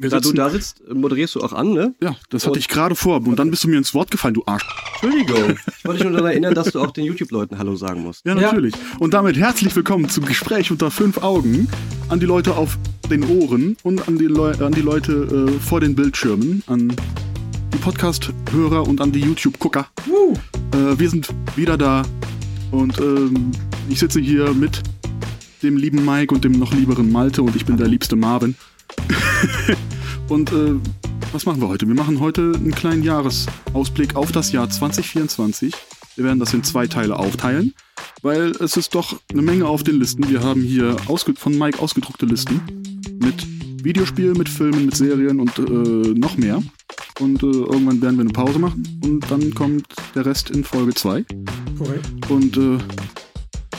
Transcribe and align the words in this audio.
Wir 0.00 0.10
da 0.10 0.20
du 0.20 0.32
da 0.32 0.48
sitzt, 0.48 0.80
moderierst 0.94 1.34
du 1.34 1.40
auch 1.40 1.52
an, 1.52 1.72
ne? 1.72 1.92
Ja, 2.00 2.14
das 2.30 2.42
hatte 2.44 2.52
Und- 2.52 2.58
ich 2.58 2.68
gerade 2.68 2.94
vor. 2.94 3.16
Und 3.16 3.36
dann 3.36 3.50
bist 3.50 3.64
du 3.64 3.68
mir 3.68 3.78
ins 3.78 3.94
Wort 3.94 4.12
gefallen, 4.12 4.34
du 4.34 4.44
Arsch. 4.46 4.64
Entschuldigung. 5.02 5.56
Ich 5.76 5.84
wollte 5.84 5.98
dich 5.98 6.08
nur 6.08 6.12
daran 6.12 6.30
erinnern, 6.30 6.54
dass 6.54 6.70
du 6.70 6.80
auch 6.80 6.92
den 6.92 7.04
YouTube-Leuten 7.04 7.58
Hallo 7.58 7.74
sagen 7.74 8.02
musst. 8.02 8.24
Ja, 8.24 8.36
natürlich. 8.36 8.74
Und 9.00 9.12
damit 9.12 9.36
herzlich 9.36 9.74
willkommen 9.74 10.08
zum 10.08 10.24
Gespräch 10.24 10.70
unter 10.70 10.92
fünf 10.92 11.18
Augen. 11.18 11.66
An 12.10 12.20
die 12.20 12.26
Leute 12.26 12.56
auf 12.56 12.78
den 13.10 13.24
Ohren 13.24 13.76
und 13.82 14.06
an 14.06 14.18
die, 14.18 14.26
Leu 14.26 14.52
an 14.52 14.70
die 14.70 14.82
Leute 14.82 15.48
äh, 15.50 15.58
vor 15.60 15.80
den 15.80 15.96
Bildschirmen, 15.96 16.62
an 16.68 16.92
die 17.74 17.78
Podcast-Hörer 17.78 18.86
und 18.86 19.00
an 19.00 19.10
die 19.10 19.20
YouTube-Gucker. 19.20 19.88
Äh, 20.74 20.96
wir 20.98 21.10
sind 21.10 21.28
wieder 21.56 21.76
da 21.76 22.02
und 22.70 22.98
ähm, 23.00 23.50
ich 23.88 23.98
sitze 23.98 24.20
hier 24.20 24.54
mit 24.54 24.80
dem 25.64 25.76
lieben 25.76 26.04
Mike 26.04 26.32
und 26.32 26.44
dem 26.44 26.52
noch 26.52 26.72
lieberen 26.72 27.10
Malte 27.10 27.42
und 27.42 27.56
ich 27.56 27.66
bin 27.66 27.76
der 27.76 27.88
liebste 27.88 28.14
Marvin. 28.14 28.54
und 30.28 30.52
äh, 30.52 30.74
was 31.32 31.46
machen 31.46 31.60
wir 31.60 31.68
heute? 31.68 31.86
Wir 31.86 31.94
machen 31.94 32.20
heute 32.20 32.52
einen 32.54 32.72
kleinen 32.72 33.02
Jahresausblick 33.02 34.16
auf 34.16 34.32
das 34.32 34.52
Jahr 34.52 34.68
2024. 34.68 35.74
Wir 36.16 36.24
werden 36.24 36.40
das 36.40 36.54
in 36.54 36.64
zwei 36.64 36.86
Teile 36.86 37.16
aufteilen, 37.16 37.74
weil 38.22 38.50
es 38.60 38.76
ist 38.76 38.94
doch 38.94 39.20
eine 39.30 39.42
Menge 39.42 39.66
auf 39.66 39.82
den 39.82 39.98
Listen. 39.98 40.28
Wir 40.28 40.42
haben 40.42 40.62
hier 40.62 40.96
von 41.36 41.58
Mike 41.58 41.78
ausgedruckte 41.78 42.26
Listen 42.26 42.60
mit 43.22 43.46
Videospielen, 43.84 44.36
mit 44.36 44.48
Filmen, 44.48 44.86
mit 44.86 44.96
Serien 44.96 45.38
und 45.38 45.58
äh, 45.58 45.62
noch 46.18 46.36
mehr. 46.36 46.62
Und 47.20 47.42
äh, 47.42 47.46
irgendwann 47.46 48.00
werden 48.02 48.16
wir 48.16 48.22
eine 48.22 48.32
Pause 48.32 48.58
machen 48.58 49.00
und 49.04 49.30
dann 49.30 49.54
kommt 49.54 49.86
der 50.14 50.26
Rest 50.26 50.50
in 50.50 50.64
Folge 50.64 50.94
2. 50.94 51.24
Korrekt. 51.76 52.30
Und 52.30 52.56
äh, 52.56 52.78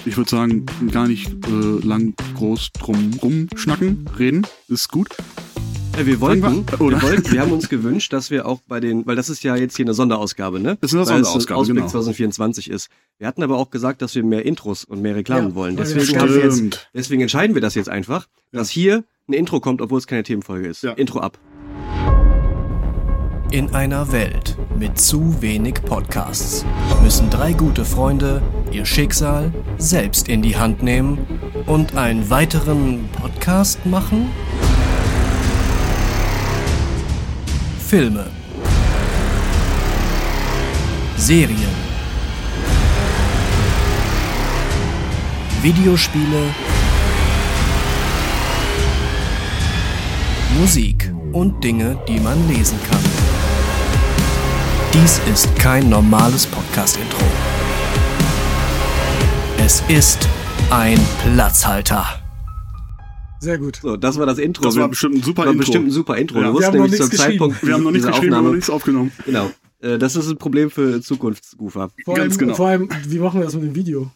ich 0.05 0.15
würde 0.15 0.29
sagen, 0.29 0.65
gar 0.91 1.07
nicht 1.07 1.29
äh, 1.47 1.85
lang 1.85 2.13
groß 2.35 2.71
drum 2.73 3.13
rumschnacken, 3.21 4.09
reden, 4.17 4.47
ist 4.67 4.89
gut. 4.89 5.09
Ja, 5.99 6.05
wir 6.05 6.21
wollten, 6.21 6.65
wir- 6.67 6.81
oder? 6.81 7.01
wir 7.01 7.09
wollten, 7.09 7.31
wir 7.31 7.41
haben 7.41 7.51
uns 7.51 7.67
gewünscht, 7.69 8.13
dass 8.13 8.31
wir 8.31 8.45
auch 8.47 8.61
bei 8.67 8.79
den, 8.79 9.05
weil 9.05 9.15
das 9.15 9.29
ist 9.29 9.43
ja 9.43 9.55
jetzt 9.55 9.75
hier 9.75 9.85
eine 9.85 9.93
Sonderausgabe, 9.93 10.59
ne? 10.59 10.77
Das 10.81 10.91
ist 10.91 10.95
eine 10.97 11.05
Weil 11.07 11.21
es 11.21 11.27
Sonderausgabe, 11.27 11.59
Ausblick 11.59 11.77
genau. 11.77 11.87
2024 11.89 12.69
ist. 12.69 12.89
Wir 13.17 13.27
hatten 13.27 13.43
aber 13.43 13.57
auch 13.57 13.69
gesagt, 13.69 14.01
dass 14.01 14.15
wir 14.15 14.23
mehr 14.23 14.45
Intros 14.45 14.85
und 14.85 15.01
mehr 15.01 15.15
Reklamen 15.15 15.49
Ja, 15.49 15.55
wollen. 15.55 15.77
ja, 15.77 15.83
Deswegen, 15.83 16.13
ja, 16.13 16.21
haben 16.21 16.33
wir 16.33 16.43
jetzt, 16.43 16.89
deswegen 16.93 17.21
entscheiden 17.21 17.53
wir 17.53 17.61
das 17.61 17.75
jetzt 17.75 17.89
einfach, 17.89 18.27
dass 18.51 18.69
hier 18.69 19.03
ein 19.27 19.33
Intro 19.33 19.59
kommt, 19.59 19.81
obwohl 19.81 19.99
es 19.99 20.07
keine 20.07 20.23
Themenfolge 20.23 20.67
ist. 20.69 20.83
Ja. 20.83 20.93
Intro 20.93 21.19
ab. 21.19 21.37
In 23.51 23.71
einer 23.73 24.11
Welt 24.11 24.55
mit 24.77 24.99
zu 24.99 25.41
wenig 25.41 25.75
Podcasts 25.83 26.63
müssen 27.03 27.29
drei 27.31 27.53
gute 27.53 27.83
Freunde 27.83 28.41
ihr 28.71 28.85
Schicksal 28.85 29.51
selbst 29.79 30.29
in 30.29 30.43
die 30.43 30.55
Hand 30.55 30.83
nehmen 30.83 31.17
und 31.65 31.95
einen 31.97 32.29
weiteren 32.29 33.09
Podcast 33.19 33.85
machen? 33.87 34.29
Filme. 37.89 38.23
Serien. 41.17 41.73
Videospiele. 45.63 46.53
Musik 50.59 51.11
und 51.31 51.63
Dinge, 51.63 51.97
die 52.07 52.19
man 52.19 52.47
lesen 52.47 52.77
kann. 52.91 53.03
Dies 54.93 55.19
ist 55.25 55.55
kein 55.55 55.89
normales 55.89 56.45
Podcast-Intro. 56.45 57.25
Es 59.57 59.81
ist 59.87 60.29
ein 60.69 60.99
Platzhalter. 61.23 62.28
Sehr 63.39 63.57
gut. 63.57 63.79
So, 63.81 63.95
das 63.97 64.17
war 64.19 64.25
das 64.25 64.37
Intro. 64.37 64.63
Das 64.63 64.75
war 64.75 64.83
Wir- 64.85 64.87
bestimmt 64.89 65.15
ein 65.15 65.21
super 65.23 65.43
war 65.43 65.47
Intro. 65.51 65.59
bestimmt 65.59 65.87
ein 65.87 65.91
super 65.91 66.17
Intro. 66.17 66.41
Ja. 66.41 66.53
Wir 66.53 66.67
haben 66.67 66.77
noch 66.77 66.87
nichts 66.87 66.97
zum 67.09 67.11
Zeitpunkt 67.17 67.65
Wir 67.65 67.73
haben 67.73 67.83
noch 67.83 67.91
nichts 67.91 68.07
geschrieben, 68.07 68.33
aber 68.33 68.39
Aufnahme, 68.41 68.55
nichts 68.55 68.69
aufgenommen. 68.69 69.11
Genau. 69.25 69.49
Äh, 69.81 69.97
Das 69.97 70.15
ist 70.15 70.29
ein 70.29 70.37
Problem 70.37 70.69
für 70.69 71.01
Zukunftsgufer. 71.01 71.89
Vor 72.03 72.15
Ganz 72.15 72.33
allem, 72.33 72.37
genau. 72.39 72.55
vor 72.55 72.67
allem, 72.67 72.89
wie 73.07 73.19
machen 73.19 73.39
wir 73.39 73.45
das 73.45 73.53
mit 73.55 73.63
dem 73.63 73.75
Video? 73.75 74.11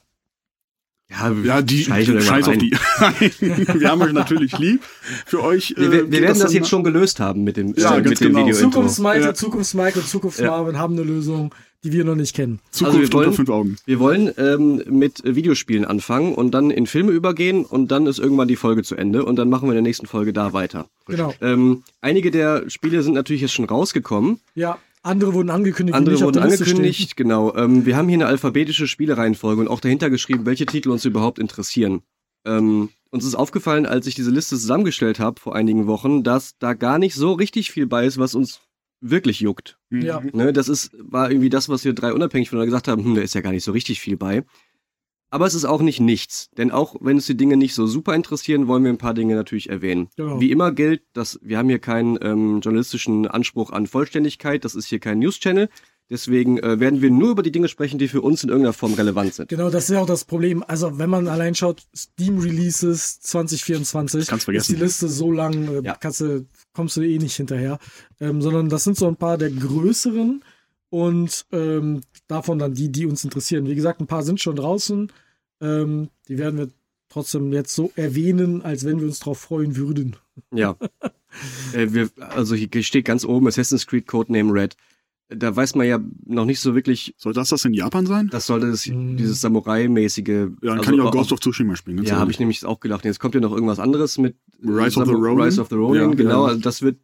Ja, 1.10 1.32
Ja, 1.44 1.62
die 1.62 1.84
scheiß 1.84 2.08
Scheiß 2.24 2.48
auf 2.48 2.58
die. 2.58 2.72
wir 3.40 3.90
haben 3.90 4.02
euch 4.02 4.14
natürlich 4.14 4.58
lieb. 4.58 4.82
Für 5.26 5.44
euch. 5.44 5.74
Wir, 5.78 5.88
äh, 5.88 5.92
wir 5.92 6.04
geht 6.06 6.12
werden 6.14 6.28
das 6.28 6.40
dann- 6.40 6.52
jetzt 6.52 6.70
schon 6.70 6.84
gelöst 6.84 7.20
haben 7.20 7.44
mit 7.44 7.56
dem, 7.58 7.74
Ja, 7.78 7.96
äh, 7.98 8.02
mit 8.02 8.20
dem 8.20 8.28
genau. 8.30 8.40
Video-Intro. 8.40 8.72
Zukunftsmichael, 8.72 9.22
Ja. 9.22 9.34
Zukunftsmichael 9.34 10.02
und 10.02 10.08
Zukunftsmarvin 10.08 10.78
haben 10.78 10.94
eine 10.96 11.04
Lösung, 11.04 11.54
die 11.84 11.92
wir 11.92 12.04
noch 12.06 12.16
nicht 12.16 12.36
kennen. 12.36 12.60
Zukunft 12.72 12.98
Also 13.00 13.08
wir 13.08 13.14
wollen- 13.14 13.26
unter 13.28 13.36
fünf 13.36 13.50
Augen. 13.50 13.76
Wir 13.86 14.00
wollen 14.00 14.32
ähm, 14.38 14.84
mit 14.90 15.22
Videospielen 15.26 15.86
anfangen 15.86 16.34
und 16.34 16.52
dann 16.52 16.72
in 16.72 16.88
Filme 16.88 17.12
übergehen 17.12 17.66
und 17.66 17.90
dann 17.92 18.06
ist 18.08 18.20
irgendwann 18.20 18.48
die 18.48 18.56
Folge 18.56 18.84
zu 18.84 18.96
Ende 18.96 19.26
und 19.26 19.36
dann 19.36 19.50
machen 19.50 19.68
wir 19.68 19.72
in 19.74 19.76
der 19.78 19.82
nächsten 19.84 20.08
Folge 20.08 20.34
da 20.34 20.54
weiter. 20.54 20.88
Genau. 21.08 21.34
Ähm, 21.42 21.84
einige 22.02 22.32
der 22.32 22.70
Spiele 22.70 23.04
sind 23.04 23.14
natürlich 23.14 23.42
jetzt 23.42 23.54
schon 23.54 23.66
rausgekommen, 23.66 24.40
Ja, 24.56 24.78
andere 25.02 25.34
wurden 25.34 25.50
angekündigt, 25.50 25.94
die 25.96 25.98
andere 25.98 26.22
wurden 26.22 26.42
angekündigt, 26.42 27.18
genau. 27.18 27.54
Ähm, 27.56 27.86
wir 27.86 27.98
haben 27.98 28.08
hier 28.08 28.18
eine 28.18 28.28
alphabetische 28.28 28.88
Spielereihenfolge 28.88 29.60
und 29.62 29.68
auch 29.68 29.82
dahinter 29.82 30.10
geschrieben, 30.10 30.46
welche 30.46 30.66
Titel 30.66 30.90
uns 30.92 31.04
überhaupt 31.04 31.40
interessieren. 31.40 32.02
Ähm, 32.46 32.90
uns 33.10 33.26
ist 33.26 33.36
aufgefallen, 33.36 33.86
als 33.86 34.08
ich 34.08 34.16
diese 34.16 34.32
Liste 34.32 34.58
zusammengestellt 34.58 35.20
habe 35.20 35.40
vor 35.40 35.56
einigen 35.56 35.88
Wochen, 35.88 36.24
dass 36.24 36.58
da 36.60 36.74
gar 36.74 36.98
nicht 37.00 37.16
so 37.16 37.34
richtig 37.34 37.72
viel 37.72 37.86
bei 37.86 38.06
ist, 38.06 38.18
was 38.18 38.34
uns 38.34 38.62
wirklich 39.04 39.40
juckt. 39.40 39.78
stehen. 39.88 40.02
Ja, 40.04 40.22
Ne, 40.34 40.54
das 40.54 40.70
ist, 40.70 40.92
war 40.98 41.30
irgendwie 41.30 41.50
das, 41.50 41.70
was 41.70 41.86
wir 41.86 41.94
drei 41.94 42.14
unabhängig 42.14 42.50
voneinander 42.50 42.68
gesagt 42.68 42.88
haben, 42.88 43.04
hm, 43.04 43.16
da 43.16 43.22
ist 43.22 43.36
ja 43.36 43.42
gar 43.42 43.52
nicht 43.52 43.64
so 43.64 43.72
richtig 43.72 44.00
viel 44.00 44.18
bei. 44.18 44.44
Aber 45.30 45.48
es 45.48 45.56
ist 45.56 45.66
auch 45.66 45.82
nicht 45.82 46.00
nichts. 46.00 46.52
Denn 46.58 46.70
auch 46.70 46.96
wenn 47.02 47.16
uns 47.16 47.26
die 47.26 47.36
Dinge 47.36 47.58
nicht 47.58 47.74
so 47.74 47.88
super 47.88 48.14
interessieren, 48.14 48.68
wollen 48.68 48.84
wir 48.84 48.92
ein 48.92 49.00
paar 49.00 49.16
Dinge 49.16 49.34
natürlich 49.34 49.68
erwähnen. 49.68 50.10
Genau. 50.16 50.40
Wie 50.40 50.52
immer 50.52 50.72
gilt, 50.72 51.02
dass 51.14 51.40
wir 51.42 51.58
haben 51.58 51.70
hier 51.70 51.80
keinen 51.80 52.20
ähm, 52.22 52.60
journalistischen 52.62 53.28
Anspruch 53.28 53.72
an 53.72 53.88
Vollständigkeit. 53.88 54.64
Das 54.64 54.76
ist 54.76 54.86
hier 54.86 55.00
kein 55.00 55.18
News-Channel. 55.18 55.70
Deswegen 56.14 56.60
äh, 56.60 56.80
werden 56.80 57.02
wir 57.02 57.10
nur 57.10 57.32
über 57.32 57.42
die 57.42 57.52
Dinge 57.52 57.68
sprechen, 57.68 57.98
die 57.98 58.08
für 58.08 58.22
uns 58.22 58.44
in 58.44 58.50
irgendeiner 58.50 58.74
Form 58.74 58.94
relevant 58.94 59.34
sind. 59.34 59.50
genau, 59.50 59.72
das 59.72 59.86
ist 59.86 59.96
ja 59.96 60.00
auch 60.00 60.06
das 60.06 60.26
Problem. 60.26 60.64
Also, 60.68 61.00
wenn 61.00 61.10
man 61.10 61.28
allein 61.28 61.56
schaut, 61.56 61.82
Steam 61.96 62.38
Releases 62.38 63.20
2024, 63.22 64.28
Kannst 64.28 64.48
ist 64.48 64.70
die 64.70 64.76
Liste 64.76 65.08
so 65.08 65.32
lang, 65.32 65.68
äh, 65.68 65.82
Ja. 65.84 65.96
kannst 65.96 66.22
du, 66.22 66.46
kommst 66.72 66.98
du 66.98 67.02
eh 67.02 67.18
nicht 67.18 67.36
hinterher. 67.36 67.80
Ähm, 68.20 68.44
sondern 68.44 68.70
das 68.70 68.84
sind 68.84 68.96
so 68.96 69.08
ein 69.08 69.16
paar 69.16 69.40
der 69.40 69.50
größeren 69.50 70.44
und 70.92 71.48
ähm, 71.52 72.02
davon 72.28 72.60
dann 72.60 72.76
die, 72.76 72.92
die 72.92 73.08
uns 73.08 73.24
interessieren. 73.24 73.66
Wie 73.66 73.74
gesagt, 73.74 74.00
ein 74.00 74.06
paar 74.06 74.22
sind 74.22 74.40
schon 74.40 74.56
draußen. 74.56 75.12
Ähm, 75.62 76.10
die 76.28 76.38
werden 76.38 76.60
wir 76.60 76.68
trotzdem 77.10 77.52
jetzt 77.54 77.74
so 77.74 77.92
erwähnen, 77.96 78.62
als 78.62 78.86
wenn 78.86 79.00
wir 79.00 79.08
uns 79.08 79.18
darauf 79.18 79.40
freuen 79.40 79.78
würden. 79.78 80.16
Ja. 80.54 80.76
äh, 81.74 81.88
wir, 81.90 82.12
also 82.20 82.54
hier 82.54 82.70
steht 82.84 83.06
ganz 83.06 83.26
oben 83.26 83.48
Assassin's 83.48 83.88
Creed 83.88 84.06
Codename 84.06 84.54
Red. 84.54 84.78
Da 85.30 85.56
weiß 85.56 85.76
man 85.76 85.88
ja 85.88 86.00
noch 86.26 86.46
nicht 86.46 86.60
so 86.60 86.76
wirklich, 86.76 87.16
Soll 87.18 87.34
das 87.34 87.50
das 87.50 87.66
in 87.66 87.74
Japan 87.74 88.06
sein? 88.06 88.28
das 88.32 88.46
sollte 88.46 88.70
das, 88.70 88.86
Mm. 88.88 89.16
dieses 89.18 89.42
Samurai-mäßige. 89.42 90.28
Ja, 90.28 90.46
dann 90.62 90.70
also 90.72 90.84
kann 90.84 90.94
ich 90.96 91.02
auch 91.02 91.12
Ghost 91.12 91.32
of 91.32 91.40
Tsushima 91.40 91.76
spielen. 91.76 92.04
Ja, 92.04 92.18
habe 92.18 92.30
ich 92.32 92.40
nämlich 92.40 92.64
auch 92.66 92.80
gedacht. 92.80 93.04
Jetzt 93.06 93.20
kommt 93.20 93.34
ja 93.34 93.42
noch 93.42 93.52
irgendwas 93.54 93.80
anderes 93.80 94.18
mit 94.18 94.36
äh, 94.62 94.68
Rise 94.70 95.00
of 95.00 95.08
the 95.08 95.14
Ronin? 95.14 95.46
Rise 95.46 95.62
of 95.62 95.70
the 95.70 95.76
Ronin, 95.76 96.02
Ja, 96.10 96.16
genau. 96.16 96.44
ja. 96.44 96.50
Also 96.50 96.62
das 96.62 96.82
wird 96.82 96.98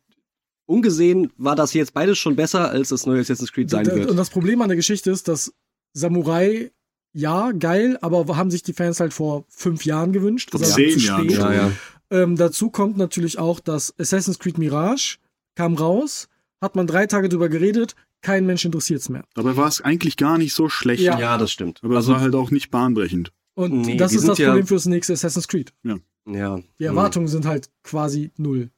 ungesehen 0.66 1.32
war 1.38 1.56
das 1.56 1.74
jetzt 1.74 1.94
beides 1.94 2.18
schon 2.18 2.36
besser, 2.36 2.70
als 2.70 2.90
das 2.90 3.06
neue 3.06 3.22
Assassin's 3.22 3.52
Creed 3.52 3.70
sein 3.70 3.86
wird. 3.88 4.10
Und 4.10 4.18
das 4.18 4.30
Problem 4.30 4.62
an 4.62 4.68
der 4.70 4.78
Geschichte 4.78 5.10
ist, 5.12 5.28
dass 5.28 5.54
Samurai, 5.94 6.72
ja, 7.14 7.52
geil, 7.54 7.98
aber 8.02 8.38
haben 8.38 8.52
sich 8.52 8.62
die 8.62 8.74
Fans 8.74 9.00
halt 9.00 9.14
vor 9.14 9.46
fünf 9.50 9.86
Jahren 9.86 10.12
gewünscht. 10.12 10.52
Vor 10.52 10.62
zehn 10.62 11.00
zu 11.00 11.06
Jahren 11.08 11.30
ja, 11.30 11.54
ja. 11.54 11.72
Ähm, 12.12 12.36
dazu 12.36 12.70
kommt 12.70 12.98
natürlich 12.98 13.40
auch, 13.40 13.60
dass 13.60 13.98
Assassin's 14.00 14.38
Creed 14.40 14.58
Mirage 14.60 15.18
kam 15.56 15.74
raus, 15.76 16.28
hat 16.62 16.76
man 16.76 16.86
drei 16.88 17.08
Tage 17.08 17.30
drüber 17.30 17.50
geredet, 17.50 17.96
kein 18.22 18.46
Mensch 18.46 18.66
interessiert 18.66 19.02
es 19.02 19.10
mehr. 19.10 19.24
Dabei 19.34 19.56
war 19.58 19.68
es 19.68 19.82
eigentlich 19.82 20.18
gar 20.18 20.38
nicht 20.38 20.54
so 20.54 20.70
schlecht. 20.70 21.02
Ja. 21.04 21.20
ja, 21.20 21.38
das 21.38 21.52
stimmt. 21.52 21.80
Aber 21.84 21.96
also, 21.98 22.12
es 22.12 22.16
war 22.16 22.22
halt 22.22 22.36
auch 22.36 22.52
nicht 22.52 22.70
bahnbrechend. 22.72 23.32
Und 23.56 23.82
Nee, 23.82 23.98
das 23.98 24.14
ist 24.14 24.28
das 24.28 24.38
ja- 24.38 24.48
Problem 24.50 24.68
fürs 24.68 24.86
nächste 24.86 25.14
Assassin's 25.14 25.48
Creed. 25.48 25.74
ja. 25.84 25.98
Die 26.26 26.36
Hm. 26.36 26.60
Erwartungen 26.80 27.28
sind 27.28 27.46
halt 27.46 27.70
quasi 27.82 28.32
null. 28.38 28.70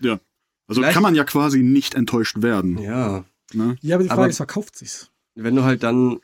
Ja. 0.00 0.20
Also 0.66 0.80
Vielleicht- 0.80 0.94
kann 0.94 1.02
man 1.02 1.14
ja 1.14 1.24
quasi 1.24 1.62
nicht 1.62 1.94
enttäuscht 1.94 2.42
werden. 2.42 2.76
Ja. 2.78 3.24
Ne? 3.54 3.76
Ja, 3.80 3.94
aber 3.94 4.02
die 4.02 4.08
Frage 4.08 4.22
Aber- 4.22 4.28
ist, 4.30 4.36
verkauft 4.36 4.76
sich's? 4.76 5.10
Wenn 5.34 5.54
du 5.54 5.62
halt 5.64 5.82
dann, 5.82 6.18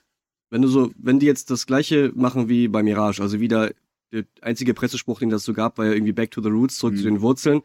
wenn 0.50 0.60
du 0.62 0.68
so, 0.68 0.90
wenn 0.98 1.18
die 1.18 1.26
jetzt 1.26 1.50
das 1.50 1.66
gleiche 1.66 2.12
machen 2.14 2.48
wie 2.48 2.68
bei 2.68 2.82
Mirage, 2.82 3.22
also 3.22 3.40
wieder 3.40 3.72
der 4.12 4.24
einzige 4.42 4.74
Pressespruch, 4.74 5.20
den 5.20 5.30
das 5.30 5.44
so 5.44 5.54
gab, 5.54 5.78
war 5.78 5.86
ja 5.86 5.92
irgendwie 5.92 6.12
Back 6.12 6.30
to 6.32 6.42
the 6.42 6.48
Roots, 6.50 6.76
zurück 6.76 6.94
Mhm. 6.94 6.98
zu 6.98 7.04
den 7.04 7.20
Wurzeln. 7.22 7.62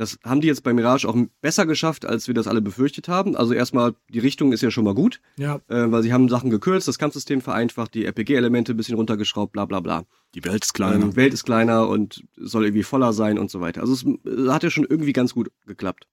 Das 0.00 0.18
haben 0.24 0.40
die 0.40 0.46
jetzt 0.46 0.62
bei 0.62 0.72
Mirage 0.72 1.06
auch 1.06 1.14
besser 1.42 1.66
geschafft, 1.66 2.06
als 2.06 2.26
wir 2.26 2.32
das 2.32 2.46
alle 2.46 2.62
befürchtet 2.62 3.06
haben. 3.06 3.36
Also 3.36 3.52
erstmal, 3.52 3.94
die 4.08 4.18
Richtung 4.18 4.50
ist 4.50 4.62
ja 4.62 4.70
schon 4.70 4.84
mal 4.84 4.94
gut. 4.94 5.20
Ja, 5.36 5.56
äh, 5.68 5.92
weil 5.92 6.02
sie 6.02 6.10
haben 6.10 6.30
Sachen 6.30 6.48
gekürzt, 6.48 6.88
das 6.88 6.98
Kampfsystem 6.98 7.42
vereinfacht, 7.42 7.92
die 7.92 8.06
RPG-Elemente 8.06 8.72
ein 8.72 8.78
bisschen 8.78 8.94
runtergeschraubt, 8.94 9.52
bla 9.52 9.66
bla 9.66 9.80
bla. 9.80 10.06
Die 10.34 10.42
Welt 10.42 10.64
ist 10.64 10.72
kleiner. 10.72 11.04
Ähm, 11.04 11.16
Welt 11.16 11.34
ist 11.34 11.44
kleiner 11.44 11.86
und 11.86 12.24
soll 12.38 12.64
irgendwie 12.64 12.82
voller 12.82 13.12
sein 13.12 13.38
und 13.38 13.50
so 13.50 13.60
weiter. 13.60 13.82
Also 13.82 13.92
es 13.92 14.06
äh, 14.06 14.48
hat 14.48 14.62
ja 14.62 14.70
schon 14.70 14.86
irgendwie 14.88 15.12
ganz 15.12 15.34
gut 15.34 15.50
geklappt. 15.66 16.08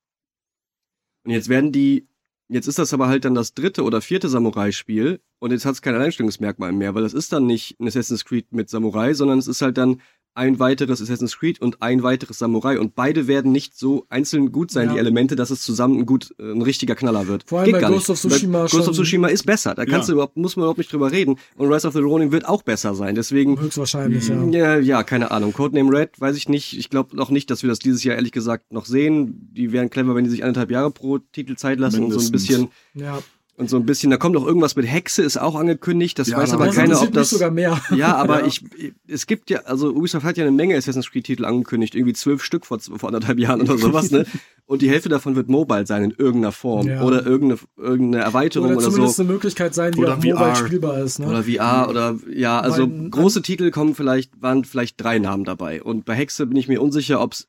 Und 1.24 1.32
jetzt 1.32 1.48
werden 1.48 1.72
die, 1.72 2.10
jetzt 2.50 2.68
ist 2.68 2.80
das 2.80 2.94
aber 2.94 3.08
halt 3.08 3.24
dann 3.24 3.36
das 3.36 3.54
dritte 3.54 3.84
oder 3.84 4.02
vierte 4.02 4.28
Samurai-Spiel 4.28 5.22
und 5.40 5.52
jetzt 5.52 5.66
hat 5.66 5.76
es 5.76 5.82
kein 5.82 5.96
Alleinstellungsmerkmal 5.96 6.74
mehr, 6.74 6.94
weil 6.94 7.04
das 7.04 7.14
ist 7.14 7.32
dann 7.32 7.46
nicht 7.46 7.80
ein 7.80 7.88
Assassin's 7.88 8.26
Creed 8.26 8.52
mit 8.52 8.70
Samurai, 8.70 9.14
sondern 9.14 9.40
es 9.40 9.48
ist 9.48 9.62
halt 9.62 9.78
dann 9.78 10.02
ein 10.38 10.60
weiteres 10.60 11.02
Assassin's 11.02 11.38
Creed 11.38 11.60
und 11.62 11.82
ein 11.82 12.04
weiteres 12.04 12.38
Samurai 12.40 12.80
und 12.80 12.96
beide 12.96 13.28
werden 13.28 13.52
nicht 13.52 13.78
so 13.78 14.06
einzeln 14.10 14.52
gut 14.52 14.72
sein, 14.72 14.88
Ja. 14.88 14.94
die 14.94 15.00
Elemente, 15.00 15.36
dass 15.36 15.50
es 15.50 15.62
zusammen 15.64 16.00
ein 16.00 16.06
gut, 16.06 16.34
äh, 16.40 16.44
ein 16.52 16.62
richtiger 16.62 16.96
Knaller 16.96 17.28
wird. 17.28 17.44
Vor 17.48 17.60
allem 17.62 17.72
bei 17.72 17.80
gar 17.80 17.90
Ghost 17.92 18.10
nicht. 18.10 18.24
of 18.24 18.32
Tsushima 18.32 18.64
Bei 18.64 18.70
Ghost 18.70 18.88
of 18.88 18.96
Tsushima 18.96 19.28
ist 19.28 19.46
besser. 19.46 19.76
Da 19.76 19.86
kannst 19.86 20.08
Ja. 20.08 20.14
du 20.14 20.18
überhaupt, 20.18 20.38
muss 20.38 20.56
man 20.56 20.64
überhaupt 20.64 20.78
nicht 20.78 20.94
drüber 20.94 21.12
reden. 21.12 21.38
Und 21.56 21.72
Rise 21.74 21.88
of 21.88 21.94
the 21.94 22.00
Ronin 22.00 22.32
wird 22.32 22.46
auch 22.48 22.62
besser 22.64 22.94
sein. 22.96 23.16
Deswegen, 23.16 23.60
Höchstwahrscheinlich, 23.60 24.28
ja. 24.28 24.46
ja, 24.50 24.78
ja, 24.78 25.04
keine 25.04 25.32
Ahnung. 25.32 25.54
Codename 25.54 25.92
Red, 25.92 26.20
weiß 26.22 26.38
ich 26.38 26.48
nicht. 26.50 26.78
Ich 26.78 26.90
glaube 26.90 27.16
noch 27.16 27.30
nicht, 27.32 27.50
dass 27.50 27.64
wir 27.64 27.70
das 27.70 27.80
dieses 27.80 28.04
Jahr 28.04 28.16
ehrlich 28.16 28.32
gesagt 28.32 28.72
noch 28.72 28.86
sehen. 28.86 29.50
Die 29.54 29.72
wären 29.72 29.90
clever, 29.90 30.16
wenn 30.16 30.24
die 30.24 30.30
sich 30.30 30.44
anderthalb 30.44 30.72
Jahre 30.72 30.92
pro 30.92 31.18
Titel 31.18 31.56
Zeit 31.56 31.80
lassen 31.80 32.04
und 32.04 32.12
so 32.12 32.20
ein 32.20 32.24
Mindestens. 32.26 32.48
bisschen 32.48 32.68
Ja. 32.94 33.20
Und 33.58 33.70
so 33.70 33.76
ein 33.78 33.86
bisschen. 33.86 34.12
Da 34.12 34.18
kommt 34.18 34.36
noch 34.36 34.46
irgendwas 34.46 34.76
mit 34.76 34.86
Hexe, 34.86 35.24
ist 35.24 35.36
auch 35.38 35.56
angekündigt. 35.56 36.18
Das 36.20 36.28
Ja, 36.30 36.38
weiß 36.38 36.54
aber 36.54 36.68
keiner, 36.70 36.90
das 36.94 37.02
ob 37.02 37.12
das. 37.12 37.32
sogar 37.32 37.52
mehr. 37.52 37.78
Ja, 37.96 38.16
aber 38.16 38.42
Ja. 38.42 38.46
ich, 38.46 38.64
es 39.08 39.26
gibt 39.28 39.50
ja, 39.50 39.62
also 39.62 39.90
Ubisoft 39.92 40.24
hat 40.26 40.38
ja 40.38 40.44
eine 40.46 40.52
Menge 40.56 40.76
Assassin's 40.78 41.10
Creed 41.12 41.26
Titel 41.26 41.44
angekündigt, 41.44 41.96
irgendwie 41.96 42.14
zwölf 42.14 42.44
Stück 42.44 42.66
vor, 42.66 42.80
vor 42.80 43.10
anderthalb 43.10 43.40
Jahren 43.40 43.62
oder 43.62 43.78
sowas, 43.78 44.12
ne? 44.12 44.26
Und 44.70 44.82
die 44.82 44.90
Hälfte 44.90 45.08
davon 45.10 45.36
wird 45.38 45.48
mobile 45.50 45.86
sein 45.88 46.04
in 46.04 46.12
irgendeiner 46.12 46.52
Form 46.52 46.88
Ja. 46.88 47.02
oder 47.02 47.26
irgendeine, 47.26 47.60
irgendeine 47.78 48.24
Erweiterung 48.24 48.68
Oder 48.68 48.78
oder, 48.78 48.86
zumindest 48.86 49.16
so. 49.16 49.24
eine 49.24 49.32
Möglichkeit 49.32 49.74
sein, 49.74 49.94
die 49.94 50.00
Oder 50.00 50.14
auch 50.14 50.18
mobile 50.18 50.36
VR. 50.36 50.56
spielbar 50.56 51.00
ist. 51.00 51.20
Ne? 51.20 51.28
Oder 51.28 51.44
VR 51.46 51.88
oder 51.90 52.16
ja, 52.30 52.60
also 52.60 52.82
Weil- 52.84 53.10
große 53.10 53.42
Titel 53.42 53.72
kommen 53.72 53.96
vielleicht, 53.96 54.42
waren 54.42 54.66
vielleicht 54.66 55.02
drei 55.02 55.20
Namen 55.20 55.46
dabei. 55.46 55.82
Und 55.82 56.04
bei 56.06 56.16
Hexe 56.16 56.46
bin 56.46 56.58
ich 56.58 56.68
mir 56.68 56.82
unsicher, 56.82 57.22
ob 57.22 57.32
es 57.34 57.48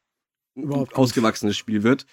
ein 0.56 0.70
ausgewachsenes 0.94 1.56
Spiel 1.56 1.82
wird. 1.82 2.06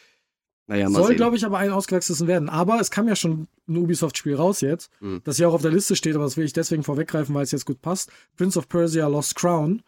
Naja, 0.67 0.89
mal 0.89 1.03
Soll, 1.03 1.15
glaube 1.15 1.35
ich, 1.35 1.45
aber 1.45 1.59
ein 1.59 1.69
ausgewachsenes 1.71 2.25
werden. 2.25 2.50
Aber 2.50 2.79
es 2.79 2.89
kam 2.89 3.07
ja 3.07 3.15
schon 3.15 3.47
ein 3.67 3.77
Ubisoft-Spiel 3.77 4.35
raus 4.35 4.62
jetzt, 4.62 4.89
Mhm. 5.00 5.21
das 5.23 5.38
hier 5.38 5.47
auch 5.50 5.53
auf 5.53 5.62
der 5.62 5.71
Liste 5.71 5.95
steht, 5.95 6.15
aber 6.15 6.23
das 6.23 6.38
will 6.38 6.45
ich 6.45 6.53
deswegen 6.53 6.81
vorweggreifen, 6.83 7.35
weil 7.35 7.44
es 7.44 7.51
jetzt 7.51 7.65
gut 7.65 7.81
passt. 7.81 8.09
Prince 8.35 8.57
of 8.57 8.67
Persia 8.67 9.07
Lost 9.07 9.35
Crown 9.35 9.81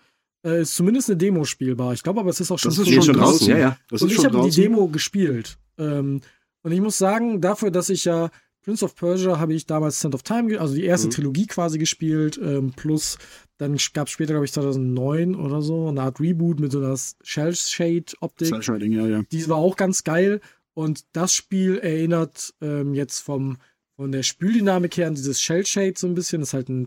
äh, 0.46 0.62
ist 0.62 0.76
zumindest 0.76 1.10
eine 1.10 1.18
Demo 1.18 1.46
spielbar. 1.46 1.94
Ich 1.94 2.04
glaube 2.04 2.20
aber, 2.20 2.30
es 2.30 2.40
ist 2.40 2.52
auch 2.52 2.60
schon 2.60 2.70
Das 2.70 2.78
ist 2.78 2.88
schon 2.88 3.16
draußen. 3.16 3.16
draußen, 3.16 3.48
ja, 3.50 3.58
ja. 3.58 3.78
Das 3.90 4.04
und 4.04 4.12
ich 4.12 4.24
habe 4.24 4.42
die. 4.50 4.56
Demo 4.56 4.88
gespielt. 4.88 5.58
Ähm, 5.80 6.22
und 6.62 6.72
ich 6.72 6.80
muss 6.82 6.98
sagen, 7.00 7.42
dafür, 7.42 7.72
dass 7.72 7.90
ich 7.90 8.06
ja 8.06 8.30
Prince 8.64 8.84
of 8.86 8.96
Persia 8.96 9.40
habe 9.40 9.54
ich 9.54 9.66
damals 9.66 10.00
Sand 10.02 10.14
of 10.14 10.24
Time, 10.24 10.60
also 10.60 10.76
die 10.76 10.84
erste 10.84 11.08
Mhm. 11.08 11.12
Trilogie 11.12 11.48
quasi 11.48 11.78
gespielt, 11.80 12.38
ähm, 12.44 12.74
plus 12.76 13.18
dann 13.58 13.78
gab 13.94 14.06
es 14.08 14.14
später, 14.14 14.34
glaube 14.34 14.46
ich, 14.46 14.54
2009 14.54 15.34
oder 15.34 15.62
so, 15.64 15.88
eine 15.88 16.02
Art 16.04 16.20
Reboot 16.20 16.60
mit 16.60 16.72
so 16.72 16.78
einer 16.80 16.96
Shell-Shade-Optik. 17.24 18.48
Cell-Shading, 18.50 18.92
ja, 18.92 19.08
ja. 19.08 19.24
Die 19.32 19.48
war 19.50 19.58
auch 19.58 19.76
ganz 19.76 20.04
geil. 20.04 20.42
Und 20.78 21.06
das 21.14 21.34
Spiel 21.34 21.80
erinnert 21.80 22.54
ähm, 22.62 22.94
jetzt 22.94 23.22
vom, 23.22 23.58
von 23.96 24.12
der 24.12 24.22
Spieldynamik 24.22 24.96
her 24.96 25.08
an 25.08 25.16
dieses 25.16 25.42
Shell-Shade 25.42 25.96
so 25.98 26.06
ein 26.06 26.14
bisschen. 26.14 26.40
Das 26.42 26.50
ist 26.50 26.54
halt 26.54 26.70
ein, 26.70 26.86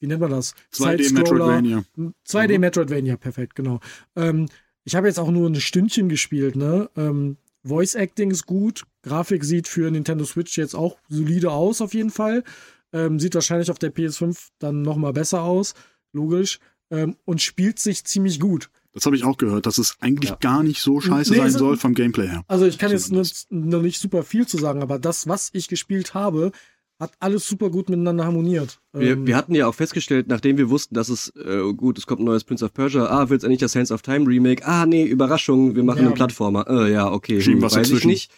wie 0.00 0.08
nennt 0.08 0.20
man 0.20 0.32
das? 0.32 0.54
2D 0.74 1.04
Side-Scroller. 1.04 1.60
Metroidvania. 1.60 1.84
2D 2.26 2.54
Mhm. 2.54 2.60
Metroidvania, 2.60 3.16
perfekt, 3.16 3.54
genau. 3.54 3.78
Ähm, 4.16 4.48
ich 4.82 4.96
habe 4.96 5.06
jetzt 5.06 5.20
auch 5.20 5.30
nur 5.30 5.48
ein 5.48 5.54
Stündchen 5.54 6.08
gespielt, 6.08 6.56
ne? 6.56 6.90
Ähm, 6.96 7.36
Voice 7.62 7.94
Acting 7.94 8.32
ist 8.32 8.44
gut, 8.46 8.82
Grafik 9.02 9.44
sieht 9.44 9.68
für 9.68 9.88
Nintendo 9.88 10.24
Switch 10.24 10.58
jetzt 10.58 10.74
auch 10.74 10.98
solide 11.08 11.52
aus, 11.52 11.80
auf 11.80 11.94
jeden 11.94 12.10
Fall. 12.10 12.42
Ähm, 12.92 13.20
sieht 13.20 13.36
wahrscheinlich 13.36 13.70
auf 13.70 13.78
der 13.78 13.94
PS5 13.94 14.48
dann 14.58 14.82
nochmal 14.82 15.12
besser 15.12 15.42
aus, 15.42 15.74
logisch. 16.12 16.58
Ähm, 16.90 17.18
und 17.24 17.40
spielt 17.40 17.78
sich 17.78 18.02
ziemlich 18.04 18.40
gut. 18.40 18.68
Das 18.98 19.06
habe 19.06 19.16
ich 19.16 19.24
auch 19.24 19.36
gehört, 19.38 19.66
dass 19.66 19.78
es 19.78 19.96
eigentlich 20.00 20.30
Ja. 20.30 20.36
gar 20.40 20.62
nicht 20.62 20.80
so 20.82 21.00
scheiße 21.00 21.32
Nee, 21.32 21.38
sein 21.38 21.50
soll 21.52 21.76
vom 21.76 21.94
Gameplay 21.94 22.26
her. 22.28 22.42
Also 22.48 22.66
ich 22.66 22.78
kann 22.78 22.90
jetzt 22.90 23.12
noch 23.12 23.82
nicht 23.82 24.00
super 24.00 24.22
viel 24.24 24.46
zu 24.46 24.58
sagen, 24.58 24.82
aber 24.82 24.98
das, 24.98 25.28
was 25.28 25.50
ich 25.52 25.68
gespielt 25.68 26.14
habe, 26.14 26.50
hat 27.00 27.12
alles 27.20 27.46
super 27.46 27.70
gut 27.70 27.88
miteinander 27.90 28.24
harmoniert. 28.24 28.80
Wir, 28.92 29.12
Ähm, 29.12 29.24
wir 29.26 29.36
hatten 29.36 29.54
ja 29.54 29.68
auch 29.68 29.74
festgestellt, 29.76 30.26
nachdem 30.26 30.58
wir 30.58 30.68
wussten, 30.68 30.96
dass 30.96 31.08
es, 31.08 31.32
äh, 31.36 31.72
gut, 31.74 31.96
es 31.96 32.06
kommt 32.08 32.20
ein 32.20 32.24
neues 32.24 32.42
Prince 32.42 32.64
of 32.64 32.74
Persia, 32.74 33.06
ah, 33.06 33.30
wird's 33.30 33.44
endlich 33.44 33.60
das 33.60 33.70
Sands 33.70 33.92
of 33.92 34.02
Time 34.02 34.26
Remake, 34.26 34.66
ah, 34.66 34.84
nee, 34.84 35.04
Überraschung, 35.04 35.76
wir 35.76 35.84
machen 35.84 36.00
Ja. 36.00 36.06
einen 36.06 36.14
Plattformer, 36.14 36.66
äh, 36.68 36.92
ja, 36.92 37.08
okay, 37.12 37.40
Schieben 37.40 37.58
hm, 37.60 37.62
was 37.62 37.76
weiß 37.76 37.86
ich 37.86 37.92
dazwischen. 37.92 38.08
nicht. 38.08 38.32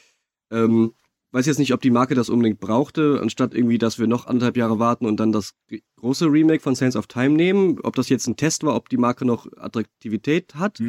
Ähm, 0.51 0.93
weiß 1.33 1.47
jetzt 1.47 1.59
nicht, 1.59 1.73
ob 1.73 1.81
die 1.81 1.91
Marke 1.91 2.15
das 2.15 2.29
unbedingt 2.29 2.59
brauchte, 2.61 3.19
anstatt 3.23 3.55
irgendwie, 3.55 3.79
dass 3.79 3.99
wir 3.99 4.07
noch 4.07 4.27
anderthalb 4.27 4.57
Jahre 4.57 4.79
warten 4.79 5.07
und 5.07 5.19
dann 5.21 5.31
das 5.33 5.55
große 5.97 6.27
Remake 6.27 6.61
von 6.63 6.75
Sands 6.75 6.97
of 6.97 7.07
Time 7.07 7.31
nehmen, 7.37 7.79
ob 7.83 7.95
das 7.97 8.09
jetzt 8.09 8.27
ein 8.27 8.37
Test 8.37 8.65
war, 8.65 8.75
ob 8.75 8.89
die 8.89 8.97
Marke 8.97 9.25
noch 9.25 9.47
Attraktivität 9.57 10.55
hat, 10.57 10.81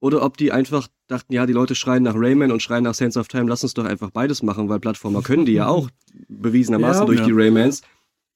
oder 0.00 0.22
ob 0.22 0.36
die 0.36 0.52
einfach 0.52 0.86
dachten, 1.08 1.32
ja, 1.32 1.44
die 1.46 1.52
Leute 1.52 1.74
schreien 1.74 2.02
nach 2.04 2.14
Rayman 2.16 2.52
und 2.52 2.62
schreien 2.62 2.84
nach 2.84 2.94
Sands 2.94 3.16
of 3.16 3.26
Time, 3.28 3.48
lass 3.48 3.62
uns 3.64 3.74
doch 3.74 3.84
einfach 3.84 4.10
beides 4.10 4.42
machen, 4.42 4.68
weil 4.68 4.78
Plattformer 4.78 5.22
können 5.22 5.44
die 5.46 5.52
ja 5.54 5.66
auch 5.68 5.88
bewiesenermaßen 6.28 7.00
Ja. 7.02 7.06
durch 7.06 7.18
Ja. 7.20 7.26
die 7.26 7.32
Raymans. 7.32 7.82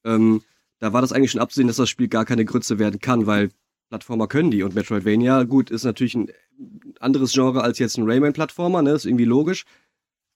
Ähm, 0.05 0.43
da 0.81 0.93
war 0.93 1.01
das 1.01 1.13
eigentlich 1.13 1.31
schon 1.31 1.41
absehen, 1.41 1.69
dass 1.69 1.77
das 1.77 1.89
Spiel 1.89 2.09
gar 2.09 2.25
keine 2.25 2.45
Grütze 2.45 2.79
werden 2.81 2.99
kann, 3.01 3.27
weil 3.27 3.51
Plattformer 3.91 4.27
können 4.27 4.51
die 4.51 4.63
und 4.65 4.75
Metroidvania, 4.75 5.45
gut, 5.45 5.71
ist 5.71 5.85
natürlich 5.85 6.15
ein 6.17 6.31
anderes 6.99 7.33
Genre 7.33 7.63
als 7.63 7.79
jetzt 7.79 7.99
ein 7.99 8.05
Rayman-Plattformer, 8.11 8.83
ne, 8.83 8.93
ist 8.93 9.05
irgendwie 9.05 9.27
logisch. 9.27 9.65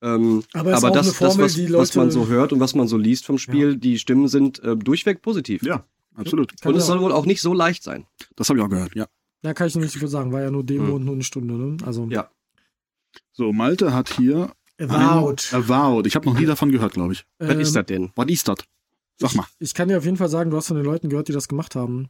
Ähm, 0.02 0.42
Aber 0.52 0.72
ist 0.72 0.76
aber 0.84 0.90
das, 0.94 1.12
Formel, 1.14 1.36
das 1.36 1.44
was, 1.44 1.54
die 1.54 1.72
was 1.72 1.94
man 1.94 2.10
so 2.10 2.26
hört 2.28 2.52
und 2.52 2.60
was 2.60 2.74
man 2.74 2.86
so 2.86 2.96
liest 2.98 3.24
vom 3.24 3.38
Spiel, 3.38 3.76
die 3.76 3.98
Stimmen 3.98 4.28
sind 4.28 4.62
äh, 4.62 4.76
durchweg 4.76 5.22
positiv. 5.22 5.62
Ja, 5.62 5.84
absolut. 6.14 6.60
Kann 6.60 6.72
und 6.72 6.78
es 6.78 6.84
ja- 6.84 6.94
soll 6.94 7.00
wohl 7.00 7.12
auch 7.12 7.24
nicht 7.26 7.40
so 7.40 7.54
leicht 7.54 7.82
sein. 7.82 8.06
Das 8.36 8.48
habe 8.48 8.58
ich 8.58 8.64
auch 8.64 8.68
gehört, 8.68 8.94
ja. 8.94 9.06
Da 9.42 9.54
kann 9.54 9.68
ich 9.68 9.74
noch 9.74 9.82
nicht 9.82 9.92
so 9.92 9.98
viel 9.98 10.08
sagen, 10.08 10.32
war 10.32 10.42
ja 10.42 10.50
nur 10.50 10.64
Demo 10.64 10.86
Hm. 10.88 10.92
und 10.94 11.04
nur 11.04 11.14
eine 11.14 11.24
Stunde, 11.24 11.54
ne? 11.54 11.76
Also 11.84 12.06
Ja. 12.10 12.30
So, 13.32 13.52
Malte 13.52 13.92
hat 13.94 14.10
hier 14.14 14.52
Avowed. 14.78 15.52
Avowed. 15.54 16.06
Ich 16.06 16.14
habe 16.16 16.26
noch 16.26 16.38
nie 16.38 16.44
davon 16.46 16.70
gehört, 16.70 16.92
glaube 16.92 17.14
ich. 17.14 17.24
Was 17.38 17.50
Ähm, 17.50 17.60
ist 17.60 17.74
das 17.76 17.86
denn? 17.86 18.10
Was 18.14 18.26
ist 18.28 18.46
das? 18.48 18.56
Sag 19.18 19.34
mal. 19.34 19.46
Ich, 19.58 19.68
ich 19.68 19.74
kann 19.74 19.88
dir 19.88 19.96
auf 19.96 20.04
jeden 20.04 20.18
Fall 20.18 20.28
sagen, 20.28 20.50
du 20.50 20.56
hast 20.58 20.66
von 20.68 20.76
den 20.76 20.84
Leuten 20.84 21.08
gehört, 21.08 21.28
die 21.28 21.32
das 21.32 21.48
gemacht 21.48 21.74
haben. 21.74 22.08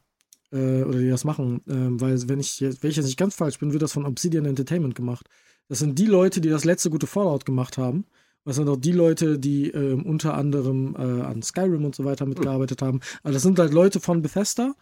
Äh, 0.51 0.83
oder 0.83 0.99
die 0.99 1.09
das 1.09 1.23
machen. 1.23 1.61
Ähm, 1.69 1.99
weil, 2.01 2.27
wenn 2.27 2.39
ich, 2.41 2.59
jetzt, 2.59 2.83
wenn 2.83 2.89
ich 2.91 2.97
jetzt 2.97 3.05
nicht 3.05 3.17
ganz 3.17 3.35
falsch 3.35 3.59
bin, 3.59 3.71
wird 3.71 3.81
das 3.83 3.93
von 3.93 4.05
Obsidian 4.05 4.45
Entertainment 4.45 4.95
gemacht. 4.95 5.27
Das 5.69 5.79
sind 5.79 5.99
die 5.99 6.05
Leute, 6.05 6.41
die 6.41 6.49
das 6.49 6.65
letzte 6.65 6.89
gute 6.89 7.07
Fallout 7.07 7.45
gemacht 7.45 7.77
haben. 7.77 8.05
Das 8.45 8.55
sind 8.55 8.69
auch 8.69 8.77
die 8.77 8.93
Leute, 8.93 9.37
die 9.37 9.69
ähm, 9.71 10.05
unter 10.05 10.35
anderem 10.35 10.95
äh, 10.97 11.21
an 11.21 11.41
Skyrim 11.41 11.83
und 11.83 11.95
so 11.95 12.05
weiter 12.05 12.25
mitgearbeitet 12.25 12.81
haben. 12.81 13.01
Also 13.21 13.35
das 13.35 13.43
sind 13.43 13.59
halt 13.59 13.73
Leute 13.73 13.99
von 13.99 14.21
Bethesda 14.21 14.73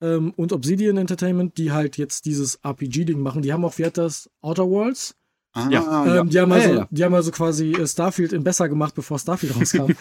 ähm, 0.00 0.32
und 0.36 0.54
Obsidian 0.54 0.96
Entertainment, 0.96 1.58
die 1.58 1.70
halt 1.70 1.98
jetzt 1.98 2.24
dieses 2.24 2.58
RPG-Ding 2.64 3.20
machen. 3.20 3.42
Die 3.42 3.52
haben 3.52 3.64
auch, 3.64 3.76
wie 3.76 3.84
hat 3.84 3.98
das, 3.98 4.30
Outer 4.40 4.66
Worlds? 4.68 5.16
Ah, 5.52 5.68
Ja. 5.68 5.82
ja. 5.82 6.20
Ähm, 6.20 6.30
die, 6.30 6.40
haben 6.40 6.50
Ja, 6.50 6.56
also, 6.56 6.68
ja, 6.68 6.74
ja. 6.76 6.88
die 6.90 7.04
haben 7.04 7.14
also 7.14 7.30
quasi 7.30 7.72
äh, 7.72 7.86
Starfield 7.86 8.32
in 8.32 8.42
besser 8.42 8.68
gemacht, 8.68 8.94
bevor 8.94 9.18
Starfield 9.18 9.54
rauskam. 9.56 9.90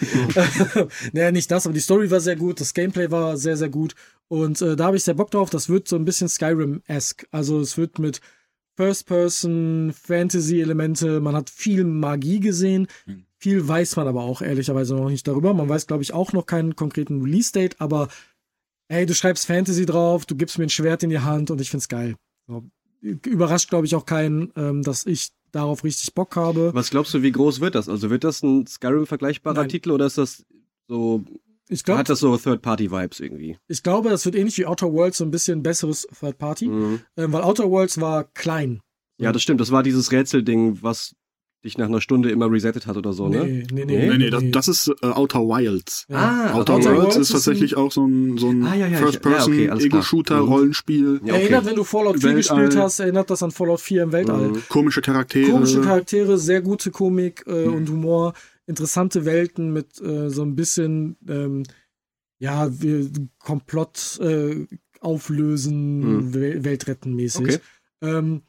naja, 1.12 1.32
nicht 1.32 1.50
das, 1.52 1.66
aber 1.66 1.74
die 1.74 1.80
Story 1.82 2.10
war 2.10 2.20
sehr 2.20 2.36
gut, 2.36 2.62
das 2.62 2.74
Gameplay 2.74 3.12
war 3.12 3.36
sehr, 3.36 3.58
sehr 3.58 3.70
gut. 3.70 3.96
Und 4.28 4.62
äh, 4.62 4.76
da 4.76 4.86
habe 4.86 4.98
ich 4.98 5.04
sehr 5.04 5.16
Bock 5.16 5.32
drauf. 5.32 5.50
Das 5.50 5.70
wird 5.70 5.88
so 5.88 5.96
ein 5.96 6.06
bisschen 6.06 6.30
Skyrim-esque. 6.30 7.26
Also 7.32 7.60
es 7.60 7.78
wird 7.78 7.98
mit 8.00 8.22
First-Person, 8.80 9.92
Fantasy-Elemente, 9.92 11.20
man 11.20 11.36
hat 11.36 11.50
viel 11.50 11.84
Magie 11.84 12.40
gesehen. 12.40 12.88
Hm. 13.08 13.26
Viel 13.38 13.68
weiß 13.68 13.98
man 13.98 14.08
aber 14.08 14.24
auch 14.24 14.42
ehrlicherweise 14.42 14.96
noch 14.96 15.10
nicht 15.10 15.28
darüber. 15.28 15.54
Man 15.54 15.68
weiß, 15.68 15.86
glaube 15.86 16.02
ich, 16.02 16.14
auch 16.14 16.32
noch 16.32 16.46
keinen 16.46 16.78
konkreten 16.78 17.22
Release-Date, 17.22 17.82
aber 17.82 18.08
ey, 18.88 19.06
du 19.06 19.14
schreibst 19.14 19.48
Fantasy 19.48 19.86
drauf, 19.86 20.26
du 20.26 20.38
gibst 20.38 20.58
mir 20.58 20.64
ein 20.64 20.70
Schwert 20.70 21.04
in 21.04 21.10
die 21.10 21.20
Hand 21.20 21.52
und 21.52 21.60
ich 21.60 21.70
find's 21.70 21.90
geil. 21.90 22.16
So. 22.48 22.64
Überrascht, 23.02 23.70
glaube 23.70 23.86
ich, 23.86 23.96
auch 23.96 24.06
keinen, 24.06 24.54
ähm, 24.56 24.82
dass 24.82 25.06
ich 25.06 25.32
darauf 25.52 25.84
richtig 25.84 26.14
Bock 26.14 26.38
habe. 26.38 26.74
Was 26.74 26.90
glaubst 26.90 27.14
du, 27.14 27.22
wie 27.22 27.34
groß 27.34 27.60
wird 27.60 27.76
das? 27.76 27.90
Also 27.90 28.10
wird 28.10 28.24
das 28.24 28.44
ein 28.44 28.66
Skyrim-vergleichbarer. 28.66 29.68
Titel 29.68 29.92
oder 29.92 30.06
ist 30.06 30.18
das 30.18 30.46
so, 30.88 31.26
Ich 31.72 31.84
glaube, 31.84 32.00
hat 32.00 32.10
das 32.10 32.20
so 32.20 32.36
Third-Party-Vibes 32.36 33.20
irgendwie? 33.20 33.58
ich 33.68 33.84
glaube, 33.84 34.10
das 34.10 34.26
wird 34.26 34.36
ähnlich 34.36 34.58
wie 34.58 34.66
Outer 34.66 34.92
Worlds 34.92 35.18
so 35.20 35.24
ein 35.24 35.32
bisschen 35.32 35.62
besseres 35.64 36.08
Third 36.20 36.38
Party, 36.38 36.68
Mhm. 36.68 37.00
ähm, 37.18 37.32
weil 37.32 37.44
Outer 37.44 37.70
Worlds 37.70 38.02
war 38.02 38.24
klein. 38.34 38.82
Ja, 39.20 39.32
das 39.32 39.42
stimmt. 39.44 39.62
Das 39.62 39.72
war 39.72 39.84
dieses 39.84 40.12
Rätselding, 40.12 40.80
was 40.82 41.14
dich 41.66 41.78
nach 41.78 41.88
einer 41.88 42.00
Stunde 42.00 42.32
immer 42.32 42.50
resettet 42.50 42.88
hat 42.88 42.96
oder 42.96 43.12
so, 43.12 43.28
ne? 43.28 43.44
Nee, 43.44 43.68
nee, 43.74 43.84
nee. 43.84 43.98
Nee, 43.98 44.08
Nee, 44.12 44.18
nee, 44.18 44.30
das, 44.30 44.44
das 44.52 44.68
ist 44.70 44.92
äh, 45.04 45.08
Outer 45.08 45.42
Wilds. 45.42 46.06
Ja. 46.08 46.16
Ah, 46.16 46.54
Outer, 46.58 46.76
Outer 46.76 46.86
Worlds 46.86 47.02
Worlds 47.02 47.16
ist 47.18 47.22
ist 47.28 47.32
tatsächlich 47.34 47.76
auch 47.76 47.92
so 47.92 48.06
ein, 48.08 48.38
so 48.38 48.48
ein 48.50 48.64
Ah, 48.66 48.76
ja, 48.76 48.80
ja, 48.80 48.86
ich- 48.88 48.92
ja, 48.94 48.98
First-Person, 49.00 49.54
okay, 49.54 49.68
Mhm. 49.68 51.20
Okay. 51.22 51.32
Erinnert, 51.32 51.66
wenn 51.66 51.76
du 51.76 51.84
Fallout 51.84 52.16
4 52.22 52.24
Weltall. 52.36 52.36
gespielt 52.66 52.82
hast, 52.82 53.00
erinnert 53.02 53.30
das 53.30 53.44
an 53.44 53.52
Fallout 53.52 53.82
4 53.82 54.04
im 54.04 54.12
Weltall. 54.14 54.48
Mhm. 54.52 54.64
komische 54.70 55.02
Charaktere. 55.02 55.52
Komische 55.52 55.82
Charaktere, 55.82 56.38
sehr 56.38 56.62
gute 56.62 56.92
Komik 56.92 57.44
äh, 57.46 57.66
Mhm. 57.68 57.74
und 57.74 57.90
Humor, 57.90 58.34
interessante 58.70 59.26
Welten 59.26 59.74
mit 59.74 60.00
äh, 60.00 60.30
so 60.30 60.44
ein 60.44 60.56
bisschen, 60.56 61.18
ähm, 61.28 61.64
ja, 62.40 62.70
wir- 62.82 63.10
Komplott 63.40 64.20
äh, 64.22 64.68
auflösen, 65.02 66.00
Mhm. 66.00 66.34
Wel 66.34 66.64
Weltretten 66.64 67.16
mäßig. 67.16 67.42
Okay. 67.42 67.60
Ähm, 68.02 68.44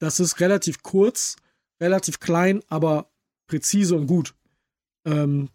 das 0.00 0.20
ist 0.20 0.40
relativ 0.40 0.82
kurz, 0.82 1.36
relativ 1.80 2.18
klein, 2.18 2.62
aber 2.68 3.10
präzise 3.46 3.94
und 3.96 4.06
gut. 4.06 4.34
Ähm, 5.04 5.48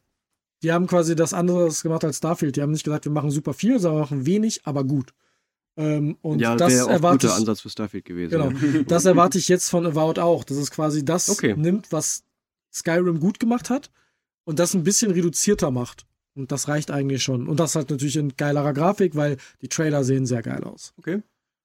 die 0.62 0.72
haben 0.72 0.88
quasi 0.88 1.16
das 1.16 1.34
anderes 1.34 1.82
gemacht 1.84 2.04
als 2.06 2.18
Starfield. 2.18 2.56
Die 2.56 2.62
haben 2.62 2.72
nicht 2.72 2.84
gesagt, 2.86 3.06
wir 3.06 3.12
machen 3.12 3.32
super 3.32 3.54
viel, 3.54 3.80
sondern 3.80 3.98
wir 4.00 4.04
machen 4.04 4.26
wenig, 4.26 4.62
aber 4.66 4.84
gut. 4.84 5.14
Ähm, 5.76 6.18
und 6.22 6.40
ja, 6.40 6.56
das 6.56 6.72
wäre 6.72 6.86
auch 6.86 7.04
ein 7.04 7.12
guter 7.14 7.28
ich, 7.30 7.34
Ansatz 7.34 7.62
für 7.62 7.70
Starfield 7.70 8.06
gewesen. 8.06 8.32
Genau. 8.32 8.52
Ja. 8.52 8.84
das 8.88 9.06
erwarte 9.06 9.38
ich 9.40 9.48
jetzt 9.48 9.70
von 9.70 9.86
Avowed 9.86 10.20
auch. 10.20 10.44
Das 10.44 10.58
ist 10.58 10.72
quasi 10.72 11.04
das 11.04 11.30
Okay. 11.30 11.56
nimmt, 11.58 11.92
was 11.92 12.24
Skyrim 12.72 13.20
gut 13.20 13.40
gemacht 13.40 13.70
hat 13.70 13.92
und 14.46 14.60
das 14.60 14.74
ein 14.74 14.84
bisschen 14.84 15.12
reduzierter 15.12 15.72
macht. 15.72 16.06
Und 16.36 16.52
das 16.52 16.68
reicht 16.68 16.90
eigentlich 16.90 17.22
schon. 17.24 17.48
Und 17.48 17.60
das 17.60 17.76
hat 17.76 17.90
natürlich 17.90 18.16
in 18.16 18.36
geilerer 18.36 18.74
Grafik, 18.74 19.16
weil 19.16 19.38
die 19.62 19.68
Trailer 19.68 20.04
sehen 20.04 20.26
sehr 20.26 20.42
geil 20.42 20.64
aus. 20.64 20.94
Okay. 20.98 21.22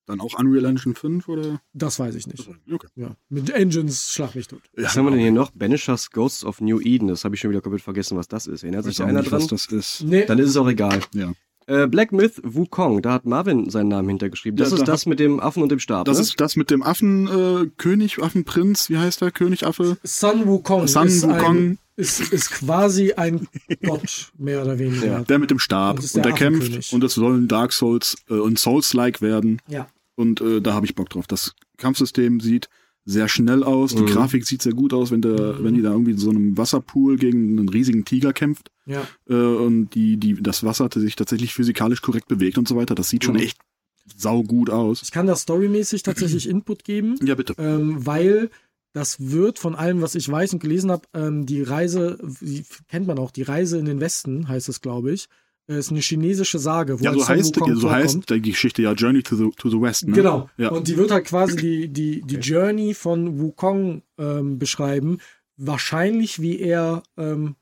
Dann 0.07 0.21
auch 0.21 0.39
Unreal 0.39 0.65
Engine 0.65 0.95
5 0.95 1.29
oder? 1.29 1.61
Das 1.75 1.99
weiß 1.99 2.15
ich 2.15 2.27
nicht. 2.27 2.49
Okay. 2.71 2.87
Ja. 2.97 3.15
Mit 3.29 3.51
Engines 3.51 4.13
schlag 4.13 4.35
mich 4.35 4.49
tot. 4.49 4.63
Was 4.75 4.97
haben 4.97 5.05
wir 5.05 5.11
denn 5.11 5.21
hier 5.21 5.33
noch? 5.33 5.51
Banishers 5.51 6.11
Ghosts 6.11 6.45
of 6.45 6.61
New 6.61 6.81
Eden. 6.81 7.09
Das 7.09 7.25
habe 7.25 7.35
ich 7.35 7.41
schon 7.41 7.51
wieder 7.51 7.61
komplett 7.61 7.83
vergessen, 7.83 8.17
was 8.17 8.29
das 8.29 8.47
ist. 8.47 8.63
Erinnert 8.63 8.85
sich 8.85 9.03
einer 9.03 9.21
nicht, 9.21 9.31
dran? 9.31 9.41
was 9.41 9.49
das 9.49 9.67
ist. 9.67 10.03
Nee, 10.05 10.25
Dann 10.25 10.39
ist 10.39 10.51
es 10.51 10.57
auch 10.57 10.69
egal. 10.69 11.01
Ja. 11.15 11.33
Äh, 11.67 11.87
Black 11.87 12.13
Myth 12.13 12.41
Wukong, 12.43 13.03
da 13.03 13.13
hat 13.13 13.27
Marvin 13.27 13.69
seinen 13.69 13.89
Namen 13.89 14.09
hintergeschrieben. 14.09 14.57
Das 14.57 14.71
Ja, 14.71 14.77
ist 14.77 14.89
da 14.89 14.93
das 14.93 15.05
mit 15.05 15.21
dem 15.21 15.41
Affen 15.41 15.63
und 15.63 15.71
dem 15.71 15.79
Stab. 15.79 16.07
Das 16.07 16.17
ne? 16.17 16.23
ist 16.23 16.41
das 16.41 16.57
mit 16.57 16.71
dem 16.71 16.83
Affen, 16.83 17.27
äh, 17.29 17.67
König, 17.77 18.23
Affenprinz, 18.23 18.89
wie 18.89 18.97
heißt 18.97 19.21
der? 19.21 19.31
Königaffe? 19.31 19.99
Sun 20.03 20.47
Wukong, 20.47 20.89
Sun 20.89 21.09
ist, 21.09 21.23
Wukong. 21.23 21.77
Ein, 21.99 22.03
ist, 22.03 22.33
ist 22.33 22.51
quasi 22.51 23.13
ein 23.15 23.49
Gott, 23.85 24.31
mehr 24.39 24.63
oder 24.63 24.79
weniger. 24.79 25.07
Ja. 25.07 25.21
Der 25.25 25.39
mit 25.39 25.51
dem 25.51 25.59
Stab. 25.59 25.99
Ist 25.99 26.15
Und 26.15 26.25
der 26.25 26.33
der 26.33 26.39
kämpft 26.39 26.63
Affenkönig. 26.63 26.93
und 26.93 27.05
es 27.05 27.15
sollen 27.15 27.49
Dark 27.49 27.73
Souls 27.73 28.17
äh, 28.31 28.35
und 28.35 28.59
Souls-like 28.59 29.21
werden. 29.21 29.61
Ja. 29.69 29.89
Und 30.15 30.41
äh, 30.41 30.61
da 30.61 30.75
habe 30.75 30.87
ich 30.87 30.95
Bock 30.95 31.11
drauf. 31.11 31.27
Das 31.27 31.55
Kampfsystem 31.77 32.41
sieht 32.41 32.69
sehr 33.05 33.29
schnell 33.29 33.63
aus. 33.63 33.95
Die 33.95 34.03
Mhm. 34.03 34.07
Grafik 34.07 34.47
sieht 34.47 34.63
sehr 34.63 34.75
gut 34.75 34.93
aus, 34.93 35.11
wenn, 35.11 35.23
der, 35.23 35.55
Mhm. 35.55 35.65
wenn 35.65 35.75
die 35.75 35.83
da 35.83 35.93
irgendwie 35.93 36.11
in 36.13 36.19
so 36.19 36.31
einem 36.31 36.57
Wasserpool 36.59 37.17
gegen 37.17 37.59
einen 37.59 37.69
riesigen 37.69 38.05
Tiger 38.05 38.33
kämpft 38.33 38.71
Ja. 38.87 39.03
äh, 39.29 39.35
und 39.35 39.91
die, 39.95 40.17
die, 40.19 40.35
das 40.43 40.63
Wasser 40.65 40.89
sich 40.95 41.17
tatsächlich 41.17 41.55
physikalisch 41.55 42.03
korrekt 42.03 42.29
bewegt 42.29 42.59
und 42.59 42.69
so 42.69 42.77
weiter. 42.77 42.95
Das 42.95 43.09
sieht 43.09 43.25
schon 43.25 43.35
Mhm. 43.35 43.41
echt 43.43 43.59
saugut 44.17 44.71
aus. 44.71 45.03
Ich 45.03 45.11
kann 45.11 45.27
da 45.27 45.37
storymäßig 45.37 46.03
tatsächlich 46.03 46.49
Input 46.49 46.85
geben, 46.85 47.17
Ja, 47.23 47.35
bitte. 47.35 47.55
ähm, 47.59 48.05
weil 48.07 48.51
das 48.99 49.31
wird 49.31 49.61
von 49.61 49.77
allem, 49.77 50.03
was 50.03 50.17
ich 50.17 50.29
weiß 50.29 50.55
und 50.55 50.59
gelesen 50.59 50.91
habe, 50.91 51.03
ähm, 51.15 51.47
die 51.47 51.63
Reise, 51.63 52.19
die 52.41 52.65
kennt 52.89 53.07
man 53.07 53.19
auch, 53.19 53.31
die 53.31 53.43
Reise 53.43 53.79
in 53.79 53.85
den 53.85 54.01
Westen 54.01 54.49
heißt 54.49 54.69
es, 54.69 54.81
glaube 54.81 55.13
ich, 55.13 55.29
äh, 55.69 55.79
ist 55.79 55.93
eine 55.93 56.01
chinesische 56.01 56.59
Sage, 56.59 56.99
wo 56.99 57.05
Ja, 57.05 57.13
so 57.13 57.21
Sun 57.21 57.29
heißt, 57.29 57.57
Wukong 57.57 57.77
so 57.77 57.91
heißt 57.91 58.31
die 58.31 58.43
Geschichte 58.43 58.83
ja 58.83 58.93
Journey 58.95 59.23
to 59.23 59.37
the, 59.37 59.51
to 59.57 59.71
the 59.71 59.81
West. 59.81 60.09
Ne? 60.09 60.15
Genau. 60.15 60.51
Ja. 60.57 60.71
Und 60.71 60.89
die 60.89 60.97
wird 60.97 61.13
halt 61.13 61.27
quasi 61.27 61.57
die, 61.57 61.89
die, 61.89 62.23
die 62.23 62.37
Journey 62.37 62.93
von 62.93 63.39
Wukong 63.39 64.03
ähm, 64.19 64.59
beschreiben. 64.59 65.19
Wahrscheinlich, 65.57 66.41
wie 66.43 66.59
er 66.59 67.05
ähm, 67.17 67.55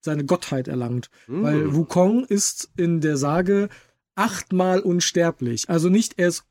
seine 0.00 0.24
Gottheit 0.24 0.66
erlangt. 0.66 1.08
Hm. 1.26 1.42
Weil 1.42 1.74
Wukong 1.74 2.24
ist 2.24 2.70
in 2.76 3.00
der 3.00 3.16
Sage 3.16 3.68
achtmal 4.16 4.80
unsterblich. 4.80 5.68
Also 5.68 5.88
nicht 5.88 6.14
er 6.18 6.28
ist 6.28 6.44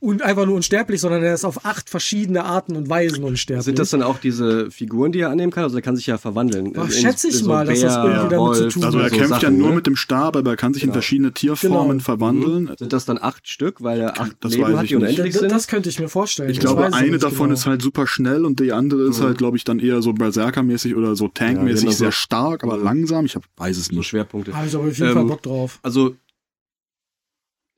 und 0.00 0.22
einfach 0.22 0.46
nur 0.46 0.54
unsterblich, 0.56 1.00
sondern 1.00 1.22
er 1.22 1.34
ist 1.34 1.44
auf 1.44 1.64
acht 1.64 1.90
verschiedene 1.90 2.44
Arten 2.44 2.76
und 2.76 2.88
Weisen 2.88 3.24
unsterblich. 3.24 3.64
Sind 3.64 3.78
das 3.78 3.90
dann 3.90 4.02
auch 4.02 4.18
diese 4.18 4.70
Figuren, 4.70 5.12
die 5.12 5.20
er 5.20 5.30
annehmen 5.30 5.52
kann? 5.52 5.64
Also 5.64 5.76
er 5.76 5.82
kann 5.82 5.96
sich 5.96 6.06
ja 6.06 6.18
verwandeln. 6.18 6.72
Ach, 6.76 6.84
In- 6.86 6.90
schätze 6.92 7.28
ich 7.28 7.34
in 7.38 7.44
so 7.44 7.48
mal, 7.48 7.66
dass 7.66 7.80
das 7.80 7.94
Bär, 7.94 8.04
irgendwie 8.04 8.34
damit 8.36 8.54
zu 8.56 8.62
Wolf, 8.62 8.74
tun 8.74 8.84
Also 8.84 8.98
hat. 8.98 9.04
er 9.04 9.10
so 9.10 9.16
kämpft 9.16 9.30
ja 9.30 9.40
Sachen, 9.40 9.58
nur 9.58 9.68
ne? 9.70 9.74
mit 9.76 9.86
dem 9.86 9.96
Stab, 9.96 10.36
aber 10.36 10.50
er 10.50 10.56
kann 10.56 10.72
sich 10.74 10.82
in 10.82 10.88
Genau. 10.88 10.94
verschiedene 10.94 11.32
Tierformen 11.32 11.88
Genau. 11.98 12.04
verwandeln. 12.04 12.70
Sind 12.78 12.92
das 12.92 13.04
dann 13.04 13.18
acht 13.20 13.48
Stück, 13.48 13.82
weil 13.82 14.00
er 14.00 14.20
acht 14.20 14.36
Das 14.40 14.52
Leben 14.54 14.76
hat, 14.76 14.88
die 14.88 14.96
unendlich 14.96 15.32
das, 15.32 15.40
sind? 15.40 15.50
das 15.52 15.66
könnte 15.66 15.88
ich 15.88 15.98
mir 15.98 16.08
vorstellen. 16.08 16.50
Ich 16.50 16.60
glaube, 16.60 16.92
eine 16.92 17.18
davon 17.18 17.48
genau. 17.48 17.54
ist 17.54 17.66
halt 17.66 17.82
super 17.82 18.06
schnell 18.06 18.44
und 18.44 18.60
die 18.60 18.72
andere 18.72 19.02
ist 19.08 19.20
Mhm. 19.20 19.24
halt, 19.24 19.38
glaube 19.38 19.56
ich, 19.56 19.64
dann 19.64 19.78
eher 19.78 20.00
so 20.02 20.12
Berserker-mäßig 20.12 20.94
oder 20.96 21.16
so 21.16 21.28
Tank-mäßig 21.28 21.80
genau 21.82 21.92
so. 21.92 21.98
sehr 21.98 22.12
stark, 22.12 22.62
aber 22.64 22.76
Mhm. 22.78 22.84
langsam. 22.84 23.24
Ich 23.24 23.34
hab, 23.34 23.42
weiß 23.56 23.76
es 23.76 23.86
so 23.86 23.96
nicht. 23.96 24.06
Schwerpunkte. 24.08 24.54
Habe 24.54 24.66
ich 24.66 24.74
aber 24.74 24.84
auf 24.84 24.96
jeden 24.98 25.12
Fall 25.12 25.22
Ähm, 25.22 25.28
Bock 25.28 25.42
drauf. 25.42 25.78
Also, 25.82 26.14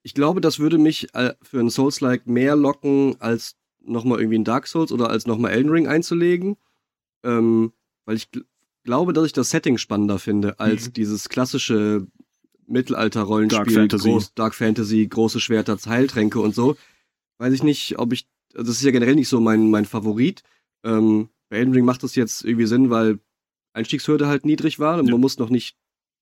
ich 0.03 0.15
glaube, 0.15 0.41
das 0.41 0.59
würde 0.59 0.79
mich 0.79 1.15
äh, 1.15 1.35
für 1.43 1.61
einen 1.61 1.71
Souls-like 1.71 2.27
mehr 2.27 2.57
locken, 2.57 3.17
als 3.21 3.57
nochmal 3.83 4.21
irgendwie 4.21 4.39
ein 4.39 4.45
Dark 4.45 4.67
Souls 4.67 4.93
oder 4.93 5.11
als 5.11 5.27
nochmal 5.27 5.53
Elden 5.53 5.71
Ring 5.71 5.87
einzulegen. 5.87 6.57
Ähm, 7.25 7.73
weil 8.07 8.17
ich 8.17 8.31
gl 8.31 8.45
glaube, 8.85 9.13
dass 9.13 9.27
ich 9.27 9.35
das 9.35 9.51
Setting 9.51 9.77
spannender 9.77 10.19
finde, 10.19 10.59
als 10.59 10.87
Mhm. 10.89 10.93
dieses 10.95 11.29
klassische 11.29 12.07
Mittelalter-Rollenspiel, 12.67 13.59
Dark 13.59 13.71
Fantasy. 13.73 14.09
Groß, 14.09 14.35
Dark 14.35 14.55
Fantasy, 14.55 15.07
große 15.07 15.41
Schwerter, 15.41 15.77
Heiltränke 15.87 16.41
und 16.41 16.55
so. 16.55 16.77
Weiß 17.39 17.53
ich 17.53 17.63
nicht, 17.63 17.99
ob 17.99 18.13
ich, 18.13 18.27
also 18.55 18.67
das 18.69 18.77
ist 18.79 18.83
ja 18.85 18.91
generell 18.91 19.15
nicht 19.17 19.29
so 19.29 19.41
mein, 19.41 19.71
mein 19.71 19.85
Favorit. 19.85 20.43
Ähm, 20.85 21.29
bei 21.51 21.59
Elden 21.59 21.75
Ring 21.75 21.85
macht 21.85 22.03
das 22.03 22.15
jetzt 22.15 22.45
irgendwie 22.45 22.67
Sinn, 22.67 22.91
weil 22.91 23.19
Einstiegshürde 23.75 24.27
halt 24.29 24.45
niedrig 24.47 24.79
war 24.79 24.99
und 24.99 25.07
Ja. 25.07 25.13
man 25.13 25.21
muss 25.21 25.39
noch 25.39 25.51
nicht 25.51 25.77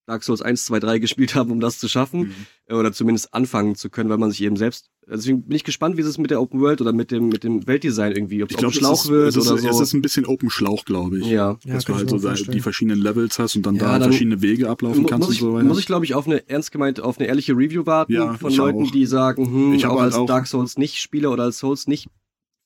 Dark 0.08 0.24
Souls 0.24 0.42
1, 0.42 0.64
2, 0.64 0.80
3 0.80 0.98
gespielt 0.98 1.34
haben, 1.34 1.50
um 1.52 1.60
das 1.60 1.78
zu 1.78 1.86
schaffen. 1.88 2.34
Mhm. 2.68 2.74
Oder 2.74 2.92
zumindest 2.92 3.32
anfangen 3.34 3.74
zu 3.76 3.90
können, 3.90 4.10
weil 4.10 4.18
man 4.18 4.30
sich 4.30 4.42
eben 4.42 4.56
selbst. 4.56 4.88
also 5.06 5.16
Deswegen 5.22 5.42
bin 5.42 5.56
ich 5.56 5.64
gespannt, 5.64 5.96
wie 5.96 6.00
es 6.00 6.18
mit 6.18 6.30
der 6.30 6.40
Open 6.40 6.60
World 6.60 6.80
oder 6.80 6.92
mit 6.92 7.10
dem, 7.10 7.28
mit 7.28 7.44
dem 7.44 7.66
Weltdesign 7.66 8.12
irgendwie, 8.12 8.42
ob 8.42 8.50
Ich 8.50 8.56
es 8.56 8.58
glaube, 8.60 8.72
Open 8.74 8.78
Schlauch 8.80 8.94
es 8.94 9.04
ist, 9.04 9.10
wird 9.10 9.28
es 9.28 9.36
ist, 9.36 9.50
oder 9.52 9.60
so. 9.60 9.68
es 9.68 9.80
ist 9.80 9.92
ein 9.94 10.02
bisschen 10.02 10.26
Open 10.26 10.50
Schlauch, 10.50 10.84
glaube 10.84 11.18
ich. 11.18 11.26
ja. 11.26 11.56
Ja, 11.64 11.74
dass 11.74 11.84
du 11.84 11.94
halt 11.94 12.08
so 12.10 12.18
vorstellen. 12.18 12.52
die 12.52 12.60
verschiedenen 12.60 13.00
Levels 13.00 13.38
hast 13.38 13.54
und 13.56 13.64
dann 13.66 13.76
Ja, 13.76 13.82
da 13.84 13.92
dann 13.98 14.02
verschiedene 14.10 14.42
Wege 14.42 14.68
ablaufen 14.70 15.02
Mu- 15.02 15.08
kannst 15.08 15.28
muss 15.28 15.36
ich, 15.36 15.42
und 15.42 15.50
so 15.50 15.54
weiter. 15.56 15.64
muss 15.66 15.78
ich 15.78 15.86
glaube 15.86 16.04
ich, 16.04 16.14
auf 16.14 16.26
eine 16.26 16.48
ernst 16.48 16.72
gemeint, 16.72 17.00
auf 17.00 17.18
eine 17.18 17.28
ehrliche 17.28 17.52
Review 17.54 17.84
warten 17.86 18.12
Ja, 18.12 18.34
von 18.34 18.52
Leuten, 18.54 18.82
auch. 18.86 18.90
die 18.90 19.06
sagen, 19.06 19.46
hm, 19.46 19.72
Ich 19.74 19.86
auch 19.86 19.92
halt 20.00 20.00
als 20.06 20.14
auch- 20.14 20.26
Dark 20.26 20.46
Souls 20.46 20.78
nicht 20.78 20.98
Spieler 20.98 21.30
oder 21.32 21.44
als 21.44 21.58
Souls 21.58 21.86
nicht 21.86 22.08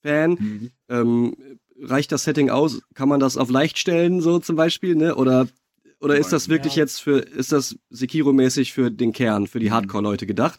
Fan, 0.05 0.31
Mhm. 0.33 0.71
ähm, 0.89 1.37
reicht 1.81 2.11
das 2.13 2.25
Setting 2.25 2.51
aus? 2.51 2.81
Kann 2.95 3.09
man 3.09 3.21
das 3.21 3.37
auf 3.37 3.51
leicht 3.51 3.79
stellen, 3.79 4.21
so 4.21 4.39
zum 4.41 4.57
Beispiel, 4.57 4.97
ne? 4.97 5.15
Oder 5.15 5.47
oder 6.03 6.17
ist 6.19 6.33
das 6.33 6.49
wirklich 6.49 6.77
Ja. 6.77 6.83
jetzt 6.83 7.01
für, 7.01 7.19
ist 7.19 7.53
das 7.53 7.77
Sekiro-mäßig 7.91 8.73
für 8.73 8.91
den 8.91 9.13
Kern, 9.13 9.47
für 9.47 9.59
die 9.61 9.67
Mhm. 9.67 9.73
Hardcore-Leute 9.75 10.27
gedacht? 10.27 10.59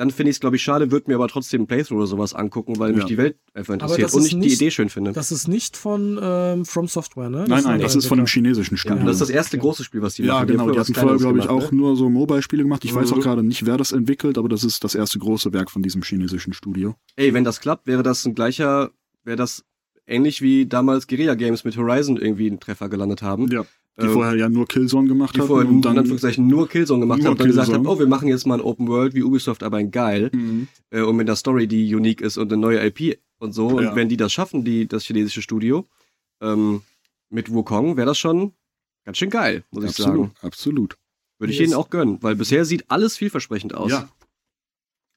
Dann 0.00 0.12
finde 0.12 0.30
ich 0.30 0.36
es, 0.36 0.40
glaube 0.40 0.54
ich, 0.54 0.62
schade, 0.62 0.92
würde 0.92 1.10
mir 1.10 1.16
aber 1.16 1.26
trotzdem 1.26 1.62
ein 1.62 1.66
Playthrough 1.66 1.96
oder 1.98 2.06
sowas 2.06 2.32
angucken, 2.32 2.78
weil 2.78 2.92
mich 2.92 3.00
Ja. 3.02 3.06
die 3.08 3.16
Welt 3.18 3.36
einfach 3.52 3.74
interessiert 3.74 4.04
das 4.04 4.14
und 4.14 4.22
ich 4.22 4.30
die 4.30 4.36
nicht- 4.36 4.54
Idee 4.54 4.70
schön 4.70 4.90
finde. 4.90 5.10
Das 5.12 5.32
ist 5.32 5.48
nicht 5.48 5.76
von 5.76 6.16
ähm, 6.22 6.64
From 6.64 6.86
Software, 6.86 7.28
ne? 7.30 7.46
Nein, 7.48 7.64
nein, 7.64 7.66
ein 7.66 7.80
das 7.80 7.96
ist 7.96 8.06
von 8.06 8.16
einem 8.18 8.28
chinesischen 8.28 8.74
ja, 8.74 8.78
Studio. 8.78 9.04
das 9.04 9.14
ist 9.16 9.20
das 9.22 9.30
erste 9.30 9.56
Ja. 9.56 9.62
große 9.62 9.82
Spiel, 9.82 10.00
was 10.00 10.14
die 10.14 10.22
Ja, 10.22 10.34
machen. 10.34 10.46
genau. 10.46 10.60
haben 10.66 10.72
Die 10.72 10.78
hatten 10.78 10.94
vorher, 10.94 11.16
glaube 11.18 11.38
ich, 11.40 11.46
gemacht, 11.48 11.64
auch 11.64 11.72
ne? 11.72 11.78
nur 11.78 11.96
so 11.96 12.08
Mobile-Spiele 12.08 12.62
gemacht. 12.62 12.84
Ich 12.84 12.94
weiß 12.94 13.10
Mhm. 13.10 13.16
auch 13.18 13.22
gerade 13.22 13.42
nicht, 13.42 13.66
wer 13.66 13.76
das 13.76 13.90
entwickelt, 13.90 14.38
aber 14.38 14.48
das 14.48 14.62
ist 14.62 14.84
das 14.84 14.94
erste 14.94 15.18
große 15.18 15.52
Werk 15.52 15.68
von 15.68 15.82
diesem 15.82 16.02
chinesischen 16.02 16.52
Studio. 16.52 16.94
Ey, 17.16 17.34
wenn 17.34 17.42
das 17.42 17.58
klappt, 17.60 17.88
wäre 17.88 18.04
das 18.04 18.24
ein 18.24 18.36
gleicher, 18.36 18.92
wäre 19.24 19.36
das 19.36 19.64
ähnlich 20.06 20.42
wie 20.42 20.66
damals 20.66 21.08
Guerilla 21.08 21.34
Games 21.34 21.64
mit 21.64 21.76
Horizon 21.76 22.16
irgendwie 22.18 22.46
einen 22.46 22.60
Treffer 22.60 22.88
gelandet 22.88 23.20
haben. 23.22 23.48
Ja. 23.50 23.66
Die 24.00 24.04
Ähm, 24.06 24.12
vorher 24.12 24.36
ja 24.36 24.48
nur 24.48 24.66
Killzone 24.68 25.08
gemacht 25.08 25.34
die 25.34 25.40
hatten 25.40 25.48
vorher 25.48 25.68
und 25.68 25.74
in 25.76 25.82
dann. 25.82 25.98
Anführungszeichen 25.98 26.46
nur 26.46 26.68
Killzone 26.68 27.00
gemacht 27.00 27.18
Nur 27.18 27.26
haben 27.26 27.32
und 27.32 27.40
dann 27.40 27.48
gesagt 27.48 27.72
haben, 27.72 27.86
oh, 27.86 27.98
wir 27.98 28.06
machen 28.06 28.28
jetzt 28.28 28.46
mal 28.46 28.54
ein 28.54 28.60
Open 28.60 28.86
World 28.88 29.14
wie 29.14 29.22
Ubisoft, 29.24 29.62
aber 29.62 29.78
ein 29.78 29.90
geil. 29.90 30.30
Mhm. 30.32 30.68
Äh, 30.90 31.02
und 31.02 31.16
mit 31.16 31.28
einer 31.28 31.36
Story, 31.36 31.66
die 31.66 31.92
unique 31.94 32.20
ist 32.20 32.36
und 32.38 32.52
eine 32.52 32.60
neue 32.60 32.84
IP 32.86 33.18
und 33.38 33.52
so. 33.52 33.66
Und 33.68 33.82
Ja. 33.82 33.96
wenn 33.96 34.08
die 34.08 34.16
das 34.16 34.32
schaffen, 34.32 34.64
die, 34.64 34.86
das 34.86 35.04
chinesische 35.04 35.42
Studio, 35.42 35.86
ähm, 36.40 36.82
mit 37.30 37.52
Wukong, 37.52 37.96
wäre 37.96 38.06
das 38.06 38.18
schon 38.18 38.52
ganz 39.04 39.18
schön 39.18 39.30
geil, 39.30 39.64
muss 39.72 39.82
ich 39.84 39.90
Absolut, 39.90 40.16
sagen. 40.16 40.32
absolut. 40.42 40.96
Würde 41.40 41.52
ich 41.52 41.58
Yes. 41.58 41.68
ihnen 41.70 41.74
auch 41.78 41.90
gönnen, 41.90 42.18
weil 42.20 42.36
bisher 42.36 42.64
sieht 42.64 42.90
alles 42.90 43.16
vielversprechend 43.16 43.74
aus. 43.74 43.90
Ja. 43.90 44.08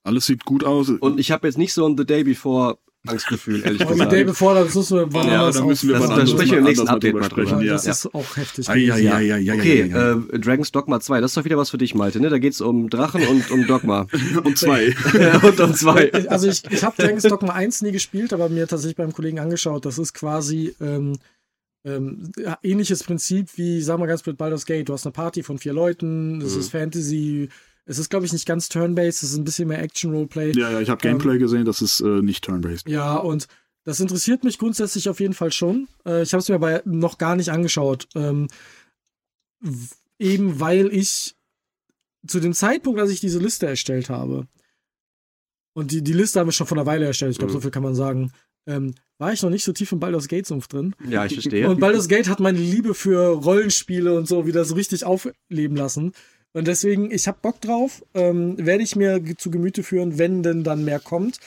Alles 0.04 0.26
sieht 0.26 0.46
gut 0.46 0.64
aus. 0.64 0.90
Und 0.90 1.20
ich 1.20 1.32
habe 1.32 1.48
jetzt 1.48 1.58
nicht 1.58 1.74
so 1.74 1.86
ein 1.86 1.96
The 1.98 2.06
Day 2.06 2.24
Before 2.24 2.80
Angstgefühl, 3.08 3.64
ehrlich 3.66 3.82
Aber 3.82 3.90
mit 3.92 3.98
gesagt. 4.00 4.12
Day 4.12 4.24
Before, 4.24 4.54
das 4.64 4.76
müssen 4.76 4.98
wir 4.98 5.12
wann 5.12 5.28
Ja, 5.28 5.40
anders 5.40 5.56
da 5.58 5.66
müssen 5.66 5.88
wir 5.90 5.94
Das- 5.96 6.02
wann 6.04 6.10
da 6.10 6.14
anders 6.16 6.30
sprechen 6.32 6.52
wir 6.52 6.58
im 6.60 6.64
mal 6.64 6.70
nächsten 6.70 6.86
mal 6.86 6.94
Update 6.94 7.14
drüber 7.14 7.22
mal 7.22 7.30
drüber. 7.30 7.48
sprechen. 7.48 7.66
Ja. 7.66 7.74
Das 7.74 7.86
ist 7.88 8.14
auch 8.14 8.38
heftig. 8.38 8.70
Ei, 8.70 8.80
gewesen. 8.82 9.08
ei, 9.08 9.34
ei, 9.34 9.52
ei, 9.52 9.54
Okay, 9.60 9.94
ei, 9.94 10.36
äh, 10.36 10.40
Dragon's 10.40 10.72
Dogma 10.72 11.00
2, 11.00 11.20
das 11.22 11.32
ist 11.32 11.38
doch 11.38 11.46
wieder 11.46 11.58
was 11.58 11.72
für 11.72 11.78
dich, 11.80 11.96
Malte, 11.96 12.20
ne? 12.20 12.30
Da 12.30 12.38
geht's 12.38 12.62
um 12.62 12.90
Drachen 12.92 13.26
und 13.26 13.50
um 13.50 13.66
Dogma. 13.66 14.06
Und 14.44 14.58
zwei. 14.58 14.94
und 15.44 15.60
um 15.60 15.74
zwei. 15.74 16.12
Also 16.28 16.48
ich, 16.48 16.62
ich 16.70 16.84
habe 16.84 16.96
Dragon's 17.02 17.24
Dogma 17.24 17.54
1 17.54 17.82
nie 17.82 17.92
gespielt, 17.92 18.34
aber 18.34 18.50
mir 18.50 18.68
tatsächlich 18.68 18.98
beim 18.98 19.14
Kollegen 19.14 19.40
angeschaut. 19.40 19.86
Das 19.86 19.98
ist 19.98 20.14
quasi 20.14 20.76
ähm, 20.80 21.18
ähm, 21.84 22.32
ja, 22.38 22.60
ähnliches 22.62 23.04
Prinzip 23.04 23.48
wie, 23.58 23.82
sagen 23.82 24.00
wir 24.04 24.08
ganz 24.08 24.22
blöd, 24.22 24.38
Baldur's 24.38 24.68
Gate. 24.68 24.88
Du 24.90 24.94
hast 24.94 25.08
eine 25.08 25.14
Party 25.14 25.42
von 25.42 25.58
vier 25.58 25.74
Leuten, 25.74 26.40
es 26.42 26.54
Mhm. 26.54 26.60
ist 26.60 26.70
Fantasy. 26.72 27.50
Es 27.86 27.98
ist, 27.98 28.10
glaube 28.10 28.26
ich, 28.26 28.34
nicht 28.34 28.46
ganz 28.46 28.70
Turn-Based, 28.70 29.24
es 29.24 29.32
ist 29.32 29.38
ein 29.38 29.44
bisschen 29.44 29.68
mehr 29.68 29.82
Action-Roleplay. 29.82 30.52
Ja, 30.56 30.72
ja, 30.72 30.80
ich 30.82 30.90
habe 30.90 31.02
Gameplay 31.02 31.38
gesehen, 31.40 31.66
das 31.66 31.82
ist 31.82 32.00
äh, 32.02 32.22
nicht 32.22 32.44
turn-based. 32.44 32.88
Ja, 32.88 33.16
und 33.18 33.48
das 33.84 34.00
interessiert 34.00 34.44
mich 34.44 34.60
grundsätzlich 34.60 35.10
auf 35.10 35.20
jeden 35.20 35.34
Fall 35.34 35.52
schon. 35.52 35.88
Äh, 36.06 36.22
ich 36.22 36.34
habe 36.34 36.42
es 36.42 36.50
mir 36.50 36.56
aber 36.56 36.82
noch 36.86 37.18
gar 37.18 37.36
nicht 37.36 37.50
angeschaut. 37.50 38.08
Ähm, 38.16 38.48
eben 40.20 40.60
weil 40.60 40.94
ich 40.94 41.36
zu 42.28 42.40
dem 42.40 42.54
Zeitpunkt, 42.54 43.00
als 43.00 43.10
ich 43.10 43.20
diese 43.20 43.40
Liste 43.40 43.66
erstellt 43.68 44.10
habe, 44.10 44.48
und 45.74 45.92
die, 45.92 46.04
die 46.04 46.14
Liste 46.14 46.40
haben 46.40 46.48
wir 46.48 46.52
schon 46.52 46.68
vor 46.68 46.78
einer 46.78 46.86
Weile 46.86 47.06
erstellt, 47.06 47.32
ich 47.32 47.38
glaube, 47.38 47.52
Mhm. 47.54 47.56
so 47.56 47.62
viel 47.62 47.72
kann 47.72 47.84
man 47.84 47.96
sagen, 47.96 48.32
ähm, 48.68 48.94
war 49.18 49.32
ich 49.34 49.42
noch 49.42 49.50
nicht 49.50 49.64
so 49.64 49.72
tief 49.72 49.92
im 49.92 50.00
Baldur's 50.00 50.28
Gate-Sumpf 50.28 50.68
drin. 50.68 50.96
Ja, 51.08 51.26
ich 51.26 51.34
verstehe. 51.34 51.68
Und 51.70 51.80
Baldur's 51.80 52.08
Gate 52.08 52.28
hat 52.28 52.40
meine 52.40 52.60
Liebe 52.60 52.94
für 52.94 53.30
Rollenspiele 53.30 54.16
und 54.16 54.28
so 54.28 54.46
wieder 54.46 54.66
so 54.66 54.76
richtig 54.76 55.04
aufleben 55.06 55.78
lassen. 55.78 56.12
Und 56.54 56.68
deswegen, 56.68 57.12
ich 57.12 57.28
habe 57.28 57.38
Bock 57.42 57.62
drauf, 57.62 58.04
ähm, 58.14 58.56
werde 58.58 58.84
ich 58.84 58.96
mir 58.96 59.22
zu 59.38 59.52
Gemüte 59.52 59.84
führen, 59.84 60.18
wenn 60.18 60.44
denn 60.44 60.64
dann 60.66 60.84
mehr 60.84 61.00
kommt 61.00 61.38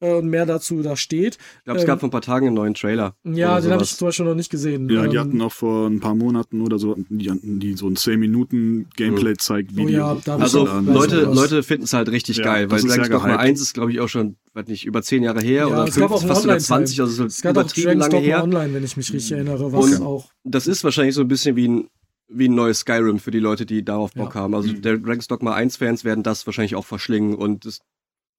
äh, 0.00 0.10
und 0.14 0.28
mehr 0.30 0.46
dazu 0.46 0.80
da 0.82 0.96
steht. 0.96 1.36
Ich 1.58 1.64
glaube, 1.64 1.76
es 1.78 1.84
ähm, 1.84 1.88
gab 1.88 2.00
vor 2.00 2.08
ein 2.08 2.10
paar 2.10 2.22
Tagen 2.22 2.46
einen 2.46 2.56
neuen 2.56 2.72
Trailer. 2.72 3.14
Ja, 3.24 3.60
den 3.60 3.70
habe 3.72 3.82
ich 3.82 3.94
zum 3.94 4.08
Beispiel 4.08 4.24
noch 4.24 4.34
nicht 4.34 4.50
gesehen. 4.50 4.88
Ja, 4.88 5.06
die 5.06 5.16
Ähm, 5.16 5.20
hatten 5.20 5.42
auch 5.42 5.52
vor 5.52 5.88
ein 5.88 6.00
paar 6.00 6.14
Monaten 6.14 6.62
oder 6.62 6.78
so, 6.78 6.96
die, 7.10 7.30
hatten 7.30 7.60
die 7.60 7.74
so 7.74 7.86
ein 7.86 7.96
10 7.96 8.18
Minuten 8.18 8.88
Gameplay 8.96 9.34
zeigt 9.36 9.72
Oh 9.74 9.76
Video. 9.76 9.98
ja, 9.98 10.16
da 10.24 10.36
Also 10.36 10.66
auch- 10.66 10.80
Leute, 10.80 11.28
auch. 11.28 11.34
Leute 11.34 11.62
finden 11.62 11.84
es 11.84 11.92
halt 11.92 12.08
richtig 12.10 12.38
Ja, 12.38 12.44
geil, 12.44 12.70
weil 12.70 12.80
Dragon's 12.80 13.08
Dogma. 13.10 13.36
1 13.36 13.60
ist, 13.60 13.74
glaube 13.74 13.92
ich, 13.92 14.00
auch 14.00 14.08
schon, 14.08 14.36
weiß 14.54 14.68
nicht, 14.68 14.86
über 14.86 15.02
10 15.02 15.22
Jahre 15.22 15.42
her 15.42 15.62
Ja, 15.62 15.66
oder 15.66 15.84
es 15.86 15.96
gab 15.96 16.08
5, 16.08 16.12
auch 16.12 16.20
einen 16.22 16.28
fast 16.28 16.44
über 16.44 16.52
Online-Teil. 16.54 16.60
20, 16.86 17.00
also 17.02 17.24
Es 17.26 17.36
so 17.36 17.42
gab 17.42 17.56
auch 17.58 17.60
übertrieben 17.60 17.86
Dragon's 17.98 18.12
lange 18.14 18.24
her. 18.24 18.42
Online, 18.42 18.72
wenn 18.74 18.84
ich 18.84 18.96
mich 18.96 19.12
richtig 19.12 19.32
erinnere, 19.32 19.70
was 19.70 19.84
Und- 19.98 20.02
auch. 20.02 20.30
Das 20.44 20.66
ist 20.66 20.82
wahrscheinlich 20.82 21.14
so 21.14 21.20
ein 21.20 21.28
bisschen 21.28 21.56
wie 21.56 21.68
ein, 21.68 21.88
wie 22.28 22.48
ein 22.48 22.54
neues 22.54 22.80
Skyrim 22.80 23.18
für 23.18 23.30
die 23.30 23.38
Leute, 23.38 23.66
die 23.66 23.84
darauf 23.84 24.12
Bock 24.12 24.34
Ja. 24.34 24.40
haben. 24.42 24.54
Also 24.54 24.72
Mhm. 24.72 24.82
der 24.82 24.98
Dragon's 24.98 25.28
Dogma 25.28 25.54
1-Fans 25.54 26.04
werden 26.04 26.22
das 26.24 26.46
wahrscheinlich 26.46 26.74
auch 26.74 26.84
verschlingen 26.86 27.34
und 27.36 27.64
es 27.66 27.80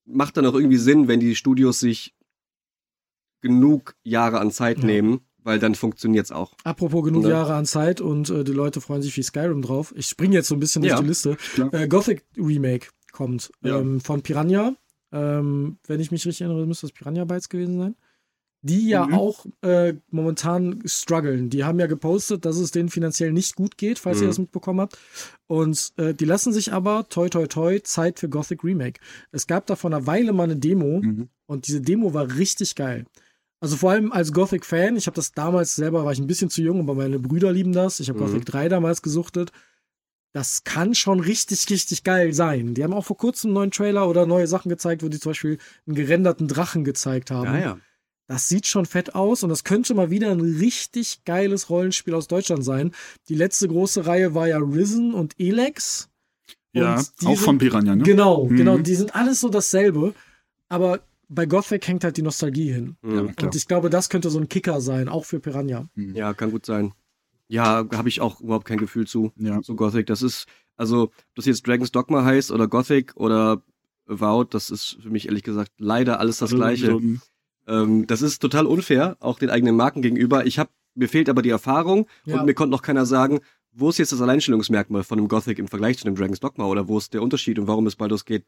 macht 0.06 0.38
dann 0.38 0.46
auch 0.46 0.54
irgendwie 0.56 0.78
Sinn, 0.78 1.08
wenn 1.08 1.20
die 1.20 1.36
Studios 1.36 1.80
sich 1.80 2.14
genug 3.42 3.96
Jahre 4.04 4.40
an 4.40 4.52
Zeit 4.52 4.80
Ja. 4.80 4.86
nehmen, 4.86 5.22
weil 5.44 5.60
dann 5.60 5.76
funktioniert's 5.76 6.32
auch. 6.32 6.54
Apropos 6.64 7.04
genug 7.06 7.24
Ne? 7.24 7.30
Jahre 7.30 7.56
an 7.56 7.66
Zeit 7.66 8.02
und 8.02 8.30
äh, 8.30 8.44
die 8.44 8.52
Leute 8.52 8.82
freuen 8.82 9.02
sich 9.02 9.16
wie 9.16 9.24
Skyrim 9.24 9.62
drauf. 9.62 9.94
Ich 9.96 10.08
springe 10.08 10.36
jetzt 10.36 10.48
so 10.48 10.56
ein 10.56 10.60
bisschen 10.60 10.84
Ja, 10.84 10.96
durch 10.96 11.02
die 11.02 11.08
Liste. 11.08 11.38
Äh, 11.72 11.88
Gothic 11.88 12.26
Remake 12.38 12.88
kommt 13.12 13.52
Ja. 13.62 13.80
ähm, 13.80 14.02
von 14.02 14.22
Piranha. 14.22 14.76
Ähm, 15.14 15.78
wenn 15.88 16.00
ich 16.02 16.12
mich 16.12 16.26
richtig 16.26 16.42
erinnere, 16.42 16.66
müsste 16.68 16.88
das 16.88 16.92
Piranha 16.94 17.24
Bytes 17.24 17.48
gewesen 17.48 17.78
sein. 17.78 17.96
Die 18.62 18.90
ja 18.90 19.06
Mhm. 19.06 19.14
auch 19.14 19.46
äh, 19.62 19.94
momentan 20.10 20.82
strugglen. 20.86 21.50
Die 21.50 21.64
haben 21.64 21.80
ja 21.80 21.86
gepostet, 21.88 22.44
dass 22.44 22.58
es 22.58 22.72
denen 22.72 22.90
finanziell 22.90 23.32
nicht 23.32 23.56
gut 23.56 23.78
geht, 23.78 24.00
falls 24.00 24.18
ihr 24.20 24.24
Mhm. 24.26 24.30
das 24.30 24.40
mitbekommen 24.40 24.82
habt. 24.82 24.98
Und 25.46 25.94
äh, 25.98 26.14
die 26.14 26.26
lassen 26.26 26.52
sich 26.52 26.74
aber, 26.74 27.08
toi 27.10 27.30
toi 27.30 27.46
toi, 27.48 27.80
Zeit 27.84 28.20
für 28.20 28.30
Gothic 28.30 28.64
Remake. 28.64 29.00
Es 29.32 29.46
gab 29.48 29.68
da 29.68 29.76
vor 29.76 29.92
einer 29.92 30.08
Weile 30.08 30.34
mal 30.34 30.44
eine 30.46 30.56
Demo, 30.58 31.02
Mhm. 31.02 31.30
und 31.46 31.68
diese 31.68 31.82
Demo 31.82 32.14
war 32.14 32.36
richtig 32.36 32.76
geil. 32.76 33.06
Also 33.60 33.76
vor 33.78 33.92
allem 33.92 34.12
als 34.12 34.34
Gothic-Fan, 34.34 34.98
ich 34.98 35.08
habe 35.08 35.16
das 35.16 35.32
damals 35.32 35.76
selber, 35.76 36.04
war 36.06 36.12
ich 36.12 36.20
ein 36.20 36.28
bisschen 36.28 36.50
zu 36.50 36.62
jung, 36.62 36.80
aber 36.80 36.94
meine 36.96 37.20
Brüder 37.20 37.52
lieben 37.52 37.74
das. 37.74 38.00
Ich 38.00 38.10
habe 38.10 38.20
Mhm. 38.20 38.26
Gothic 38.26 38.46
3 38.46 38.70
damals 38.70 39.02
gesuchtet. 39.02 39.52
Das 40.34 40.64
kann 40.64 40.94
schon 40.94 41.20
richtig, 41.20 41.68
richtig 41.70 42.04
geil 42.04 42.34
sein. 42.34 42.74
Die 42.74 42.84
haben 42.84 42.94
auch 42.94 43.06
vor 43.06 43.18
kurzem 43.18 43.50
einen 43.50 43.54
neuen 43.56 43.72
Trailer 43.72 44.08
oder 44.10 44.26
neue 44.26 44.46
Sachen 44.48 44.70
gezeigt, 44.70 45.02
wo 45.04 45.08
die 45.10 45.20
zum 45.20 45.32
Beispiel 45.32 45.58
einen 45.88 45.96
gerenderten 45.96 46.48
Drachen 46.48 46.84
gezeigt 46.84 47.32
haben. 47.32 47.46
Ja, 47.46 47.60
ja. 47.60 47.78
Das 48.28 48.48
sieht 48.50 48.68
schon 48.68 48.86
fett 48.86 49.16
aus 49.16 49.44
und 49.44 49.50
das 49.50 49.64
könnte 49.64 49.94
mal 49.94 50.10
wieder 50.10 50.30
ein 50.32 50.42
richtig 50.42 51.24
geiles 51.24 51.70
Rollenspiel 51.70 52.14
aus 52.14 52.28
Deutschland 52.28 52.64
sein. 52.64 52.92
Die 53.30 53.36
letzte 53.36 53.68
große 53.70 54.06
Reihe 54.06 54.34
war 54.36 54.48
ja 54.48 54.58
Risen 54.58 55.14
und 55.14 55.40
Elex. 55.40 56.10
Ja, 56.74 56.96
auch 56.96 57.00
sind- 57.20 57.38
von 57.40 57.58
Piranha, 57.58 57.96
ne? 57.96 58.04
Genau, 58.04 58.46
Mhm. 58.46 58.56
genau. 58.58 58.78
Die 58.78 58.96
sind 58.96 59.16
alles 59.16 59.40
so 59.40 59.50
dasselbe. 59.50 60.14
Aber 60.70 61.00
bei 61.30 61.46
Gothic 61.46 61.88
hängt 61.88 62.04
halt 62.04 62.18
die 62.18 62.22
Nostalgie 62.22 62.72
hin. 62.72 62.98
Mhm. 63.02 63.34
Klar. 63.36 63.48
Und 63.48 63.56
ich 63.56 63.68
glaube, 63.68 63.90
das 63.90 64.10
könnte 64.10 64.30
so 64.30 64.40
ein 64.40 64.50
Kicker 64.50 64.82
sein, 64.82 65.08
auch 65.08 65.24
für 65.26 65.40
Piranha. 65.40 65.88
Ja, 65.96 66.34
kann 66.34 66.52
gut 66.52 66.66
sein. 66.66 66.94
Ja, 67.48 67.86
habe 67.94 68.10
ich 68.10 68.20
auch 68.20 68.42
überhaupt 68.42 68.66
kein 68.66 68.78
Gefühl 68.78 69.08
zu. 69.08 69.32
Ja. 69.38 69.62
So 69.64 69.76
Gothic, 69.76 70.06
das 70.08 70.22
ist, 70.22 70.46
also, 70.76 71.04
ob 71.04 71.14
das 71.36 71.46
jetzt 71.46 71.66
Dragon's 71.66 71.92
Dogma 71.94 72.26
heißt 72.26 72.52
oder 72.52 72.68
Gothic 72.68 73.16
oder 73.16 73.64
Avowed, 74.06 74.54
das 74.54 74.70
ist 74.70 74.98
für 75.02 75.10
mich 75.10 75.28
ehrlich 75.28 75.44
gesagt 75.44 75.72
leider 75.78 76.20
alles 76.20 76.38
das 76.40 76.48
Also 76.52 76.58
Gleiche. 76.58 76.88
So 76.88 76.98
ein, 77.00 77.22
Ähm, 77.68 78.08
das 78.08 78.22
ist 78.22 78.40
total 78.40 78.66
unfair, 78.66 79.18
auch 79.20 79.40
den 79.40 79.50
eigenen 79.50 79.76
Marken 79.76 80.02
gegenüber. 80.02 80.46
Ich 80.46 80.58
hab, 80.60 80.70
mir 80.96 81.10
fehlt 81.10 81.30
aber 81.30 81.42
die 81.42 81.50
Erfahrung 81.50 82.08
Ja. 82.26 82.40
und 82.40 82.46
mir 82.46 82.54
konnte 82.54 82.72
noch 82.72 82.82
keiner 82.82 83.06
sagen, 83.06 83.40
wo 83.74 83.90
ist 83.90 84.00
jetzt 84.00 84.12
das 84.12 84.22
Alleinstellungsmerkmal 84.22 85.04
von 85.04 85.20
einem 85.20 85.28
Gothic 85.28 85.60
im 85.60 85.68
Vergleich 85.68 85.98
zu 86.00 86.06
einem 86.08 86.16
Dragon's 86.16 86.40
Dogma 86.40 86.66
oder 86.66 86.88
wo 86.88 86.98
ist 86.98 87.14
der 87.14 87.22
Unterschied 87.22 87.60
und 87.60 87.68
warum 87.68 87.86
ist 87.88 87.98
Baldur's 87.98 88.26
Gate 88.26 88.46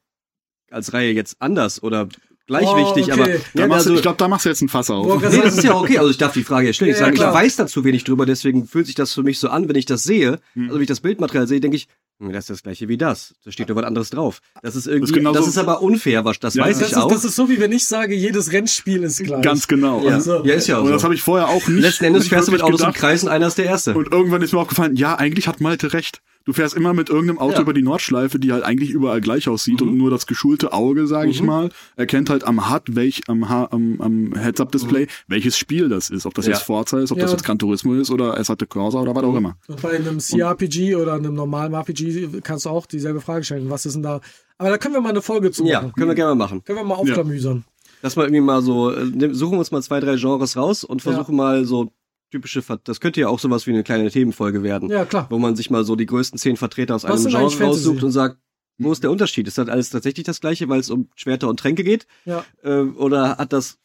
als 0.71 0.93
Reihe 0.93 1.11
jetzt 1.11 1.37
anders 1.39 1.81
oder 1.83 2.07
gleich 2.47 2.67
Oh, 2.67 2.77
wichtig, 2.77 3.11
okay. 3.11 3.21
aber 3.21 3.25
da 3.53 3.61
ja, 3.61 3.67
machst 3.67 3.85
du, 3.85 3.89
also, 3.91 3.93
ich 3.95 4.01
glaube, 4.01 4.17
da 4.17 4.27
machst 4.27 4.45
du 4.45 4.49
jetzt 4.49 4.61
ein 4.61 4.69
Fass 4.69 4.89
auf. 4.89 5.05
Boah, 5.05 5.29
nee, 5.29 5.41
das 5.41 5.57
ist 5.57 5.63
ja 5.63 5.75
okay, 5.75 5.97
also 5.99 6.09
ich 6.09 6.17
darf 6.17 6.33
die 6.33 6.43
Frage 6.43 6.67
ja 6.67 6.73
stellen. 6.73 6.91
Ich 6.91 6.97
Ja, 6.99 7.05
sage, 7.05 7.15
ich 7.15 7.21
weiß 7.21 7.57
dazu 7.57 7.83
wenig 7.83 8.03
drüber, 8.05 8.25
deswegen 8.25 8.65
fühlt 8.65 8.85
sich 8.87 8.95
das 8.95 9.13
für 9.13 9.21
mich 9.23 9.37
so 9.39 9.49
an, 9.49 9.67
wenn 9.69 9.75
ich 9.75 9.85
das 9.85 10.03
sehe, 10.03 10.39
Hm. 10.53 10.63
also 10.63 10.75
wenn 10.75 10.81
ich 10.81 10.87
das 10.87 11.01
Bildmaterial 11.01 11.47
sehe, 11.47 11.59
denke 11.59 11.77
ich, 11.77 11.87
das 12.19 12.43
ist 12.45 12.49
das 12.49 12.63
gleiche 12.63 12.87
wie 12.89 12.97
das. 12.97 13.33
Da 13.45 13.51
steht 13.51 13.69
nur 13.69 13.77
was 13.77 13.85
anderes 13.85 14.09
drauf. 14.09 14.41
Das 14.61 14.75
ist 14.75 14.87
irgendwie, 14.87 15.01
Das 15.01 15.09
ist 15.11 15.15
genauso- 15.15 15.39
das 15.39 15.47
ist 15.47 15.57
aber 15.57 15.81
unfair, 15.81 16.25
was 16.25 16.37
das 16.39 16.53
Ja, 16.55 16.65
weiß 16.65 16.79
Das 16.79 16.87
ich 16.89 16.93
ist, 16.93 17.01
auch. 17.01 17.07
das 17.09 17.23
ist 17.23 17.35
so, 17.35 17.49
wie 17.49 17.59
wenn 17.59 17.71
ich 17.71 17.85
sage, 17.87 18.13
jedes 18.13 18.51
Rennspiel 18.51 19.03
ist 19.03 19.23
gleich. 19.23 19.41
Ganz 19.41 19.67
genau. 19.67 20.03
ja. 20.05 20.15
Und, 20.15 20.21
so. 20.21 20.43
ja, 20.45 20.53
ist 20.55 20.67
ja 20.67 20.77
auch 20.77 20.81
und 20.81 20.87
so. 20.87 20.93
das 20.93 21.03
habe 21.05 21.15
ich 21.15 21.21
vorher 21.21 21.47
auch 21.47 21.65
nicht. 21.67 21.81
Letzten 21.81 22.05
Endes 22.05 22.27
fährst 22.27 22.49
du 22.49 22.51
mit 22.51 22.61
Autos 22.61 22.81
im 22.81 22.87
gedacht. 22.87 22.99
Kreis 22.99 23.23
und 23.23 23.29
einer 23.29 23.47
ist 23.47 23.57
der 23.57 23.65
Erste. 23.65 23.93
Und 23.95 24.11
irgendwann 24.11 24.41
ist 24.41 24.51
mir 24.53 24.59
aufgefallen, 24.59 24.95
ja, 24.97 25.15
eigentlich 25.15 25.47
hat 25.47 25.61
Malte 25.61 25.93
recht. 25.93 26.21
Du 26.45 26.53
fährst 26.53 26.75
immer 26.75 26.93
mit 26.93 27.09
irgendeinem 27.09 27.37
Auto 27.37 27.55
Ja. 27.55 27.61
über 27.61 27.73
die 27.73 27.81
Nordschleife, 27.83 28.39
die 28.39 28.51
halt 28.51 28.63
eigentlich 28.63 28.89
überall 28.89 29.21
gleich 29.21 29.47
aussieht 29.49 29.81
Mhm. 29.81 29.89
und 29.89 29.97
nur 29.97 30.09
das 30.09 30.25
geschulte 30.25 30.73
Auge, 30.73 31.05
sage 31.05 31.29
ich 31.29 31.41
Mhm. 31.41 31.47
mal, 31.47 31.69
erkennt 31.95 32.29
halt 32.29 32.43
am 32.43 32.71
HUD, 32.73 32.95
welch, 32.95 33.21
am, 33.27 33.43
am, 33.43 34.01
am 34.01 34.33
Heads-Up-Display, 34.35 35.07
welches 35.27 35.57
Spiel 35.57 35.89
das 35.89 36.09
ist. 36.09 36.25
Ob 36.25 36.33
das 36.33 36.45
Mhm. 36.45 36.51
Ja. 36.51 36.57
jetzt 36.57 36.65
Forza 36.65 36.99
ist, 36.99 37.11
ob 37.11 37.17
Ja. 37.19 37.23
das 37.25 37.33
jetzt 37.33 37.43
Gran 37.43 37.59
Turismo 37.59 37.93
ist 37.93 38.09
oder 38.09 38.37
Assetto 38.39 38.65
Corsa 38.65 38.99
oder 38.99 39.13
was 39.13 39.21
Mhm. 39.23 39.29
auch 39.29 39.35
immer. 39.35 39.57
Und 39.67 39.81
bei 39.81 39.91
einem 39.91 40.19
CRPG 40.19 40.95
oder 40.95 41.13
einem 41.13 41.35
normalen 41.35 41.73
RPG 41.73 42.29
kannst 42.41 42.65
du 42.65 42.69
auch 42.69 42.85
dieselbe 42.87 43.21
Frage 43.21 43.43
stellen. 43.43 43.69
Was 43.69 43.85
ist 43.85 43.93
denn 43.93 44.03
da? 44.03 44.21
Aber 44.57 44.69
da 44.69 44.77
können 44.77 44.95
wir 44.95 45.01
mal 45.01 45.09
eine 45.09 45.21
Folge 45.21 45.51
zu 45.51 45.65
Ja, 45.65 45.81
machen. 45.81 45.93
können 45.93 46.07
wir 46.09 46.15
gerne 46.15 46.35
mal 46.35 46.45
machen. 46.45 46.63
Können 46.63 46.79
wir 46.79 46.83
mal 46.85 46.95
aufklamüsern. 46.95 47.63
Lass 48.01 48.15
mal 48.15 48.23
irgendwie 48.23 48.41
mal 48.41 48.61
so, 48.61 48.91
äh, 48.91 49.33
suchen 49.33 49.53
wir 49.53 49.59
uns 49.59 49.71
mal 49.71 49.81
zwei, 49.83 49.99
drei 49.99 50.15
Genres 50.15 50.55
raus 50.55 50.85
und 50.85 51.01
versuchen 51.01 51.35
mal 51.35 51.65
so 51.65 51.91
typische, 52.31 52.61
Ver 52.61 52.79
das 52.83 52.99
könnte 52.99 53.19
ja 53.21 53.27
auch 53.27 53.39
sowas 53.39 53.65
wie 53.67 53.71
eine 53.71 53.83
kleine 53.83 54.09
Themenfolge 54.11 54.63
werden, 54.63 54.89
Ja, 54.89 55.05
klar. 55.05 55.27
wo 55.29 55.39
man 55.39 55.55
sich 55.55 55.69
mal 55.69 55.83
so 55.83 55.95
die 55.95 56.05
größten 56.05 56.37
zehn 56.39 56.57
Vertreter 56.57 56.95
aus 56.95 57.03
Was 57.03 57.25
einem 57.25 57.35
Genre 57.49 57.63
raussucht 57.67 58.03
und 58.03 58.11
sagt, 58.11 58.37
wo 58.77 58.91
ist 58.91 59.03
der 59.03 59.11
Unterschied? 59.11 59.47
Ist 59.47 59.57
das 59.57 59.67
alles 59.67 59.89
tatsächlich 59.89 60.25
das 60.25 60.39
gleiche, 60.39 60.69
weil 60.69 60.79
es 60.79 60.89
um 60.89 61.09
Schwerter 61.15 61.49
und 61.49 61.59
Tränke 61.59 61.83
geht? 61.83 62.07
Ja. 62.25 62.45
Äh, 62.63 62.81
oder 62.81 63.37
hat 63.37 63.51
das, 63.51 63.77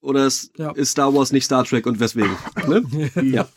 oder 0.00 0.26
ist, 0.26 0.56
Ja. 0.58 0.70
ist 0.72 0.90
Star 0.92 1.12
Wars 1.14 1.32
nicht 1.32 1.44
Star 1.44 1.64
Trek 1.64 1.86
und 1.86 1.98
weswegen? 1.98 2.36
ne? 2.68 2.82
ja. 3.32 3.48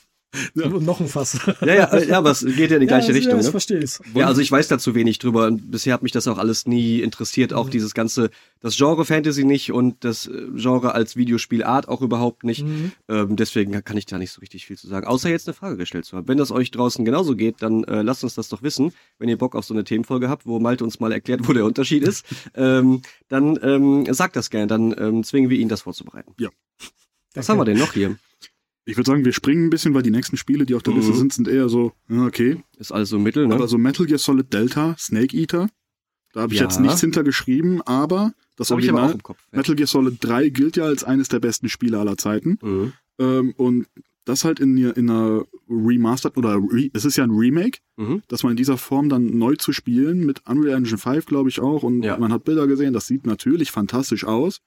Und 0.55 0.85
noch 0.85 1.01
ein 1.01 1.07
Fass. 1.07 1.39
Ja, 1.61 1.73
ja, 1.73 1.97
ja, 1.99 2.17
aber 2.17 2.31
es 2.31 2.45
geht 2.45 2.71
ja 2.71 2.77
in 2.77 2.81
die 2.81 2.87
gleiche 2.87 3.09
ja, 3.09 3.13
Richtung. 3.13 3.33
Ja, 3.33 3.39
ich 3.39 3.45
ne? 3.45 3.51
verstehe 3.51 3.79
es. 3.79 4.01
Ja, 4.13 4.27
also 4.27 4.39
ich 4.39 4.51
weiß 4.51 4.69
dazu 4.69 4.95
wenig 4.95 5.19
drüber 5.19 5.47
und 5.47 5.71
bisher 5.71 5.93
hat 5.93 6.03
mich 6.03 6.13
das 6.13 6.27
auch 6.27 6.37
alles 6.37 6.65
nie 6.65 7.01
interessiert. 7.01 7.53
Auch 7.53 7.69
dieses 7.69 7.93
ganze, 7.93 8.29
das 8.61 8.77
Genre 8.77 9.03
Fantasy 9.03 9.43
nicht 9.43 9.73
und 9.73 10.03
das 10.05 10.27
äh, 10.27 10.47
Genre 10.55 10.93
als 10.93 11.17
Videospielart 11.17 11.89
auch 11.89 12.01
überhaupt 12.01 12.43
nicht. 12.45 12.65
Mhm. 12.65 12.93
Ähm, 13.09 13.35
deswegen 13.35 13.83
kann 13.83 13.97
ich 13.97 14.05
da 14.05 14.17
nicht 14.17 14.31
so 14.31 14.39
richtig 14.39 14.65
viel 14.65 14.77
zu 14.77 14.87
sagen. 14.87 15.05
Außer 15.05 15.29
jetzt 15.29 15.47
eine 15.47 15.53
Frage 15.53 15.75
gestellt 15.75 16.05
zu 16.05 16.15
haben. 16.15 16.27
Wenn 16.27 16.37
das 16.37 16.51
euch 16.51 16.71
draußen 16.71 17.03
genauso 17.03 17.35
geht, 17.35 17.61
dann 17.61 17.83
äh, 17.83 18.01
lasst 18.01 18.23
uns 18.23 18.35
das 18.35 18.47
doch 18.47 18.63
wissen. 18.63 18.93
Wenn 19.19 19.27
ihr 19.27 19.37
Bock 19.37 19.55
auf 19.55 19.65
so 19.65 19.73
eine 19.73 19.83
Themenfolge 19.83 20.29
habt, 20.29 20.45
wo 20.45 20.59
Malte 20.59 20.85
uns 20.85 20.99
mal 21.01 21.11
erklärt, 21.11 21.47
wo 21.47 21.53
der 21.53 21.65
Unterschied 21.65 22.03
ist, 22.03 22.25
ähm, 22.55 23.01
dann 23.27 23.59
ähm, 23.61 24.13
sagt 24.13 24.37
das 24.37 24.49
gerne. 24.49 24.67
Dann 24.67 24.95
ähm, 24.97 25.23
zwingen 25.23 25.49
wir 25.49 25.57
ihn, 25.57 25.67
das 25.67 25.81
vorzubereiten. 25.81 26.33
Was 27.33 27.49
haben 27.49 27.59
wir 27.59 27.65
denn 27.65 27.77
noch 27.77 27.93
hier? 27.93 28.17
Ich 28.85 28.97
würde 28.97 29.07
sagen, 29.09 29.23
wir 29.25 29.33
springen 29.33 29.65
ein 29.65 29.69
bisschen, 29.69 29.93
weil 29.93 30.01
die 30.01 30.09
nächsten 30.11 30.37
Spiele, 30.37 30.65
die 30.65 30.73
auf 30.75 30.83
der 30.83 30.93
Mhm. 30.93 30.99
Liste 30.99 31.13
sind, 31.15 31.33
sind 31.33 31.47
eher 31.47 31.69
so, 31.69 31.93
okay. 32.09 32.63
Ist 32.77 32.91
alles 32.91 33.09
so 33.09 33.19
Mittel, 33.19 33.47
ne? 33.47 33.53
Aber 33.55 33.67
so 33.67 33.77
Metal 33.77 34.05
Gear 34.05 34.17
Solid 34.19 34.51
Delta, 34.51 34.95
Snake 34.97 35.37
Eater, 35.37 35.69
da 36.33 36.41
habe 36.41 36.53
ich 36.53 36.59
Ja. 36.59 36.65
jetzt 36.65 36.79
nichts 36.79 37.01
hintergeschrieben, 37.01 37.81
aber 37.83 38.33
das 38.57 38.71
Hab 38.71 38.79
ich 38.79 38.89
aber 38.89 39.03
auch 39.03 39.11
im 39.13 39.21
Kopf. 39.23 39.37
Ja. 39.51 39.57
Metal 39.59 39.75
Gear 39.75 39.87
Solid 39.87 40.17
3 40.21 40.49
gilt 40.49 40.77
ja 40.77 40.85
als 40.85 41.03
eines 41.03 41.27
der 41.29 41.39
besten 41.39 41.69
Spiele 41.69 41.99
aller 41.99 42.17
Zeiten. 42.17 42.57
Mhm. 42.61 42.93
Ähm, 43.19 43.53
und 43.57 43.85
das 44.25 44.45
halt 44.45 44.59
in, 44.59 44.77
in 44.77 45.09
einer 45.09 45.45
Remastered 45.67 46.37
oder 46.37 46.55
re, 46.55 46.89
es 46.93 47.05
ist 47.05 47.17
ja 47.17 47.23
ein 47.23 47.31
Remake, 47.31 47.79
Mhm. 47.97 48.21
dass 48.27 48.43
man 48.43 48.51
in 48.51 48.57
dieser 48.57 48.77
Form 48.77 49.09
dann 49.09 49.37
neu 49.37 49.55
zu 49.55 49.73
spielen 49.73 50.25
mit 50.25 50.41
Unreal 50.47 50.77
Engine 50.77 50.97
5, 50.97 51.25
glaube 51.25 51.49
ich 51.49 51.59
auch. 51.59 51.83
Und 51.83 52.03
Ja. 52.03 52.17
man 52.17 52.31
hat 52.31 52.43
Bilder 52.45 52.65
gesehen, 52.67 52.93
das 52.93 53.07
sieht 53.07 53.25
natürlich 53.25 53.71
fantastisch 53.71 54.23
aus. 54.25 54.61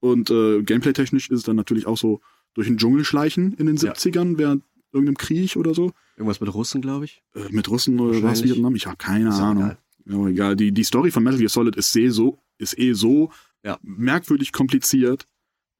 Und 0.00 0.30
äh, 0.30 0.62
gameplay-technisch 0.62 1.28
ist 1.30 1.38
es 1.38 1.44
dann 1.44 1.56
natürlich 1.56 1.86
auch 1.86 1.96
so 1.98 2.20
durch 2.58 2.66
den 2.66 2.76
Dschungel 2.76 3.04
schleichen 3.04 3.52
in 3.54 3.66
den 3.66 3.76
Ja. 3.76 3.92
70ern 3.92 4.36
während 4.36 4.64
irgendeinem 4.92 5.16
Krieg 5.16 5.54
oder 5.56 5.74
so. 5.74 5.92
Irgendwas 6.16 6.40
mit 6.40 6.52
Russen, 6.52 6.80
glaube 6.82 7.04
ich. 7.04 7.22
Äh, 7.36 7.44
mit 7.50 7.68
Russen 7.70 8.00
oder 8.00 8.20
was. 8.22 8.42
Vietnam? 8.42 8.74
Ich 8.74 8.86
habe 8.86 8.96
keine 8.96 9.28
Ist 9.28 9.36
Ahnung. 9.36 9.62
egal. 9.64 9.78
Ja, 10.06 10.14
aber 10.16 10.26
egal. 10.28 10.56
Die, 10.56 10.72
die 10.72 10.82
Story 10.82 11.12
von 11.12 11.22
Metal 11.22 11.38
Gear 11.38 11.48
Solid 11.50 11.76
ist 11.76 11.94
eh 11.96 12.08
so, 12.08 12.38
ist 12.58 12.76
eh 12.78 12.94
so 12.94 13.30
Ja. 13.64 13.78
merkwürdig 13.82 14.50
kompliziert, 14.52 15.26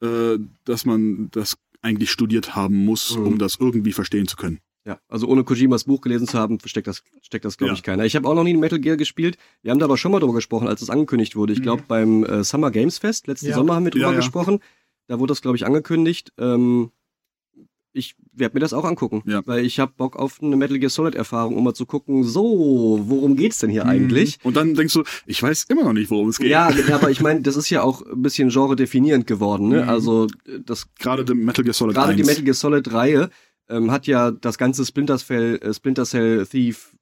äh, 0.03 0.39
dass 0.65 0.85
man 0.85 1.29
das 1.33 1.57
eigentlich 1.83 2.11
studiert 2.13 2.55
haben 2.55 2.85
muss, 2.85 3.17
Mhm. 3.17 3.27
um 3.27 3.39
das 3.39 3.57
irgendwie 3.59 3.93
verstehen 3.93 4.29
zu 4.29 4.37
können. 4.37 4.61
Ja, 4.87 5.01
also 5.09 5.27
ohne 5.27 5.43
Kojimas 5.45 5.85
Buch 5.85 6.01
gelesen 6.01 6.29
zu 6.29 6.39
haben, 6.39 6.59
steckt 6.65 6.87
das, 6.87 7.03
steckt 7.23 7.45
das 7.45 7.59
glaube 7.59 7.73
Ja. 7.73 7.75
ich, 7.75 7.83
keiner. 7.83 8.05
Ich 8.05 8.15
habe 8.17 8.29
auch 8.29 8.35
noch 8.35 8.45
nie 8.45 8.57
Metal 8.57 8.79
Gear 8.79 8.97
gespielt. 8.97 9.37
Wir 9.63 9.71
haben 9.73 9.79
da 9.81 9.85
aber 9.87 9.99
schon 9.99 10.13
mal 10.13 10.21
drüber 10.21 10.35
gesprochen, 10.35 10.69
als 10.69 10.81
es 10.83 10.91
angekündigt 10.91 11.35
wurde. 11.35 11.53
Ich 11.53 11.61
glaube, 11.63 11.83
beim 11.89 12.23
äh, 12.25 12.45
Summer 12.45 12.71
Games 12.71 12.99
Fest, 12.99 13.27
letzten 13.27 13.49
Ja. 13.49 13.55
Sommer 13.57 13.75
haben 13.75 13.85
wir 13.85 13.91
drüber 13.91 14.07
Ja, 14.07 14.11
ja. 14.13 14.17
gesprochen. 14.19 14.61
Da 15.09 15.19
wurde 15.19 15.33
das, 15.33 15.43
glaube 15.43 15.57
ich, 15.57 15.67
angekündigt. 15.67 16.33
Ähm, 16.39 16.91
ich 17.93 18.15
werde 18.33 18.55
mir 18.55 18.61
das 18.61 18.73
auch 18.75 18.85
angucken, 18.85 19.23
Ja. 19.27 19.43
weil 19.47 19.65
ich 19.65 19.81
habe 19.81 19.93
Bock 19.97 20.15
auf 20.17 20.41
eine 20.41 20.55
Metal 20.57 20.79
Gear 20.79 20.91
Solid 20.91 21.15
Erfahrung, 21.17 21.57
um 21.57 21.65
mal 21.65 21.75
zu 21.75 21.87
gucken, 21.87 22.23
so, 22.23 23.01
worum 23.03 23.35
geht's 23.35 23.59
denn 23.59 23.71
hier 23.71 23.87
eigentlich? 23.87 24.39
Und 24.45 24.57
dann 24.57 24.75
denkst 24.75 24.95
du, 24.95 25.03
ich 25.27 25.43
weiß 25.43 25.65
immer 25.69 25.83
noch 25.85 25.95
nicht, 25.95 26.11
worum 26.11 26.29
es 26.29 26.39
geht. 26.39 26.51
Ja, 26.51 26.71
aber 26.93 27.11
ich 27.11 27.21
meine, 27.21 27.41
das 27.41 27.57
ist 27.57 27.71
ja 27.71 27.83
auch 27.83 28.03
ein 28.03 28.23
bisschen 28.23 28.51
genre 28.51 28.77
definierend 28.77 29.27
geworden. 29.27 29.69
Ne? 29.69 29.83
Mhm. 29.83 29.89
Also 29.89 30.27
äh, 30.47 30.61
das 30.65 30.87
Gerade 30.99 31.25
dem 31.25 31.45
Metal 31.45 31.65
Gear 31.65 31.75
Solid 31.75 31.95
Gerade 31.97 32.13
1. 32.13 32.21
die 32.21 32.27
Metal 32.27 32.45
Gear 32.45 32.55
Solid 32.55 32.93
Reihe 32.93 33.31
ähm, 33.69 33.91
hat 33.91 34.07
ja 34.07 34.31
das 34.31 34.59
ganze 34.59 34.85
Splinter 34.85 35.19
Cell, 35.19 35.59
äh, 35.63 35.75
Splinter 35.75 36.05
Cell 36.05 36.47
Thief 36.47 36.95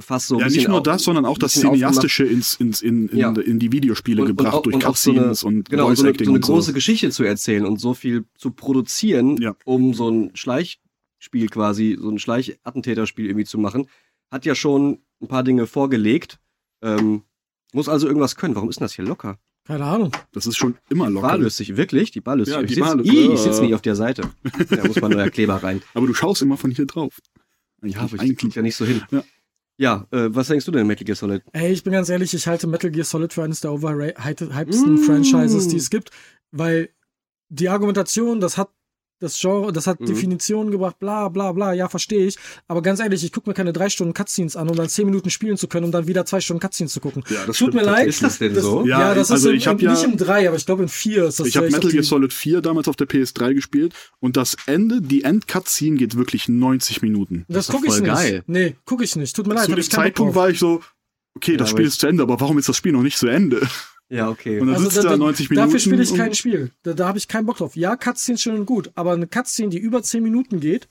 fast 0.00 0.28
so 0.28 0.38
ja, 0.40 0.48
nicht 0.48 0.68
nur 0.68 0.78
au- 0.78 0.80
das, 0.80 1.02
sondern 1.04 1.24
auch 1.26 1.38
das. 1.38 1.52
Cineastische 1.54 2.24
ins, 2.24 2.54
ins, 2.56 2.82
in, 2.82 3.08
in, 3.08 3.18
Ja. 3.18 3.32
in 3.32 3.58
die 3.58 3.72
Videospiele 3.72 4.24
gebracht 4.24 4.54
auch- 4.54 4.62
durch 4.62 4.76
auch 4.76 4.96
so 4.96 5.12
Cutscenes 5.12 5.42
und 5.44 5.68
genau, 5.70 5.86
Voice 5.88 5.98
so 5.98 6.04
eine, 6.06 6.14
so 6.16 6.24
eine 6.24 6.32
und 6.32 6.44
so. 6.44 6.52
große 6.52 6.72
Geschichte 6.72 7.10
zu 7.10 7.24
erzählen 7.24 7.64
und 7.66 7.80
so 7.80 7.94
viel 7.94 8.24
zu 8.36 8.50
produzieren, 8.50 9.36
Ja. 9.40 9.54
um 9.64 9.94
so 9.94 10.08
ein 10.10 10.30
Schleichspiel 10.34 11.48
quasi, 11.48 11.96
so 12.00 12.10
ein 12.10 12.18
Schleichattentäterspiel 12.18 13.26
irgendwie 13.26 13.44
zu 13.46 13.58
machen, 13.58 13.86
hat 14.30 14.44
ja 14.44 14.54
schon 14.54 14.98
ein 15.22 15.28
paar 15.28 15.42
Dinge 15.42 15.66
vorgelegt. 15.66 16.38
Ähm, 16.82 17.22
muss 17.72 17.88
also 17.88 18.06
irgendwas 18.06 18.36
können. 18.36 18.54
Warum 18.54 18.68
ist 18.70 18.78
denn 18.80 18.84
das 18.84 18.94
hier 18.94 19.04
locker? 19.04 19.38
Keine 19.64 19.84
Ahnung. 19.84 20.12
Das 20.32 20.46
ist 20.46 20.56
schon 20.56 20.76
immer 20.88 21.10
locker. 21.10 21.28
Barlösig, 21.28 21.76
wirklich? 21.76 22.10
Die 22.10 22.20
Barlösig. 22.22 22.54
Ja, 22.54 22.60
ich 22.62 22.68
die 22.68 22.74
sitz, 22.74 22.84
Barlö- 22.84 23.04
Ih, 23.04 23.26
Ja. 23.26 23.34
ich 23.34 23.40
sitze 23.40 23.60
nicht 23.62 23.74
auf 23.74 23.82
der 23.82 23.96
Seite. 23.96 24.22
Da 24.70 24.86
muss 24.86 24.98
man 25.00 25.10
neuer 25.12 25.28
Kleber 25.28 25.56
rein. 25.62 25.82
Aber 25.94 26.06
du 26.06 26.14
schaust 26.14 26.40
immer 26.40 26.56
von 26.56 26.70
hier 26.70 26.86
drauf. 26.86 27.18
Eigentlich, 27.82 27.94
Ja, 27.96 28.00
aber 28.02 28.14
ich 28.14 28.20
eigentlich. 28.22 28.38
krieg 28.38 28.54
ja 28.56 28.62
nicht 28.62 28.76
so 28.76 28.84
hin. 28.86 29.02
Ja. 29.10 29.22
Ja, 29.80 30.06
äh, 30.10 30.26
was 30.30 30.48
denkst 30.48 30.66
du 30.66 30.72
denn, 30.72 30.86
Metal 30.86 31.04
Gear 31.04 31.14
Solid? 31.16 31.42
Ey, 31.52 31.72
ich 31.72 31.84
bin 31.84 31.92
ganz 31.92 32.08
ehrlich, 32.08 32.34
ich 32.34 32.46
halte 32.48 32.66
Metal 32.66 32.90
Gear 32.90 33.04
Solid 33.04 33.32
für 33.32 33.44
eines 33.44 33.60
der 33.60 33.72
overhypedsten 33.72 34.94
Mm. 34.94 34.98
Franchises, 35.04 35.68
die 35.68 35.76
es 35.76 35.88
gibt, 35.88 36.10
weil 36.50 36.90
die 37.48 37.68
Argumentation, 37.68 38.40
das 38.40 38.58
hat 38.58 38.70
das 39.20 39.38
Genre, 39.40 39.72
das 39.72 39.86
hat 39.86 40.00
Mhm. 40.00 40.06
Definitionen 40.06 40.70
gebracht, 40.70 40.98
bla 40.98 41.28
bla 41.28 41.52
bla, 41.52 41.72
ja, 41.72 41.88
verstehe 41.88 42.26
ich. 42.26 42.36
Aber 42.68 42.82
ganz 42.82 43.00
ehrlich, 43.00 43.24
ich 43.24 43.32
gucke 43.32 43.50
mir 43.50 43.54
keine 43.54 43.72
drei 43.72 43.88
Stunden 43.88 44.14
Cutscenes 44.14 44.56
an, 44.56 44.68
um 44.68 44.76
dann 44.76 44.88
zehn 44.88 45.06
Minuten 45.06 45.30
spielen 45.30 45.56
zu 45.56 45.66
können, 45.68 45.86
um 45.86 45.92
dann 45.92 46.06
wieder 46.06 46.24
zwei 46.24 46.40
Stunden 46.40 46.60
Cutscenes 46.60 46.92
zu 46.92 47.00
gucken. 47.00 47.24
Ja, 47.30 47.44
das 47.46 47.56
Tut 47.58 47.74
mir 47.74 47.82
leid. 47.82 48.06
Ist 48.06 48.22
das 48.22 48.38
denn 48.38 48.54
so? 48.54 48.86
Ja, 48.86 49.00
Ja, 49.00 49.14
das 49.14 49.30
also 49.30 49.48
ist 49.48 49.52
im, 49.52 49.58
ich 49.58 49.66
hab 49.66 49.78
im, 49.80 49.84
ja- 49.86 49.92
nicht 49.92 50.04
im 50.04 50.16
3, 50.16 50.48
aber 50.48 50.56
ich 50.56 50.66
glaube 50.66 50.82
in 50.82 50.88
4 50.88 51.24
ist 51.24 51.40
das 51.40 51.46
Ich 51.48 51.56
habe 51.56 51.70
Metal 51.70 51.90
Gear 51.90 52.02
Solid 52.04 52.32
4 52.32 52.60
damals 52.60 52.88
auf 52.88 52.96
der 52.96 53.08
PS3 53.08 53.54
gespielt 53.54 53.94
und 54.20 54.36
das 54.36 54.56
Ende, 54.66 55.00
die 55.02 55.24
End-Cutscene 55.24 55.96
geht 55.96 56.16
wirklich 56.16 56.48
90 56.48 57.02
Minuten. 57.02 57.44
Das 57.48 57.66
doch 57.66 57.74
gucke 57.74 57.88
ich 57.88 57.94
nicht. 58.00 58.04
geil. 58.06 58.42
Nee, 58.46 58.76
gucke 58.84 59.04
ich 59.04 59.16
nicht. 59.16 59.34
Tut 59.34 59.46
mir 59.46 59.54
leid, 59.54 59.66
Zu 59.66 59.74
dem 59.74 59.82
Zeitpunkt 59.84 60.34
war 60.34 60.50
ich 60.50 60.58
so, 60.58 60.80
okay, 61.34 61.56
das 61.56 61.68
Ja, 61.68 61.72
Spiel 61.72 61.84
aber 61.84 61.88
ist 61.88 62.00
zu 62.00 62.06
Ende, 62.06 62.22
aber 62.22 62.40
warum 62.40 62.58
ist 62.58 62.68
das 62.68 62.76
Spiel 62.76 62.92
noch 62.92 63.02
nicht 63.02 63.18
zu 63.18 63.26
Ende? 63.26 63.66
Ja, 64.10 64.30
okay. 64.30 64.60
Und 64.60 64.68
dann 64.68 64.78
sitzt 64.78 64.96
Also 64.98 65.02
da, 65.02 65.14
da 65.14 65.16
da, 65.18 65.24
90 65.24 65.50
Minuten. 65.50 65.66
Dafür 65.66 65.80
spiele 65.80 66.02
ich 66.02 66.14
kein 66.14 66.34
Spiel. 66.34 66.70
Da, 66.82 66.94
da 66.94 67.08
habe 67.08 67.18
ich 67.18 67.28
keinen 67.28 67.46
Bock 67.46 67.58
drauf. 67.58 67.76
Ja, 67.76 67.96
Cutscene 67.96 68.38
schön 68.38 68.54
und 68.56 68.66
gut, 68.66 68.90
aber 68.94 69.12
eine 69.12 69.26
Cutscene, 69.26 69.68
die 69.68 69.78
über 69.78 70.02
10 70.02 70.22
Minuten 70.22 70.60
geht, 70.60 70.88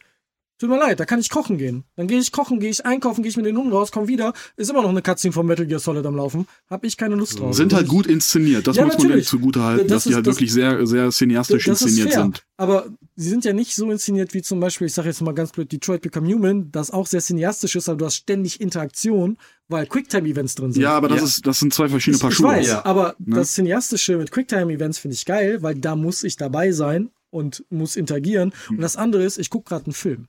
tut 0.60 0.70
mir 0.72 0.78
leid, 0.80 1.00
da 1.00 1.06
kann 1.06 1.20
ich 1.20 1.30
kochen 1.30 1.58
gehen. 1.60 1.84
Dann 1.96 2.08
gehe 2.08 2.18
ich 2.20 2.32
kochen, 2.32 2.60
gehe 2.60 2.70
ich 2.72 2.84
einkaufen, 2.86 3.22
gehe 3.22 3.30
ich 3.30 3.38
mit 3.38 3.46
den 3.46 3.56
Hunden 3.58 3.72
raus, 3.72 3.92
komm 3.92 4.08
wieder, 4.08 4.34
ist 4.56 4.70
immer 4.72 4.82
noch 4.82 4.90
eine 4.90 5.04
Cutscene 5.04 5.32
von 5.32 5.46
Metal 5.46 5.66
Gear 5.68 5.80
Solid 5.80 6.04
am 6.06 6.16
Laufen. 6.16 6.48
Hab 6.68 6.84
ich 6.84 6.98
keine 6.98 7.14
Lust 7.16 7.40
drauf. 7.40 7.56
Sind 7.56 7.74
halt 7.74 7.88
gut 7.88 8.08
inszeniert, 8.08 8.66
das 8.66 8.76
Ja, 8.76 8.84
muss 8.86 8.94
man 8.94 8.98
denen 9.02 9.10
natürlich. 9.10 9.28
zugute 9.28 9.64
halten, 9.64 9.88
Das 9.88 9.98
dass 9.98 10.04
die 10.04 10.10
ist- 10.10 10.16
halt 10.16 10.26
das- 10.28 10.36
wirklich 10.36 10.52
sehr, 10.54 10.86
sehr 10.88 11.10
cineastisch 11.12 11.68
inszeniert 11.68 12.14
sind. 12.14 12.44
Aber 12.58 12.88
sie 13.16 13.30
sind 13.30 13.46
ja 13.46 13.54
nicht 13.54 13.76
so 13.76 13.92
inszeniert 13.92 14.34
wie 14.34 14.42
zum 14.42 14.60
Beispiel, 14.60 14.88
ich 14.88 14.94
sage 14.94 15.10
jetzt 15.10 15.22
mal 15.22 15.34
ganz 15.34 15.52
blöd, 15.52 15.72
Detroit 15.72 16.02
Become 16.02 16.28
Human, 16.34 16.72
das 16.72 16.90
auch 16.92 17.06
sehr 17.06 17.22
cineastisch 17.22 17.76
ist, 17.76 17.88
aber 17.88 17.98
du 18.00 18.06
hast 18.06 18.16
ständig 18.16 18.60
Interaktion, 18.60 19.38
weil 19.70 19.86
Quicktime-Events 19.88 20.56
drin 20.56 20.72
sind. 20.74 20.82
Ja, 20.82 20.96
aber 20.96 21.10
das, 21.10 21.20
Ja. 21.20 21.26
ist, 21.26 21.48
das 21.48 21.60
sind 21.60 21.74
zwei 21.74 21.90
verschiedene 21.90 22.16
ich, 22.18 22.22
Paar 22.22 22.32
ich 22.32 22.38
Schuhe. 22.38 22.48
weiß, 22.48 22.68
Ja. 22.68 22.86
aber 22.86 23.16
Ne? 23.20 23.36
das 23.36 23.54
Cineastische 23.54 24.18
mit 24.18 24.32
Quicktime-Events 24.32 24.98
finde 25.00 25.16
ich 25.16 25.26
geil, 25.26 25.62
weil 25.62 25.76
da 25.76 25.96
muss 25.96 26.24
ich 26.24 26.38
dabei 26.38 26.72
sein 26.72 27.10
und 27.30 27.66
muss 27.70 27.96
interagieren. 27.96 28.54
Hm. 28.68 28.78
Und 28.78 28.82
das 28.82 28.96
andere 28.96 29.24
ist, 29.24 29.38
ich 29.38 29.50
gucke 29.50 29.70
gerade 29.70 29.86
einen 29.86 29.94
Film. 29.94 30.28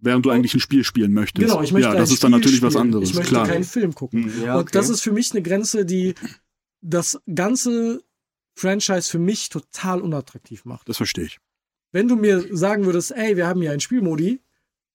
Während 0.00 0.24
du 0.26 0.30
eigentlich 0.30 0.54
ein 0.54 0.60
Spiel 0.60 0.84
spielen 0.84 1.12
möchtest. 1.12 1.44
Genau, 1.48 1.60
ich 1.62 1.72
möchte 1.72 1.88
ja, 1.88 1.92
ein 1.92 1.98
das 1.98 2.10
ist 2.12 2.22
dann 2.22 2.30
Spiel 2.30 2.38
natürlich 2.40 2.62
was 2.62 2.74
spielen. 2.74 2.82
anderes, 2.86 3.08
Ich 3.10 3.16
möchte 3.16 3.32
klar. 3.32 3.46
keinen 3.48 3.64
Film 3.64 3.94
gucken. 3.94 4.32
Ja, 4.44 4.56
Und 4.58 4.74
das 4.74 4.86
okay. 4.86 4.94
ist 4.94 5.02
für 5.02 5.12
mich 5.12 5.32
eine 5.32 5.42
Grenze, 5.42 5.84
die 5.84 6.14
das 6.80 7.18
ganze 7.34 8.02
Franchise 8.54 9.10
für 9.10 9.18
mich 9.18 9.48
total 9.48 10.00
unattraktiv 10.00 10.64
macht. 10.64 10.88
Das 10.88 10.98
verstehe 10.98 11.24
ich. 11.24 11.38
Wenn 11.90 12.06
du 12.06 12.16
mir 12.16 12.44
sagen 12.56 12.84
würdest, 12.84 13.12
ey, 13.12 13.36
wir 13.36 13.46
haben 13.46 13.60
hier 13.60 13.70
einen 13.72 13.80
Spielmodi, 13.80 14.40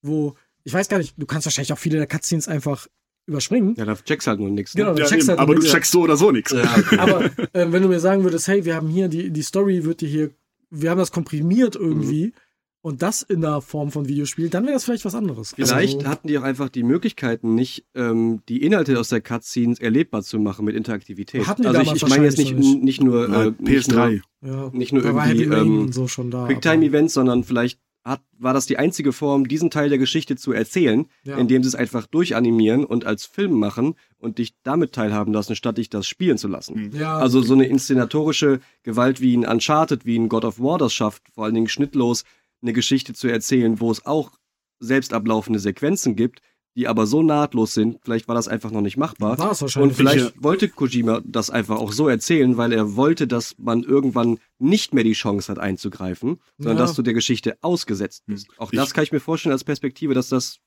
wo, 0.02 0.36
ich 0.64 0.74
weiß 0.74 0.88
gar 0.90 1.00
nicht, 1.00 1.16
du 1.18 1.26
kannst 1.26 1.46
wahrscheinlich 1.48 1.74
auch 1.74 1.80
viele 1.80 1.98
der 1.98 2.08
Cutscenes 2.08 2.48
einfach 2.48 2.88
überspringen. 3.26 3.76
Ja, 3.78 3.86
da 3.86 3.96
checkst 3.96 4.28
halt 4.28 4.40
nur 4.40 4.50
nichts. 4.50 4.74
Genau, 4.74 4.90
Ne? 4.90 4.96
dann 4.96 5.04
Ja, 5.04 5.10
checkst 5.10 5.28
eben, 5.28 5.30
halt 5.30 5.40
aber 5.40 5.56
du 5.56 5.62
mit. 5.62 5.70
checkst 5.72 5.92
so 5.92 6.02
oder 6.02 6.18
so 6.18 6.32
nichts. 6.32 6.52
Ja, 6.52 6.64
okay. 6.78 6.98
Aber 6.98 7.26
äh, 7.54 7.72
wenn 7.72 7.82
du 7.82 7.88
mir 7.90 8.00
sagen 8.00 8.24
würdest, 8.24 8.48
hey, 8.48 8.66
wir 8.66 8.76
haben 8.76 8.88
hier 8.90 9.08
die, 9.08 9.32
die 9.32 9.42
Story 9.42 9.86
wird 9.86 10.02
dir 10.02 10.10
hier, 10.10 10.32
wir 10.70 10.90
haben 10.90 10.98
das 10.98 11.12
komprimiert 11.12 11.76
irgendwie 11.76 12.28
Mhm. 12.28 12.34
und 12.82 13.02
das 13.02 13.22
in 13.22 13.40
der 13.42 13.62
Form 13.62 13.92
von 13.92 14.08
Videospiel, 14.10 14.50
dann 14.50 14.64
wäre 14.66 14.74
das 14.74 14.84
vielleicht 14.84 15.06
was 15.06 15.16
anderes. 15.16 15.54
Vielleicht 15.56 15.98
Also, 16.00 16.08
hatten 16.10 16.28
die 16.28 16.38
auch 16.38 16.44
einfach 16.44 16.68
die 16.68 16.84
Möglichkeiten 16.84 17.56
nicht, 17.56 17.86
ähm, 17.96 18.42
die 18.50 18.62
Inhalte 18.62 19.00
aus 19.00 19.08
der 19.10 19.22
Cutscenes 19.22 19.80
erlebbar 19.80 20.22
zu 20.24 20.38
machen 20.40 20.66
mit 20.66 20.76
Interaktivität. 20.76 21.48
Hatten 21.48 21.62
die 21.62 21.68
also 21.70 21.80
ich, 21.80 21.86
damals 21.88 22.04
ich 22.04 22.10
meine 22.10 22.26
jetzt 22.26 22.38
nicht, 22.40 22.56
nicht 22.84 23.02
nur 23.02 23.26
äh, 23.26 23.30
Nein, 23.30 23.56
nicht 23.60 23.90
PS3. 23.90 24.22
ja, 24.42 24.70
nicht 24.74 24.92
nur 24.92 25.06
irgendwie, 25.06 25.44
ähm, 25.44 25.80
und 25.84 25.94
so 25.94 26.08
schon 26.10 26.30
da. 26.30 26.48
Quicktime-Events, 26.48 27.14
sondern 27.14 27.44
vielleicht 27.46 27.80
hat, 28.06 28.22
war 28.38 28.54
das 28.54 28.66
die 28.66 28.78
einzige 28.78 29.14
Form, 29.14 29.48
diesen 29.48 29.72
Teil 29.72 29.88
der 29.90 29.98
Geschichte 29.98 30.36
zu 30.36 30.52
erzählen, 30.52 31.06
Ja. 31.24 31.38
indem 31.38 31.64
sie 31.64 31.70
es 31.70 31.76
einfach 31.76 32.06
durchanimieren 32.06 32.84
und 32.84 33.06
als 33.06 33.26
Film 33.26 33.54
machen 33.54 33.96
und 34.18 34.40
dich 34.40 34.54
damit 34.64 34.92
teilhaben 34.92 35.34
lassen, 35.34 35.56
statt 35.56 35.78
dich 35.78 35.90
das 35.90 36.06
spielen 36.08 36.38
zu 36.38 36.48
lassen. 36.50 36.90
aber, 36.90 36.98
ja, 36.98 37.18
Also 37.18 37.42
so 37.42 37.54
eine 37.54 37.66
inszenatorische 37.68 38.60
Gewalt 38.84 39.22
wie 39.22 39.38
ein 39.38 39.46
Uncharted, 39.46 40.06
wie 40.06 40.18
ein 40.20 40.28
God 40.30 40.44
of 40.46 40.60
War 40.60 40.78
das 40.78 40.94
schafft, 40.94 41.24
vor 41.34 41.46
allen 41.46 41.54
Dingen 41.56 41.70
schnittlos 41.70 42.24
eine 42.62 42.74
Geschichte 42.74 43.14
zu 43.14 43.28
erzählen, 43.30 43.80
wo 43.80 43.90
es 43.92 44.06
auch 44.06 44.32
selbst 44.80 45.14
ablaufende 45.14 45.60
Sequenzen 45.60 46.16
gibt, 46.18 46.42
die 46.76 46.88
aber 46.88 47.06
so 47.06 47.22
nahtlos 47.22 47.74
sind, 47.74 48.00
vielleicht 48.04 48.28
war 48.28 48.36
das 48.36 48.48
einfach 48.48 48.72
noch 48.72 48.82
nicht 48.82 48.98
machbar. 48.98 49.38
war 49.38 49.52
es 49.52 49.62
wahrscheinlich. 49.62 49.92
Und 49.92 49.96
vielleicht 49.96 50.42
wollte 50.44 50.70
Kojima 50.70 51.22
das 51.24 51.50
einfach 51.50 51.78
auch 51.78 51.92
so 51.92 52.08
erzählen, 52.08 52.58
weil 52.58 52.74
er 52.74 52.96
wollte, 52.96 53.28
dass 53.28 53.56
man 53.60 53.84
irgendwann 53.84 54.40
nicht 54.60 54.94
mehr 54.94 55.04
die 55.04 55.14
Chance 55.14 55.52
hat 55.52 55.60
einzugreifen, 55.60 56.40
sondern 56.58 56.78
Ja. 56.78 56.84
dass 56.84 56.96
du 56.96 57.02
der 57.04 57.14
Geschichte 57.14 57.58
ausgesetzt 57.62 58.24
bist. 58.26 58.48
Auch 58.58 58.72
Ich- 58.74 58.78
das 58.80 58.94
kann 58.94 59.04
ich 59.04 59.12
mir 59.12 59.20
vorstellen 59.20 59.54
als 59.54 59.64
Perspektive, 59.64 60.14
dass 60.14 60.30
das 60.30 60.58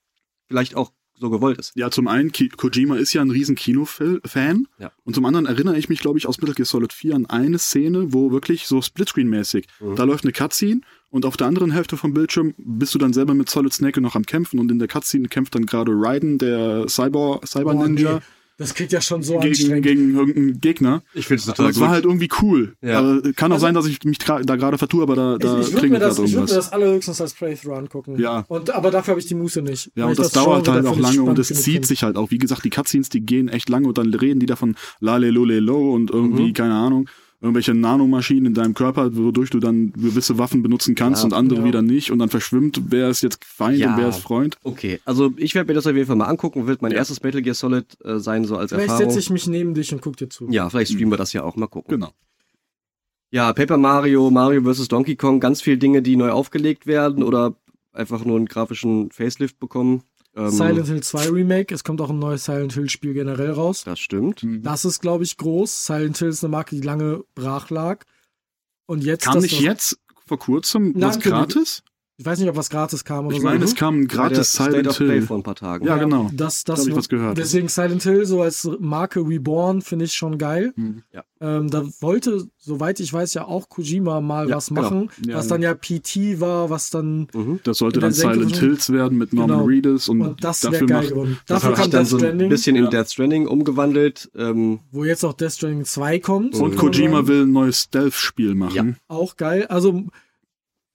vielleicht 0.49 0.77
auch 0.77 0.93
so 1.19 1.31
gewollt 1.31 1.59
ist. 1.59 1.73
Ja, 1.77 1.91
zum 1.91 2.09
einen, 2.09 2.33
Ki 2.33 2.49
Kojima 2.49 2.97
ist 2.97 3.13
ja 3.13 3.23
ein 3.23 3.31
riesen 3.31 3.55
Kino-Fan. 3.57 4.69
Ja. 4.79 4.93
Und 5.05 5.15
zum 5.15 5.25
anderen 5.25 5.47
erinnere 5.47 5.79
ich 5.79 5.89
mich, 5.89 6.01
glaube 6.01 6.19
ich, 6.19 6.27
aus 6.27 6.39
Metal 6.39 6.55
Gear 6.55 6.67
Solid 6.67 6.93
4 6.93 7.15
an 7.15 7.27
eine 7.27 7.59
Szene, 7.59 8.13
wo 8.13 8.31
wirklich 8.33 8.67
so 8.67 8.79
Splitscreen-mäßig, 8.81 9.67
Mhm. 9.81 9.97
da 9.97 10.05
läuft 10.05 10.25
eine 10.25 10.33
Cutscene 10.33 10.81
und 11.11 11.25
auf 11.25 11.37
der 11.37 11.47
anderen 11.47 11.71
Hälfte 11.71 11.97
vom 11.97 12.13
Bildschirm 12.15 12.55
bist 12.59 12.95
du 12.95 12.99
dann 12.99 13.13
selber 13.13 13.35
mit 13.35 13.49
Solid 13.49 13.73
Snake 13.73 14.01
noch 14.01 14.15
am 14.17 14.25
Kämpfen 14.25 14.59
und 14.59 14.71
in 14.71 14.79
der 14.79 14.89
Cutscene 14.89 15.29
kämpft 15.29 15.55
dann 15.55 15.67
gerade 15.67 15.93
Raiden, 15.95 16.39
der 16.39 16.89
Cyber, 16.89 17.41
Cyber 17.47 17.75
Ninja, 17.75 18.15
nee, 18.17 18.21
das 18.59 18.75
klingt 18.75 18.93
ja 18.93 19.01
schon 19.01 19.23
so 19.23 19.35
gegen, 19.39 19.49
anstrengend. 19.49 19.83
gegen 19.85 20.15
irgendeinen 20.17 20.61
Gegner. 20.61 21.03
Ich 21.15 21.27
finde 21.27 21.43
es 21.43 21.49
Und 21.49 21.59
das 21.59 21.79
war 21.81 21.91
halt 21.91 22.05
irgendwie 22.05 22.29
cool. 22.41 22.75
Ja. 22.83 22.99
Aber 23.01 23.21
kann 23.33 23.53
auch 23.53 23.57
Also- 23.57 23.67
sein, 23.67 23.75
dass 23.75 23.87
ich 23.87 24.03
mich 24.05 24.19
da 24.19 24.41
gerade 24.41 24.79
vertue, 24.79 25.03
aber 25.03 25.15
da, 25.17 25.39
da 25.39 25.61
ich 25.61 25.67
ich 25.67 25.73
würde 25.75 25.81
klingelt 25.81 26.01
mir, 26.03 26.07
das- 26.07 26.17
gerade 26.17 26.29
ich 26.29 26.35
würd 26.35 26.45
mir 26.45 26.49
irgendwas. 26.51 26.65
das 26.67 26.73
allerhöchstens 26.73 27.21
als 27.21 27.35
Playthrough 27.35 27.77
angucken. 27.77 28.19
Ja. 28.19 28.45
Und, 28.49 28.71
aber 28.71 28.91
dafür 28.91 29.13
habe 29.13 29.21
ich 29.21 29.27
die 29.27 29.35
Muße 29.35 29.63
nicht. 29.63 29.91
Ja, 29.95 30.07
und 30.07 30.13
ich 30.13 30.19
das, 30.19 30.33
dauert 30.33 30.69
halt 30.69 30.87
auch 30.87 30.99
lange 30.99 31.23
und 31.23 31.39
es 31.39 31.49
zieht 31.49 31.85
sich 31.87 32.03
halt 32.03 32.17
auch. 32.17 32.31
Wie 32.31 32.39
gesagt, 32.39 32.65
die 32.65 32.71
Cutscenes, 32.71 33.09
die 33.11 33.21
gehen 33.21 33.49
echt 33.49 33.69
lange 33.69 33.89
und 33.89 33.99
dann 33.99 34.13
reden 34.15 34.41
die 34.41 34.47
davon 34.47 34.75
lale 35.01 35.31
lole 35.31 35.61
lo 35.61 35.93
und 35.95 36.11
irgendwie, 36.11 36.49
Mhm. 36.49 36.53
keine 36.55 36.75
Ahnung, 36.75 37.09
irgendwelche 37.47 37.75
Nanomaschinen 37.75 38.47
in 38.47 38.55
deinem 38.55 38.75
Körper, 38.75 39.17
wodurch 39.17 39.51
du 39.51 39.59
dann 39.61 39.93
gewisse 39.93 40.39
Waffen 40.39 40.63
benutzen 40.63 40.95
kannst 40.95 41.23
Ja. 41.23 41.27
und 41.27 41.33
andere 41.33 41.61
Ja. 41.61 41.65
wieder 41.65 41.83
nicht 41.83 42.11
und 42.11 42.19
dann 42.19 42.29
verschwimmt, 42.29 42.81
wer 42.89 43.09
ist 43.09 43.23
jetzt 43.23 43.45
Feind 43.45 43.79
Ja. 43.79 43.93
und 43.95 44.01
wer 44.01 44.09
ist 44.09 44.19
Freund. 44.19 44.57
Okay, 44.65 45.01
also 45.05 45.33
ich 45.37 45.55
werde 45.55 45.69
mir 45.69 45.75
das 45.75 45.87
auf 45.87 45.95
jeden 45.95 46.07
Fall 46.07 46.17
mal 46.17 46.27
angucken, 46.27 46.67
wird 46.67 46.83
mein 46.83 46.93
Ja. 46.93 46.99
erstes 46.99 47.23
Metal 47.23 47.43
Gear 47.43 47.55
Solid 47.55 47.87
äh, 48.05 48.19
sein, 48.19 48.45
so 48.45 48.57
als 48.57 48.71
Vielleicht 48.73 48.89
Erfahrung. 48.91 49.11
setze 49.11 49.19
ich 49.21 49.31
mich 49.31 49.47
neben 49.47 49.75
dich 49.75 49.93
und 49.93 50.03
guck 50.03 50.17
dir 50.17 50.29
zu. 50.29 50.49
ja, 50.51 50.69
vielleicht 50.71 50.93
streamen 50.93 51.13
wir 51.13 51.19
das 51.19 51.33
ja 51.33 51.43
auch, 51.45 51.57
mal 51.57 51.67
gucken. 51.67 51.91
Genau. 51.99 52.13
Ja, 53.31 53.53
Paper 53.53 53.77
Mario, 53.77 54.31
Mario 54.31 54.63
vs. 54.73 54.89
Donkey 54.89 55.17
Kong, 55.17 55.41
ganz 55.41 55.61
viele 55.61 55.79
Dinge, 55.79 56.01
die 56.03 56.17
neu 56.17 56.31
aufgelegt 56.31 56.87
werden 56.87 57.23
oder 57.23 57.57
einfach 57.93 58.25
nur 58.25 58.37
einen 58.37 58.47
grafischen 58.47 59.11
Facelift 59.11 59.59
bekommen. 59.59 60.03
Ähm, 60.37 60.51
Silent 60.51 60.87
Hill 60.87 61.03
2 61.03 61.31
Remake, 61.31 61.75
es 61.75 61.83
kommt 61.83 62.01
auch 62.03 62.11
ein 62.11 62.19
neues 62.19 62.45
Silent 62.45 62.75
Hill 62.75 62.91
Spiel 62.91 63.15
generell 63.15 63.53
raus. 63.53 63.85
Das 63.85 63.99
stimmt. 63.99 64.47
Das 64.61 64.85
ist, 64.85 65.01
glaube 65.01 65.25
ich, 65.25 65.37
groß. 65.39 65.87
Silent 65.87 66.19
Hill 66.19 66.29
ist 66.29 66.45
eine 66.45 66.51
Marke, 66.51 66.77
die 66.77 66.83
lange 66.83 67.25
brach 67.35 67.71
lag. 67.71 68.05
Und 68.87 69.03
jetzt. 69.03 69.25
Kam 69.25 69.39
nicht 69.39 69.61
jetzt 69.61 69.99
vor 70.27 70.39
kurzem 70.39 70.93
Nein, 70.93 71.03
was 71.03 71.21
gratis? 71.21 71.83
Ich 72.19 72.25
weiß 72.25 72.39
nicht, 72.39 72.49
ob 72.49 72.57
was 72.57 72.71
gratis 72.71 73.05
kam 73.05 73.27
oder 73.27 73.37
Ich 73.37 73.43
so. 73.43 73.47
meine, 73.49 73.63
es 73.63 73.75
kam 73.75 74.01
ein 74.01 74.07
Bei 74.07 74.15
der 74.15 74.17
gratis 74.31 74.53
State 74.53 74.71
Silent 74.71 74.97
Play 74.97 75.07
Hill. 75.19 75.23
vor 75.23 75.37
ein 75.37 75.43
paar 75.43 75.55
Tagen. 75.55 75.87
Ja, 75.87 75.99
genau. 75.99 76.31
Das, 76.33 76.65
Da 76.65 76.73
das 76.73 76.81
hab 76.83 76.89
ich 76.89 76.97
was 76.97 77.09
gehört. 77.11 77.37
Deswegen 77.37 77.69
Silent 77.69 78.03
Hill 78.05 78.25
so 78.25 78.41
als 78.41 78.67
Marke 78.81 79.21
Reborn 79.21 79.83
finde 79.83 80.07
ich 80.07 80.15
schon 80.15 80.39
geil. 80.39 80.73
Hm. 80.77 81.03
Ja. 81.13 81.25
Ähm, 81.43 81.69
da 81.71 81.85
wollte, 82.01 82.47
soweit 82.57 83.01
ich 83.01 83.13
weiß, 83.13 83.35
ja 83.35 83.45
auch 83.45 83.69
Kojima 83.69 84.23
mal 84.23 84.49
Ja, 84.49 84.57
was 84.57 84.69
genau. 84.69 84.81
machen, 84.81 85.11
Ja, 85.27 85.37
was 85.37 85.45
ja. 85.45 85.51
dann 85.51 85.63
ja 85.63 85.75
PT 85.75 86.41
war, 86.41 86.71
was 86.71 86.89
dann 86.89 87.29
Mhm. 87.35 87.61
Das 87.65 87.77
sollte 87.79 88.01
dann 88.01 88.13
Silent 88.13 88.57
Hills 88.57 88.91
werden 88.91 89.19
mit 89.19 89.35
Norman 89.35 89.57
Genau. 89.59 89.69
Reedus 89.69 90.09
und, 90.09 90.23
und 90.23 90.43
das 90.43 90.63
wäre 90.63 90.73
dafür 90.73 90.87
geil 90.87 90.97
macht, 91.03 91.09
geworden. 91.11 91.39
Das 91.47 91.61
Dafür 91.61 91.77
hat 91.77 91.83
kam 91.83 91.91
Death 91.91 92.07
so 92.07 92.17
ein 92.17 92.21
Stranding, 92.21 92.49
bisschen 92.49 92.77
in 92.77 92.85
Ja. 92.85 92.91
Death 92.91 93.11
Stranding 93.11 93.47
umgewandelt. 93.47 94.31
Ähm, 94.35 94.81
wo 94.91 95.05
jetzt 95.05 95.23
auch 95.23 95.35
Death 95.35 95.53
Stranding 95.53 95.85
2 95.85 96.19
kommt. 96.21 96.55
und 96.55 96.61
kann 96.61 96.69
man 96.71 96.79
Kojima 96.79 97.27
will 97.27 97.43
ein 97.43 97.53
neues 97.53 97.83
Stealth-Spiel 97.83 98.55
machen. 98.55 98.97
Auch 99.09 99.37
geil. 99.37 99.67
Also, 99.67 100.05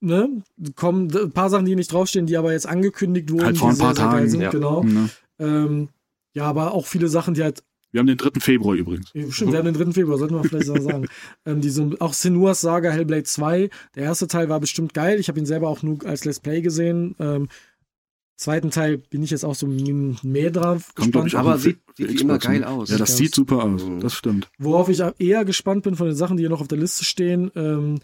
ne, 0.01 0.43
kommen 0.75 1.09
ein 1.15 1.31
paar 1.31 1.49
Sachen, 1.49 1.65
die 1.65 1.75
nicht 1.75 1.91
draufstehen, 1.93 2.25
die 2.25 2.35
aber 2.37 2.51
jetzt 2.51 2.67
angekündigt 2.67 3.31
wurden, 3.31 3.45
Halt 3.45 3.57
vor 3.57 3.69
die 3.69 3.75
ein 3.75 3.79
paar 3.79 3.95
sehr, 3.95 4.03
Tagen. 4.05 4.29
sind, 4.29 4.41
Ja. 4.41 4.49
genau. 4.49 4.83
Ne? 4.83 5.09
Ähm, 5.39 5.89
ja, 6.33 6.43
aber 6.45 6.73
auch 6.73 6.85
viele 6.87 7.07
Sachen, 7.07 7.33
die 7.33 7.43
halt 7.43 7.63
Wir 7.91 7.99
haben 7.99 8.07
den 8.07 8.17
3. 8.17 8.39
Februar 8.39 8.75
übrigens. 8.75 9.09
Ja, 9.13 9.29
Stimmt, 9.31 9.51
wir 9.51 9.59
haben 9.59 9.65
den 9.65 9.73
3. 9.73 9.91
Februar, 9.93 10.17
sollten 10.17 10.35
wir 10.35 10.43
vielleicht 10.43 10.65
sagen. 10.83 11.07
ähm, 11.45 11.61
die 11.61 11.69
so, 11.69 11.91
auch 11.99 12.13
Senua's 12.13 12.61
Saga 12.61 12.89
Hellblade 12.91 13.23
2. 13.23 13.69
Der 13.95 14.03
erste 14.03 14.27
Teil 14.27 14.49
war 14.49 14.59
bestimmt 14.59 14.93
geil. 14.93 15.19
Ich 15.19 15.27
habe 15.29 15.39
ihn 15.39 15.45
selber 15.45 15.67
auch 15.69 15.83
nur 15.83 16.05
als 16.05 16.23
Let's 16.25 16.39
Play 16.39 16.61
gesehen. 16.61 17.15
Ähm, 17.19 17.47
zweiten 18.37 18.71
Teil 18.71 18.97
bin 18.97 19.21
ich 19.23 19.29
jetzt 19.29 19.43
auch 19.45 19.55
so 19.55 19.67
mehr 19.67 20.49
drauf 20.51 20.93
Kommt, 20.95 21.11
gespannt. 21.11 21.27
ich, 21.27 21.37
Aber 21.37 21.57
sieht- 21.57 21.79
sieht 21.95 22.21
immer 22.21 22.37
Xbox, 22.37 22.45
geil 22.45 22.59
ne? 22.61 22.67
aus. 22.69 22.89
Ja, 22.89 22.97
das 22.97 23.17
Sieht 23.17 23.35
super 23.35 23.63
aus. 23.63 23.83
Mhm. 23.85 23.99
Das 23.99 24.13
stimmt. 24.13 24.49
Worauf 24.57 24.89
ich 24.89 25.01
eher 25.19 25.45
gespannt 25.45 25.83
bin 25.83 25.95
von 25.95 26.07
den 26.07 26.15
Sachen, 26.15 26.37
die 26.37 26.43
hier 26.43 26.49
noch 26.49 26.61
auf 26.61 26.67
der 26.67 26.77
Liste 26.79 27.03
stehen, 27.05 27.51
ähm, 27.55 27.99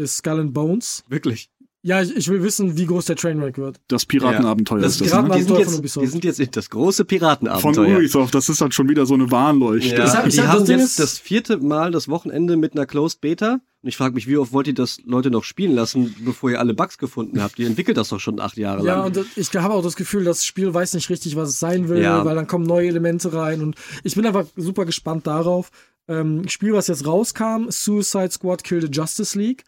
ist 0.00 0.16
Skull 0.18 0.40
and 0.40 0.52
Bones. 0.54 1.04
wirklich. 1.08 1.48
Ja, 1.82 2.02
ich, 2.02 2.14
ich 2.14 2.28
will 2.28 2.42
wissen, 2.42 2.76
wie 2.76 2.84
groß 2.84 3.06
der 3.06 3.16
Trainwreck 3.16 3.56
wird. 3.56 3.80
Das 3.88 4.04
Piratenabenteuer 4.04 4.80
Das 4.82 5.00
ist 5.00 5.00
das, 5.00 5.06
ne? 5.14 5.14
die, 5.14 5.14
sind 5.14 5.32
Abenteuer 5.32 5.58
jetzt, 5.60 5.70
von 5.70 5.78
Ubisoft. 5.78 6.04
die 6.06 6.10
sind 6.10 6.24
jetzt 6.24 6.38
in 6.40 6.50
das 6.50 6.68
große 6.68 7.04
Von 7.04 7.06
Piratenabenteuer. 7.06 7.96
Ubisoft, 7.96 8.34
das 8.34 8.50
ist 8.50 8.60
dann 8.60 8.70
schon 8.70 8.90
wieder 8.90 9.06
so 9.06 9.14
eine 9.14 9.30
Warnleuchte. 9.30 9.94
Ja, 9.96 10.04
Ich 10.04 10.12
hab- 10.12 10.26
ich 10.26 10.34
die 10.34 10.40
hab- 10.42 10.48
haben 10.48 10.58
das 10.60 10.68
jetzt 10.68 10.82
ist- 10.82 10.98
das 10.98 11.18
vierte 11.18 11.56
Mal 11.56 11.90
das 11.90 12.08
Wochenende 12.08 12.58
mit 12.58 12.74
einer 12.74 12.84
Closed 12.84 13.22
Beta. 13.22 13.60
Und 13.82 13.88
ich 13.88 13.96
frage 13.96 14.14
mich, 14.14 14.26
wie 14.28 14.36
oft 14.36 14.52
wollt 14.52 14.66
ihr 14.66 14.74
das 14.74 14.98
Leute 15.06 15.30
noch 15.30 15.42
spielen 15.42 15.74
lassen, 15.74 16.14
bevor 16.22 16.50
ihr 16.50 16.60
alle 16.60 16.74
Bugs 16.74 16.98
gefunden 16.98 17.42
habt? 17.42 17.58
Ihr 17.58 17.66
entwickelt 17.66 17.96
das 17.96 18.10
doch 18.10 18.20
schon 18.20 18.40
acht 18.40 18.58
Jahre 18.58 18.84
Ja, 18.84 18.96
lang. 18.96 19.06
und 19.06 19.16
das- 19.16 19.26
ich 19.36 19.50
habe 19.56 19.72
auch 19.72 19.82
das 19.82 19.96
Gefühl, 19.96 20.24
das 20.24 20.44
Spiel 20.44 20.74
weiß 20.74 20.92
nicht 20.92 21.08
richtig, 21.08 21.34
was 21.34 21.48
es 21.48 21.60
sein 21.60 21.88
will, 21.88 22.02
Ja. 22.02 22.22
weil 22.26 22.34
dann 22.34 22.46
kommen 22.46 22.66
neue 22.66 22.88
Elemente 22.88 23.32
rein 23.32 23.62
und 23.62 23.76
ich 24.04 24.14
bin 24.16 24.26
einfach 24.26 24.44
super 24.54 24.84
gespannt 24.84 25.26
darauf. 25.26 25.70
Ähm, 26.08 26.46
Spiel, 26.46 26.74
was 26.74 26.88
jetzt 26.88 27.06
rauskam, 27.06 27.70
Suicide 27.70 28.32
Squad 28.32 28.64
Kill 28.64 28.82
the 28.82 28.88
Justice 28.92 29.38
League. 29.38 29.64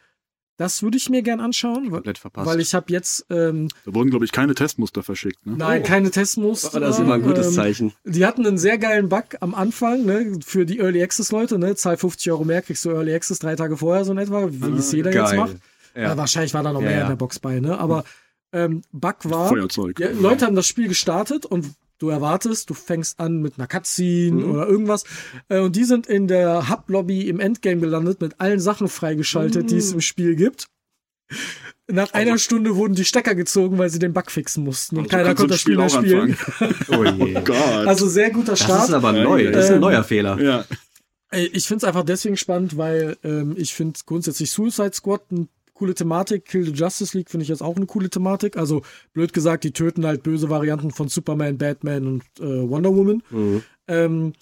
Das 0.59 0.83
würde 0.83 0.97
ich 0.99 1.09
mir 1.09 1.23
gern 1.23 1.41
anschauen, 1.41 1.85
weil, 1.85 1.91
Komplett 2.01 2.19
verpasst. 2.19 2.47
weil 2.47 2.61
ich 2.61 2.75
habe 2.75 2.87
jetzt 2.93 3.25
ähm, 3.31 3.69
Da 3.87 3.95
wurden, 3.95 4.11
glaube 4.11 4.25
ich, 4.25 4.33
keine 4.33 4.55
Testmuster 4.55 5.03
verschickt. 5.03 5.45
Ne? 5.47 5.55
nein 5.57 5.83
Oh. 5.83 5.87
keine 5.87 6.11
Testmuster. 6.11 6.71
Oh, 6.77 6.81
das 6.81 6.97
ist 6.97 7.01
immer 7.01 7.15
ein 7.15 7.23
gutes 7.23 7.49
ähm, 7.49 7.53
Zeichen. 7.55 7.93
Die 8.05 8.27
hatten 8.27 8.47
einen 8.47 8.59
sehr 8.59 8.77
geilen 8.79 9.09
Bug 9.09 9.25
am 9.41 9.55
Anfang, 9.55 10.05
ne, 10.05 10.39
für 10.45 10.67
die 10.67 10.79
Early 10.79 11.03
Access 11.03 11.33
Leute, 11.33 11.59
ne, 11.59 11.75
zahl 11.75 11.97
50 11.97 12.31
Euro 12.33 12.45
mehr, 12.45 12.61
kriegst 12.63 12.85
du 12.85 12.91
Early 12.91 13.15
Access 13.15 13.39
drei 13.39 13.57
Tage 13.57 13.77
vorher 13.79 14.05
so 14.05 14.13
in 14.13 14.19
etwa, 14.19 14.49
wie 14.51 14.77
es 14.79 14.93
jeder 14.93 15.13
jetzt 15.13 15.35
macht. 15.35 15.57
Ja. 15.97 16.03
Ja. 16.03 16.17
wahrscheinlich 16.17 16.55
war 16.55 16.63
da 16.63 16.73
noch 16.73 16.81
Ja, 16.83 16.87
mehr 16.89 16.97
ja. 16.99 17.03
in 17.05 17.09
der 17.09 17.17
Box 17.17 17.39
bei, 17.39 17.59
ne, 17.61 17.79
aber 17.79 18.05
ähm, 18.53 18.83
Bug 18.93 19.17
war, 19.25 19.49
Feuerzeug. 19.49 19.99
ja, 19.99 20.11
Leute 20.11 20.45
haben 20.47 20.55
das 20.57 20.67
Spiel 20.67 20.89
gestartet 20.89 21.47
und 21.47 21.73
du 22.03 22.09
erwartest, 22.11 22.69
du 22.69 22.75
fängst 22.75 23.19
an 23.21 23.41
mit 23.41 23.55
einer 23.59 23.67
Cutscene 23.69 24.45
Mhm. 24.45 24.51
oder 24.51 24.67
irgendwas 24.67 25.05
äh, 25.49 25.61
und 25.61 25.77
die 25.77 25.85
sind 25.85 26.07
in 26.07 26.27
der 26.29 26.69
Hub-Lobby 26.69 27.29
im 27.29 27.41
Endgame 27.41 27.81
gelandet 27.81 28.21
mit 28.21 28.41
allen 28.41 28.61
Sachen 28.61 28.89
freigeschaltet, 28.89 29.71
die 29.71 29.75
Mhm. 29.75 29.81
es 29.81 29.93
im 29.93 30.01
Spiel 30.01 30.35
gibt. 30.37 30.67
Nach 31.89 32.13
einer 32.13 32.39
Stunde 32.39 32.77
wurden 32.77 32.95
die 32.95 33.05
Stecker 33.05 33.35
gezogen, 33.35 33.79
weil 33.79 33.91
sie 33.91 33.99
den 33.99 34.13
Bug 34.13 34.31
fixen 34.31 34.65
mussten 34.65 34.97
und 34.99 35.05
Also 35.05 35.17
keiner 35.17 35.35
konnte 35.35 35.53
das 35.53 35.61
Spiel 35.61 35.77
mehr 35.77 35.89
spielen. 35.89 36.37
Oh 36.89 37.05
je. 37.05 37.37
Oh 37.37 37.41
Gott. 37.43 37.87
Also 37.87 38.07
sehr 38.09 38.31
guter 38.31 38.53
Das 38.53 38.61
Start. 38.61 38.89
ist 38.89 38.95
aber 38.95 39.13
neu. 39.13 39.51
Das 39.51 39.65
ist 39.65 39.71
ein 39.71 39.77
Ähm, 39.77 39.81
neuer 39.81 40.05
Fehler. 40.05 40.41
ja. 40.41 40.65
Ich 41.35 41.67
finde 41.67 41.79
es 41.79 41.85
einfach 41.85 42.05
deswegen 42.05 42.37
spannend, 42.37 42.77
weil 42.77 43.17
ähm, 43.25 43.55
ich 43.57 43.73
finde 43.75 43.99
grundsätzlich 44.05 44.51
Suicide 44.51 44.93
Squad 44.93 45.23
eine 45.31 45.49
coole 45.75 45.95
Thematik. 45.95 46.45
Kill 46.45 46.65
the 46.65 46.73
Justice 46.73 47.17
League 47.17 47.31
finde 47.31 47.43
ich 47.43 47.49
jetzt 47.49 47.63
auch 47.63 47.77
eine 47.77 47.87
coole 47.87 48.11
Thematik. 48.11 48.57
Also 48.57 48.83
blöd 49.13 49.33
gesagt, 49.33 49.65
die 49.65 49.73
töten 49.73 50.07
halt 50.07 50.23
böse 50.23 50.51
Varianten 50.51 50.91
von 50.91 51.09
Superman, 51.09 51.59
Batman 51.59 52.07
und 52.07 52.23
äh, 52.41 52.69
Wonder 52.69 52.95
Woman. 52.95 53.23
Mhm. 53.31 53.63
Ähm, 53.89 54.33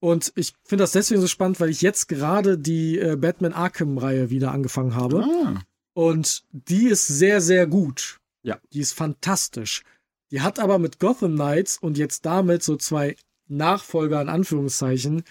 und 0.00 0.32
ich 0.36 0.54
finde 0.64 0.84
das 0.84 0.92
deswegen 0.92 1.20
so 1.20 1.26
spannend, 1.26 1.58
weil 1.60 1.70
ich 1.70 1.82
jetzt 1.82 2.08
gerade 2.08 2.56
die 2.56 2.98
äh, 2.98 3.16
Batman 3.16 3.52
Arkham-Reihe 3.52 4.30
wieder 4.30 4.52
angefangen 4.52 4.94
habe. 4.94 5.24
Ah. 5.24 5.62
Und 5.92 6.44
die 6.52 6.86
ist 6.86 7.06
sehr, 7.08 7.40
sehr 7.40 7.66
gut. 7.66 8.20
Ja. 8.42 8.58
Die 8.72 8.80
ist 8.80 8.92
fantastisch. 8.92 9.82
Die 10.30 10.40
hat 10.42 10.60
aber 10.60 10.78
mit 10.78 11.00
Gotham 11.00 11.34
Knights 11.34 11.78
und 11.78 11.98
jetzt 11.98 12.24
damit 12.26 12.62
so 12.62 12.76
zwei 12.76 13.16
Nachfolger 13.48 14.20
in 14.22 14.28
Anführungszeichen. 14.28 15.24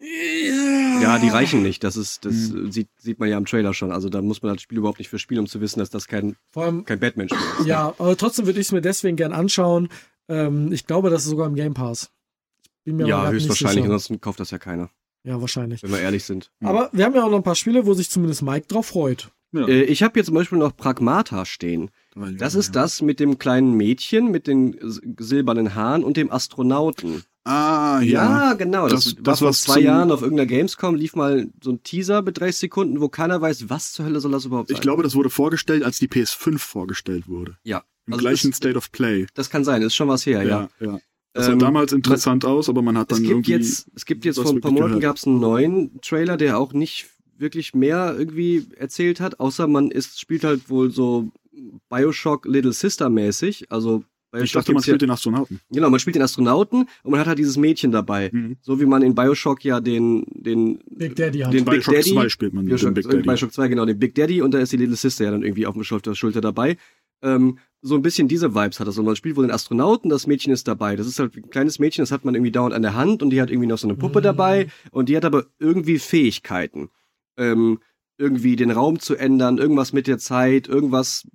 Ja, 0.00 1.18
die 1.18 1.28
reichen 1.28 1.62
nicht. 1.62 1.84
Das 1.84 1.96
ist, 1.96 2.24
das 2.24 2.34
Mhm. 2.50 2.72
sieht, 2.72 2.88
sieht 2.98 3.18
man 3.18 3.28
ja 3.28 3.36
im 3.38 3.44
Trailer 3.46 3.74
schon. 3.74 3.92
Also 3.92 4.08
da 4.08 4.22
muss 4.22 4.42
man 4.42 4.54
das 4.54 4.62
Spiel 4.62 4.78
überhaupt 4.78 4.98
nicht 4.98 5.08
für 5.08 5.18
spielen, 5.18 5.40
um 5.40 5.46
zu 5.46 5.60
wissen, 5.60 5.78
dass 5.78 5.90
das 5.90 6.08
kein, 6.08 6.36
Vor 6.50 6.64
allem, 6.64 6.84
kein 6.84 7.00
Batman-Spiel 7.00 7.38
ist. 7.60 7.66
ja, 7.66 7.88
aber 7.98 8.16
trotzdem 8.16 8.46
würde 8.46 8.60
ich 8.60 8.66
es 8.68 8.72
mir 8.72 8.80
deswegen 8.80 9.16
gern 9.16 9.32
anschauen. 9.32 9.88
Ähm, 10.28 10.72
ich 10.72 10.86
glaube, 10.86 11.10
das 11.10 11.24
ist 11.24 11.30
sogar 11.30 11.46
im 11.46 11.54
Game 11.54 11.74
Pass. 11.74 12.10
Ich 12.62 12.84
bin 12.84 12.96
mir 12.96 13.04
aber 13.14 13.24
Ja, 13.26 13.30
höchstwahrscheinlich. 13.30 13.84
Ansonsten 13.84 14.20
kauft 14.20 14.40
das 14.40 14.50
ja 14.50 14.58
keiner, 14.58 14.90
Ja, 15.24 15.40
wahrscheinlich. 15.40 15.82
wenn 15.82 15.90
wir 15.90 16.00
ehrlich 16.00 16.24
sind. 16.24 16.50
Aber 16.62 16.88
wir 16.92 17.04
haben 17.04 17.14
ja 17.14 17.24
auch 17.24 17.30
noch 17.30 17.36
ein 17.38 17.42
paar 17.42 17.56
Spiele, 17.56 17.84
wo 17.86 17.92
sich 17.94 18.08
zumindest 18.10 18.42
Mike 18.42 18.66
drauf 18.68 18.86
freut. 18.86 19.30
Ja. 19.52 19.66
Äh, 19.66 19.82
ich 19.82 20.02
habe 20.02 20.14
hier 20.14 20.24
zum 20.24 20.34
Beispiel 20.34 20.58
noch 20.58 20.76
Pragmata 20.76 21.44
stehen. 21.44 21.90
Das 22.38 22.54
ist 22.54 22.74
das 22.76 23.02
mit 23.02 23.20
dem 23.20 23.38
kleinen 23.38 23.74
Mädchen 23.76 24.30
mit 24.30 24.46
den 24.46 24.76
silbernen 25.18 25.74
Haaren 25.74 26.04
und 26.04 26.16
dem 26.16 26.30
Astronauten. 26.30 27.22
Ah, 27.44 28.00
ja. 28.02 28.52
genau. 28.54 28.88
Das, 28.88 29.04
Das- 29.04 29.16
war 29.16 29.22
das, 29.24 29.38
vor 29.40 29.52
zwei 29.52 29.80
Jahren 29.80 30.10
auf 30.12 30.22
irgendeiner 30.22 30.46
Gamescom 30.46 30.94
lief 30.94 31.16
mal 31.16 31.48
so 31.62 31.70
ein 31.72 31.82
Teaser 31.82 32.22
mit 32.22 32.38
30 32.38 32.56
Sekunden, 32.56 33.00
wo 33.00 33.08
keiner 33.08 33.40
weiß, 33.40 33.68
was 33.70 33.92
zur 33.92 34.04
Hölle 34.04 34.20
soll 34.20 34.32
das 34.32 34.44
überhaupt 34.44 34.68
sein. 34.68 34.74
Ich 34.76 34.80
glaube, 34.82 35.02
das 35.02 35.14
wurde 35.14 35.30
vorgestellt, 35.30 35.82
als 35.82 35.98
die 35.98 36.08
PS5 36.08 36.58
vorgestellt 36.58 37.28
wurde. 37.28 37.56
ja. 37.64 37.82
Im 38.06 38.14
Also 38.14 38.22
gleichen 38.24 38.50
ist, 38.50 38.56
State 38.56 38.76
of 38.76 38.90
Play. 38.92 39.26
das 39.34 39.50
kann 39.50 39.62
sein, 39.62 39.82
ist 39.82 39.94
schon 39.94 40.08
was 40.08 40.24
her, 40.26 40.42
ja. 40.42 40.68
ja. 40.80 40.98
Das 41.32 41.46
Ähm, 41.46 41.60
sah 41.60 41.66
damals 41.66 41.92
interessant 41.92 42.44
aus, 42.44 42.68
aber 42.68 42.82
man 42.82 42.98
hat 42.98 43.12
dann 43.12 43.18
Es 43.18 43.22
gibt 43.22 43.30
irgendwie. 43.30 43.52
jetzt, 43.52 43.88
es 43.94 44.04
gibt 44.04 44.24
jetzt 44.24 44.40
vor 44.40 44.50
ein 44.50 44.60
paar 44.60 44.72
Monaten 44.72 44.98
gab 45.00 45.16
es 45.16 45.26
einen 45.26 45.38
neuen 45.38 46.00
Trailer, 46.00 46.36
der 46.36 46.58
auch 46.58 46.72
nicht 46.72 47.08
wirklich 47.36 47.72
mehr 47.74 48.16
irgendwie 48.18 48.66
erzählt 48.76 49.20
hat, 49.20 49.38
außer 49.38 49.66
man 49.68 49.90
ist, 49.92 50.18
spielt 50.18 50.42
halt 50.44 50.70
wohl 50.70 50.90
so 50.90 51.30
Bioshock 51.88 52.46
Little 52.46 52.72
Sister 52.72 53.10
mäßig. 53.10 53.70
Also 53.70 54.02
Bioshock 54.30 54.44
ich 54.44 54.52
dachte, 54.52 54.72
man 54.72 54.76
gibt's 54.76 54.86
ja, 54.86 54.90
spielt 54.92 55.02
den 55.02 55.10
Astronauten. 55.10 55.60
Genau, 55.70 55.90
man 55.90 55.98
spielt 56.00 56.16
den 56.16 56.22
Astronauten 56.22 56.86
und 57.02 57.10
man 57.10 57.18
hat 57.20 57.26
halt 57.26 57.38
dieses 57.38 57.56
Mädchen 57.56 57.90
dabei. 57.90 58.30
Mhm. 58.32 58.56
So 58.60 58.80
wie 58.80 58.86
man 58.86 59.02
in 59.02 59.14
Bioshock 59.14 59.64
ja 59.64 59.80
den, 59.80 60.24
den, 60.30 60.78
Big 60.90 61.16
Daddy 61.16 61.40
hat. 61.40 61.52
den 61.52 61.64
Big 61.64 61.74
Bioshock 61.74 61.94
Daddy. 61.94 62.12
2 62.12 62.28
spielt 62.28 62.52
man 62.54 62.64
mit 62.64 62.70
Bioshock, 62.70 62.90
dem 62.90 62.94
Big 62.94 63.08
Daddy. 63.10 63.22
Bioshock 63.22 63.52
2, 63.52 63.68
genau, 63.68 63.86
den 63.86 63.98
Big 63.98 64.14
Daddy 64.14 64.40
und 64.42 64.52
da 64.54 64.58
ist 64.58 64.72
die 64.72 64.76
Little 64.76 64.96
Sister 64.96 65.24
ja 65.24 65.30
dann 65.32 65.42
irgendwie 65.42 65.66
auf 65.66 65.74
dem 65.74 65.82
Schulter, 65.84 66.14
Schulter 66.14 66.40
dabei. 66.40 66.76
Ähm, 67.22 67.58
so 67.82 67.94
ein 67.94 68.02
bisschen 68.02 68.28
diese 68.28 68.54
Vibes 68.54 68.78
hat 68.78 68.86
das. 68.86 68.98
Und 68.98 69.04
man 69.06 69.16
spielt 69.16 69.36
wohl 69.36 69.46
den 69.46 69.50
Astronauten, 69.50 70.10
das 70.10 70.26
Mädchen 70.26 70.52
ist 70.52 70.68
dabei. 70.68 70.96
Das 70.96 71.06
ist 71.06 71.18
halt 71.18 71.36
ein 71.36 71.50
kleines 71.50 71.78
Mädchen, 71.78 72.02
das 72.02 72.12
hat 72.12 72.24
man 72.24 72.34
irgendwie 72.34 72.52
dauernd 72.52 72.74
an 72.74 72.82
der 72.82 72.94
Hand 72.94 73.22
und 73.22 73.30
die 73.30 73.40
hat 73.40 73.50
irgendwie 73.50 73.68
noch 73.68 73.78
so 73.78 73.88
eine 73.88 73.96
Puppe 73.96 74.20
Mhm. 74.20 74.24
dabei 74.24 74.66
und 74.90 75.08
die 75.08 75.16
hat 75.16 75.24
aber 75.24 75.46
irgendwie 75.58 75.98
Fähigkeiten. 75.98 76.90
Ähm, 77.36 77.80
irgendwie 78.18 78.54
den 78.56 78.70
Raum 78.70 79.00
zu 79.00 79.16
ändern, 79.16 79.56
irgendwas 79.58 79.92
mit 79.94 80.06
der 80.06 80.18
Zeit, 80.18 80.68
irgendwas 80.68 81.26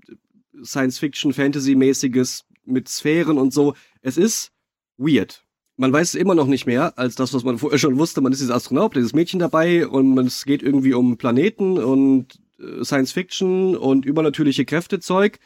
Science-Fiction, 0.64 1.34
Fantasy-mäßiges 1.34 2.46
mit 2.68 2.90
Sphären 2.90 3.38
und 3.38 3.54
so. 3.54 3.74
Es 4.02 4.18
ist 4.18 4.52
weird. 4.98 5.44
Man 5.78 5.92
weiß 5.92 6.10
es 6.10 6.16
immer 6.16 6.36
noch 6.36 6.48
nicht 6.48 6.66
mehr 6.66 6.98
als 6.98 7.16
das, 7.16 7.34
was 7.34 7.44
man 7.44 7.58
vorher 7.58 7.78
schon 7.80 7.98
wusste. 7.98 8.22
Man 8.22 8.32
ist 8.32 8.40
dieses 8.40 8.54
Astronaut, 8.54 8.96
dieses 8.96 9.14
Mädchen 9.14 9.40
dabei 9.40 9.88
und 9.88 10.18
es 10.20 10.46
geht 10.46 10.64
irgendwie 10.64 10.94
um 10.94 11.18
Planeten 11.18 11.78
und 11.78 12.40
äh, 12.60 12.84
Science-Fiction 12.84 13.76
und 13.76 14.06
übernatürliche 14.06 14.66
Kräftezeug. 14.66 15.40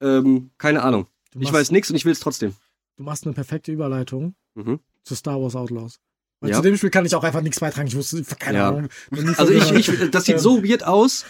Ähm, 0.00 0.50
keine 0.58 0.82
Ahnung. 0.82 1.06
Du 1.32 1.38
Ich 1.40 1.44
machst, 1.46 1.54
weiß 1.54 1.70
nichts 1.72 1.90
und 1.90 1.96
ich 1.96 2.04
will 2.04 2.12
es 2.12 2.20
trotzdem. 2.20 2.54
du 2.96 3.02
machst 3.04 3.24
eine 3.24 3.34
perfekte 3.34 3.70
Überleitung 3.72 4.34
Mhm. 4.54 4.80
zu 5.04 5.14
Star 5.14 5.40
Wars 5.40 5.54
Outlaws. 5.54 6.00
Weil 6.40 6.50
Ja. 6.50 6.56
zu 6.56 6.62
dem 6.62 6.76
Spiel 6.76 6.90
kann 6.90 7.04
ich 7.06 7.14
auch 7.14 7.22
einfach 7.24 7.42
nichts 7.42 7.60
beitragen. 7.60 7.86
Ich 7.88 7.94
wusste, 7.96 8.22
keine 8.38 8.58
Ja. 8.58 8.68
Ahnung. 8.70 8.88
Also 9.36 9.52
ich, 9.52 9.70
ich, 9.72 10.10
das 10.10 10.24
sieht 10.24 10.40
so 10.40 10.64
weird 10.64 10.84
aus, 10.84 11.24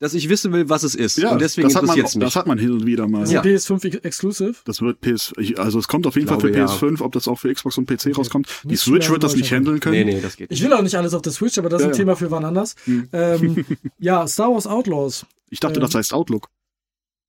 dass 0.00 0.12
ich 0.14 0.28
wissen 0.28 0.52
will, 0.52 0.68
was 0.68 0.82
es 0.82 0.94
ist. 0.94 1.16
Ja, 1.18 1.30
und 1.32 1.40
deswegen 1.40 1.68
das 1.68 1.76
hat, 1.76 1.84
man, 1.84 1.98
es 1.98 2.14
mich. 2.14 2.24
das 2.24 2.36
hat 2.36 2.46
man 2.46 2.58
hin 2.58 2.72
und 2.72 2.84
wieder 2.86 3.06
mal. 3.08 3.22
Ist 3.22 3.32
Ja. 3.32 3.42
PS5 3.42 3.84
ex- 3.86 3.96
exclusive? 3.98 4.54
Das 4.64 4.82
wird 4.82 5.00
PS, 5.00 5.32
ich- 5.38 5.58
also 5.58 5.78
es 5.78 5.88
kommt 5.88 6.06
auf 6.06 6.16
jeden 6.16 6.28
Fall 6.28 6.40
für 6.40 6.50
ja. 6.50 6.66
PS5, 6.66 7.00
ob 7.00 7.12
das 7.12 7.28
auch 7.28 7.38
für 7.38 7.52
Xbox 7.54 7.78
und 7.78 7.86
PC 7.86 8.06
Okay. 8.08 8.12
rauskommt. 8.12 8.48
Die 8.64 8.68
Nicht 8.68 8.80
Switch 8.80 9.08
wird 9.08 9.22
das 9.22 9.36
nicht 9.36 9.50
handeln 9.52 9.80
können. 9.80 9.94
Nee, 9.94 10.04
nee, 10.16 10.20
das 10.20 10.36
geht 10.36 10.50
Ich 10.50 10.60
nicht. 10.60 10.68
will 10.68 10.76
auch 10.76 10.82
nicht 10.82 10.96
alles 10.96 11.14
auf 11.14 11.22
der 11.22 11.32
Switch, 11.32 11.56
aber 11.58 11.68
das 11.68 11.80
ist 11.82 11.86
ein 11.86 11.90
ja. 11.92 11.96
Thema 11.96 12.16
für 12.16 12.30
wann 12.30 12.44
anders. 12.44 12.74
Hm. 12.84 13.08
Ähm, 13.12 13.64
ja, 13.98 14.26
Star 14.26 14.50
Wars 14.52 14.66
Outlaws. 14.66 15.26
Ich 15.50 15.60
dachte, 15.60 15.76
Ähm, 15.76 15.82
das 15.82 15.94
heißt 15.94 16.12
Outlook. 16.12 16.48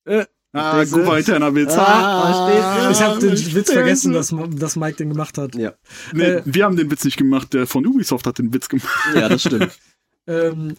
Äh, 0.05 0.25
ah, 0.53 0.83
mal, 0.85 1.19
interner 1.19 1.53
Witz. 1.53 1.73
Ah, 1.77 2.47
versteht. 2.47 2.91
ich 2.91 3.01
habe 3.03 3.19
den 3.19 3.33
ich 3.33 3.55
Witz 3.55 3.71
vergessen, 3.71 4.13
dass, 4.13 4.33
dass 4.55 4.75
Mike 4.75 4.97
den 4.97 5.09
gemacht 5.09 5.37
hat. 5.37 5.55
Ja. 5.55 5.73
Nee, 6.13 6.23
äh, 6.23 6.41
wir 6.45 6.65
haben 6.65 6.75
den 6.77 6.89
Witz 6.91 7.03
nicht 7.05 7.17
gemacht, 7.17 7.53
der 7.53 7.67
von 7.67 7.85
Ubisoft 7.85 8.25
hat 8.25 8.37
den 8.39 8.53
Witz 8.53 8.69
gemacht. 8.69 8.89
ja, 9.15 9.29
das 9.29 9.41
stimmt. 9.41 9.69
Ähm, 10.27 10.75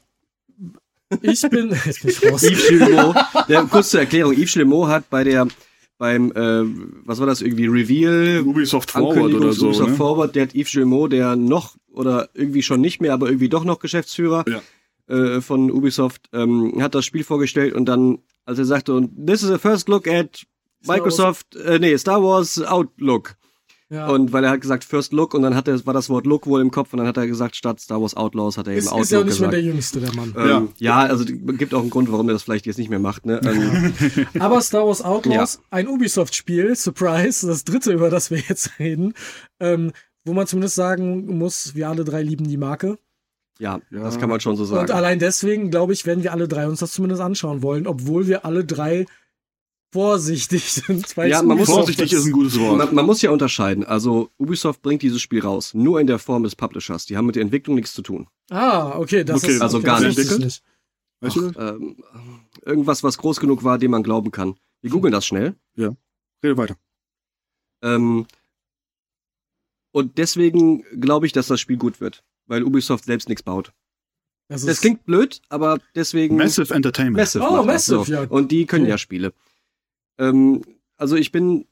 ich 1.23 1.41
bin. 1.43 1.71
Jetzt 1.85 2.03
bin 2.03 2.11
ich 2.11 2.33
raus. 2.33 2.43
Yves 2.43 2.69
Guillemot, 2.69 3.17
der, 3.49 3.63
kurz 3.65 3.91
zur 3.91 4.01
Erklärung, 4.01 4.33
Yves 4.35 4.55
Guillemot 4.55 4.89
hat 4.89 5.09
bei 5.11 5.25
der, 5.25 5.47
beim, 5.99 6.31
äh, 6.33 6.63
was 7.07 7.19
war 7.21 7.27
das, 7.27 7.41
irgendwie 7.43 7.67
Reveal, 7.67 8.43
Ubisoft 8.47 8.91
Forward 8.91 9.35
oder 9.35 9.53
so. 9.53 9.67
Ubisoft 9.69 9.91
Ne? 9.91 9.97
Forward, 9.97 10.35
der 10.35 10.43
hat 10.45 10.55
Yves 10.55 10.73
Guillemot, 10.73 11.13
der 11.13 11.37
noch, 11.37 11.77
oder 11.93 12.29
irgendwie 12.35 12.63
schon 12.63 12.81
nicht 12.81 13.01
mehr, 13.01 13.13
aber 13.13 13.29
irgendwie 13.29 13.49
doch 13.49 13.65
noch 13.65 13.79
Geschäftsführer 13.79 14.45
Ja. 14.49 14.61
äh, 15.15 15.41
von 15.41 15.71
Ubisoft, 15.71 16.29
ähm, 16.33 16.75
hat 16.83 16.95
das 16.95 17.05
Spiel 17.05 17.25
vorgestellt 17.25 17.75
und 17.75 17.87
dann, 17.87 18.19
als 18.45 18.59
er 18.59 18.65
sagte, 18.65 18.95
und 18.95 19.27
this 19.27 19.43
is 19.43 19.51
a 19.51 19.59
first 19.59 19.89
look 19.89 20.07
at 20.07 20.45
Microsoft, 20.87 21.57
äh, 21.57 21.79
nee, 21.79 21.97
Star 21.97 22.23
Wars 22.23 22.63
Outlook. 22.63 23.37
Ja. 23.89 24.09
Und 24.09 24.33
weil 24.33 24.43
er 24.43 24.51
hat 24.51 24.61
gesagt 24.61 24.83
First 24.83 25.13
Look 25.13 25.33
und 25.33 25.43
dann 25.43 25.55
hat 25.55 25.69
er, 25.69 25.87
war 25.87 25.95
das 25.95 26.09
Wort 26.11 26.27
Look 26.27 26.47
wohl 26.49 26.61
im 26.61 26.73
Kopf 26.73 26.93
und 26.93 26.99
dann 26.99 27.07
hat 27.07 27.17
er 27.17 27.29
gesagt, 27.29 27.55
statt 27.55 27.79
Star 27.79 28.01
Wars 28.03 28.17
Outlaws 28.17 28.59
hat 28.59 28.67
er 28.67 28.73
eben 28.73 28.81
ist, 28.81 28.89
Outlook 28.89 29.03
ist 29.05 29.11
ja 29.13 29.19
auch 29.21 29.25
nicht 29.25 29.41
mehr 29.41 29.49
gesagt. 29.51 29.53
der 29.53 29.63
Jüngste, 29.63 30.01
der 30.01 30.15
Mann. 30.15 30.35
Ähm, 30.37 30.69
ja. 30.79 30.99
also 30.99 31.25
die- 31.25 31.39
gibt 31.57 31.73
auch 31.73 31.83
einen 31.83 31.91
Grund, 31.91 32.11
warum 32.11 32.29
er 32.29 32.33
das 32.33 32.43
vielleicht 32.43 32.67
jetzt 32.67 32.79
nicht 32.79 32.91
mehr 32.91 32.99
macht. 32.99 33.27
Ne? 33.27 33.41
Ähm, 33.45 34.27
Aber 34.41 34.61
Star 34.61 34.87
Wars 34.87 35.03
Outlaws, 35.03 35.61
ein 35.71 35.87
Ubisoft-Spiel, 35.87 36.75
Surprise, 36.75 37.47
das 37.47 37.63
dritte, 37.63 37.93
über 37.93 38.11
das 38.11 38.33
wir 38.33 38.39
jetzt 38.49 38.79
reden, 38.81 39.15
ähm, 39.61 39.93
wo 40.25 40.33
man 40.33 40.49
zumindest 40.49 40.75
sagen 40.75 41.39
muss, 41.39 41.77
wir 41.77 41.89
alle 41.89 42.03
drei 42.05 42.23
lieben 42.23 42.49
die 42.49 42.57
Marke. 42.57 42.99
ja, 43.61 43.79
Ja. 43.93 44.01
das 44.03 44.19
kann 44.19 44.29
man 44.29 44.41
schon 44.41 44.57
so 44.57 44.65
Und 44.65 44.69
sagen. 44.69 44.91
allein 44.91 45.21
deswegen, 45.21 45.71
glaube 45.71 45.93
ich, 45.93 46.05
werden 46.07 46.25
wir 46.25 46.33
alle 46.33 46.49
drei 46.49 46.67
uns 46.67 46.81
das 46.81 46.91
zumindest 46.91 47.23
anschauen 47.23 47.63
wollen, 47.63 47.87
obwohl 47.87 48.27
wir 48.27 48.45
alle 48.45 48.65
drei 48.65 49.07
vorsichtig 49.97 50.73
sind. 50.73 51.17
weil 51.17 51.31
Ja, 51.31 51.43
man 51.43 51.57
muss- 51.59 51.69
Vorsichtig 51.69 52.13
ist 52.13 52.27
ein 52.27 52.33
gutes 52.33 52.59
Wort. 52.61 52.77
Man, 52.79 52.95
man 52.95 53.07
muss 53.07 53.23
ja 53.23 53.31
unterscheiden. 53.31 53.85
Also 53.85 54.31
Ubisoft 54.39 54.83
bringt 54.83 55.03
dieses 55.03 55.21
Spiel 55.23 55.41
raus, 55.41 55.73
nur 55.75 56.01
in 56.01 56.07
der 56.07 56.19
Form 56.19 56.43
des 56.43 56.55
Publishers. 56.55 57.07
Die 57.07 57.17
haben 57.17 57.27
mit 57.27 57.37
der 57.37 57.43
Entwicklung 57.43 57.77
nichts 57.77 57.95
zu 57.95 58.03
tun. 58.03 58.27
Ah, 58.51 58.99
okay, 58.99 59.25
das 59.25 59.43
Okay, 59.43 59.55
ist 59.55 59.63
also 59.63 59.81
gar 59.81 60.01
das 60.01 60.17
nicht. 60.17 60.63
Weißt 61.21 61.37
du 61.37 61.53
Ach, 61.57 61.75
ähm, 61.77 61.97
irgendwas, 62.65 63.03
was 63.03 63.17
groß 63.17 63.41
genug 63.41 63.65
war, 63.65 63.79
dem 63.79 63.91
man 63.93 64.03
glauben 64.03 64.31
kann. 64.31 64.57
Wir 64.83 64.91
googeln 64.91 65.13
das 65.13 65.25
schnell. 65.27 65.57
Rede 65.79 66.57
weiter. 66.59 66.77
Ähm, 67.83 68.27
und 69.93 70.19
deswegen 70.19 70.85
glaube 71.01 71.27
ich, 71.27 71.33
dass 71.33 71.47
das 71.47 71.61
Spiel 71.61 71.79
gut 71.79 72.01
wird, 72.01 72.23
weil 72.47 72.63
Ubisoft 72.65 73.05
selbst 73.07 73.29
nichts 73.29 73.43
baut. 73.43 73.73
Das, 74.49 74.65
Das 74.65 74.81
klingt 74.81 75.05
blöd, 75.05 75.41
aber 75.49 75.79
deswegen. 75.95 76.37
Massive 76.37 76.73
Entertainment. 76.73 77.17
Massive. 77.17 77.45
Oh, 77.49 77.57
das, 77.57 77.67
Massive, 77.67 78.05
ja. 78.13 78.23
Und 78.29 78.53
die 78.53 78.65
können 78.67 78.85
Okay. 78.85 78.91
ja 78.91 78.99
Spiele. 78.99 79.33
Ähm, 80.19 80.63
also 80.97 81.17
ich 81.17 81.33
bin 81.33 81.67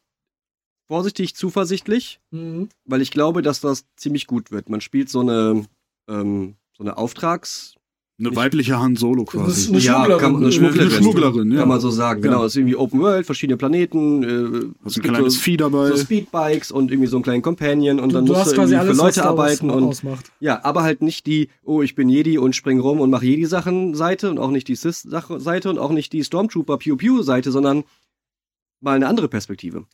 vorsichtig 0.86 1.34
zuversichtlich, 1.34 2.20
Mhm. 2.30 2.68
weil 2.84 3.00
ich 3.02 3.10
glaube, 3.10 3.42
dass 3.42 3.60
das 3.60 3.84
ziemlich 3.96 4.26
gut 4.26 4.50
wird. 4.50 4.68
Man 4.68 4.80
spielt 4.80 5.08
so 5.08 5.20
eine, 5.20 5.64
ähm, 6.08 6.54
so 6.76 6.84
eine 6.84 6.96
Auftrags, 6.98 7.74
Eine 8.16 8.36
weibliche 8.36 8.78
Han 8.78 8.94
Solo 8.94 9.24
Das 9.24 9.34
ist 9.34 9.40
quasi. 9.40 9.68
eine 9.70 9.78
Ja, 9.80 9.94
Schmugglerin. 9.94 10.20
kann 10.22 10.32
man- 10.34 10.42
eine 10.44 10.52
Schmugglerin. 10.52 10.88
Eine 10.88 10.90
Schmugglerin, 11.02 11.50
ja. 11.50 11.58
kann 11.58 11.68
man 11.68 11.80
so 11.80 11.90
sagen. 11.90 12.22
Ja. 12.22 12.30
Genau, 12.30 12.44
es 12.44 12.52
ist 12.52 12.56
irgendwie 12.58 12.76
Open 12.76 13.00
World, 13.00 13.26
verschiedene 13.26 13.56
Planeten, 13.56 14.22
äh, 14.22 14.70
Hast 14.84 14.98
ein 14.98 15.02
kleines 15.02 15.34
so, 15.34 15.40
Vieh 15.40 15.56
dabei. 15.56 15.88
so 15.88 15.96
Speedbikes 15.96 16.70
und 16.70 16.92
irgendwie 16.92 17.08
so 17.08 17.16
einen 17.16 17.24
kleinen 17.24 17.42
Companion 17.42 17.98
und 17.98 18.10
Du, 18.10 18.14
dann 18.14 18.26
du 18.26 18.32
musst 18.34 18.42
hast 18.44 18.52
du 18.52 18.56
quasi 18.56 18.74
irgendwie 18.74 18.94
für 18.94 19.02
alles, 19.02 19.16
was 19.16 19.16
Leute 19.16 19.28
arbeiten 19.28 19.68
und 19.70 19.82
ausmacht. 19.82 20.30
ja, 20.38 20.62
aber 20.64 20.84
halt 20.84 21.02
nicht 21.02 21.26
die, 21.26 21.48
oh, 21.64 21.82
ich 21.82 21.96
bin 21.96 22.08
Jedi 22.08 22.38
und 22.38 22.54
spring 22.54 22.78
rum 22.78 23.00
und 23.00 23.10
mache 23.10 23.26
Jedi-Sachen-Seite 23.26 24.30
und 24.30 24.38
auch 24.38 24.52
nicht 24.52 24.68
die 24.68 24.76
Sith-Seite 24.76 25.68
und 25.68 25.78
auch 25.80 25.90
nicht 25.90 26.12
die 26.12 26.22
Stormtrooper-Pew-Pew-Seite, 26.22 27.50
sondern 27.50 27.82
mal 28.84 28.94
eine 28.96 29.06
andere 29.08 29.28
Perspektive. 29.28 29.86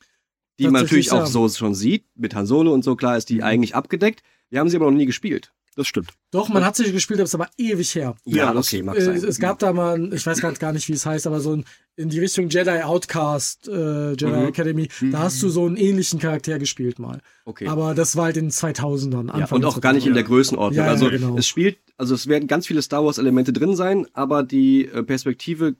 Die 0.59 0.65
man 0.69 0.83
natürlich 0.83 1.11
auch 1.13 1.21
ja. 1.21 1.27
so 1.27 1.49
schon 1.49 1.75
sieht, 1.75 2.05
mit 2.15 2.35
Han 2.35 2.45
Solo 2.47 2.75
und 2.75 2.85
so, 2.85 2.95
klar 2.97 3.17
ist 3.17 3.31
die 3.31 3.43
eigentlich 3.43 3.75
abgedeckt. 3.75 4.23
Wir 4.51 4.61
haben 4.61 4.69
sie 4.69 4.77
aber 4.77 4.91
noch 4.91 4.97
nie 4.99 5.07
gespielt. 5.07 5.53
Das 5.77 5.87
stimmt. 5.87 6.11
Doch, 6.33 6.49
man 6.49 6.65
hat 6.65 6.75
sie 6.77 6.91
gespielt, 6.93 7.21
aber 7.21 7.25
es 7.25 7.31
ist 7.31 7.35
aber 7.37 7.49
ewig 7.57 7.95
her. 7.95 8.17
Ja, 8.25 8.53
das- 8.53 8.67
okay, 8.67 8.83
mag 8.83 9.01
sein. 9.01 9.15
es 9.17 9.39
gab 9.39 9.61
da 9.61 9.73
mal, 9.73 9.95
ein- 9.95 10.13
ich 10.13 10.27
weiß 10.27 10.41
grad 10.41 10.59
gar 10.59 10.73
nicht, 10.73 10.89
wie 10.89 10.93
es 10.95 11.07
heißt, 11.07 11.27
aber 11.29 11.41
so 11.41 11.55
ein, 11.57 11.65
in 11.97 12.09
die 12.11 12.19
Richtung 12.19 12.49
Jedi 12.51 12.83
Outcast, 12.83 13.69
äh, 13.69 14.11
Jedi 14.11 14.27
Mhm. 14.27 14.49
Academy, 14.49 14.89
da 15.13 15.21
hast 15.21 15.41
du 15.43 15.49
so 15.49 15.65
einen 15.67 15.77
ähnlichen 15.77 16.19
Charakter 16.19 16.59
gespielt 16.59 16.99
mal. 16.99 17.21
okay. 17.47 17.69
Aber 17.69 17.95
das 17.95 18.17
war 18.17 18.25
halt 18.25 18.37
in 18.37 18.47
den 18.47 18.51
2000ern. 18.51 19.29
Ja, 19.29 19.35
Anfang 19.35 19.57
und 19.59 19.65
auch 19.65 19.81
gar 19.81 19.93
nicht 19.93 20.07
in 20.07 20.15
der 20.15 20.25
2000er. 20.25 20.27
Größenordnung. 20.27 20.77
Ja, 20.77 20.85
ja, 20.87 20.91
also 20.91 21.09
genau. 21.09 21.37
es 21.39 21.47
spielt, 21.47 21.79
also 21.97 22.15
es 22.17 22.27
werden 22.27 22.49
ganz 22.49 22.67
viele 22.67 22.83
Star 22.83 23.05
Wars 23.05 23.19
Elemente 23.19 23.53
drin 23.53 23.77
sein, 23.77 24.07
aber 24.13 24.43
die 24.43 24.87
äh, 24.87 25.03
Perspektive 25.05 25.77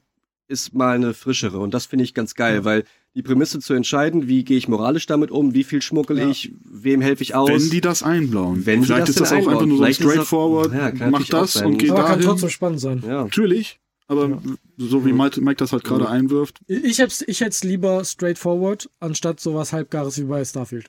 ist 0.51 0.75
mal 0.75 0.95
eine 0.97 1.15
frischere 1.15 1.59
und 1.59 1.73
das 1.73 1.87
finde 1.87 2.05
ich 2.05 2.13
ganz 2.15 2.35
geil, 2.35 2.57
Ja. 2.57 2.65
weil 2.65 2.85
die 3.15 3.23
Prämisse 3.23 3.59
zu 3.61 3.75
entscheiden, 3.75 4.29
wie 4.29 4.45
gehe 4.45 4.57
ich 4.59 4.69
moralisch 4.69 5.07
damit 5.07 5.31
um, 5.31 5.55
wie 5.55 5.65
viel 5.65 5.81
schmuggel 5.83 6.19
Ja. 6.19 6.29
ich, 6.29 6.53
wem 6.65 7.01
helfe 7.01 7.23
ich 7.23 7.35
aus. 7.35 7.49
Wenn 7.51 7.71
die 7.71 7.81
das 7.81 8.03
einblauen. 8.03 8.67
Wenn 8.67 8.83
Vielleicht 8.85 9.03
das 9.03 9.09
ist 9.11 9.21
das 9.21 9.33
auch 9.33 9.37
einfach 9.37 9.53
einbauen. 9.53 9.69
nur 9.69 9.79
so 9.79 9.85
Vielleicht 9.85 10.01
straightforward, 10.03 10.73
Ja, 10.73 11.09
auch 11.19 11.25
das 11.25 11.57
und 11.57 11.79
geht 11.79 11.91
Aber 11.91 12.03
kann 12.03 12.13
dahin. 12.13 12.25
trotzdem 12.27 12.51
spannend 12.51 12.81
sein. 12.81 13.03
ja. 13.07 13.25
Natürlich, 13.25 13.81
aber 14.07 14.29
Ja. 14.29 14.39
so 14.79 15.05
wie 15.07 15.13
Mike, 15.13 15.41
Mike 15.41 15.57
das 15.57 15.73
halt 15.73 15.83
gerade 15.85 16.05
Ja. 16.05 16.11
einwirft, 16.11 16.61
Ich 16.69 16.99
hätte 16.99 17.25
ich 17.27 17.41
hätt's 17.41 17.65
lieber 17.65 18.05
straightforward, 18.05 18.89
anstatt 19.01 19.41
sowas 19.41 19.73
halbgares 19.73 20.19
wie 20.19 20.25
bei 20.25 20.45
Starfield. 20.45 20.87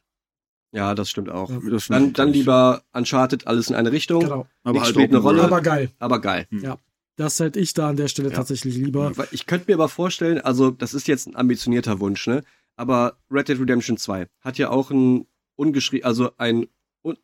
ja, 0.73 0.93
das 0.95 1.09
stimmt 1.09 1.29
auch. 1.29 1.49
Ja. 1.49 1.59
das 1.71 1.87
Dann, 1.87 2.13
dann 2.13 2.33
lieber 2.33 2.83
Uncharted 2.93 3.47
alles 3.47 3.69
in 3.69 3.75
eine 3.75 3.91
Richtung, 3.91 4.21
Genau. 4.21 4.47
aber 4.63 4.81
halt 4.81 4.89
spielt 4.89 5.09
eine 5.09 5.17
Rolle. 5.19 5.43
Aber 5.43 5.61
geil. 5.61 5.89
aber 5.99 6.19
geil. 6.21 6.47
Das 7.17 7.39
hätte 7.39 7.59
ich 7.59 7.73
da 7.73 7.89
an 7.89 7.97
der 7.97 8.07
Stelle 8.07 8.29
Ja. 8.29 8.35
tatsächlich 8.35 8.75
lieber. 8.75 9.11
Ich 9.31 9.45
könnte 9.45 9.65
mir 9.69 9.75
aber 9.75 9.89
vorstellen, 9.89 10.39
also 10.39 10.71
das 10.71 10.93
ist 10.93 11.07
jetzt 11.07 11.27
ein 11.27 11.35
ambitionierter 11.35 11.99
Wunsch, 11.99 12.25
ne? 12.27 12.43
Aber 12.77 13.17
Red 13.29 13.49
Dead 13.49 13.59
Redemption 13.59 13.97
2 13.97 14.27
hat 14.39 14.57
ja 14.57 14.69
auch 14.69 14.91
ein 14.91 15.27
ungeschrieben, 15.55 16.05
also 16.05 16.31
ein 16.37 16.67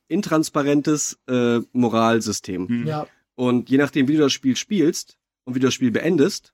intransparentes 0.07 1.19
äh, 1.27 1.59
Moralsystem. 1.71 2.67
Hm. 2.67 2.87
Ja, 2.87 3.07
Und 3.35 3.69
je 3.69 3.77
nachdem, 3.77 4.07
wie 4.07 4.13
du 4.13 4.19
das 4.19 4.33
Spiel 4.33 4.55
spielst 4.55 5.17
und 5.45 5.55
wie 5.55 5.59
du 5.59 5.67
das 5.67 5.73
Spiel 5.73 5.91
beendest, 5.91 6.53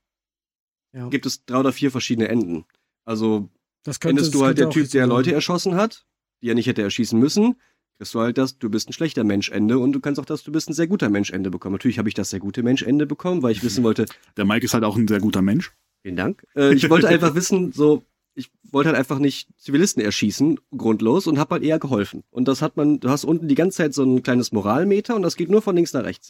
ja. 0.93 1.07
gibt 1.09 1.25
es 1.25 1.45
drei 1.45 1.59
oder 1.59 1.73
vier 1.73 1.91
verschiedene 1.91 2.27
Enden. 2.27 2.65
Also 3.05 3.49
Das 3.83 3.99
könnte, 3.99 4.19
endest 4.19 4.33
das 4.33 4.39
du 4.39 4.45
halt 4.45 4.57
der 4.57 4.69
Typ, 4.69 4.89
der 4.91 5.07
Leute 5.07 5.33
erschossen 5.33 5.75
hat, 5.75 6.05
die 6.41 6.49
er 6.49 6.55
nicht 6.55 6.67
hätte 6.67 6.81
erschießen 6.83 7.19
müssen, 7.19 7.55
kriegst 8.03 8.15
du 8.15 8.19
halt 8.19 8.37
das, 8.37 8.57
du 8.57 8.69
bist 8.69 8.89
ein 8.89 8.93
schlechter 8.93 9.23
Mensch-Ende 9.23 9.79
und 9.79 9.93
du 9.93 10.01
kannst 10.01 10.19
auch 10.19 10.25
das, 10.25 10.43
du 10.43 10.51
bist 10.51 10.69
ein 10.69 10.73
sehr 10.73 10.87
guter 10.87 11.09
Mensch-Ende 11.09 11.49
bekommen. 11.49 11.75
Natürlich 11.75 11.99
habe 11.99 12.09
ich 12.09 12.15
das 12.15 12.31
sehr 12.31 12.41
gute 12.41 12.61
Mensch-Ende 12.61 13.05
bekommen, 13.05 13.41
weil 13.41 13.53
ich 13.53 13.63
wissen 13.63 13.81
wollte, 13.85 14.07
Der 14.35 14.43
Mike 14.43 14.65
ist 14.65 14.73
halt 14.73 14.83
auch 14.83 14.97
ein 14.97 15.07
sehr 15.07 15.21
guter 15.21 15.41
Mensch. 15.41 15.71
Vielen 16.01 16.17
Dank. 16.17 16.45
Äh, 16.53 16.73
ich 16.73 16.89
wollte 16.89 17.07
einfach 17.13 17.33
wissen, 17.33 17.71
so, 17.71 18.03
ich 18.35 18.51
wollte 18.63 18.89
halt 18.89 18.97
einfach 18.97 19.19
nicht 19.19 19.47
Zivilisten 19.57 20.03
erschießen, 20.03 20.59
grundlos, 20.75 21.27
und 21.27 21.39
habe 21.39 21.55
halt 21.55 21.63
eher 21.63 21.79
geholfen. 21.79 22.23
Und 22.29 22.49
das 22.49 22.61
hat 22.61 22.75
man, 22.75 22.99
du 22.99 23.09
hast 23.09 23.23
unten 23.23 23.47
die 23.47 23.55
ganze 23.55 23.77
Zeit 23.77 23.93
so 23.93 24.03
ein 24.03 24.21
kleines 24.21 24.51
Moralmeter 24.51 25.15
und 25.15 25.21
das 25.21 25.37
geht 25.37 25.49
nur 25.49 25.61
von 25.61 25.73
links 25.73 25.93
nach 25.93 26.03
rechts. 26.03 26.29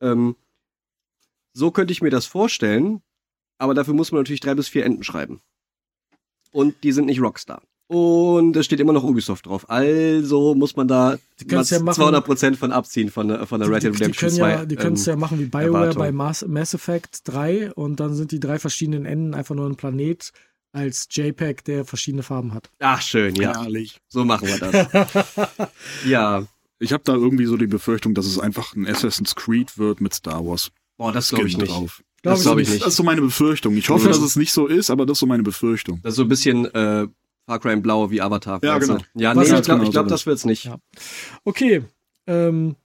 Ähm, 0.00 0.36
so 1.52 1.72
könnte 1.72 1.92
ich 1.92 2.02
mir 2.02 2.10
das 2.10 2.26
vorstellen, 2.26 3.02
aber 3.58 3.74
dafür 3.74 3.94
muss 3.94 4.12
man 4.12 4.20
natürlich 4.20 4.40
drei 4.40 4.54
bis 4.54 4.68
vier 4.68 4.84
Enden 4.84 5.02
schreiben. 5.02 5.40
Und 6.52 6.84
die 6.84 6.92
sind 6.92 7.06
nicht 7.06 7.20
Rockstar. 7.20 7.62
Und 7.92 8.54
es 8.56 8.66
steht 8.66 8.78
immer 8.78 8.92
noch 8.92 9.02
Ubisoft 9.02 9.46
drauf. 9.46 9.68
Also 9.68 10.54
muss 10.54 10.76
man 10.76 10.86
da 10.86 11.18
ja 11.44 11.58
machen- 11.80 12.00
200% 12.04 12.54
von 12.56 12.70
abziehen 12.70 13.10
von, 13.10 13.26
der- 13.26 13.46
von 13.48 13.58
der 13.60 13.68
Red 13.68 13.82
Dead 13.82 13.92
Die, 13.92 13.96
die 13.96 14.02
Redemption 14.04 14.30
können 14.30 14.38
2. 14.38 14.50
ja, 14.50 14.64
die 14.64 14.76
können 14.76 14.94
es 14.94 15.06
ähm, 15.08 15.12
ja 15.14 15.16
machen 15.16 15.38
wie 15.40 15.46
BioWare 15.46 15.66
Erwartung. 15.86 15.98
bei 15.98 16.12
Mass, 16.12 16.44
Mass 16.46 16.72
Effect 16.72 17.22
3 17.24 17.72
und 17.72 17.98
dann 17.98 18.14
sind 18.14 18.30
die 18.30 18.38
drei 18.38 18.60
verschiedenen 18.60 19.06
Enden 19.06 19.34
einfach 19.34 19.56
nur 19.56 19.66
ein 19.68 19.74
Planet 19.74 20.30
als 20.72 21.08
JPEG, 21.10 21.64
der 21.64 21.84
verschiedene 21.84 22.22
Farben 22.22 22.54
hat. 22.54 22.70
Ach, 22.78 23.02
schön, 23.02 23.34
ja. 23.34 23.60
Herrlich. 23.60 23.98
So 24.06 24.24
machen 24.24 24.46
wir 24.46 24.58
das. 24.58 25.68
ja. 26.06 26.46
Ich 26.78 26.92
habe 26.92 27.02
da 27.04 27.14
irgendwie 27.14 27.44
so 27.46 27.56
die 27.56 27.66
Befürchtung, 27.66 28.14
dass 28.14 28.24
es 28.26 28.38
einfach 28.38 28.74
ein 28.76 28.86
Assassin's 28.86 29.34
Creed 29.34 29.76
wird 29.78 30.00
mit 30.00 30.14
Star 30.14 30.46
Wars 30.46 30.70
Boah, 30.96 31.12
das 31.12 31.30
glaube 31.30 31.48
ich 31.48 31.58
nicht. 31.58 31.70
drauf. 31.72 32.02
Glaub 32.22 32.34
das 32.34 32.40
ich 32.40 32.44
glaube 32.46 32.62
ich 32.62 32.68
nicht. 32.68 32.74
nicht. 32.74 32.82
Das 32.86 32.92
ist 32.92 32.96
so 32.98 33.02
meine 33.02 33.20
Befürchtung. 33.20 33.76
Ich 33.76 33.88
hoffe, 33.88 34.04
Mhm. 34.06 34.12
dass 34.12 34.20
es 34.20 34.36
nicht 34.36 34.52
so 34.52 34.66
ist, 34.66 34.90
aber 34.90 35.06
das 35.06 35.16
ist 35.16 35.20
so 35.20 35.26
meine 35.26 35.42
Befürchtung. 35.42 35.98
Das 36.02 36.12
ist 36.12 36.16
so 36.18 36.22
ein 36.22 36.28
bisschen 36.28 36.66
äh, 36.66 37.08
Far 37.50 37.58
Cry 37.58 37.72
in 37.72 37.82
Blau 37.82 38.12
wie 38.12 38.20
Avatar. 38.22 38.60
Ja, 38.62 38.78
genau. 38.78 38.98
Ja, 39.14 39.34
nee, 39.34 39.42
ich 39.42 39.48
glaube, 39.48 39.62
genau 39.64 39.82
ich 39.82 39.90
glaub, 39.90 40.04
so 40.06 40.10
das 40.10 40.24
wird's 40.24 40.44
nicht. 40.44 40.66
Ja. 40.66 40.76
Okay. 41.42 41.82
Ähm, 42.28 42.76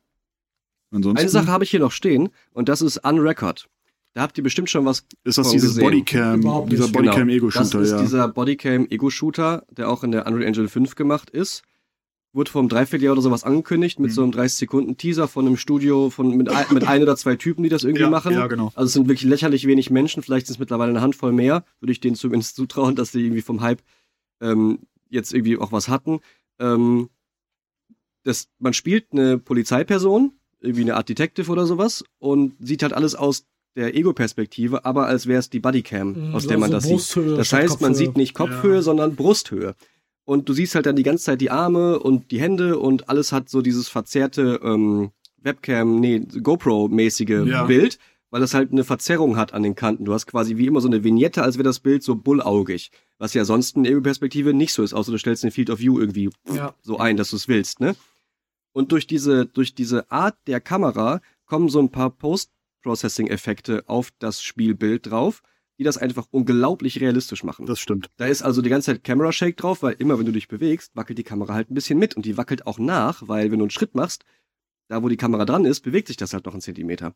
Ansonsten 0.92 1.20
Eine 1.20 1.30
Sache 1.30 1.48
habe 1.48 1.64
ich 1.64 1.70
hier 1.70 1.80
noch 1.82 1.92
stehen 1.92 2.30
und 2.52 2.68
das 2.68 2.82
ist 2.82 2.98
Unrecord. 3.06 3.68
Da 4.14 4.22
habt 4.24 4.36
ihr 4.40 4.44
bestimmt 4.44 4.72
schon 4.72 4.84
was 4.86 5.06
ist 5.24 5.38
das 5.38 5.52
dieses 5.52 5.76
gesehen. 5.76 5.84
Bodycam, 5.84 6.40
Überhaupt 6.40 6.72
dieser 6.72 6.86
nicht. 6.86 6.94
Bodycam 6.94 7.30
Ego-Shooter, 7.30 7.70
Genau. 7.70 7.80
Das 7.80 7.90
ist 7.90 7.96
ja. 7.96 8.02
dieser 8.02 8.28
Bodycam 8.30 8.88
Ego-Shooter, 8.90 9.66
der 9.70 9.88
auch 9.88 10.04
in 10.04 10.12
der 10.12 10.26
Unreal 10.26 10.48
Engine 10.48 10.68
5 10.68 10.96
gemacht 10.96 11.30
ist. 11.30 11.62
Wurde 12.34 12.50
vor 12.50 12.62
einem 12.62 12.70
Dreivierteljahr 12.70 13.14
oder 13.14 13.22
sowas 13.22 13.44
angekündigt 13.44 14.00
mit 14.00 14.10
Mhm. 14.10 14.16
so 14.16 14.24
einem 14.24 14.32
30-Sekunden-Teaser 14.32 15.28
von 15.28 15.46
einem 15.46 15.58
Studio 15.58 16.10
von, 16.10 16.36
mit, 16.36 16.50
ein, 16.50 16.66
mit 16.72 16.88
ein 16.88 17.04
oder 17.04 17.16
zwei 17.18 17.36
Typen, 17.36 17.62
die 17.62 17.70
das 17.70 17.84
irgendwie 17.84 18.02
ja, 18.04 18.10
machen. 18.10 18.34
Ja, 18.34 18.48
genau. 18.48 18.72
Also 18.74 18.86
es 18.88 18.94
sind 18.94 19.08
wirklich 19.08 19.30
lächerlich 19.30 19.68
wenig 19.68 19.92
Menschen, 19.92 20.24
vielleicht 20.24 20.48
sind 20.48 20.56
es 20.56 20.60
mittlerweile 20.60 20.90
eine 20.90 21.02
Handvoll 21.02 21.34
mehr, 21.34 21.64
würde 21.82 21.92
ich 21.92 22.00
denen 22.00 22.16
zumindest 22.16 22.56
zutrauen, 22.56 22.96
dass 22.96 23.12
sie 23.12 23.22
irgendwie 23.24 23.42
vom 23.44 23.62
Hype 23.62 23.84
ähm, 24.42 24.80
jetzt 25.10 25.34
irgendwie 25.34 25.58
auch 25.58 25.72
was 25.72 25.88
hatten. 25.90 26.20
Ähm, 26.60 27.10
das, 28.24 28.48
man 28.60 28.74
spielt 28.74 29.08
eine 29.12 29.38
Polizeiperson, 29.38 30.32
irgendwie 30.60 30.82
eine 30.82 30.96
Art 30.96 31.10
Detective 31.10 31.52
oder 31.52 31.66
sowas, 31.66 32.04
und 32.20 32.56
sieht 32.60 32.82
halt 32.84 32.94
alles 32.94 33.16
aus 33.16 33.46
der 33.76 33.96
Ego-Perspektive, 33.96 34.86
aber 34.86 35.06
als 35.08 35.28
wäre 35.28 35.40
es 35.40 35.50
die 35.50 35.60
Bodycam, 35.60 36.34
aus 36.34 36.44
so- 36.44 36.50
der 36.50 36.58
man 36.58 36.70
so 36.70 36.76
das 36.78 36.84
sieht. 36.86 36.94
Brusthöhe 36.94 37.36
Das 37.38 37.48
statt 37.48 37.64
heißt, 37.64 37.82
man 37.82 37.94
sieht 37.94 38.16
nicht 38.18 38.34
Kopfhöhe, 38.34 38.76
Ja. 38.76 38.82
sondern 38.82 39.16
Brusthöhe. 39.16 39.76
Und 40.24 40.50
du 40.50 40.54
siehst 40.54 40.74
halt 40.74 40.88
dann 40.88 40.96
die 40.96 41.04
ganze 41.04 41.26
Zeit 41.26 41.42
die 41.42 41.52
Arme 41.52 42.00
und 42.00 42.32
die 42.32 42.40
Hände 42.40 42.80
und 42.80 43.10
alles 43.10 43.32
hat 43.32 43.48
so 43.50 43.62
dieses 43.62 43.90
verzerrte 43.90 44.60
ähm, 44.64 45.12
Webcam, 45.42 46.00
nee, 46.00 46.20
GoPro-mäßige 46.20 47.46
Ja. 47.46 47.66
Bild, 47.66 48.00
weil 48.32 48.42
das 48.42 48.56
halt 48.56 48.72
eine 48.72 48.84
Verzerrung 48.84 49.38
hat 49.38 49.54
an 49.54 49.62
den 49.62 49.76
Kanten. 49.76 50.06
Du 50.06 50.14
hast 50.14 50.26
quasi 50.26 50.58
wie 50.58 50.66
immer 50.66 50.82
so 50.82 50.88
eine 50.88 51.04
Vignette, 51.04 51.44
als 51.44 51.58
wäre 51.58 51.64
das 51.64 51.80
Bild 51.80 52.02
so 52.02 52.16
bullaugig. 52.16 52.90
Was 53.18 53.34
ja 53.34 53.46
sonst 53.46 53.76
in 53.78 53.84
der 53.84 53.94
Ego-Perspektive 53.94 54.54
nicht 54.54 54.74
so 54.74 54.84
ist, 54.84 54.94
außer 54.94 55.12
du 55.12 55.18
stellst 55.18 55.44
den 55.44 55.52
Field 55.52 55.70
of 55.70 55.80
View 55.80 56.00
irgendwie 56.00 56.30
Ja. 56.52 56.76
so 56.82 56.98
ein, 56.98 57.16
dass 57.18 57.30
du 57.30 57.38
es 57.38 57.48
willst, 57.48 57.80
ne? 57.80 57.96
Und 58.74 58.92
durch 58.92 59.08
diese, 59.08 59.46
durch 59.46 59.74
diese 59.74 60.12
Art 60.12 60.38
der 60.48 60.60
Kamera 60.60 61.22
kommen 61.46 61.70
so 61.70 61.80
ein 61.80 61.92
paar 61.92 62.10
Post-Processing-Effekte 62.10 63.84
auf 63.88 64.12
das 64.20 64.42
Spielbild 64.42 65.08
drauf, 65.10 65.42
die 65.78 65.84
das 65.84 65.98
einfach 65.98 66.28
unglaublich 66.32 67.02
realistisch 67.02 67.44
machen. 67.44 67.66
Das 67.66 67.80
stimmt. 67.80 68.10
Da 68.18 68.26
ist 68.28 68.42
also 68.42 68.62
die 68.62 68.70
ganze 68.70 68.92
Zeit 68.92 69.04
Camera 69.04 69.32
Shake 69.32 69.58
drauf, 69.58 69.84
weil 69.84 69.96
immer 70.00 70.18
wenn 70.20 70.26
du 70.26 70.32
dich 70.32 70.48
bewegst, 70.48 70.96
wackelt 70.96 71.18
die 71.18 71.24
Kamera 71.24 71.54
halt 71.54 71.70
ein 71.70 71.74
bisschen 71.74 72.00
mit 72.00 72.16
und 72.16 72.26
die 72.26 72.38
wackelt 72.38 72.66
auch 72.68 72.80
nach, 72.80 73.28
weil 73.28 73.52
wenn 73.52 73.60
du 73.60 73.66
einen 73.66 73.72
Schritt 73.72 73.96
machst, 73.96 74.24
da 74.88 75.04
wo 75.04 75.10
die 75.10 75.18
Kamera 75.18 75.46
dran 75.46 75.66
ist, 75.66 75.82
bewegt 75.82 76.08
sich 76.08 76.18
das 76.18 76.34
halt 76.34 76.46
noch 76.46 76.54
einen 76.54 76.62
Zentimeter. 76.62 77.14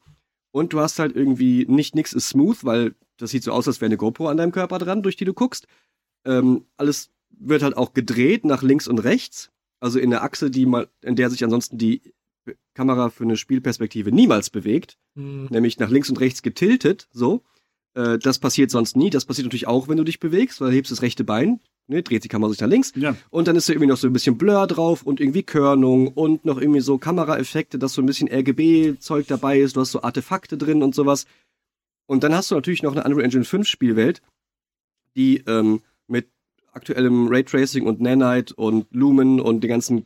Und 0.52 0.74
du 0.74 0.80
hast 0.80 0.98
halt 1.00 1.16
irgendwie 1.16 1.66
nicht 1.70 1.96
nix 1.96 2.12
ist 2.14 2.30
smooth, 2.30 2.66
weil 2.66 2.96
das 3.18 3.32
sieht 3.32 3.44
so 3.44 3.52
aus, 3.52 3.68
als 3.68 3.80
wäre 3.82 3.90
eine 3.90 3.98
GoPro 3.98 4.28
an 4.28 4.38
deinem 4.38 4.52
Körper 4.52 4.80
dran, 4.80 5.04
durch 5.04 5.16
die 5.16 5.26
du 5.26 5.34
guckst. 5.34 5.68
Ähm, 6.26 6.66
alles 6.78 7.12
wird 7.30 7.64
halt 7.64 7.78
auch 7.78 7.94
gedreht 7.94 8.44
nach 8.46 8.62
links 8.64 8.88
und 8.88 9.00
rechts, 9.00 9.50
also 9.80 10.00
in 10.00 10.10
der 10.10 10.24
Achse, 10.24 10.52
die 10.52 10.66
mal, 10.66 10.90
in 11.02 11.16
der 11.16 11.30
sich 11.30 11.44
ansonsten 11.44 11.78
die 11.78 12.02
Kamera 12.74 13.10
für 13.10 13.24
eine 13.24 13.38
Spielperspektive 13.38 14.12
niemals 14.12 14.50
bewegt 14.50 14.98
Mhm. 15.16 15.48
nämlich 15.50 15.80
nach 15.80 15.90
links 15.90 16.10
und 16.10 16.20
rechts 16.20 16.42
getiltet, 16.42 17.08
so. 17.12 17.44
Äh, 17.94 18.18
das 18.20 18.40
passiert 18.40 18.72
sonst 18.72 18.96
nie. 18.96 19.10
Das 19.10 19.26
passiert 19.26 19.46
natürlich 19.48 19.68
auch, 19.68 19.88
wenn 19.88 19.98
du 19.98 20.04
dich 20.04 20.20
bewegst, 20.20 20.62
weil 20.62 20.70
du 20.70 20.76
hebst 20.76 20.92
das 20.92 21.02
rechte 21.02 21.24
Bein, 21.24 21.60
ne, 21.88 22.04
dreht 22.04 22.24
die 22.24 22.28
Kamera 22.28 22.50
sich 22.52 22.60
nach 22.62 22.68
links 22.70 22.94
Ja. 22.96 23.16
und 23.32 23.48
dann 23.48 23.56
ist 23.56 23.68
da 23.68 23.74
irgendwie 23.74 23.88
noch 23.88 23.98
so 23.98 24.08
ein 24.08 24.14
bisschen 24.14 24.38
Blur 24.38 24.66
drauf 24.68 25.04
und 25.04 25.20
irgendwie 25.20 25.44
Körnung 25.44 26.08
und 26.10 26.46
noch 26.46 26.60
irgendwie 26.62 26.80
so 26.82 26.98
Kameraeffekte, 26.98 27.80
dass 27.80 27.94
so 27.94 28.02
ein 28.02 28.06
bisschen 28.06 28.30
RGB-Zeug 28.32 29.28
dabei 29.28 29.60
ist, 29.60 29.76
du 29.76 29.82
hast 29.82 29.92
so 29.92 30.02
Artefakte 30.04 30.58
drin 30.58 30.84
und 30.84 30.94
sowas. 30.96 31.26
Und 32.08 32.24
dann 32.24 32.34
hast 32.34 32.50
du 32.52 32.56
natürlich 32.56 32.84
noch 32.84 32.94
eine 32.96 33.04
Unreal 33.04 33.26
Engine 33.26 33.44
5 33.44 33.68
Spielwelt, 33.68 34.22
die 35.16 35.44
ähm, 35.48 35.82
aktuellem 36.74 37.28
Raytracing 37.28 37.86
und 37.86 38.02
Nanite 38.02 38.54
und 38.56 38.88
Lumen 38.92 39.40
und 39.40 39.62
dem 39.62 39.70
ganzen 39.70 40.06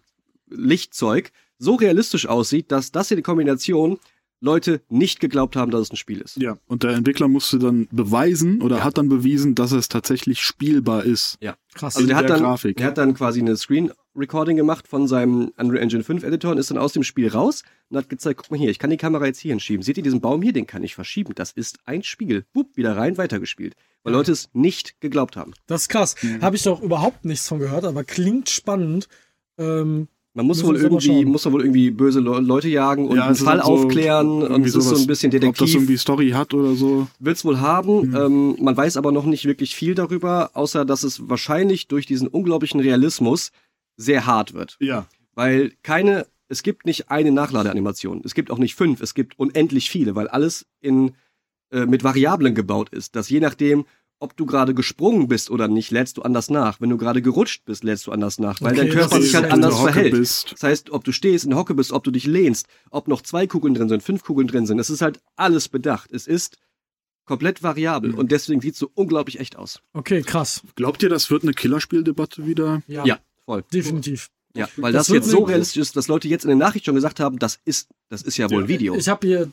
Lichtzeug 0.49 1.31
so 1.57 1.75
realistisch 1.75 2.27
aussieht, 2.27 2.71
dass 2.71 2.91
das 2.91 3.07
hier 3.07 3.17
die 3.17 3.23
Kombination 3.23 3.99
Leute 4.43 4.81
nicht 4.89 5.21
geglaubt 5.21 5.55
haben, 5.55 5.71
dass 5.71 5.81
es 5.83 5.91
ein 5.91 5.95
Spiel 5.95 6.19
ist. 6.19 6.35
Ja, 6.35 6.57
und 6.67 6.83
der 6.83 6.91
Entwickler 6.91 7.29
musste 7.29 7.59
dann 7.59 7.87
beweisen 7.91 8.61
oder 8.61 8.83
hat 8.83 8.97
dann 8.97 9.07
bewiesen, 9.07 9.55
dass 9.55 9.71
es 9.71 9.87
tatsächlich 9.87 10.41
spielbar 10.41 11.05
ist. 11.05 11.37
Ja. 11.39 11.55
Krass. 11.73 11.95
Also 11.95 12.07
der 12.07 12.17
hat, 12.17 12.23
der 12.23 12.35
dann, 12.35 12.43
Grafik. 12.43 12.75
der 12.75 12.87
hat 12.87 12.97
dann 12.97 13.13
quasi 13.13 13.39
eine 13.39 13.55
Screen 13.55 13.91
Recording 14.15 14.55
gemacht 14.57 14.87
von 14.87 15.07
seinem 15.07 15.51
Unreal 15.57 15.81
Engine 15.83 16.03
5 16.03 16.23
Editor 16.23 16.51
und 16.51 16.57
ist 16.57 16.69
dann 16.69 16.77
aus 16.77 16.93
dem 16.93 17.03
Spiel 17.03 17.27
raus 17.29 17.63
und 17.89 17.97
hat 17.97 18.09
gezeigt, 18.09 18.39
guck 18.41 18.51
mal 18.51 18.57
hier, 18.57 18.69
ich 18.69 18.79
kann 18.79 18.89
die 18.89 18.97
Kamera 18.97 19.25
jetzt 19.25 19.39
hier 19.39 19.51
hinschieben. 19.51 19.81
Seht 19.83 19.97
ihr 19.97 20.03
diesen 20.03 20.21
Baum 20.21 20.41
hier? 20.41 20.53
Den 20.53 20.67
kann 20.67 20.83
ich 20.83 20.93
verschieben. 20.95 21.33
Das 21.35 21.51
ist 21.51 21.79
ein 21.85 22.03
Spiel. 22.03 22.45
Wupp, 22.53 22.77
wieder 22.77 22.95
rein, 22.95 23.17
weitergespielt. 23.17 23.75
Weil 24.03 24.13
Leute 24.13 24.31
es 24.31 24.49
nicht 24.53 24.99
geglaubt 25.01 25.35
haben. 25.37 25.53
Das 25.65 25.83
ist 25.83 25.89
krass. 25.89 26.15
Habe 26.41 26.55
ich 26.55 26.63
doch 26.63 26.81
überhaupt 26.81 27.25
nichts 27.25 27.47
von 27.47 27.59
gehört, 27.59 27.85
aber 27.85 28.03
klingt 28.03 28.49
spannend. 28.49 29.07
Ähm, 29.57 30.07
Man 30.33 30.45
muss 30.45 30.63
wohl 30.63 30.75
irgendwie, 30.77 31.25
muss 31.25 31.45
wohl 31.51 31.61
irgendwie 31.61 31.89
böse 31.91 32.19
Le 32.19 32.39
Leute 32.39 32.67
jagen 32.67 33.07
und 33.07 33.17
Ja, 33.17 33.23
einen 33.23 33.33
es 33.33 33.41
Fall 33.41 33.53
halt 33.57 33.65
so 33.65 33.71
aufklären 33.71 34.41
und 34.43 34.65
es 34.65 34.75
ist 34.75 34.85
so 34.89 34.95
ein 34.97 35.07
bisschen 35.07 35.29
Ob 35.29 35.39
das 35.39 35.41
Detektiv. 35.41 35.73
irgendwie 35.75 35.97
Story 35.97 36.31
hat 36.31 36.53
oder 36.53 36.73
so. 36.73 37.07
Wird's 37.19 37.45
wohl 37.45 37.59
haben. 37.61 38.13
Ähm, 38.15 38.57
man 38.59 38.75
weiß 38.75 38.97
aber 38.97 39.11
noch 39.11 39.25
nicht 39.25 39.45
wirklich 39.45 39.75
viel 39.75 39.95
darüber, 39.95 40.51
außer 40.53 40.85
dass 40.85 41.03
es 41.03 41.29
wahrscheinlich 41.29 41.87
durch 41.87 42.05
diesen 42.05 42.27
unglaublichen 42.27 42.79
Realismus 42.79 43.51
sehr 43.97 44.25
hart 44.25 44.53
wird. 44.53 44.77
Ja. 44.79 45.07
Weil 45.33 45.73
keine, 45.83 46.27
es 46.47 46.63
gibt 46.63 46.85
nicht 46.85 47.09
eine 47.09 47.31
Nachladeanimation. 47.31 48.21
Es 48.23 48.33
gibt 48.33 48.51
auch 48.51 48.57
nicht 48.59 48.75
fünf, 48.75 49.01
es 49.01 49.13
gibt 49.13 49.37
unendlich 49.39 49.89
viele, 49.89 50.15
weil 50.15 50.27
alles 50.27 50.65
in, 50.79 51.15
äh, 51.71 51.85
mit 51.85 52.03
Variablen 52.03 52.55
gebaut 52.55 52.89
ist, 52.89 53.15
dass 53.15 53.29
je 53.29 53.39
nachdem, 53.39 53.85
ob 54.19 54.37
du 54.37 54.45
gerade 54.45 54.73
gesprungen 54.73 55.27
bist 55.27 55.49
oder 55.49 55.67
nicht, 55.67 55.91
lädst 55.91 56.17
du 56.17 56.21
anders 56.21 56.49
nach. 56.49 56.79
Wenn 56.79 56.89
du 56.89 56.97
gerade 56.97 57.21
gerutscht 57.21 57.65
bist, 57.65 57.83
lädst 57.83 58.07
du 58.07 58.11
anders 58.11 58.39
nach, 58.39 58.61
weil 58.61 58.71
Okay, 58.73 58.81
dein 58.87 58.89
Körper 58.89 59.21
sich 59.21 59.35
halt 59.35 59.51
anders 59.51 59.77
verhält. 59.79 60.11
bist. 60.13 60.53
Das 60.53 60.63
heißt, 60.63 60.91
ob 60.91 61.03
du 61.03 61.11
stehst, 61.11 61.43
in 61.43 61.49
der 61.49 61.59
Hocke 61.59 61.73
bist, 61.73 61.91
ob 61.91 62.03
du 62.05 62.11
dich 62.11 62.25
lehnst, 62.25 62.67
ob 62.89 63.07
noch 63.09 63.21
zwei 63.21 63.47
Kugeln 63.47 63.73
drin 63.73 63.89
sind, 63.89 64.01
fünf 64.01 64.23
Kugeln 64.23 64.47
drin 64.47 64.65
sind, 64.65 64.79
es 64.79 64.89
ist 64.89 65.01
halt 65.01 65.19
alles 65.35 65.67
bedacht. 65.67 66.11
Es 66.13 66.25
ist 66.27 66.57
komplett 67.25 67.63
variabel 67.63 68.11
Mhm. 68.11 68.17
und 68.17 68.31
deswegen 68.31 68.61
sieht's 68.61 68.79
so 68.79 68.89
unglaublich 68.93 69.39
echt 69.39 69.55
aus. 69.57 69.81
okay, 69.93 70.21
krass. 70.21 70.61
Glaubt 70.75 71.03
ihr, 71.03 71.09
das 71.09 71.29
wird 71.31 71.43
eine 71.43 71.53
Killerspieldebatte 71.53 72.45
wieder? 72.45 72.81
Ja, 72.87 73.19
voll. 73.45 73.63
definitiv. 73.73 74.29
Ja, 74.55 74.69
weil 74.77 74.93
Das 74.93 75.07
das, 75.07 75.13
wird 75.13 75.23
jetzt 75.23 75.31
so 75.31 75.43
realistisch 75.43 75.81
ist, 75.81 75.95
dass 75.95 76.07
Leute 76.07 76.27
jetzt 76.27 76.43
in 76.43 76.49
der 76.49 76.57
Nachricht 76.57 76.85
schon 76.85 76.93
gesagt 76.95 77.19
haben, 77.19 77.39
das 77.39 77.59
ist, 77.65 77.89
das 78.09 78.21
ist 78.21 78.37
ja 78.37 78.49
wohl 78.51 78.63
Ja. 78.63 78.67
Video. 78.67 78.95
Ich 78.95 79.09
habe 79.09 79.25
hier 79.25 79.51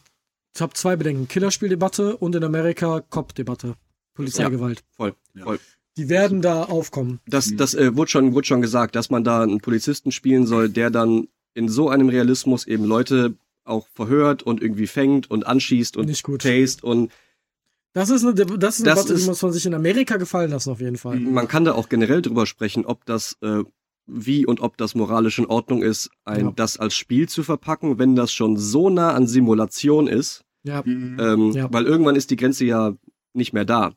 ich 0.55 0.61
hab 0.61 0.77
zwei 0.77 0.97
Bedenken. 0.97 1.27
Killerspieldebatte 1.29 2.17
und 2.17 2.35
in 2.35 2.45
Amerika 2.45 3.01
Cop-Debatte. 3.09 3.77
Polizeigewalt. 4.15 4.83
voll, 4.97 5.15
Ja. 5.35 5.45
voll. 5.45 5.59
Die 5.97 6.09
werden 6.09 6.43
da 6.43 6.65
aufkommen. 6.65 7.21
Das, 7.27 7.55
das 7.57 7.75
äh, 7.75 7.97
wurde, 7.97 8.11
schon, 8.11 8.35
wurde 8.35 8.47
schon 8.47 8.61
gesagt, 8.61 8.95
dass 8.97 9.11
man 9.11 9.25
da 9.25 9.43
einen 9.43 9.61
Polizisten 9.61 10.13
spielen 10.13 10.47
soll, 10.47 10.69
der 10.69 10.91
dann 10.91 11.29
in 11.55 11.69
so 11.69 11.89
einem 11.89 12.09
Realismus 12.09 12.67
eben 12.67 12.85
Leute 12.85 13.35
auch 13.65 13.87
verhört 13.95 14.43
und 14.43 14.63
irgendwie 14.63 14.87
fängt 14.87 15.31
und 15.31 15.47
anschießt 15.47 15.97
und 15.97 16.07
Nicht 16.07 16.23
gut. 16.25 16.43
tastet 16.43 16.83
und 16.85 17.11
Das 17.93 18.09
ist 18.11 18.25
eine, 18.25 18.35
das 18.35 18.47
ist 18.47 18.51
eine 18.51 18.59
Das 18.59 18.77
Debatte, 18.79 19.15
die 19.15 19.21
ist- 19.21 19.27
muss 19.27 19.43
man 19.43 19.53
sich 19.53 19.67
in 19.67 19.75
Amerika 19.75 20.17
gefallen 20.17 20.51
lassen, 20.51 20.71
auf 20.71 20.81
jeden 20.81 20.97
Fall. 20.97 21.19
man 21.21 21.49
kann 21.49 21.65
da 21.65 21.73
auch 21.73 21.89
generell 21.89 22.23
drüber 22.23 22.47
sprechen, 22.47 22.85
ob 22.87 23.05
das 23.07 23.37
äh, 23.43 23.63
wie 24.07 24.45
und 24.47 24.61
ob 24.61 24.77
das 24.77 24.95
moralisch 24.95 25.39
in 25.39 25.47
Ordnung 25.47 25.83
ist, 25.83 26.11
ein, 26.25 26.47
Ja. 26.47 26.53
das 26.57 26.77
als 26.79 26.95
Spiel 26.95 27.29
zu 27.29 27.43
verpacken, 27.43 27.99
wenn 27.99 28.17
das 28.17 28.33
schon 28.33 28.57
so 28.57 28.91
nah 28.91 29.13
an 29.15 29.27
Simulation 29.27 30.07
ist, 30.09 30.43
Ja, 30.63 30.83
ähm, 30.87 31.53
Ja. 31.53 31.73
weil 31.73 31.85
irgendwann 31.87 32.17
ist 32.17 32.31
die 32.31 32.37
Grenze 32.37 32.65
ja 32.67 32.95
nicht 33.33 33.53
mehr 33.55 33.65
da. 33.65 33.93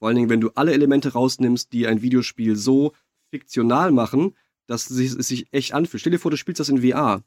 Vor 0.00 0.08
allen 0.08 0.16
Dingen, 0.16 0.30
wenn 0.30 0.40
du 0.40 0.50
alle 0.56 0.72
Elemente 0.72 1.12
rausnimmst, 1.12 1.72
die 1.72 1.86
ein 1.86 2.02
Videospiel 2.02 2.56
so 2.56 2.92
fiktional 3.30 3.92
machen, 3.92 4.34
dass 4.66 4.90
es 4.90 4.96
sich, 4.96 5.12
es 5.12 5.28
sich 5.28 5.46
echt 5.52 5.74
anfühlt. 5.74 6.00
Stell 6.00 6.10
dir 6.12 6.18
vor, 6.18 6.30
du 6.30 6.36
spielst 6.36 6.60
das 6.60 6.68
in 6.70 6.82
VR 6.82 7.22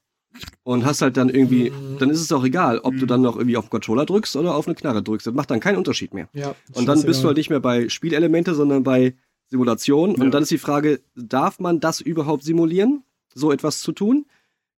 und 0.64 0.86
hast 0.86 1.02
halt 1.02 1.18
dann 1.18 1.30
irgendwie, 1.30 1.70
Mhm. 1.70 1.98
dann 2.00 2.10
ist 2.10 2.22
es 2.22 2.32
auch 2.32 2.44
egal, 2.44 2.80
ob 2.80 2.98
du 2.98 3.06
dann 3.06 3.22
noch 3.22 3.36
irgendwie 3.38 3.58
auf 3.58 3.66
den 3.66 3.70
Controller 3.72 4.06
drückst 4.06 4.36
oder 4.36 4.56
auf 4.56 4.68
eine 4.68 4.76
Knarre 4.76 5.04
drückst. 5.04 5.28
Das 5.28 5.34
macht 5.34 5.52
dann 5.52 5.60
keinen 5.60 5.78
Unterschied 5.78 6.14
mehr. 6.14 6.30
ja. 6.34 6.56
Und 6.74 6.86
dann 6.88 7.02
bist 7.04 7.24
du 7.24 7.28
halt 7.28 7.38
nicht 7.38 7.50
mehr 7.50 7.60
bei 7.60 7.90
Spielelemente, 7.90 8.56
sondern 8.56 8.84
bei 8.84 9.16
Simulation. 9.52 10.16
Ja. 10.16 10.24
Und 10.24 10.32
dann 10.32 10.44
ist 10.44 10.52
die 10.52 10.58
Frage, 10.58 11.02
darf 11.16 11.60
man 11.60 11.80
das 11.80 12.02
überhaupt 12.02 12.44
simulieren, 12.44 13.04
so 13.36 13.52
etwas 13.52 13.82
zu 13.82 13.92
tun? 13.92 14.26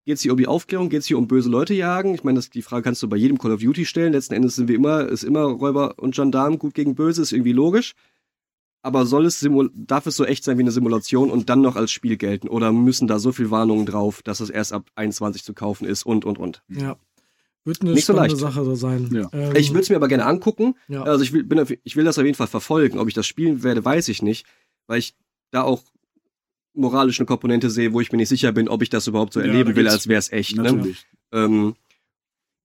Geht 0.05 0.17
es 0.17 0.21
hier 0.21 0.33
um 0.33 0.37
die 0.37 0.47
Aufklärung? 0.47 0.89
Geht 0.89 0.99
es 0.99 1.05
hier 1.05 1.17
um 1.17 1.27
böse 1.27 1.49
Leute 1.49 1.73
jagen? 1.73 2.13
Ich 2.13 2.25
meine, 2.25 2.37
das, 2.37 2.49
die 2.49 2.61
Frage 2.61 2.83
kannst 2.83 3.01
du 3.01 3.07
bei 3.07 3.15
jedem 3.15 3.37
Call 3.37 3.53
of 3.53 3.61
Duty 3.61 3.85
stellen. 3.85 4.11
Letzten 4.11 4.33
Endes 4.33 4.55
sind 4.55 4.67
wir 4.67 4.75
immer, 4.75 5.07
ist 5.07 5.23
immer 5.23 5.43
Räuber 5.43 5.93
und 5.97 6.13
Gendarm 6.13 6.59
gut 6.59 6.73
gegen 6.73 6.95
böse, 6.95 7.21
ist 7.21 7.31
irgendwie 7.31 7.53
logisch. 7.53 7.93
Aber 8.81 9.05
soll 9.05 9.25
es 9.25 9.39
simul 9.39 9.71
darf 9.73 10.07
es 10.07 10.17
so 10.17 10.25
echt 10.25 10.43
sein 10.43 10.57
wie 10.57 10.63
eine 10.63 10.71
Simulation 10.71 11.31
und 11.31 11.49
dann 11.49 11.61
noch 11.61 11.77
als 11.77 11.91
Spiel 11.91 12.17
gelten? 12.17 12.49
Oder 12.49 12.73
müssen 12.73 13.07
da 13.07 13.17
so 13.17 13.31
viel 13.31 13.49
Warnungen 13.49 13.85
drauf, 13.85 14.21
dass 14.23 14.41
es 14.41 14.49
erst 14.49 14.73
ab 14.73 14.89
21 14.95 15.45
zu 15.45 15.53
kaufen 15.53 15.85
ist 15.85 16.05
und 16.05 16.25
und 16.25 16.37
und? 16.37 16.63
Ja. 16.67 16.97
Wird 17.63 17.81
eine 17.81 17.93
Nicht 17.93 18.05
so 18.05 18.11
leicht. 18.11 18.35
Sache 18.35 18.65
so 18.65 18.75
sein. 18.75 19.09
Ja. 19.13 19.29
Ähm, 19.31 19.55
Ich 19.55 19.69
würde 19.69 19.81
es 19.83 19.89
mir 19.89 19.95
aber 19.95 20.09
gerne 20.09 20.25
angucken. 20.25 20.75
Ja. 20.89 21.03
Also 21.03 21.23
ich 21.23 21.31
will, 21.31 21.45
bin, 21.45 21.65
ich 21.83 21.95
will 21.95 22.03
das 22.03 22.17
auf 22.19 22.25
jeden 22.25 22.35
Fall 22.35 22.47
verfolgen. 22.47 22.99
Ob 22.99 23.07
ich 23.07 23.13
das 23.13 23.25
spielen 23.25 23.63
werde, 23.63 23.85
weiß 23.85 24.09
ich 24.09 24.21
nicht, 24.21 24.45
weil 24.87 24.99
ich 24.99 25.15
da 25.51 25.63
auch 25.63 25.83
moralisch 26.73 27.19
eine 27.19 27.27
Komponente 27.27 27.69
sehe, 27.69 27.93
wo 27.93 28.01
ich 28.01 28.11
mir 28.11 28.17
nicht 28.17 28.29
sicher 28.29 28.51
bin, 28.51 28.67
ob 28.67 28.81
ich 28.81 28.89
das 28.89 29.07
überhaupt 29.07 29.33
so 29.33 29.39
Ja, 29.39 29.47
erleben 29.47 29.75
will, 29.75 29.87
als 29.87 30.07
wäre 30.07 30.19
es 30.19 30.31
echt. 30.31 30.55
Ne? 30.57 30.95
Ähm, 31.31 31.75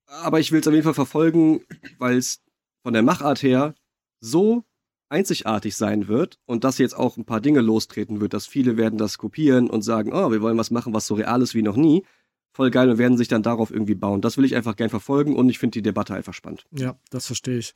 aber 0.07 0.41
ich 0.41 0.53
will 0.53 0.61
es 0.61 0.67
auf 0.67 0.73
jeden 0.73 0.85
Fall 0.85 0.95
verfolgen, 0.95 1.61
weil 1.99 2.17
es 2.17 2.41
von 2.83 2.95
der 2.95 3.03
Machart 3.03 3.43
her 3.43 3.75
so 4.21 4.65
einzigartig 5.11 5.77
sein 5.77 6.09
wird 6.09 6.39
und 6.47 6.65
dass 6.65 6.79
jetzt 6.79 6.97
auch 6.97 7.17
ein 7.17 7.25
paar 7.25 7.41
Dinge 7.41 7.61
lostreten 7.61 8.21
wird, 8.21 8.35
dass 8.35 8.47
viele 8.47 8.77
werden 8.77 8.99
das 8.99 9.19
kopieren 9.19 9.71
und 9.71 9.83
sagen, 9.83 10.13
oh, 10.13 10.31
wir 10.31 10.43
wollen 10.43 10.59
was 10.59 10.71
machen, 10.71 10.95
was 10.95 11.07
so 11.07 11.15
real 11.15 11.43
ist 11.43 11.55
wie 11.55 11.63
noch 11.63 11.77
nie. 11.77 12.05
Voll 12.53 12.71
geil 12.71 12.91
und 12.91 12.99
werden 12.99 13.17
sich 13.17 13.29
dann 13.29 13.43
darauf 13.43 13.71
irgendwie 13.71 13.95
bauen. 13.95 14.21
Das 14.21 14.37
will 14.37 14.45
ich 14.45 14.57
einfach 14.57 14.77
gern 14.77 14.91
verfolgen 14.91 15.37
und 15.37 15.49
ich 15.49 15.59
finde 15.59 15.75
die 15.75 15.83
Debatte 15.83 16.15
einfach 16.15 16.35
spannend. 16.35 16.67
Ja, 16.73 16.99
das 17.11 17.27
verstehe 17.27 17.59
ich. 17.59 17.75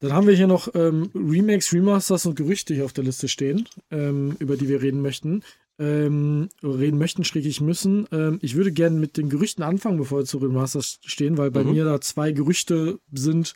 Dann 0.00 0.12
haben 0.12 0.26
wir 0.26 0.34
hier 0.34 0.46
noch 0.46 0.68
ähm, 0.74 1.10
Remakes, 1.14 1.72
Remasters 1.72 2.24
und 2.26 2.36
Gerüchte 2.36 2.74
hier 2.74 2.84
auf 2.84 2.92
der 2.92 3.04
Liste 3.04 3.26
stehen, 3.28 3.68
ähm, 3.90 4.36
über 4.38 4.56
die 4.56 4.68
wir 4.68 4.80
reden 4.80 5.02
möchten. 5.02 5.42
Ähm, 5.80 6.48
reden 6.62 6.98
möchten, 6.98 7.24
schräg 7.24 7.46
ich 7.46 7.60
müssen. 7.60 8.06
Ähm, 8.10 8.38
ich 8.42 8.56
würde 8.56 8.72
gerne 8.72 8.98
mit 8.98 9.16
den 9.16 9.28
Gerüchten 9.28 9.62
anfangen, 9.62 9.98
bevor 9.98 10.18
wir 10.18 10.24
zu 10.24 10.38
Remasters 10.38 10.98
stehen, 11.04 11.36
weil 11.38 11.50
bei 11.50 11.62
Mhm. 11.64 11.70
mir 11.72 11.84
da 11.84 12.00
zwei 12.00 12.32
Gerüchte 12.32 12.98
sind, 13.12 13.54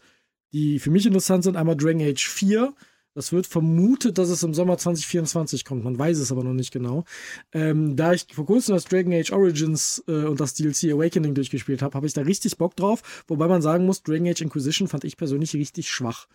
die 0.52 0.78
für 0.78 0.90
mich 0.90 1.06
interessant 1.06 1.44
sind. 1.44 1.56
Einmal 1.56 1.76
Dragon 1.76 2.00
Age 2.02 2.28
4. 2.28 2.74
Das 3.14 3.32
wird 3.32 3.46
vermutet, 3.46 4.16
dass 4.16 4.30
es 4.30 4.42
im 4.42 4.54
Sommer 4.54 4.78
2024 4.78 5.64
kommt. 5.64 5.84
Man 5.84 5.98
weiß 5.98 6.18
es 6.18 6.32
aber 6.32 6.44
noch 6.44 6.54
nicht 6.54 6.72
genau. 6.72 7.04
Ähm, 7.52 7.94
da 7.94 8.14
ich 8.14 8.26
vor 8.32 8.46
kurzem 8.46 8.74
das 8.74 8.84
Dragon 8.84 9.12
Age 9.12 9.32
Origins 9.32 10.02
äh, 10.08 10.24
und 10.24 10.40
das 10.40 10.54
DLC 10.54 10.84
Awakening 10.92 11.34
durchgespielt 11.34 11.82
habe, 11.82 11.94
habe 11.94 12.06
ich 12.06 12.14
da 12.14 12.22
richtig 12.22 12.56
Bock 12.56 12.74
drauf. 12.74 13.24
Wobei 13.28 13.48
man 13.48 13.60
sagen 13.60 13.84
muss, 13.84 14.02
Dragon 14.02 14.28
Age 14.28 14.40
Inquisition 14.40 14.88
fand 14.88 15.04
ich 15.04 15.18
persönlich 15.18 15.54
richtig 15.54 15.90
schwach. 15.90 16.26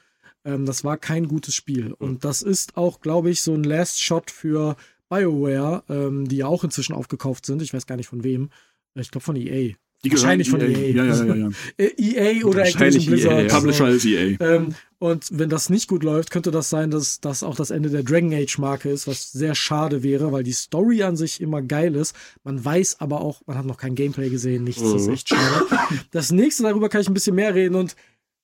Ähm, 0.45 0.65
das 0.65 0.83
war 0.83 0.97
kein 0.97 1.27
gutes 1.27 1.55
Spiel. 1.55 1.93
Und 1.93 2.23
das 2.23 2.43
ist 2.43 2.77
auch, 2.77 3.01
glaube 3.01 3.31
ich, 3.31 3.41
so 3.41 3.53
ein 3.53 3.63
Last 3.63 4.01
Shot 4.01 4.29
für 4.29 4.75
BioWare, 5.09 5.83
ähm, 5.89 6.27
die 6.27 6.37
ja 6.37 6.47
auch 6.47 6.63
inzwischen 6.63 6.93
aufgekauft 6.93 7.45
sind. 7.45 7.61
Ich 7.63 7.73
weiß 7.73 7.87
gar 7.87 7.95
nicht 7.95 8.09
von 8.09 8.23
wem. 8.23 8.49
Äh, 8.93 9.01
Ich 9.01 9.09
glaube 9.11 9.23
von 9.23 9.35
EA. 9.35 9.73
Die 10.03 10.11
Wahrscheinlich 10.11 10.49
von 10.49 10.61
EA. 10.61 10.67
Ja, 10.67 11.05
ja, 11.05 11.23
ja, 11.25 11.35
ja. 11.35 11.49
Äh, 11.77 11.89
EA 11.97 12.45
oder 12.45 12.63
Activision 12.65 13.05
Blizzard. 13.05 13.33
EA, 13.33 13.41
ja. 13.47 13.55
Publisher 13.55 13.89
ist 13.89 14.05
EA. 14.05 14.37
Ähm, 14.39 14.75
und 14.99 15.25
wenn 15.31 15.49
das 15.49 15.69
nicht 15.69 15.87
gut 15.87 16.03
läuft, 16.03 16.31
könnte 16.31 16.51
das 16.51 16.69
sein, 16.69 16.91
dass 16.91 17.19
das 17.19 17.43
auch 17.43 17.55
das 17.55 17.71
Ende 17.71 17.89
der 17.89 18.03
Dragon 18.03 18.33
Age 18.33 18.57
Marke 18.59 18.89
ist, 18.89 19.07
was 19.07 19.31
sehr 19.31 19.53
schade 19.55 20.03
wäre, 20.03 20.31
weil 20.31 20.43
die 20.43 20.53
Story 20.53 21.03
an 21.03 21.17
sich 21.17 21.41
immer 21.41 21.61
geil 21.61 21.95
ist. 21.95 22.15
Man 22.43 22.63
weiß 22.63 22.97
aber 22.99 23.21
auch, 23.21 23.41
man 23.47 23.57
hat 23.57 23.65
noch 23.65 23.77
kein 23.77 23.95
Gameplay 23.95 24.29
gesehen, 24.29 24.63
nichts, 24.63 24.81
das 24.81 24.93
ist 25.01 25.07
Mhm. 25.07 25.13
echt 25.13 25.29
schade. 25.29 25.65
Das 26.11 26.31
nächste, 26.31 26.63
darüber 26.63 26.89
kann 26.89 27.01
ich 27.01 27.07
ein 27.07 27.13
bisschen 27.13 27.35
mehr 27.35 27.53
reden 27.53 27.75
und 27.75 27.95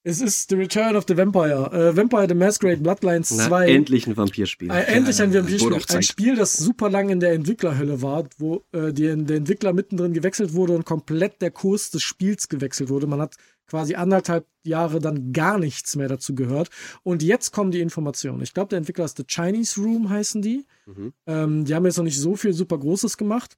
es 0.04 0.22
ist 0.22 0.50
The 0.50 0.56
Return 0.56 0.96
of 0.96 1.06
the 1.08 1.16
Vampire. 1.16 1.72
Äh, 1.72 1.96
Vampire 1.96 2.28
the 2.28 2.36
Masquerade 2.36 2.82
Bloodlines 2.82 3.32
Na, 3.32 3.48
2. 3.48 3.70
endlich 3.70 4.06
ein 4.06 4.18
Vampirspiel. 4.18 4.70
Äh, 4.70 4.84
endlich 4.84 5.22
ein 5.22 5.34
Vampirspiel. 5.34 5.74
Ein. 5.74 6.04
Spiel, 6.04 6.36
das 6.36 6.54
super 6.54 6.90
lang 6.90 7.10
in 7.10 7.20
der 7.20 7.34
Entwicklerhölle 7.34 8.02
war, 8.02 8.28
wo 8.38 8.66
äh, 8.74 8.92
die, 8.92 9.16
der 9.26 9.38
Entwickler 9.38 9.72
mittendrin 9.72 10.14
gewechselt 10.14 10.54
wurde 10.54 10.74
und 10.74 10.86
komplett 10.86 11.42
der 11.42 11.52
Kurs 11.52 11.90
des 11.90 12.04
Spiels 12.04 12.50
gewechselt 12.50 12.90
wurde. 12.90 13.08
Man 13.08 13.22
hat 13.22 13.36
quasi 13.66 13.96
anderthalb 13.96 14.46
Jahre 14.64 15.00
dann 15.00 15.32
gar 15.32 15.58
nichts 15.58 15.96
mehr 15.96 16.10
dazu 16.10 16.36
gehört. 16.36 16.70
Und 17.04 17.24
jetzt 17.24 17.52
kommen 17.52 17.72
die 17.72 17.80
Informationen. 17.80 18.42
Ich 18.42 18.54
glaube, 18.54 18.70
der 18.70 18.80
Entwickler 18.80 19.06
ist 19.06 19.18
The 19.18 19.24
Chinese 19.26 19.80
Room, 19.80 20.10
heißen 20.10 20.42
die. 20.42 20.66
Mhm. 20.86 21.14
Ähm, 21.28 21.66
die 21.66 21.74
haben 21.74 21.86
jetzt 21.86 21.98
noch 21.98 22.04
nicht 22.04 22.20
so 22.20 22.36
viel 22.36 22.54
super 22.54 22.78
Großes 22.78 23.18
gemacht, 23.18 23.58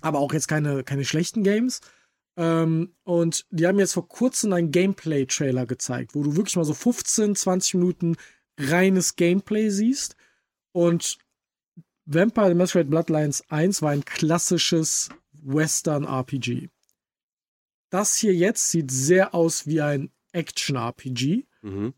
aber 0.00 0.18
auch 0.18 0.32
jetzt 0.32 0.48
keine, 0.48 0.82
keine 0.82 1.04
schlechten 1.04 1.44
Games. 1.44 1.80
Ähm, 2.36 2.94
und 3.04 3.46
die 3.50 3.66
haben 3.66 3.78
jetzt 3.78 3.94
vor 3.94 4.08
kurzem 4.08 4.52
einen 4.52 4.70
Gameplay-Trailer 4.70 5.66
gezeigt, 5.66 6.14
wo 6.14 6.22
du 6.22 6.36
wirklich 6.36 6.56
mal 6.56 6.64
so 6.64 6.74
15, 6.74 7.34
20 7.34 7.74
Minuten 7.74 8.16
reines 8.58 9.16
Gameplay 9.16 9.70
siehst. 9.70 10.16
Und 10.72 11.18
Vampire 12.04 12.48
the 12.48 12.54
Masquerade 12.54 12.90
Bloodlines 12.90 13.42
1 13.50 13.82
war 13.82 13.90
ein 13.90 14.04
klassisches 14.04 15.08
Western-RPG. 15.42 16.68
Das 17.90 18.16
hier 18.16 18.34
jetzt 18.34 18.70
sieht 18.70 18.90
sehr 18.90 19.34
aus 19.34 19.66
wie 19.66 19.80
ein 19.80 20.10
Action-RPG. 20.32 21.46
Mhm. 21.62 21.94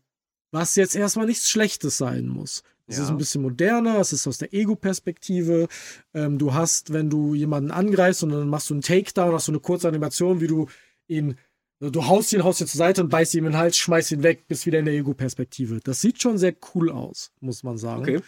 Was 0.51 0.75
jetzt 0.75 0.95
erstmal 0.95 1.27
nichts 1.27 1.49
Schlechtes 1.49 1.97
sein 1.97 2.27
muss. 2.27 2.63
Es 2.89 2.97
Ja. 2.97 3.03
ist 3.03 3.09
ein 3.11 3.17
bisschen 3.17 3.43
moderner, 3.43 3.99
es 3.99 4.11
ist 4.13 4.25
aus 4.27 4.39
der 4.39 4.51
Ego-Perspektive. 4.53 5.67
Ähm, 6.13 6.39
du 6.39 6.53
hast, 6.53 6.91
wenn 6.91 7.09
du 7.09 7.35
jemanden 7.35 7.69
angreifst 7.71 8.23
und 8.23 8.31
dann 8.31 8.49
machst 8.49 8.69
du 8.69 8.73
einen 8.73 8.81
Takedown, 8.81 9.33
hast 9.33 9.47
du 9.47 9.51
eine 9.51 9.59
kurze 9.59 9.87
Animation, 9.87 10.41
wie 10.41 10.47
du 10.47 10.67
ihn, 11.07 11.35
du 11.79 12.07
haust 12.07 12.33
ihn, 12.33 12.43
haust 12.43 12.61
ihn 12.61 12.67
zur 12.67 12.79
Seite 12.79 13.03
und 13.03 13.09
beißt 13.09 13.35
ihm 13.35 13.45
in 13.45 13.51
den 13.51 13.57
Hals, 13.59 13.77
schmeißt 13.77 14.11
ihn 14.11 14.23
weg, 14.23 14.47
bist 14.47 14.65
wieder 14.65 14.79
in 14.79 14.85
der 14.85 14.95
Ego-Perspektive. 14.95 15.79
Das 15.83 16.01
sieht 16.01 16.19
schon 16.21 16.37
sehr 16.39 16.55
cool 16.73 16.89
aus, 16.89 17.31
muss 17.41 17.61
man 17.63 17.77
sagen. 17.77 18.01
Okay. 18.01 18.19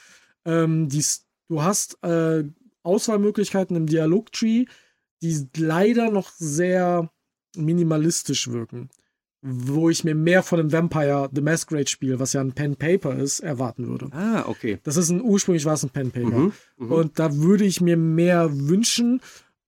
Ähm, 0.46 0.88
dies, 0.90 1.26
du 1.50 1.64
hast 1.64 1.98
äh, 2.04 2.44
Auswahlmöglichkeiten 2.84 3.76
im 3.76 3.88
Dialogtree, 3.88 4.66
die 5.24 5.48
leider 5.58 6.12
noch 6.12 6.32
sehr 6.32 7.12
minimalistisch 7.56 8.50
wirken. 8.52 8.90
Wo 9.44 9.90
ich 9.90 10.04
mir 10.04 10.14
mehr 10.14 10.44
von 10.44 10.60
dem 10.60 10.72
Vampire 10.72 11.30
The 11.34 11.42
Masquerade 11.42 11.88
Spiel, 11.88 12.20
was 12.20 12.34
ja 12.34 12.42
ein 12.42 12.54
Pen 12.54 12.76
Paper 12.76 13.16
ist, 13.16 13.40
erwarten 13.40 13.88
würde. 13.88 14.10
Ah, 14.12 14.44
okay. 14.48 14.80
Das 14.84 14.98
ist 14.98 15.10
ein 15.10 15.22
ursprünglich 15.22 15.66
war 15.66 15.74
es 15.74 15.84
ein 15.84 15.90
Pen 15.90 16.12
Paper. 16.12 16.38
Mhm. 16.38 16.54
Mhm. 16.78 16.92
Und 16.92 17.20
da 17.20 17.36
würde 17.36 17.66
ich 17.66 17.82
mir 17.82 17.98
mehr 17.98 18.50
wünschen. 18.52 19.20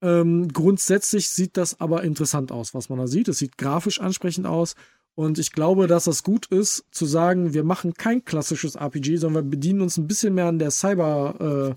Ähm, 0.01 0.49
grundsätzlich 0.49 1.29
sieht 1.29 1.57
das 1.57 1.79
aber 1.79 2.03
interessant 2.03 2.51
aus, 2.51 2.75
was 2.75 2.89
man 2.89 2.99
da 2.99 3.07
sieht. 3.07 3.27
Es 3.29 3.39
sieht 3.39 3.57
grafisch 3.57 3.99
ansprechend 3.99 4.45
aus. 4.45 4.75
Und 5.15 5.37
ich 5.37 5.51
glaube, 5.51 5.87
dass 5.87 6.05
das 6.05 6.23
gut 6.23 6.47
ist, 6.47 6.85
zu 6.91 7.05
sagen, 7.05 7.53
wir 7.53 7.63
machen 7.63 7.93
kein 7.93 8.25
klassisches 8.25 8.75
RPG, 8.75 9.17
sondern 9.17 9.45
wir 9.45 9.51
bedienen 9.51 9.81
uns 9.81 9.97
ein 9.97 10.07
bisschen 10.07 10.33
mehr 10.33 10.47
an 10.47 10.59
der 10.59 10.71
Cyber 10.71 11.75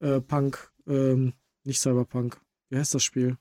äh, 0.00 0.06
äh, 0.06 0.20
Punk, 0.20 0.70
ähm, 0.86 1.32
nicht 1.64 1.80
Cyberpunk. 1.80 2.38
Wie 2.68 2.76
heißt 2.76 2.94
das 2.94 3.04
Spiel? 3.04 3.36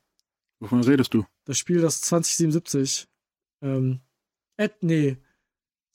Wovon 0.60 0.84
redest 0.84 1.14
du? 1.14 1.26
Das 1.46 1.58
Spiel, 1.58 1.82
das 1.82 2.02
2077. 2.02 3.08
Ähm, 3.62 3.99
Ed, 4.58 4.74
nee. 4.82 5.18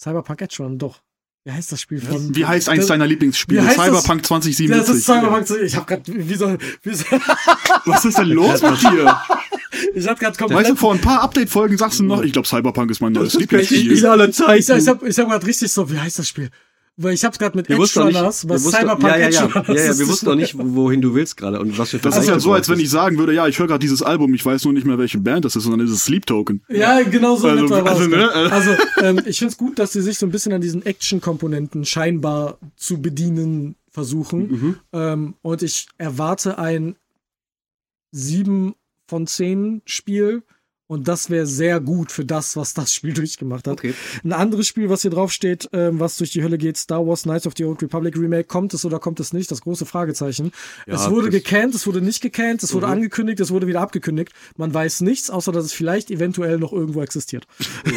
Cyberpunk 0.00 0.40
Edge 0.42 0.56
Run, 0.62 0.78
doch. 0.78 1.02
Wie 1.44 1.52
heißt 1.52 1.72
das 1.72 1.80
Spiel 1.80 2.00
von. 2.00 2.34
Wie 2.36 2.44
heißt 2.44 2.68
eins 2.68 2.80
das, 2.80 2.88
deiner 2.88 3.06
Lieblingsspiele? 3.06 3.62
das? 3.62 3.74
Cyberpunk 3.74 4.20
Das 4.20 4.28
2077. 4.28 4.94
ist 4.96 5.04
Cyberpunk. 5.06 5.50
Ich 5.64 5.74
hab 5.76 5.86
grad, 5.86 6.02
wie 6.06 6.34
soll, 6.34 6.58
wie 6.82 6.94
soll, 6.94 7.06
Was 7.86 8.04
ist 8.04 8.18
denn 8.18 8.28
los 8.28 8.60
mit 8.60 8.82
dir? 8.82 9.18
ich 9.94 10.06
hab 10.06 10.18
grad 10.20 10.38
Weißt 10.38 10.50
du, 10.50 10.54
komplett. 10.54 10.78
vor 10.78 10.92
ein 10.94 11.00
paar 11.00 11.22
Update-Folgen 11.22 11.78
sagst 11.78 12.00
du 12.00 12.04
noch, 12.04 12.22
ich 12.22 12.32
glaube, 12.34 12.46
Cyberpunk 12.46 12.90
ist 12.90 13.00
mein 13.00 13.12
neues 13.14 13.34
Lieblingsspiel. 13.34 14.04
aller 14.06 14.30
Zeiten. 14.30 14.60
Ich, 14.60 14.68
ich 14.68 14.88
hab, 14.88 15.02
ich 15.02 15.18
hab 15.18 15.28
grad 15.28 15.46
richtig 15.46 15.72
so, 15.72 15.90
wie 15.90 15.98
heißt 15.98 16.18
das 16.18 16.28
Spiel? 16.28 16.50
Weil 17.02 17.14
ich 17.14 17.24
hab's 17.24 17.38
grad 17.38 17.54
mit 17.54 17.66
Wir 17.68 17.76
Edge 17.76 17.82
wussten 17.82 18.00
noch 18.00 18.06
nicht, 18.08 18.16
Runners, 18.18 18.44
wir 18.44 18.50
was 18.50 18.64
wussten, 18.64 18.80
Cyberpunk 18.80 19.12
ja, 19.12 19.16
ja, 19.16 19.28
ja, 19.30 19.46
ja, 19.46 19.62
ja, 19.66 19.72
ist. 19.90 19.98
wir 20.00 20.08
wussten 20.08 20.26
noch 20.26 20.34
nicht, 20.34 20.54
wohin 20.58 21.00
du 21.00 21.14
willst 21.14 21.36
gerade 21.36 21.58
und 21.58 21.78
was 21.78 21.90
für 21.90 21.98
Das 21.98 22.18
ist 22.18 22.28
ja 22.28 22.38
so, 22.38 22.52
als 22.52 22.68
wenn 22.68 22.78
ich 22.78 22.90
sagen 22.90 23.16
würde, 23.16 23.32
ja, 23.32 23.46
ich 23.48 23.58
höre 23.58 23.68
gerade 23.68 23.78
dieses 23.78 24.02
Album, 24.02 24.34
ich 24.34 24.44
weiß 24.44 24.64
nur 24.64 24.74
nicht 24.74 24.84
mehr, 24.86 24.98
welche 24.98 25.18
Band 25.18 25.46
das 25.46 25.56
ist, 25.56 25.62
sondern 25.64 25.80
es 25.86 25.90
ist 25.92 26.04
Sleep 26.04 26.26
Token. 26.26 26.62
Ja, 26.68 27.00
genau 27.02 27.36
so 27.36 27.48
Also- 27.48 27.74
also, 27.74 28.06
ne. 28.06 28.30
Also, 28.30 28.70
ähm, 29.02 29.20
ich 29.24 29.38
find's 29.38 29.56
gut, 29.56 29.78
dass 29.78 29.92
sie 29.92 30.02
sich 30.02 30.18
so 30.18 30.26
ein 30.26 30.30
bisschen 30.30 30.52
an 30.52 30.60
diesen 30.60 30.84
Action-Komponenten 30.84 31.84
scheinbar 31.86 32.58
zu 32.76 33.00
bedienen 33.00 33.76
versuchen. 33.90 34.40
Mhm. 34.50 34.76
Ähm, 34.92 35.34
und 35.42 35.62
ich 35.62 35.88
erwarte 35.96 36.58
ein 36.58 36.96
7 38.12 38.74
von 39.06 39.26
10 39.26 39.82
Spiel. 39.84 40.42
Und 40.90 41.06
das 41.06 41.30
wäre 41.30 41.46
sehr 41.46 41.78
gut 41.78 42.10
für 42.10 42.24
das, 42.24 42.56
was 42.56 42.74
das 42.74 42.92
Spiel 42.92 43.12
durchgemacht 43.14 43.68
hat. 43.68 43.74
Okay. 43.74 43.94
Ein 44.24 44.32
anderes 44.32 44.66
Spiel, 44.66 44.90
was 44.90 45.02
hier 45.02 45.12
drauf 45.12 45.30
steht, 45.30 45.68
ähm, 45.72 46.00
was 46.00 46.16
durch 46.16 46.32
die 46.32 46.42
Hölle 46.42 46.58
geht, 46.58 46.76
Star 46.76 47.06
Wars 47.06 47.22
Knights 47.22 47.46
of 47.46 47.52
the 47.56 47.64
Old 47.64 47.80
Republic 47.80 48.16
Remake, 48.18 48.44
kommt 48.48 48.74
es 48.74 48.84
oder 48.84 48.98
kommt 48.98 49.20
es 49.20 49.32
nicht? 49.32 49.48
Das 49.52 49.60
große 49.60 49.86
Fragezeichen. 49.86 50.50
Ja, 50.88 50.94
es 50.94 51.08
wurde 51.08 51.30
gecannt, 51.30 51.76
es 51.76 51.86
wurde 51.86 52.00
nicht 52.00 52.20
gecannt, 52.22 52.64
es 52.64 52.74
wurde 52.74 52.86
Mhm. 52.88 52.92
angekündigt, 52.94 53.38
es 53.38 53.52
wurde 53.52 53.68
wieder 53.68 53.80
abgekündigt. 53.82 54.32
Man 54.56 54.74
weiß 54.74 55.02
nichts, 55.02 55.30
außer 55.30 55.52
dass 55.52 55.64
es 55.64 55.72
vielleicht 55.72 56.10
eventuell 56.10 56.58
noch 56.58 56.72
irgendwo 56.72 57.02
existiert. 57.02 57.46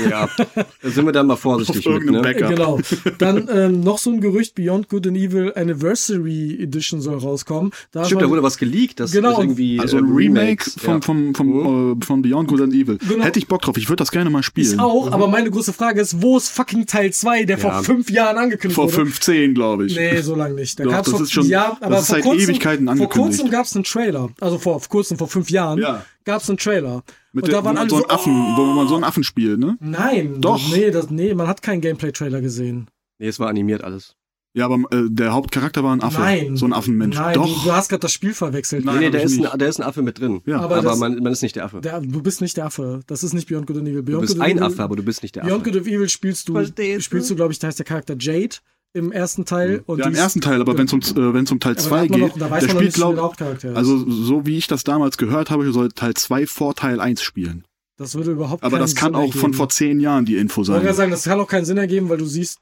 Ja, 0.07 0.29
da 0.83 0.89
sind 0.89 1.05
wir 1.05 1.13
dann 1.13 1.25
mal 1.25 1.35
vorsichtig 1.35 1.87
Auf 1.87 1.95
mit, 1.99 2.11
ne? 2.11 2.21
Backup. 2.21 2.49
Genau. 2.49 2.79
Dann 3.17 3.49
ähm, 3.51 3.79
noch 3.79 3.97
so 3.97 4.11
ein 4.11 4.21
Gerücht, 4.21 4.53
Beyond 4.53 4.87
Good 4.89 5.07
and 5.07 5.17
Evil 5.17 5.51
Anniversary 5.55 6.59
Edition 6.61 7.01
soll 7.01 7.17
rauskommen. 7.17 7.71
Da 7.91 8.05
Stimmt, 8.05 8.21
man- 8.21 8.27
da 8.27 8.31
wurde 8.31 8.43
was 8.43 8.57
geleakt, 8.57 8.99
das 8.99 9.11
Genau. 9.11 9.31
ist 9.31 9.39
irgendwie 9.39 9.79
Also 9.79 9.97
äh, 9.97 10.01
ein 10.01 10.05
Remake 10.13 10.39
Remakes, 10.43 10.75
vom, 10.79 10.93
ja. 10.95 11.01
vom, 11.01 11.33
vom, 11.35 11.99
äh, 12.01 12.05
von 12.05 12.21
Beyond 12.21 12.47
Good 12.49 12.61
and 12.61 12.73
Evil. 12.73 12.82
Genau. 12.85 13.23
Hätte 13.23 13.39
ich 13.39 13.47
Bock 13.47 13.61
drauf, 13.61 13.77
ich 13.77 13.89
würde 13.89 14.01
das 14.01 14.11
gerne 14.11 14.29
mal 14.29 14.43
spielen. 14.43 14.73
ich 14.73 14.79
auch, 14.79 15.11
aber 15.11 15.27
meine 15.27 15.49
große 15.51 15.73
Frage 15.73 16.01
ist, 16.01 16.21
wo 16.21 16.37
ist 16.37 16.49
fucking 16.49 16.85
Teil 16.85 17.11
2, 17.11 17.43
der 17.45 17.57
Ja. 17.57 17.71
vor 17.71 17.83
fünf 17.83 18.09
Jahren 18.09 18.37
angekündigt 18.37 18.75
Vor 18.75 18.85
wurde? 18.85 18.93
15, 18.95 19.53
glaube 19.53 19.85
ich. 19.87 19.95
Nee, 19.95 20.21
so 20.21 20.35
lange 20.35 20.55
nicht. 20.55 20.79
Da 20.79 20.83
Doch, 20.83 20.91
gab's 20.91 21.05
das 21.09 21.15
vor, 21.15 21.23
ist 21.23 21.31
schon- 21.31 21.45
ja, 21.47 21.77
aber 21.81 21.89
das 21.95 22.01
ist 22.01 22.07
vor 22.07 22.15
seit 22.15 22.23
kurzem, 22.23 22.39
Ewigkeiten 22.49 22.85
Vor 22.85 22.91
angekündigt. 22.93 23.37
kurzem 23.39 23.49
gab 23.51 23.65
es 23.65 23.75
einen 23.75 23.83
Trailer. 23.83 24.29
Also 24.41 24.57
vor, 24.57 24.79
vor 24.79 24.89
kurzem, 24.89 25.17
vor 25.17 25.27
fünf 25.27 25.49
Jahren, 25.49 25.79
Ja. 25.79 26.05
gab 26.25 26.41
es 26.41 26.49
einen 26.49 26.57
Trailer. 26.57 27.03
Mit 27.31 27.45
und 27.45 27.51
der, 27.51 27.59
da 27.59 27.63
wo 27.63 27.65
waren 27.65 27.73
man 27.75 27.81
alle 27.81 27.89
so 27.89 27.97
so, 27.97 28.03
einen 28.03 28.11
Affen, 28.11 28.33
wo 28.55 28.65
man 28.65 28.87
so 28.87 28.95
einen 28.95 29.03
Affen 29.03 29.23
spielt, 29.23 29.59
ne? 29.59 29.77
Nein, 29.79 30.39
Doch. 30.39 30.59
Nee, 30.71 30.91
das, 30.91 31.09
nee, 31.09 31.33
man 31.33 31.47
hat 31.47 31.61
keinen 31.61 31.81
Gameplay-Trailer 31.81 32.41
gesehen. 32.41 32.87
Nee, 33.19 33.27
es 33.27 33.39
war 33.39 33.49
animiert 33.49 33.83
alles. 33.83 34.15
Ja, 34.55 34.65
aber 34.65 34.75
äh, 34.91 35.09
der 35.09 35.33
Hauptcharakter 35.33 35.83
war 35.83 35.95
ein 35.95 36.03
Affe. 36.03 36.21
Nein. 36.21 36.55
So 36.57 36.65
ein 36.65 36.73
Affenmensch. 36.73 37.15
Nein, 37.15 37.33
Doch. 37.33 37.47
Du, 37.47 37.69
du 37.69 37.71
hast 37.73 37.89
gerade 37.89 38.01
das 38.01 38.13
Spiel 38.13 38.33
verwechselt. 38.35 38.85
Nein, 38.85 38.99
nee, 38.99 39.07
ich 39.17 39.23
ist, 39.23 39.39
ein, 39.43 39.57
da 39.57 39.65
ist 39.65 39.79
ein 39.79 39.83
Affe 39.83 40.03
mit 40.03 40.19
drin. 40.19 40.41
Ja. 40.45 40.59
Aber 40.59 40.75
aber 40.77 40.89
das- 40.89 40.99
man, 40.99 41.15
man 41.23 41.31
ist 41.33 41.41
nicht 41.41 41.55
der 41.55 41.65
Affe. 41.65 41.81
Der, 41.81 41.99
du 42.01 42.21
bist 42.21 42.39
nicht 42.41 42.55
der 42.57 42.65
Affe. 42.67 42.99
Das 43.07 43.23
ist 43.23 43.33
nicht 43.33 43.47
Beyond 43.47 43.65
Good 43.65 43.77
and 43.77 43.87
Evil. 43.87 44.01
Du 44.03 44.11
Beyond 44.11 44.21
bist 44.21 44.33
Good 44.35 44.43
ein 44.43 44.51
Evil, 44.57 44.63
Affe, 44.63 44.83
aber 44.83 44.95
du 44.95 45.01
bist 45.03 45.23
nicht 45.23 45.35
der 45.35 45.41
Beyond 45.41 45.61
Affe. 45.63 45.71
Good 45.71 45.79
and 45.81 45.87
Evil 45.87 46.07
spielst 46.09 46.47
du, 46.49 46.53
Verstehst 46.53 46.97
du? 46.97 47.01
spielst 47.01 47.29
du, 47.31 47.35
glaube 47.35 47.51
ich, 47.51 47.57
da 47.59 47.67
heißt 47.67 47.79
der 47.79 47.85
Charakter 47.85 48.15
Jade 48.19 48.57
im 48.93 49.11
ersten 49.11 49.43
Teil. 49.45 49.81
Und 49.87 49.97
ja, 49.97 50.05
im 50.05 50.13
ersten 50.13 50.39
Teil, 50.39 50.61
aber 50.61 50.77
wenn 50.77 50.85
es 50.85 50.93
um, 50.93 50.99
äh, 50.99 51.33
wenn's 51.33 51.51
um 51.51 51.59
Teil 51.59 51.71
aber 51.71 51.81
da 51.81 51.87
2 51.89 51.99
hat 52.01 52.09
man 52.11 52.19
geht, 52.19 52.29
noch- 52.29 52.37
da 52.37 52.51
weiß 52.51 52.63
der 52.65 52.69
spielt, 52.69 52.83
der 52.83 52.91
glaube 52.91 53.21
Hauptcharakter 53.23 53.71
ist. 53.71 53.75
also 53.77 53.97
so 54.07 54.45
wie 54.45 54.57
ich 54.59 54.67
das 54.67 54.83
damals 54.83 55.17
gehört 55.17 55.49
habe, 55.49 55.71
soll 55.71 55.89
Teil 55.93 56.13
2 56.13 56.45
vor 56.45 56.75
Teil 56.75 56.99
1 56.99 57.23
spielen. 57.23 57.63
das 57.97 58.13
würde 58.13 58.29
überhaupt 58.31 58.63
Aber 58.63 58.77
das 58.77 58.93
kann 58.93 59.13
Sinn 59.13 59.15
auch 59.15 59.31
von 59.31 59.41
ergeben. 59.41 59.53
vor 59.55 59.69
10 59.69 59.99
Jahren 59.99 60.25
die 60.25 60.35
Info 60.37 60.61
Ich 60.61 60.67
wollte 60.67 60.83
gerade 60.83 60.93
sein. 60.93 60.95
sagen, 61.05 61.11
das 61.11 61.23
kann 61.23 61.39
auch 61.39 61.47
keinen 61.47 61.65
Sinn 61.65 61.77
ergeben, 61.77 62.09
weil 62.09 62.17
du 62.19 62.25
siehst, 62.25 62.59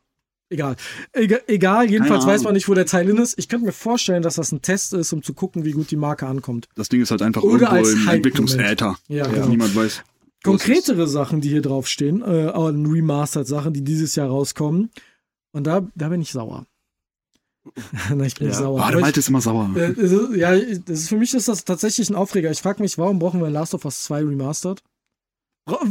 egal. 0.51 0.75
Egal, 1.13 1.89
jedenfalls 1.89 2.25
weiß 2.25 2.43
man 2.43 2.53
nicht, 2.53 2.67
wo 2.69 2.73
der 2.73 2.85
Teil 2.85 3.07
hin 3.07 3.17
ist. 3.17 3.37
Ich 3.39 3.47
könnte 3.49 3.65
mir 3.65 3.71
vorstellen, 3.71 4.21
dass 4.21 4.35
das 4.35 4.51
ein 4.51 4.61
Test 4.61 4.93
ist, 4.93 5.11
um 5.13 5.23
zu 5.23 5.33
gucken, 5.33 5.65
wie 5.65 5.71
gut 5.71 5.89
die 5.91 5.95
Marke 5.95 6.27
ankommt. 6.27 6.67
Das 6.75 6.89
Ding 6.89 7.01
ist 7.01 7.11
halt 7.11 7.21
einfach 7.21 7.41
Oder 7.43 7.73
irgendwo 7.73 7.89
im. 7.89 8.07
Entwicklungsäther. 8.07 8.97
Ja, 9.07 9.27
genau. 9.27 9.47
Niemand 9.47 9.75
weiß. 9.75 10.03
Konkretere 10.43 11.07
Sachen, 11.07 11.41
die 11.41 11.49
hier 11.49 11.61
draufstehen, 11.61 12.21
äh, 12.21 12.47
Remastered-Sachen, 12.47 13.73
die 13.73 13.83
dieses 13.83 14.15
Jahr 14.15 14.27
rauskommen. 14.27 14.89
Und 15.51 15.65
da, 15.67 15.87
da 15.95 16.09
bin 16.09 16.21
ich 16.21 16.31
sauer. 16.31 16.65
Nein, 18.09 18.21
ich 18.25 18.35
bin 18.35 18.47
nicht 18.47 18.55
Ja. 18.57 18.63
sauer. 18.63 18.79
Oh, 18.79 18.81
Aber 18.81 18.91
der 18.91 19.01
Malte 19.01 19.19
ist 19.19 19.29
immer 19.29 19.41
sauer. 19.41 19.69
Äh, 19.75 20.37
ja, 20.37 20.55
das 20.55 20.99
ist, 21.01 21.09
für 21.09 21.17
mich 21.17 21.33
ist 21.35 21.47
das 21.47 21.63
tatsächlich 21.63 22.09
ein 22.09 22.15
Aufreger. 22.15 22.49
Ich 22.49 22.59
frage 22.61 22.81
mich, 22.81 22.97
warum 22.97 23.19
brauchen 23.19 23.39
wir 23.41 23.49
Last 23.51 23.75
of 23.75 23.85
Us 23.85 24.03
2 24.03 24.21
Remastered? 24.23 24.81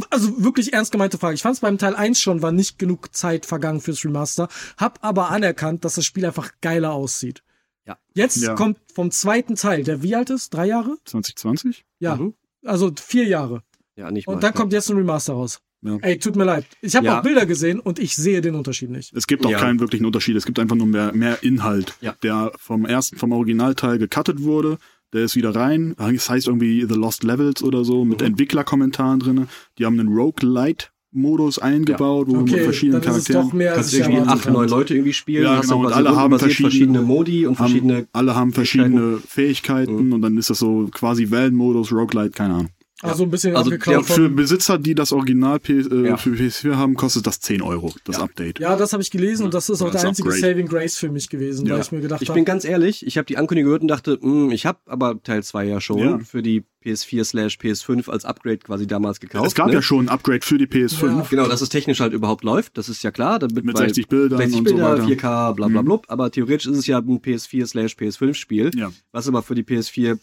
Also 0.09 0.43
wirklich 0.43 0.73
ernst 0.73 0.91
gemeinte 0.91 1.17
Frage. 1.17 1.35
Ich 1.35 1.41
fand 1.41 1.55
es 1.55 1.61
beim 1.61 1.77
Teil 1.77 1.95
1 1.95 2.19
schon, 2.19 2.41
war 2.41 2.51
nicht 2.51 2.77
genug 2.79 3.15
Zeit 3.15 3.45
vergangen 3.45 3.81
fürs 3.81 4.03
Remaster, 4.05 4.47
hab 4.77 4.99
aber 5.03 5.29
anerkannt, 5.31 5.85
dass 5.85 5.95
das 5.95 6.05
Spiel 6.05 6.25
einfach 6.25 6.51
geiler 6.61 6.91
aussieht. 6.93 7.43
Ja. 7.87 7.97
Jetzt 8.13 8.37
Ja. 8.37 8.55
kommt 8.55 8.77
vom 8.93 9.11
zweiten 9.11 9.55
Teil, 9.55 9.83
der 9.83 10.03
wie 10.03 10.15
alt 10.15 10.29
ist? 10.29 10.53
Drei 10.53 10.67
Jahre? 10.67 10.97
2020? 11.05 11.83
Ja, 11.99 12.15
Mhm. 12.15 12.33
also 12.65 12.91
vier 13.01 13.25
Jahre. 13.25 13.63
Ja, 13.95 14.11
nicht 14.11 14.27
Und 14.27 14.35
mal. 14.35 14.39
da 14.41 14.51
kommt 14.51 14.71
jetzt 14.73 14.89
ein 14.89 14.97
Remaster 14.97 15.33
raus. 15.33 15.59
Ja. 15.83 15.97
Ey, 16.01 16.19
tut 16.19 16.35
mir 16.35 16.43
leid. 16.43 16.65
Ich 16.81 16.95
habe 16.95 17.07
Ja. 17.07 17.19
auch 17.19 17.23
Bilder 17.23 17.47
gesehen 17.47 17.79
und 17.79 17.97
ich 17.97 18.15
sehe 18.15 18.41
den 18.41 18.53
Unterschied 18.53 18.91
nicht. 18.91 19.13
Es 19.13 19.25
gibt 19.25 19.45
auch 19.45 19.49
Ja. 19.49 19.57
keinen 19.59 19.79
wirklichen 19.79 20.05
Unterschied. 20.05 20.35
Es 20.35 20.45
gibt 20.45 20.59
einfach 20.59 20.75
nur 20.75 20.85
mehr, 20.85 21.11
mehr 21.13 21.41
Inhalt, 21.43 21.95
Ja. 22.01 22.13
der 22.21 22.51
vom 22.57 22.85
ersten, 22.85 23.17
vom 23.17 23.31
Originalteil 23.31 23.97
gecuttet 23.97 24.43
wurde. 24.43 24.77
Der 25.13 25.23
ist 25.25 25.35
wieder 25.35 25.53
rein. 25.55 25.93
Das 25.97 26.29
heißt 26.29 26.47
irgendwie 26.47 26.85
The 26.87 26.95
Lost 26.95 27.23
Levels 27.23 27.61
oder 27.63 27.83
so 27.83 28.05
mit 28.05 28.21
Mhm. 28.21 28.27
Entwicklerkommentaren 28.27 29.19
drin. 29.19 29.47
Die 29.77 29.85
haben 29.85 29.99
einen 29.99 30.09
Roguelite-Modus 30.09 31.59
eingebaut, 31.59 32.27
wo 32.27 32.33
du 32.35 32.41
mit 32.43 32.53
Okay, 32.53 32.63
verschiedenen 32.63 33.01
dann 33.01 33.11
ist 33.11 33.17
es 33.17 33.25
doch 33.25 33.33
Charakteren. 33.33 33.57
mehr, 33.57 33.73
kannst 33.73 33.93
irgendwie 33.93 34.21
acht, 34.21 34.49
neun 34.49 34.69
Leute 34.69 34.93
irgendwie 34.95 35.13
spielen. 35.13 35.43
Ja, 35.43 35.59
genau, 35.59 35.79
und 35.85 35.91
alle 35.93 36.15
haben 36.15 36.37
verschiedene- 36.39 36.69
verschiedene 36.69 37.01
Modi 37.01 37.45
und 37.45 37.59
Haben, 37.59 37.67
verschiedene. 37.67 38.07
alle 38.13 38.35
haben 38.35 38.53
verschiedene 38.53 39.17
Fähigkeiten 39.27 40.13
und 40.13 40.21
dann 40.21 40.37
ist 40.37 40.49
das 40.49 40.59
so 40.59 40.87
quasi 40.91 41.29
Wellenmodus, 41.29 41.91
Roguelite, 41.91 42.31
keine 42.31 42.53
Ahnung. 42.53 42.69
Also 43.01 43.23
ein 43.23 43.31
bisschen 43.31 43.55
Also 43.55 43.71
von 43.79 44.03
Für 44.03 44.29
Besitzer, 44.29 44.77
die 44.77 44.93
das 44.95 45.11
Original 45.11 45.59
P 45.59 45.73
äh, 45.79 46.07
Ja. 46.07 46.17
für 46.17 46.31
PS4 46.31 46.75
haben, 46.75 46.95
kostet 46.95 47.25
das 47.27 47.39
10 47.39 47.61
Euro, 47.61 47.93
das 48.05 48.17
Ja. 48.17 48.23
Update. 48.23 48.59
Ja, 48.59 48.75
das 48.75 48.93
habe 48.93 49.01
ich 49.03 49.11
gelesen 49.11 49.45
und 49.45 49.53
das 49.53 49.69
ist 49.69 49.81
auch 49.81 49.91
Das 49.91 50.01
der 50.01 50.09
einzige 50.09 50.29
Upgrade. 50.29 50.51
Saving 50.53 50.67
Grace 50.67 50.97
für 50.97 51.09
mich 51.09 51.29
gewesen, 51.29 51.65
Ja. 51.65 51.75
weil 51.75 51.81
ich 51.81 51.91
mir 51.91 52.01
gedacht 52.01 52.21
Ich 52.21 52.29
habe, 52.29 52.37
bin 52.37 52.45
ganz 52.45 52.63
ehrlich, 52.65 53.05
ich 53.05 53.17
habe 53.17 53.25
die 53.25 53.37
Ankündigung 53.37 53.69
gehört 53.69 53.81
und 53.81 53.87
dachte, 53.87 54.17
hm, 54.21 54.51
ich 54.51 54.65
habe 54.65 54.79
aber 54.85 55.21
Teil 55.23 55.43
2 55.43 55.65
ja 55.65 55.81
schon 55.81 55.99
Ja. 55.99 56.19
für 56.19 56.41
die 56.41 56.63
PS4 56.83 57.23
slash 57.23 57.57
PS5 57.59 58.09
als 58.09 58.25
Upgrade 58.25 58.57
quasi 58.57 58.87
damals 58.87 59.19
gekauft. 59.19 59.45
es 59.47 59.53
gab 59.55 59.67
ne? 59.67 59.73
ja 59.73 59.81
schon 59.83 60.05
ein 60.05 60.09
Upgrade 60.09 60.41
für 60.43 60.57
die 60.57 60.65
PS5. 60.65 61.05
Ja. 61.05 61.25
Genau, 61.29 61.47
dass 61.47 61.61
es 61.61 61.69
technisch 61.69 61.99
halt 61.99 62.13
überhaupt 62.13 62.43
läuft, 62.43 62.75
das 62.77 62.89
ist 62.89 63.03
ja 63.03 63.11
klar. 63.11 63.37
Damit, 63.39 63.65
Mit 63.65 63.75
weil 63.77 63.85
60 63.87 64.07
Bildern 64.07 64.39
60 64.39 64.59
und 64.59 64.67
so 64.69 64.75
Bilder, 64.75 64.91
weiter. 64.93 65.03
4K, 65.07 65.51
bla 65.53 65.67
bla 65.67 65.81
Mhm. 65.81 65.85
blub. 65.85 66.05
Aber 66.07 66.31
theoretisch 66.31 66.65
ist 66.67 66.77
es 66.77 66.87
ja 66.87 66.97
ein 66.97 67.19
PS4 67.21 67.67
slash 67.67 67.93
PS5 67.95 68.33
Spiel, 68.35 68.71
Ja. 68.75 68.91
was 69.11 69.27
aber 69.27 69.43
für 69.43 69.53
die 69.53 69.63
PS4 69.63 70.17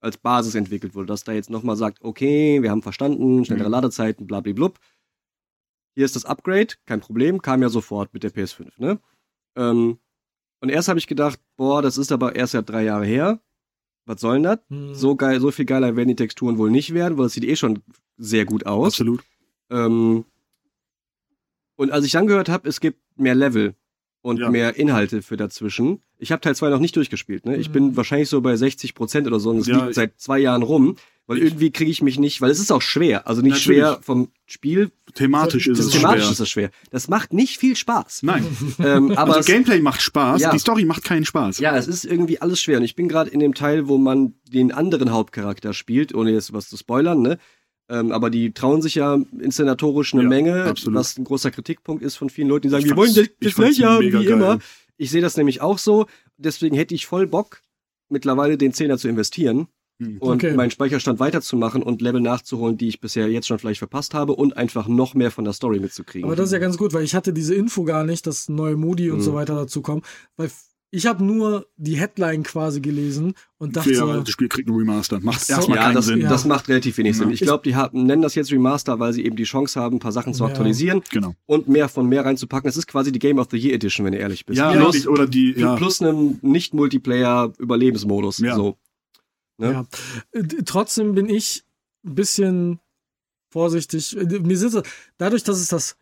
als 0.00 0.16
Basis 0.16 0.54
entwickelt 0.54 0.94
wurde, 0.94 1.06
dass 1.06 1.24
da 1.24 1.32
jetzt 1.32 1.50
nochmal 1.50 1.76
sagt, 1.76 2.02
okay, 2.02 2.62
wir 2.62 2.70
haben 2.70 2.82
verstanden, 2.82 3.44
schnellere 3.44 3.68
Mhm. 3.68 3.72
Ladezeiten, 3.72 4.26
bla 4.26 4.40
bla 4.40 4.52
blub. 4.52 4.78
Hier 5.96 6.04
ist 6.04 6.14
das 6.14 6.24
Upgrade, 6.24 6.74
kein 6.86 7.00
Problem, 7.00 7.42
kam 7.42 7.62
ja 7.62 7.68
sofort 7.68 8.14
mit 8.14 8.22
der 8.22 8.30
PS5, 8.32 8.70
ne? 8.78 9.00
Ähm, 9.56 9.98
und 10.60 10.68
erst 10.68 10.88
habe 10.88 10.98
ich 10.98 11.06
gedacht, 11.06 11.40
boah, 11.56 11.82
das 11.82 11.98
ist 11.98 12.12
aber 12.12 12.36
erst 12.36 12.54
ja 12.54 12.62
drei 12.62 12.84
Jahre 12.84 13.04
her. 13.06 13.40
Was 14.06 14.20
soll 14.20 14.34
denn 14.34 14.42
das? 14.44 14.58
hm, 14.68 14.94
So 14.94 15.16
geil, 15.16 15.40
so 15.40 15.50
viel 15.50 15.64
geiler 15.64 15.96
werden 15.96 16.08
die 16.08 16.16
Texturen 16.16 16.58
wohl 16.58 16.70
nicht 16.70 16.94
werden, 16.94 17.18
weil 17.18 17.26
es 17.26 17.32
sieht 17.34 17.44
eh 17.44 17.56
schon 17.56 17.82
sehr 18.16 18.44
gut 18.44 18.66
aus. 18.66 18.94
Absolut. 18.94 19.22
Ähm, 19.70 20.24
und 21.76 21.90
als 21.92 22.04
ich 22.04 22.12
dann 22.12 22.26
gehört 22.26 22.48
habe, 22.48 22.68
es 22.68 22.80
gibt 22.80 23.00
mehr 23.16 23.34
Level 23.34 23.74
und 24.22 24.40
Ja. 24.40 24.50
mehr 24.50 24.76
Inhalte 24.76 25.22
für 25.22 25.36
dazwischen. 25.36 26.02
Ich 26.18 26.32
habe 26.32 26.40
Teil 26.40 26.56
2 26.56 26.70
noch 26.70 26.80
nicht 26.80 26.96
durchgespielt. 26.96 27.46
Ne? 27.46 27.56
Ich 27.56 27.70
bin 27.70 27.96
wahrscheinlich 27.96 28.28
so 28.28 28.40
bei 28.40 28.56
60 28.56 28.94
Prozent 28.94 29.26
oder 29.26 29.38
so 29.40 29.50
und 29.50 29.58
es 29.58 29.66
Ja. 29.66 29.82
liegt 29.84 29.94
seit 29.94 30.18
zwei 30.20 30.38
Jahren 30.40 30.62
rum, 30.62 30.96
weil 31.28 31.38
irgendwie 31.38 31.70
kriege 31.70 31.90
ich 31.90 32.02
mich 32.02 32.18
nicht, 32.18 32.40
weil 32.40 32.50
es 32.50 32.58
ist 32.58 32.72
auch 32.72 32.82
schwer. 32.82 33.28
Also 33.28 33.42
nicht 33.42 33.50
Natürlich. 33.52 33.78
schwer 33.78 33.98
vom 34.02 34.30
Spiel, 34.46 34.90
Thematisch 35.14 35.66
ist 35.68 35.78
es 35.78 35.90
thematisch 35.90 36.22
schwer. 36.24 36.32
ist 36.32 36.40
es 36.40 36.48
schwer. 36.48 36.70
Das 36.90 37.06
macht 37.08 37.32
nicht 37.32 37.58
viel 37.58 37.76
Spaß. 37.76 38.22
Nein. 38.22 38.44
Ähm, 38.80 39.12
aber 39.12 39.36
Also 39.36 39.40
es, 39.40 39.46
Gameplay 39.46 39.80
macht 39.80 40.02
Spaß, 40.02 40.40
Ja. 40.42 40.50
die 40.52 40.58
Story 40.58 40.84
macht 40.84 41.04
keinen 41.04 41.24
Spaß. 41.24 41.58
ja, 41.58 41.76
es 41.76 41.86
ist 41.86 42.04
irgendwie 42.04 42.40
alles 42.40 42.60
schwer. 42.60 42.78
Und 42.78 42.84
ich 42.84 42.96
bin 42.96 43.08
gerade 43.08 43.30
in 43.30 43.38
dem 43.40 43.54
Teil, 43.54 43.86
wo 43.88 43.98
man 43.98 44.34
den 44.52 44.72
anderen 44.72 45.12
Hauptcharakter 45.12 45.74
spielt, 45.74 46.14
ohne 46.14 46.30
jetzt 46.32 46.52
was 46.52 46.68
zu 46.68 46.76
spoilern, 46.76 47.22
ne? 47.22 47.38
Ähm, 47.90 48.12
aber 48.12 48.28
die 48.30 48.52
trauen 48.52 48.82
sich 48.82 48.96
ja 48.96 49.18
inszenatorisch 49.40 50.12
eine 50.12 50.24
Ja, 50.24 50.28
Menge, 50.28 50.64
absolut. 50.64 50.98
was 50.98 51.16
ein 51.16 51.24
großer 51.24 51.50
Kritikpunkt 51.50 52.02
ist 52.02 52.16
von 52.16 52.28
vielen 52.30 52.48
Leuten, 52.48 52.64
die 52.64 52.68
sagen, 52.68 52.84
Ich 52.84 52.90
wir 52.90 52.96
wollen 52.96 53.14
das, 53.14 53.28
das 53.40 53.54
gleiche 53.54 53.86
haben 53.86 54.04
wie 54.04 54.10
geil. 54.10 54.24
immer. 54.26 54.58
Ich 54.98 55.10
sehe 55.10 55.22
das 55.22 55.36
nämlich 55.36 55.60
auch 55.62 55.78
so. 55.78 56.06
Deswegen 56.36 56.76
hätte 56.76 56.94
ich 56.94 57.06
voll 57.06 57.26
Bock, 57.26 57.62
mittlerweile 58.10 58.58
den 58.58 58.72
Zehner 58.72 58.98
zu 58.98 59.08
investieren 59.08 59.68
Hm. 60.00 60.18
und 60.18 60.44
Okay. 60.44 60.54
meinen 60.54 60.70
Speicherstand 60.70 61.18
weiterzumachen 61.18 61.82
und 61.82 62.00
Level 62.02 62.20
nachzuholen, 62.20 62.76
die 62.76 62.86
ich 62.88 63.00
bisher 63.00 63.26
jetzt 63.28 63.48
schon 63.48 63.58
vielleicht 63.58 63.78
verpasst 63.80 64.14
habe 64.14 64.34
und 64.34 64.56
einfach 64.56 64.86
noch 64.86 65.14
mehr 65.14 65.30
von 65.32 65.42
der 65.44 65.52
Story 65.54 65.80
mitzukriegen. 65.80 66.24
Aber 66.28 66.36
das 66.36 66.46
ist 66.46 66.52
ja 66.52 66.58
ganz 66.60 66.76
gut, 66.78 66.92
weil 66.92 67.02
ich 67.02 67.14
hatte 67.16 67.32
diese 67.32 67.54
Info 67.56 67.82
gar 67.84 68.04
nicht, 68.04 68.26
dass 68.28 68.48
neue 68.48 68.76
Modi 68.76 69.10
und 69.10 69.18
Mhm. 69.18 69.22
so 69.22 69.34
weiter 69.34 69.56
dazu 69.56 69.82
kommen. 69.82 70.02
Weil 70.36 70.50
ich 70.90 71.06
habe 71.06 71.22
nur 71.22 71.66
die 71.76 71.96
Headline 71.98 72.42
quasi 72.44 72.80
gelesen 72.80 73.34
und 73.58 73.76
dachte 73.76 73.90
Ja, 73.90 73.98
so, 73.98 74.02
aber 74.04 74.20
das 74.20 74.30
Spiel 74.30 74.48
kriegt 74.48 74.68
einen 74.68 74.78
Remaster. 74.78 75.20
Macht 75.20 75.40
So. 75.44 75.52
erstmal 75.52 75.76
ja, 75.76 75.84
keinen 75.84 75.94
das, 75.96 76.06
Sinn. 76.06 76.20
ja. 76.22 76.28
das 76.30 76.44
macht 76.46 76.68
relativ 76.68 76.96
wenig 76.96 77.16
Sinn. 77.16 77.28
Ja. 77.28 77.34
Ich 77.34 77.40
glaube, 77.40 77.62
die 77.62 77.76
haben, 77.76 78.04
nennen 78.04 78.22
das 78.22 78.34
jetzt 78.34 78.50
Remaster, 78.50 78.98
weil 78.98 79.12
sie 79.12 79.24
eben 79.24 79.36
die 79.36 79.44
Chance 79.44 79.78
haben, 79.80 79.96
ein 79.96 79.98
paar 79.98 80.12
Sachen 80.12 80.32
zu 80.32 80.44
Ja. 80.44 80.48
aktualisieren 80.50 81.02
Genau. 81.10 81.34
und 81.46 81.68
mehr 81.68 81.88
von 81.90 82.06
mehr 82.08 82.24
reinzupacken. 82.24 82.68
Es 82.70 82.76
ist 82.78 82.86
quasi 82.86 83.12
die 83.12 83.18
Game 83.18 83.38
of 83.38 83.48
the 83.50 83.58
Year 83.58 83.74
Edition, 83.74 84.06
wenn 84.06 84.12
du 84.12 84.18
ehrlich 84.18 84.46
bist. 84.46 84.58
Ja, 84.58 84.72
plus, 84.72 85.06
oder 85.06 85.26
die, 85.26 85.52
ja. 85.56 85.76
plus 85.76 86.00
einem 86.00 86.38
Nicht-Multiplayer-Überlebensmodus. 86.42 88.38
Ja. 88.38 88.54
So. 88.56 88.76
Ne? 89.58 89.72
ja. 90.34 90.42
Trotzdem 90.64 91.14
bin 91.14 91.28
ich 91.28 91.64
ein 92.06 92.14
bisschen 92.14 92.78
vorsichtig. 93.50 94.16
Mir 94.42 94.56
sind 94.58 94.70
so, 94.70 94.82
dadurch, 95.16 95.42
dass 95.42 95.58
es 95.58 95.68
das 95.68 95.96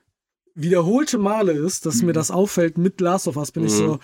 wiederholte 0.55 1.19
Male 1.19 1.53
ist, 1.53 1.87
dass 1.87 1.97
Mhm. 2.01 2.07
mir 2.07 2.13
das 2.13 2.31
auffällt 2.31 2.79
mit 2.79 3.01
Last 3.01 3.29
of 3.29 3.37
Us, 3.37 3.53
bin 3.53 3.65
ich 3.65 3.73
Mhm. 3.73 3.77
so, 3.77 3.99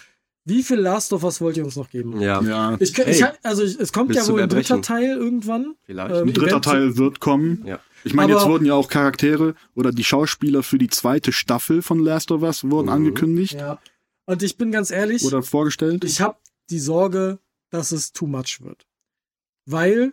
wie 0.45 0.62
viel 0.62 0.78
Last 0.78 1.12
of 1.12 1.22
Us 1.24 1.40
wollt 1.40 1.57
ihr 1.57 1.64
uns 1.64 1.76
noch 1.76 1.88
geben? 1.90 2.20
Ja, 2.20 2.40
ja. 2.43 2.76
Ich, 2.80 2.90
kö- 2.93 3.05
Hey. 3.05 3.12
ich, 3.14 3.24
also 3.45 3.62
ich, 3.62 3.78
es 3.78 3.93
kommt 3.93 4.14
ja 4.14 4.26
wohl 4.26 4.40
ein 4.43 4.49
dritter. 4.49 4.82
Teil 4.82 5.16
irgendwann. 5.16 5.74
vielleicht. 5.84 6.14
Ähm, 6.14 6.28
Ein 6.28 6.32
dritter 6.34 6.61
Teil 6.61 6.97
wird 6.97 7.20
kommen. 7.20 7.64
Ja. 7.66 7.78
Ich 8.05 8.14
meine, 8.14 8.32
jetzt 8.32 8.47
wurden 8.47 8.64
ja 8.64 8.74
auch 8.74 8.88
Charaktere 8.88 9.55
oder 9.76 9.93
die 9.93 10.03
Schauspieler 10.03 10.62
für 10.64 10.78
die 10.78 10.88
zweite 10.88 11.30
Staffel 11.32 11.82
von 11.82 12.01
Last 12.01 12.32
of 12.32 12.43
Us 12.43 12.64
wurden 12.68 12.86
Mhm. 12.86 12.93
angekündigt 12.93 13.53
Ja. 13.55 13.78
Und 14.24 14.43
ich 14.43 14.57
bin 14.57 14.72
ganz 14.72 14.90
ehrlich, 14.90 15.24
oder 15.24 15.43
vorgestellt. 15.43 16.03
ich 16.05 16.20
habe 16.20 16.36
die 16.70 16.78
Sorge, 16.80 17.38
dass 17.70 17.93
es 17.93 18.12
too 18.12 18.26
much 18.26 18.59
wird. 18.61 18.86
Weil, 19.66 20.12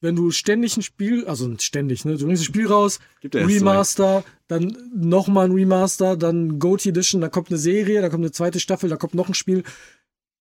wenn 0.00 0.16
du 0.16 0.30
ständig 0.30 0.76
ein 0.76 0.82
Spiel, 0.82 1.26
also 1.26 1.52
ständig, 1.58 2.04
ne, 2.04 2.16
du 2.16 2.26
bringst 2.26 2.42
ein 2.42 2.46
Spiel 2.46 2.66
raus, 2.66 3.00
Remaster, 3.22 4.24
dann 4.46 4.76
nochmal 4.94 5.46
ein 5.46 5.52
Remaster, 5.52 6.16
dann 6.16 6.58
GOTY 6.58 6.90
Edition, 6.90 7.20
dann 7.20 7.30
kommt 7.30 7.50
eine 7.50 7.58
Serie, 7.58 8.00
dann 8.00 8.10
kommt 8.10 8.24
eine 8.24 8.32
zweite 8.32 8.60
Staffel, 8.60 8.88
dann 8.88 8.98
kommt 8.98 9.14
noch 9.14 9.28
ein 9.28 9.34
Spiel. 9.34 9.64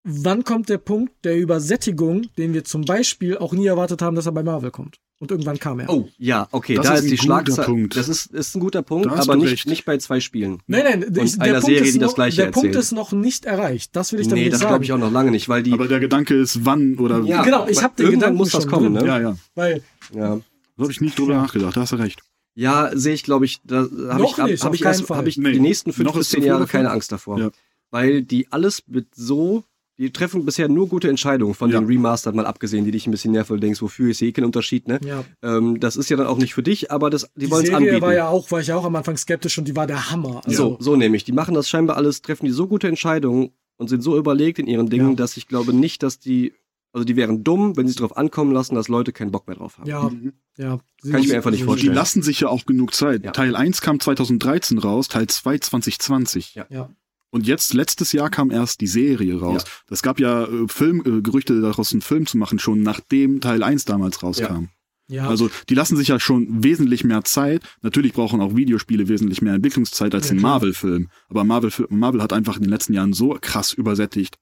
Wann 0.03 0.43
kommt 0.43 0.69
der 0.69 0.77
Punkt 0.77 1.25
der 1.25 1.37
Übersättigung, 1.37 2.27
den 2.37 2.53
wir 2.53 2.63
zum 2.63 2.85
Beispiel 2.85 3.37
auch 3.37 3.53
nie 3.53 3.65
erwartet 3.65 4.01
haben, 4.01 4.15
dass 4.15 4.25
er 4.25 4.31
bei 4.31 4.43
Marvel 4.43 4.71
kommt? 4.71 4.99
Und 5.19 5.31
irgendwann 5.31 5.57
kam 5.57 5.79
er. 5.79 5.89
Oh, 5.89 6.07
ja, 6.19 6.47
okay, 6.51 6.75
Das 6.75 6.85
da 6.85 6.93
ist 6.93 7.05
ist, 7.05 7.27
ein 7.29 7.43
die. 7.45 7.51
Punkt. 7.63 7.95
Das 7.97 8.07
ist, 8.07 8.27
ist 8.27 8.55
ein 8.55 8.59
guter 8.59 8.83
Punkt, 8.83 9.07
aber 9.07 9.35
nicht, 9.35 9.51
recht. 9.51 9.65
nicht 9.67 9.83
bei 9.83 9.97
zwei 9.97 10.19
Spielen. 10.19 10.61
Nein, 10.67 10.83
nein, 10.83 11.01
ich, 11.23 11.33
der 11.37 11.41
einer 11.41 11.53
Punkt 11.53 11.65
Serie, 11.65 11.81
ist 11.81 11.95
die 11.95 11.99
das 11.99 12.09
noch, 12.11 12.15
Gleiche 12.15 12.37
Der 12.43 12.51
Punkt 12.51 12.67
erzählt. 12.67 12.83
ist 12.83 12.91
noch 12.91 13.11
nicht 13.13 13.45
erreicht. 13.45 13.95
Das 13.95 14.13
will 14.13 14.19
ich 14.19 14.27
damit 14.27 14.43
Nee, 14.43 14.49
das 14.51 14.59
sagen. 14.59 14.69
glaube 14.69 14.83
ich 14.83 14.93
auch 14.93 14.99
noch 14.99 15.11
lange 15.11 15.31
nicht, 15.31 15.49
weil 15.49 15.63
die. 15.63 15.73
Aber 15.73 15.87
der 15.87 15.99
Gedanke 15.99 16.35
ist, 16.35 16.65
wann 16.65 16.99
oder 16.99 17.21
ja, 17.21 17.41
Genau, 17.43 17.67
ich 17.67 17.77
aber 17.77 17.85
hab 17.85 17.95
den 17.95 18.05
irgendwann 18.05 18.19
Gedanken 18.19 18.37
muss 18.37 18.51
das 18.51 18.63
schon 18.63 18.71
kommen, 18.71 18.93
drin. 18.93 19.05
ne? 19.05 19.09
ja, 19.09 19.19
ja. 19.21 19.37
Weil 19.55 19.81
Ja. 20.13 20.39
So 20.77 20.83
habe 20.83 20.91
ich 20.91 21.01
nicht 21.01 21.17
drüber 21.17 21.33
Ja. 21.33 21.41
nachgedacht, 21.41 21.75
da 21.75 21.81
hast 21.81 21.93
du 21.93 21.95
recht. 21.95 22.21
Ja, 22.53 22.91
sehe 22.95 23.13
ich, 23.15 23.23
glaube 23.23 23.45
ich, 23.45 23.59
da 23.63 23.87
habe 24.09 24.23
ich, 24.25 24.37
hab, 24.37 24.47
nicht, 24.49 24.63
hab 24.63 24.73
ich, 24.75 24.83
erst, 24.85 25.09
hab 25.09 25.25
ich 25.27 25.37
Nee, 25.37 25.51
die 25.53 25.59
nächsten 25.59 25.93
fünf 25.93 26.11
bis 26.13 26.29
zehn 26.29 26.43
Jahre 26.43 26.67
keine 26.67 26.91
Angst 26.91 27.11
davor. 27.11 27.39
Ja. 27.39 27.49
Weil 27.89 28.21
die 28.21 28.51
alles 28.51 28.83
mit 28.87 29.07
so, 29.15 29.63
die 29.97 30.11
treffen 30.11 30.45
bisher 30.45 30.67
nur 30.69 30.87
gute 30.87 31.09
Entscheidungen 31.09 31.53
von 31.55 31.71
Ja. 31.71 31.79
den 31.79 31.87
Remastered 31.87 32.35
mal 32.35 32.45
abgesehen, 32.45 32.85
die 32.85 32.91
dich 32.91 33.07
ein 33.07 33.11
bisschen 33.11 33.31
nerven, 33.31 33.49
weil 33.51 33.57
du 33.59 33.65
denkst, 33.65 33.81
wofür 33.81 34.11
ist 34.11 34.19
hier 34.19 34.27
eh 34.27 34.31
kein 34.31 34.45
Unterschied, 34.45 34.87
ne? 34.87 34.99
ja, 35.03 35.23
Ähm, 35.41 35.79
das 35.79 35.95
ist 35.95 36.09
ja 36.09 36.17
dann 36.17 36.27
auch 36.27 36.37
nicht 36.37 36.53
für 36.53 36.63
dich, 36.63 36.91
aber 36.91 37.09
das, 37.09 37.23
die, 37.35 37.45
die 37.45 37.51
wollen 37.51 37.65
es 37.65 37.73
anbieten. 37.73 38.01
war 38.01 38.13
ja 38.13 38.27
auch, 38.27 38.51
war 38.51 38.59
ich 38.61 38.67
ja 38.67 38.75
auch 38.75 38.85
am 38.85 38.95
Anfang 38.95 39.17
skeptisch 39.17 39.57
und 39.57 39.67
die 39.67 39.75
war 39.75 39.87
der 39.87 40.11
Hammer. 40.11 40.41
so, 40.45 40.49
Also, 40.49 40.77
so 40.79 40.95
nämlich. 40.95 41.23
Die 41.23 41.31
machen 41.31 41.55
das 41.55 41.67
scheinbar 41.67 41.97
alles, 41.97 42.21
treffen 42.21 42.45
die 42.45 42.51
so 42.51 42.67
gute 42.67 42.87
Entscheidungen 42.87 43.49
und 43.77 43.89
sind 43.89 44.01
so 44.01 44.17
überlegt 44.17 44.59
in 44.59 44.67
ihren 44.67 44.89
Dingen, 44.89 45.09
Ja. 45.09 45.15
dass 45.15 45.35
ich 45.37 45.47
glaube 45.47 45.73
nicht, 45.73 46.03
dass 46.03 46.19
die, 46.19 46.53
also 46.93 47.03
die 47.03 47.15
wären 47.15 47.43
dumm, 47.43 47.75
wenn 47.77 47.85
sie 47.87 47.91
es 47.91 47.97
darauf 47.97 48.17
ankommen 48.17 48.51
lassen, 48.51 48.75
dass 48.75 48.87
Leute 48.87 49.11
keinen 49.13 49.31
Bock 49.31 49.47
mehr 49.47 49.55
drauf 49.57 49.77
haben. 49.79 49.87
ja, 49.89 50.09
ja. 50.57 50.79
Kann 51.11 51.21
ich 51.21 51.27
mir 51.27 51.35
einfach 51.35 51.51
nicht 51.51 51.61
die 51.61 51.65
vorstellen. 51.65 51.93
lassen 51.93 52.21
sich 52.23 52.39
ja 52.39 52.49
auch 52.49 52.65
genug 52.65 52.93
Zeit. 52.95 53.23
Ja. 53.23 53.31
Teil 53.31 53.55
1 53.55 53.81
kam 53.81 53.99
2013 53.99 54.77
raus, 54.79 55.07
Teil 55.07 55.27
2 55.27 55.57
2020. 55.59 56.55
Ja. 56.55 56.65
Ja. 56.69 56.89
Und 57.29 57.45
jetzt, 57.45 57.73
letztes 57.73 58.13
Jahr 58.13 58.29
kam 58.29 58.51
erst 58.51 58.79
die 58.81 58.87
Serie 58.87 59.39
raus. 59.39 59.65
Das 59.87 60.01
gab 60.01 60.19
ja 60.19 60.45
äh, 60.45 60.67
Film, 60.67 61.01
äh, 61.05 61.21
Gerüchte 61.21 61.59
daraus, 61.61 61.91
einen 61.91 62.01
Film 62.01 62.25
zu 62.25 62.37
machen, 62.37 62.57
schon 62.59 62.81
nachdem 62.81 63.41
Teil 63.41 63.63
1 63.63 63.85
damals 63.85 64.23
rauskam. 64.23 64.69
ja. 65.09 65.27
Also 65.27 65.49
die 65.69 65.75
lassen 65.75 65.97
sich 65.97 66.07
ja 66.07 66.19
schon 66.21 66.63
wesentlich 66.63 67.03
mehr 67.03 67.23
Zeit. 67.25 67.63
Natürlich 67.81 68.13
brauchen 68.13 68.39
auch 68.41 68.55
Videospiele 68.55 69.07
wesentlich 69.09 69.41
mehr 69.41 69.53
Entwicklungszeit 69.55 70.15
als 70.15 70.29
Ja, 70.29 70.35
ein. 70.35 70.41
Marvel-Film. 70.41 71.09
Aber 71.29 71.43
Marvel, 71.43 71.71
Marvel 71.89 72.21
hat 72.21 72.31
einfach 72.33 72.55
in 72.57 72.63
den 72.63 72.69
letzten 72.71 72.93
Jahren 72.93 73.11
so 73.13 73.37
krass 73.41 73.73
übersättigt. 73.73 74.37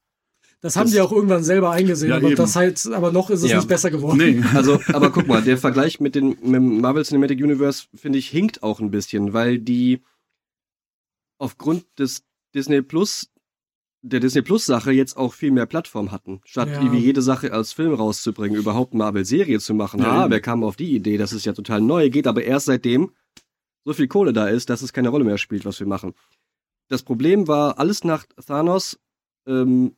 das 0.62 0.76
haben 0.76 0.86
das- 0.86 0.94
die 0.94 1.02
auch 1.02 1.12
irgendwann 1.12 1.44
selber 1.44 1.72
eingesehen, 1.72 2.10
Ja, 2.12 2.18
aber 2.18 2.28
eben. 2.28 2.36
das 2.38 2.56
halt, 2.56 2.84
aber 2.92 3.12
noch 3.12 3.30
ist 3.30 3.44
es 3.44 3.52
Ja. 3.52 3.58
nicht 3.58 3.68
besser 3.68 3.92
geworden. 3.92 4.18
Nee. 4.18 4.42
Also, 4.56 4.80
aber 4.94 5.12
guck 5.12 5.28
mal, 5.28 5.42
der 5.44 5.58
Vergleich 5.60 6.00
mit, 6.00 6.16
den, 6.16 6.30
mit 6.42 6.56
dem 6.56 6.82
Marvel 6.82 7.04
Cinematic 7.04 7.40
Universe, 7.44 7.86
finde 7.94 8.18
ich, 8.20 8.30
hinkt 8.30 8.64
auch 8.64 8.80
ein 8.80 8.90
bisschen, 8.92 9.34
weil 9.34 9.60
die 9.60 10.02
aufgrund 11.38 11.86
des 12.00 12.24
Disney 12.56 12.82
Plus, 12.82 13.30
der 14.02 14.20
Disney 14.20 14.42
Plus 14.42 14.66
Sache 14.66 14.92
jetzt 14.92 15.18
auch 15.18 15.34
viel 15.34 15.52
mehr 15.52 15.66
Plattform 15.66 16.12
hatten. 16.12 16.42
Statt 16.46 16.70
Ja. 16.70 16.92
wie 16.92 16.98
jede 16.98 17.22
Sache 17.22 17.52
als 17.52 17.74
Film 17.74 17.94
rauszubringen, 17.94 18.58
überhaupt 18.58 18.94
Marvel-Serie 18.94 19.60
zu 19.60 19.74
machen. 19.74 20.00
Ja, 20.02 20.26
ah, 20.26 20.30
wer 20.30 20.42
kam 20.42 20.64
auf 20.64 20.76
die 20.76 20.96
Idee? 20.96 21.18
Das 21.18 21.34
ist 21.34 21.46
ja 21.46 21.54
total 21.54 21.82
neu, 21.82 22.10
geht 22.10 22.28
aber 22.28 22.44
erst 22.44 22.68
seitdem 22.68 23.12
so 23.84 23.94
viel 23.94 24.08
Kohle 24.08 24.34
da 24.34 24.48
ist, 24.48 24.70
dass 24.70 24.82
es 24.82 24.94
keine 24.94 25.10
Rolle 25.10 25.26
mehr 25.26 25.38
spielt, 25.38 25.66
was 25.66 25.80
wir 25.80 25.88
machen. 25.88 26.14
Das 26.88 27.04
Problem 27.04 27.48
war, 27.48 27.78
alles 27.80 28.04
nach 28.04 28.26
Thanos 28.46 29.00
ähm, 29.48 29.96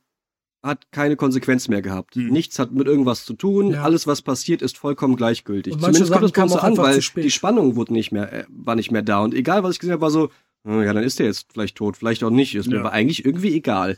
hat 0.62 0.90
keine 0.90 1.16
Konsequenz 1.16 1.68
mehr 1.68 1.82
gehabt. 1.82 2.16
Mhm. 2.16 2.28
Nichts 2.28 2.58
hat 2.58 2.72
mit 2.72 2.86
irgendwas 2.86 3.24
zu 3.24 3.34
tun. 3.34 3.70
Ja. 3.72 3.82
Alles, 3.84 4.06
was 4.06 4.22
passiert, 4.22 4.60
ist 4.62 4.76
vollkommen 4.76 5.16
gleichgültig. 5.16 5.74
Zumindest 5.74 6.10
kommt 6.12 6.12
Sachen 6.12 6.22
das 6.22 6.32
bei 6.32 6.42
uns 6.42 6.52
so 6.52 6.58
an, 6.58 6.76
weil 6.76 6.94
zu 6.96 7.02
spät. 7.02 7.24
die 7.24 7.30
Spannung 7.30 7.76
wurde 7.76 7.92
nicht 7.92 8.10
mehr, 8.12 8.32
äh, 8.32 8.44
war 8.48 8.74
nicht 8.74 8.90
mehr 8.90 9.02
da. 9.02 9.20
Und 9.20 9.34
egal, 9.34 9.62
was 9.62 9.74
ich 9.74 9.78
gesehen 9.78 9.92
habe, 9.92 10.02
war 10.02 10.10
so, 10.10 10.24
hm, 10.24 10.30
ja, 10.68 10.92
dann 10.92 11.04
ist 11.04 11.18
der 11.18 11.26
jetzt 11.26 11.46
vielleicht 11.52 11.76
tot, 11.76 11.96
vielleicht 11.96 12.22
auch 12.24 12.30
nicht. 12.30 12.54
Ist 12.54 12.66
mir 12.68 12.74
Ja. 12.76 12.80
aber 12.80 12.92
eigentlich 12.92 13.24
irgendwie 13.24 13.54
egal. 13.54 13.96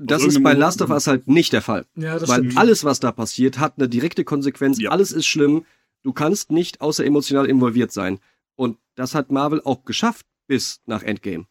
Das 0.00 0.22
ist 0.24 0.42
bei 0.42 0.52
Last 0.52 0.80
of 0.80 0.90
Us 0.90 1.08
halt 1.08 1.26
nicht 1.26 1.52
der 1.52 1.60
Fall. 1.62 1.84
Ja, 1.96 2.20
Weil 2.28 2.38
stimmt. 2.44 2.56
alles, 2.56 2.84
was 2.84 3.00
da 3.00 3.10
passiert, 3.10 3.58
hat 3.58 3.74
eine 3.78 3.88
direkte 3.88 4.24
Konsequenz. 4.24 4.78
Ja. 4.80 4.90
Alles 4.90 5.10
ist 5.10 5.26
schlimm. 5.26 5.64
Du 6.04 6.12
kannst 6.12 6.52
nicht 6.52 6.80
außer 6.80 7.04
emotional 7.04 7.46
involviert 7.46 7.90
sein. 7.90 8.20
Und 8.54 8.78
das 8.94 9.14
hat 9.16 9.32
Marvel 9.32 9.60
auch 9.64 9.84
geschafft 9.84 10.24
bis 10.46 10.80
nach 10.86 11.02
Endgame. 11.02 11.46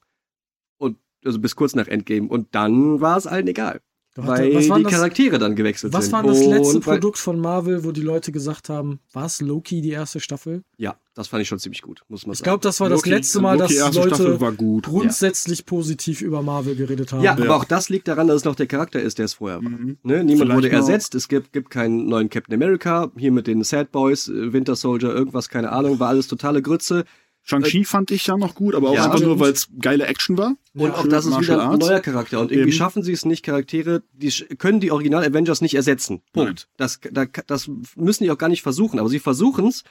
Und 0.77 0.97
also 1.25 1.39
bis 1.39 1.55
kurz 1.57 1.75
nach 1.75 1.87
Endgame. 1.87 2.29
Und 2.29 2.55
dann 2.55 3.01
war 3.01 3.17
es 3.17 3.27
allen 3.27 3.47
egal. 3.47 3.81
Weil 4.25 4.55
was 4.55 4.67
war 4.69 4.77
die 4.77 4.83
das- 4.83 4.93
Charaktere 4.93 5.37
dann 5.37 5.55
gewechselt 5.55 5.93
Was 5.93 6.05
sind. 6.05 6.13
war 6.13 6.23
das 6.23 6.43
letzte 6.43 6.79
Produkt 6.79 7.17
von 7.19 7.39
Marvel, 7.39 7.83
wo 7.83 7.91
die 7.91 8.01
Leute 8.01 8.31
gesagt 8.31 8.69
haben, 8.69 8.99
was 9.13 9.41
Loki 9.41 9.81
die 9.81 9.91
erste 9.91 10.19
Staffel? 10.19 10.63
Ja, 10.77 10.95
das 11.13 11.27
fand 11.27 11.41
ich 11.43 11.47
schon 11.47 11.59
ziemlich 11.59 11.81
gut, 11.81 12.01
muss 12.09 12.25
man 12.25 12.33
Ich 12.33 12.39
sagen. 12.39 12.45
glaube, 12.45 12.63
das 12.63 12.79
war 12.79 12.89
das 12.89 13.01
Loki- 13.01 13.09
letzte 13.11 13.41
Mal, 13.41 13.57
Loki 13.59 13.75
dass 13.77 13.93
Leute 13.95 14.41
war 14.41 14.51
grundsätzlich 14.53 15.65
positiv 15.65 16.21
über 16.21 16.41
Marvel 16.41 16.75
geredet 16.75 17.11
haben. 17.11 17.21
Ja, 17.21 17.33
aber 17.33 17.45
Ja. 17.45 17.55
auch 17.55 17.63
das 17.63 17.89
liegt 17.89 18.07
daran, 18.07 18.27
dass 18.27 18.37
es 18.37 18.43
noch 18.45 18.55
der 18.55 18.67
Charakter 18.67 18.99
ist, 19.01 19.17
der 19.19 19.25
es 19.25 19.35
vorher 19.35 19.57
war. 19.63 19.69
Mhm. 19.69 19.97
Ne? 20.03 20.23
Niemand 20.23 20.41
Vielleicht 20.51 20.55
wurde 20.57 20.69
ersetzt, 20.71 21.15
es 21.15 21.27
gibt, 21.27 21.53
gibt 21.53 21.69
keinen 21.69 22.07
neuen 22.07 22.29
Captain 22.29 22.53
America, 22.55 23.11
hier 23.17 23.31
mit 23.31 23.47
den 23.47 23.63
Sad 23.63 23.91
Boys, 23.91 24.27
äh, 24.27 24.53
Winter 24.53 24.75
Soldier, 24.75 25.09
irgendwas, 25.13 25.49
keine 25.49 25.71
Ahnung, 25.71 25.99
war 25.99 26.09
alles 26.09 26.27
totale 26.27 26.61
Grütze. 26.61 27.03
Shang-Chi 27.49 27.85
fand 27.85 28.11
ich 28.11 28.27
ja 28.27 28.37
noch 28.37 28.55
gut, 28.55 28.75
aber 28.75 28.89
auch 28.89 28.95
Ja. 28.95 29.05
einfach 29.05 29.21
nur, 29.21 29.39
weil 29.39 29.53
es 29.53 29.69
geile 29.79 30.05
Action 30.05 30.37
war. 30.37 30.55
Und 30.73 30.81
Ja, 30.81 30.95
auch 30.95 31.07
das 31.07 31.25
ist 31.25 31.39
wieder 31.39 31.69
ein 31.71 31.79
neuer 31.79 32.01
Charakter. 32.01 32.39
Und 32.41 32.51
irgendwie 32.51 32.69
Eben. 32.69 32.77
schaffen 32.77 33.03
sie 33.03 33.13
es 33.13 33.23
nicht, 33.25 33.43
Charaktere, 33.43 34.03
die 34.13 34.29
können 34.57 34.79
die 34.81 34.91
Original 34.91 35.23
Avengers 35.23 35.61
nicht 35.61 35.73
ersetzen. 35.73 36.21
Punkt. 36.33 36.67
Das, 36.77 36.99
da, 37.11 37.25
das 37.25 37.69
müssen 37.95 38.25
die 38.25 38.31
auch 38.31 38.37
gar 38.37 38.49
nicht 38.49 38.63
versuchen. 38.63 38.99
Aber 38.99 39.07
sie 39.09 39.19
versuchen 39.19 39.67
es 39.67 39.83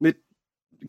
mit 0.00 0.18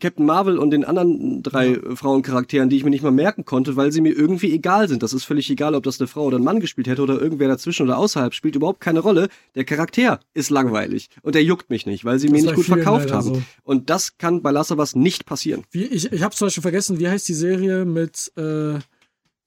Captain 0.00 0.26
Marvel 0.26 0.58
und 0.58 0.70
den 0.70 0.84
anderen 0.84 1.42
drei 1.42 1.68
äh, 1.74 1.96
Frauencharakteren, 1.96 2.68
die 2.68 2.76
ich 2.76 2.84
mir 2.84 2.90
nicht 2.90 3.02
mal 3.02 3.10
merken 3.10 3.44
konnte, 3.44 3.76
weil 3.76 3.92
sie 3.92 4.00
mir 4.00 4.16
irgendwie 4.16 4.52
egal 4.52 4.88
sind. 4.88 5.02
Das 5.02 5.12
ist 5.12 5.24
völlig 5.24 5.48
egal, 5.50 5.74
ob 5.74 5.82
das 5.84 6.00
eine 6.00 6.06
Frau 6.08 6.24
oder 6.24 6.38
ein 6.38 6.44
Mann 6.44 6.60
gespielt 6.60 6.88
hätte 6.88 7.02
oder 7.02 7.20
irgendwer 7.20 7.48
dazwischen 7.48 7.84
oder 7.84 7.98
außerhalb, 7.98 8.34
spielt 8.34 8.56
überhaupt 8.56 8.80
keine 8.80 9.00
Rolle. 9.00 9.28
Der 9.54 9.64
Charakter 9.64 10.20
ist 10.34 10.50
langweilig 10.50 11.08
und 11.22 11.34
der 11.34 11.44
juckt 11.44 11.70
mich 11.70 11.86
nicht, 11.86 12.04
weil 12.04 12.18
sie 12.18 12.28
mir 12.28 12.34
Das 12.34 12.42
nicht 12.42 12.50
bei 12.50 12.56
gut 12.56 12.64
verkauft 12.66 13.06
leider 13.06 13.16
haben. 13.16 13.34
so. 13.34 13.42
Und 13.64 13.90
das 13.90 14.18
kann 14.18 14.42
bei 14.42 14.50
Last 14.50 14.72
of 14.72 14.78
Us 14.78 14.94
nicht 14.94 15.26
passieren. 15.26 15.64
Wie, 15.70 15.84
ich 15.84 16.12
ich 16.12 16.22
habe 16.22 16.34
zum 16.34 16.46
Beispiel 16.46 16.62
vergessen, 16.62 16.98
wie 16.98 17.08
heißt 17.08 17.28
die 17.28 17.34
Serie 17.34 17.84
mit 17.84 18.32
äh, 18.36 18.78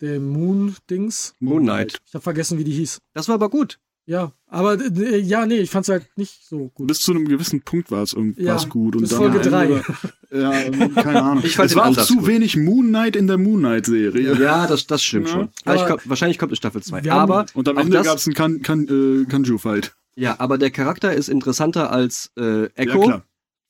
dem 0.01 0.29
Moon-Dings. 0.29 1.35
Moon 1.39 1.63
Knight. 1.63 2.01
Ich 2.07 2.13
habe 2.13 2.23
vergessen, 2.23 2.57
wie 2.57 2.63
die 2.63 2.71
hieß. 2.71 2.99
Das 3.13 3.27
war 3.27 3.35
aber 3.35 3.49
gut. 3.49 3.77
Ja, 4.11 4.31
aber 4.47 4.77
äh, 4.77 5.19
ja, 5.19 5.45
nee, 5.45 5.59
ich 5.59 5.69
fand's 5.69 5.87
halt 5.87 6.05
nicht 6.17 6.43
so 6.45 6.69
gut. 6.73 6.87
Bis 6.87 6.99
zu 6.99 7.11
einem 7.11 7.27
gewissen 7.29 7.61
Punkt 7.61 7.91
war 7.91 8.03
es 8.03 8.11
irgendwie 8.11 8.43
Ja, 8.43 8.57
gut. 8.65 8.95
Und 8.95 9.01
bis 9.03 9.11
dann 9.11 9.19
Folge 9.19 9.39
am 9.39 9.43
Ende 9.45 9.49
drei. 9.49 9.69
war- 9.69 10.11
Ja, 10.95 11.01
keine 11.01 11.21
Ahnung. 11.23 11.43
Ich 11.45 11.55
fand 11.55 11.69
es 11.69 11.75
war 11.77 11.87
auch 11.87 11.95
zu 11.97 12.17
gut. 12.17 12.27
wenig 12.27 12.57
Moon 12.57 12.87
Knight 12.89 13.15
in 13.15 13.27
der 13.27 13.37
Moon 13.37 13.59
Knight-Serie. 13.59 14.35
Ja, 14.41 14.67
das, 14.67 14.85
das 14.87 15.01
stimmt 15.01 15.27
Ja. 15.27 15.33
schon. 15.33 15.49
Aber- 15.63 15.85
kommt, 15.87 16.09
wahrscheinlich 16.09 16.37
kommt 16.39 16.51
eine 16.51 16.57
Staffel 16.57 16.81
2. 16.83 17.03
Wir 17.05 17.13
haben- 17.13 17.31
Aber, 17.31 17.45
Und 17.53 17.69
am 17.69 17.77
Ende 17.77 18.01
gab 18.01 18.17
es 18.17 18.27
einen 18.27 18.33
kan 18.35 18.61
kan 18.61 18.85
äh, 18.87 19.25
Kanju-Fight. 19.29 19.95
ja, 20.15 20.35
aber 20.39 20.57
der 20.57 20.71
Charakter 20.71 21.13
ist 21.13 21.29
interessanter 21.29 21.91
als 21.91 22.31
äh, 22.37 22.63
Ja, 22.63 22.67
Echo. 22.75 23.01
klar. 23.01 23.23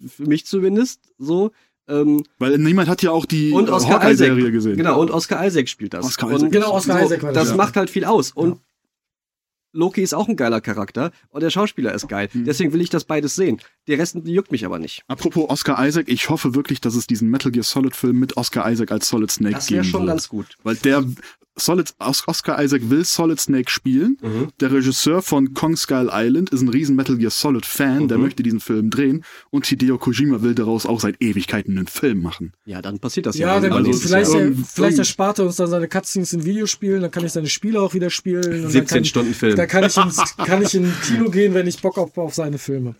für 0.08 0.24
mich 0.26 0.48
zumindest. 0.48 1.02
So. 1.20 1.52
Ähm, 1.88 2.24
Weil 2.39 2.58
niemand 2.58 2.89
hat 2.89 3.04
ja 3.04 3.12
auch 3.12 3.26
die 3.28 3.52
und 3.52 3.70
äh. 3.70 3.72
Hawkeye-Serie 3.72 4.52
gesehen. 4.52 4.78
Genau, 4.78 5.00
und 5.00 5.12
Oscar 5.12 5.46
Isaac 5.46 5.70
spielt 5.70 5.94
das. 5.94 6.06
Oscar 6.06 6.28
und 6.28 6.36
Isaac. 6.38 6.52
Genau, 6.52 6.72
Oscar 6.74 7.00
so, 7.00 7.06
Isaac 7.06 7.24
war 7.24 7.34
das. 7.34 7.44
Das 7.44 7.52
Ja. 7.52 7.58
macht 7.58 7.76
halt 7.76 7.89
viel 7.92 8.06
aus. 8.06 8.32
Und 8.32 8.60
Loki 9.74 10.01
ist 10.01 10.13
auch 10.13 10.28
ein 10.28 10.36
geiler 10.36 10.61
Charakter 10.61 11.11
und 11.30 11.41
der 11.41 11.49
Schauspieler 11.49 11.93
ist 11.93 12.07
geil. 12.07 12.30
Hm. 12.32 12.45
Deswegen 12.45 12.74
will 12.74 12.82
ich 12.82 12.89
das 12.89 13.05
beides 13.05 13.36
sehen. 13.36 13.61
Der 13.88 13.97
Rest 13.99 14.17
juckt 14.26 14.51
mich 14.51 14.65
aber 14.65 14.80
nicht. 14.80 15.03
Apropos 15.07 15.49
Oscar 15.49 15.86
Isaac, 15.86 16.07
ich 16.09 16.30
hoffe 16.30 16.55
wirklich, 16.55 16.82
dass 16.82 16.95
es 16.95 17.07
diesen 17.07 17.30
Metal 17.30 17.51
Gear 17.51 17.63
Solid 17.63 17.95
Film 17.95 18.19
mit 18.19 18.38
Oscar 18.38 18.69
Isaac 18.72 18.91
als 18.91 19.07
Solid 19.07 19.32
Snake 19.32 19.55
Das 19.55 19.69
wäre 19.72 19.82
geben 19.82 19.91
schon 19.91 20.01
wird. 20.01 20.09
ganz 20.09 20.28
gut. 20.30 20.57
Weil 20.63 20.76
der 20.76 21.03
Solid, 21.58 21.93
Os- 21.99 22.24
Oscar 22.28 22.64
Isaac 22.64 22.89
will 22.89 23.04
Solid 23.04 23.39
Snake 23.39 23.70
spielen. 23.70 24.18
Mhm. 24.22 24.47
Der 24.62 24.72
Regisseur 24.72 25.22
von 25.22 25.54
Kong 25.54 25.76
Skull 25.76 26.10
Island 26.12 26.49
ist 26.52 26.62
ein 26.62 26.70
riesen 26.70 26.95
Metal 26.95 27.18
Gear 27.18 27.30
Solid 27.30 27.66
Fan, 27.66 28.08
der 28.08 28.18
Mhm. 28.18 28.24
möchte 28.24 28.41
diesen 28.41 28.60
Film 28.62 28.89
drehen. 28.89 29.24
Und 29.49 29.66
Hideo 29.66 29.97
Kojima 29.97 30.41
will 30.41 30.56
daraus 30.56 30.86
auch 30.86 30.99
seit 31.02 31.22
Ewigkeiten 31.22 31.78
einen 31.78 31.88
Film 31.88 32.22
machen. 32.22 32.54
Ja, 32.66 32.82
dann 32.82 32.99
passiert 32.99 33.26
das 33.26 33.38
Ja, 33.38 33.56
ja. 33.56 33.60
dann 33.60 33.74
also 33.74 33.91
vielleicht, 33.93 34.34
er, 34.34 34.52
vielleicht 34.66 34.97
erspart 34.97 35.39
er 35.39 35.45
uns 35.45 35.58
dann 35.58 35.68
seine 35.68 35.88
Cutscenes 35.89 36.32
in 36.34 36.45
Videospielen, 36.45 37.02
dann 37.02 37.12
kann 37.12 37.26
ich 37.26 37.32
seine 37.34 37.47
Spiele 37.47 37.82
auch 37.82 37.93
wieder 37.93 38.10
spielen. 38.10 38.66
und 38.66 38.72
17 38.72 38.74
dann 38.74 38.86
kann, 38.88 39.06
Stunden 39.06 39.34
Film. 39.34 39.56
Da 39.58 39.66
kann 39.66 39.84
ich, 39.84 39.97
ins, 39.97 40.36
kann 40.38 40.62
ich 40.64 40.74
in 40.74 40.86
ein 40.86 40.93
Kino 41.06 41.30
gehen, 41.32 41.54
wenn 41.54 41.68
ich 41.68 41.82
Bock 41.82 41.97
auf, 41.97 42.18
auf 42.18 42.34
seine 42.34 42.58
Filme. 42.58 42.95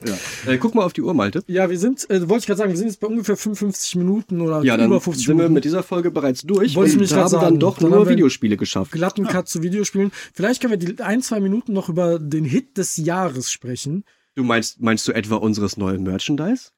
Äh, 0.46 0.58
guck 0.58 0.76
mal 0.76 0.84
auf 0.84 0.94
die 0.94 1.02
Uhr, 1.02 1.14
Malte. 1.14 1.42
Ja, 1.48 1.70
wir 1.70 1.80
sind, 1.80 2.10
äh, 2.10 2.28
wollte 2.28 2.42
ich 2.42 2.46
gerade 2.48 2.58
sagen, 2.60 2.72
wir 2.72 2.78
sind 2.78 2.88
jetzt 2.88 3.00
bei 3.00 3.08
ungefähr 3.08 3.38
55 3.38 3.96
Minuten 3.96 4.42
oder 4.42 4.62
Ja, 4.64 4.76
dann 4.78 4.88
über 4.88 5.00
50 5.00 5.26
sind 5.26 5.36
wir 5.36 5.44
Minuten. 5.44 5.54
mit 5.54 5.64
dieser 5.66 5.84
Folge 5.84 6.12
bereits 6.12 6.42
durch 6.42 6.76
Wollte 6.76 6.92
ich 6.92 7.00
mich 7.00 7.12
haben 7.14 7.22
grad 7.22 7.34
dann 7.34 7.42
sagen. 7.42 7.60
doch 7.60 7.78
Dann 7.78 7.90
nur 7.92 8.00
wir- 8.10 8.12
Videospiele 8.42 8.58
geschafft. 8.58 8.92
glatten 8.92 9.28
Cut 9.28 9.48
zu 9.48 9.62
Videospielen. 9.62 10.12
Vielleicht 10.34 10.62
können 10.62 10.72
wir 10.72 10.78
die 10.78 11.02
ein, 11.02 11.22
zwei 11.22 11.40
Minuten 11.40 11.74
noch 11.74 11.90
über 11.90 12.20
den 12.20 12.46
Hit 12.46 12.78
des 12.78 12.98
Jahres 12.98 13.52
sprechen. 13.52 14.04
Du 14.36 14.44
meinst, 14.44 14.82
meinst 14.82 15.08
du 15.08 15.12
etwa 15.12 15.36
unseres 15.36 15.78
neuen 15.78 16.04
Merchandise? 16.04 16.72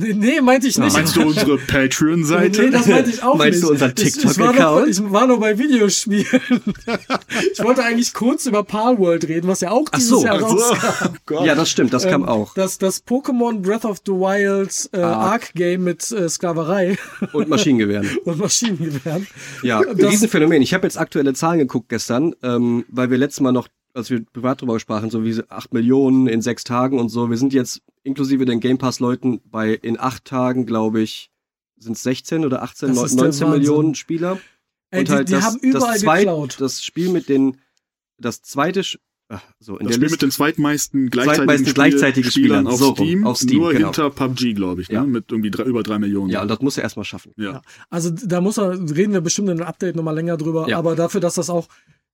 Nee, 0.00 0.40
meinte 0.40 0.68
ich 0.68 0.78
nicht. 0.78 0.92
Meinst 0.92 1.16
du 1.16 1.22
unsere 1.22 1.58
Patreon-Seite? 1.66 2.62
Nee, 2.62 2.70
das 2.70 2.86
meinte 2.86 3.10
ich 3.10 3.22
auch 3.22 3.36
Meinst 3.36 3.56
nicht. 3.60 3.68
du 3.68 3.72
unseren 3.72 3.92
Ich- 3.98 4.04
ich, 4.16 4.24
war 4.24 4.32
TikTok-Account? 4.52 4.80
noch, 4.80 4.86
ich 4.86 5.12
war 5.12 5.26
noch 5.26 5.40
bei 5.40 5.58
Videospielen. 5.58 6.26
ich 7.52 7.62
wollte 7.62 7.82
eigentlich 7.84 8.14
kurz 8.14 8.46
über 8.46 8.62
Palworld 8.64 9.26
reden, 9.28 9.48
was 9.48 9.60
ja 9.60 9.70
auch 9.70 9.88
dieses 9.88 10.08
so, 10.08 10.24
Jahr 10.24 10.36
Ach 10.42 10.48
so. 10.48 10.56
rauskam. 10.56 11.08
Oh 11.08 11.16
Gott. 11.26 11.46
Ja, 11.46 11.54
das 11.54 11.70
stimmt, 11.70 11.92
das 11.92 12.04
kam 12.06 12.22
Ähm, 12.22 12.28
auch. 12.28 12.54
Das, 12.54 12.78
das 12.78 13.04
Pokémon 13.06 13.60
Breath 13.60 13.84
of 13.84 13.98
the 14.06 14.12
Wild 14.12 14.88
äh, 14.92 14.98
Arc. 15.00 15.32
Arc-Game 15.42 15.84
mit 15.84 16.10
äh, 16.12 16.28
Sklaverei 16.28 16.96
Und 17.32 17.48
Maschinengewehren. 17.48 18.08
und 18.24 18.38
Maschinengewehren. 18.38 19.26
Ja, 19.62 19.82
Das- 19.82 20.10
Riesenphänomen. 20.10 20.62
Ich 20.62 20.74
habe 20.74 20.86
jetzt 20.86 20.98
aktuelle 20.98 21.34
Zahlen 21.34 21.58
geguckt 21.58 21.88
gestern, 21.88 22.34
ähm, 22.42 22.84
weil 22.88 23.10
wir 23.10 23.18
letztes 23.18 23.40
Mal 23.40 23.52
noch, 23.52 23.68
als 23.98 24.08
wir 24.10 24.24
privat 24.24 24.60
drüber 24.62 24.80
sprachen, 24.80 25.10
so 25.10 25.24
wie 25.24 25.42
8 25.48 25.74
Millionen 25.74 26.26
in 26.28 26.40
sechs 26.40 26.64
Tagen 26.64 26.98
und 26.98 27.08
so. 27.10 27.28
Wir 27.28 27.36
sind 27.36 27.52
jetzt 27.52 27.82
inklusive 28.02 28.44
den 28.46 28.60
Game 28.60 28.78
Pass-Leuten 28.78 29.40
bei 29.44 29.72
in 29.74 30.00
acht 30.00 30.24
Tagen, 30.24 30.64
glaube 30.64 31.00
ich, 31.02 31.30
sind 31.76 31.92
es 31.96 32.02
16 32.02 32.44
oder 32.44 32.62
18, 32.62 32.88
Das 32.88 32.96
neun- 32.96 33.04
ist 33.06 33.14
der 33.16 33.24
19 33.24 33.46
Wahnsinn. 33.46 33.50
Millionen 33.60 33.94
Spieler. 33.94 34.38
Ey, 34.90 35.00
und 35.00 35.08
die, 35.08 35.12
halt 35.12 35.28
die 35.28 35.32
das, 35.32 35.44
haben 35.44 35.58
überall 35.60 35.92
das, 35.92 36.00
zweit, 36.00 36.20
geklaut. 36.20 36.56
das 36.60 36.82
Spiel 36.82 37.10
mit 37.10 37.28
den, 37.28 37.58
das 38.18 38.40
zweite, 38.42 38.82
ach, 39.28 39.42
so 39.60 39.76
in 39.76 39.86
Das 39.86 39.88
der 39.88 39.92
Spiel 39.94 40.02
Liste. 40.04 40.14
mit 40.14 40.22
den 40.22 40.30
zweitmeisten 40.30 41.10
gleichzeitigen, 41.10 41.36
Zweitmeisten 41.46 41.66
Spiel- 41.66 41.74
gleichzeitigen 41.74 42.30
Spielern 42.30 42.58
Spielern. 42.60 42.66
auf, 42.66 42.78
So 42.78 42.94
Steam, 42.94 43.26
auf 43.26 43.36
Steam, 43.36 43.58
nur 43.60 43.72
genau. 43.72 43.86
hinter 43.88 44.10
PUBG, 44.10 44.54
glaube 44.54 44.80
ich, 44.82 44.88
Ja. 44.88 45.02
ne? 45.02 45.06
mit 45.08 45.30
irgendwie 45.30 45.50
drei, 45.50 45.64
über 45.64 45.82
drei 45.82 45.98
Millionen. 45.98 46.30
ja, 46.30 46.40
und 46.42 46.48
das 46.48 46.60
muss 46.60 46.76
er 46.78 46.84
erstmal 46.84 47.04
schaffen. 47.04 47.32
ja. 47.36 47.60
Also 47.90 48.10
da 48.10 48.40
muss 48.40 48.56
man, 48.56 48.88
reden 48.88 49.12
wir 49.12 49.20
bestimmt 49.20 49.48
in 49.50 49.58
einem 49.58 49.68
Update 49.68 49.94
nochmal 49.96 50.14
länger 50.14 50.36
drüber, 50.38 50.68
Ja. 50.68 50.78
aber 50.78 50.96
dafür, 50.96 51.20
dass 51.20 51.34
das 51.34 51.50
auch, 51.50 51.68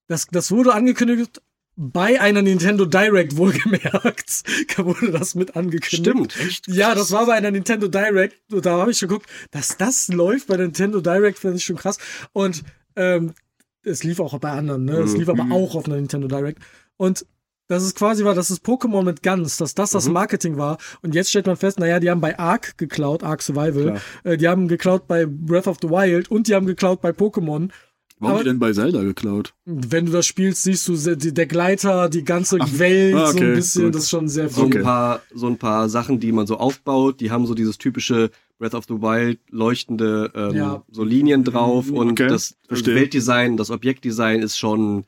das, 0.08 0.26
das 0.26 0.50
wurde 0.50 0.74
angekündigt 0.74 1.40
bei 1.76 2.20
einer 2.20 2.42
Nintendo 2.42 2.84
Direct 2.84 3.36
wohlgemerkt, 3.36 4.42
wurde 4.78 5.10
das 5.12 5.34
mit 5.34 5.56
angekündigt. 5.56 6.32
Stimmt. 6.32 6.40
Echt? 6.40 6.68
Ja, 6.68 6.94
das 6.94 7.10
war 7.12 7.26
bei 7.26 7.34
einer 7.34 7.50
Nintendo 7.50 7.88
Direct. 7.88 8.36
Da 8.48 8.78
habe 8.78 8.90
ich 8.92 8.98
schon 8.98 9.08
geguckt, 9.08 9.28
dass 9.50 9.76
das 9.76 10.08
läuft 10.08 10.46
bei 10.48 10.56
der 10.56 10.66
Nintendo 10.66 11.00
Direct, 11.00 11.38
finde 11.38 11.56
ich 11.56 11.64
schon 11.64 11.76
krass. 11.76 11.98
Und 12.32 12.62
ähm, 12.96 13.32
es 13.82 14.04
lief 14.04 14.20
auch 14.20 14.38
bei 14.38 14.50
anderen, 14.50 14.84
ne? 14.84 14.98
Es 14.98 15.12
Mhm. 15.12 15.18
lief 15.20 15.28
aber 15.28 15.46
auch 15.50 15.74
auf 15.74 15.86
einer 15.86 15.96
Nintendo 15.96 16.28
Direct. 16.28 16.62
Und 16.96 17.26
das 17.66 17.82
ist 17.82 17.96
quasi 17.96 18.24
war, 18.24 18.34
das 18.34 18.50
ist 18.50 18.64
Pokémon 18.64 19.02
mit 19.04 19.22
Guns, 19.22 19.56
dass 19.56 19.74
das 19.74 19.90
das 19.90 20.06
Mhm. 20.06 20.12
Marketing 20.12 20.56
war. 20.58 20.78
Und 21.02 21.14
jetzt 21.14 21.30
stellt 21.30 21.46
man 21.46 21.56
fest, 21.56 21.78
naja, 21.80 21.98
die 21.98 22.10
haben 22.10 22.20
bei 22.20 22.38
Ark 22.38 22.76
geklaut, 22.76 23.22
Ark 23.22 23.42
Survival. 23.42 24.00
Äh, 24.22 24.36
die 24.36 24.48
haben 24.48 24.68
geklaut 24.68 25.06
bei 25.08 25.26
Breath 25.26 25.66
of 25.66 25.78
the 25.82 25.88
Wild 25.88 26.30
und 26.30 26.46
die 26.46 26.54
haben 26.54 26.66
geklaut 26.66 27.00
bei 27.00 27.10
Pokémon. 27.10 27.70
Warum 28.20 28.34
Aber- 28.36 28.44
die 28.44 28.50
denn 28.50 28.58
bei 28.60 28.72
Zelda 28.72 29.02
geklaut? 29.02 29.54
Wenn 29.64 30.06
du 30.06 30.12
das 30.12 30.24
spielst, 30.26 30.62
siehst 30.62 30.86
du 30.88 30.94
der 31.16 31.46
Gleiter, 31.46 32.08
die 32.08 32.24
ganze 32.24 32.58
Welt, 32.78 33.14
ah, 33.14 33.26
so 33.26 33.36
okay, 33.36 33.44
ein 33.50 33.54
bisschen, 33.54 33.84
gut. 33.86 33.94
das 33.96 34.02
ist 34.04 34.10
schon 34.10 34.28
sehr 34.28 34.48
so 34.48 34.54
viel. 34.54 34.64
Okay. 34.66 34.78
ein 34.78 34.84
paar 34.84 35.22
so 35.34 35.46
ein 35.48 35.58
paar 35.58 35.88
Sachen, 35.88 36.20
die 36.20 36.30
man 36.32 36.46
so 36.46 36.56
aufbaut, 36.56 37.20
die 37.20 37.30
haben 37.30 37.46
so 37.46 37.54
dieses 37.54 37.76
typische 37.78 38.30
Breath 38.58 38.74
of 38.74 38.84
the 38.86 38.94
Wild 38.94 39.40
leuchtende 39.50 40.30
ähm, 40.34 40.54
Ja. 40.54 40.84
so 40.90 41.02
Linien 41.02 41.42
drauf 41.44 41.90
und 41.90 42.12
Okay, 42.12 42.28
das, 42.28 42.50
das 42.50 42.68
verstehe. 42.68 42.94
Weltdesign, 42.94 43.56
das 43.56 43.70
Objektdesign 43.70 44.42
ist 44.42 44.58
schon 44.58 45.04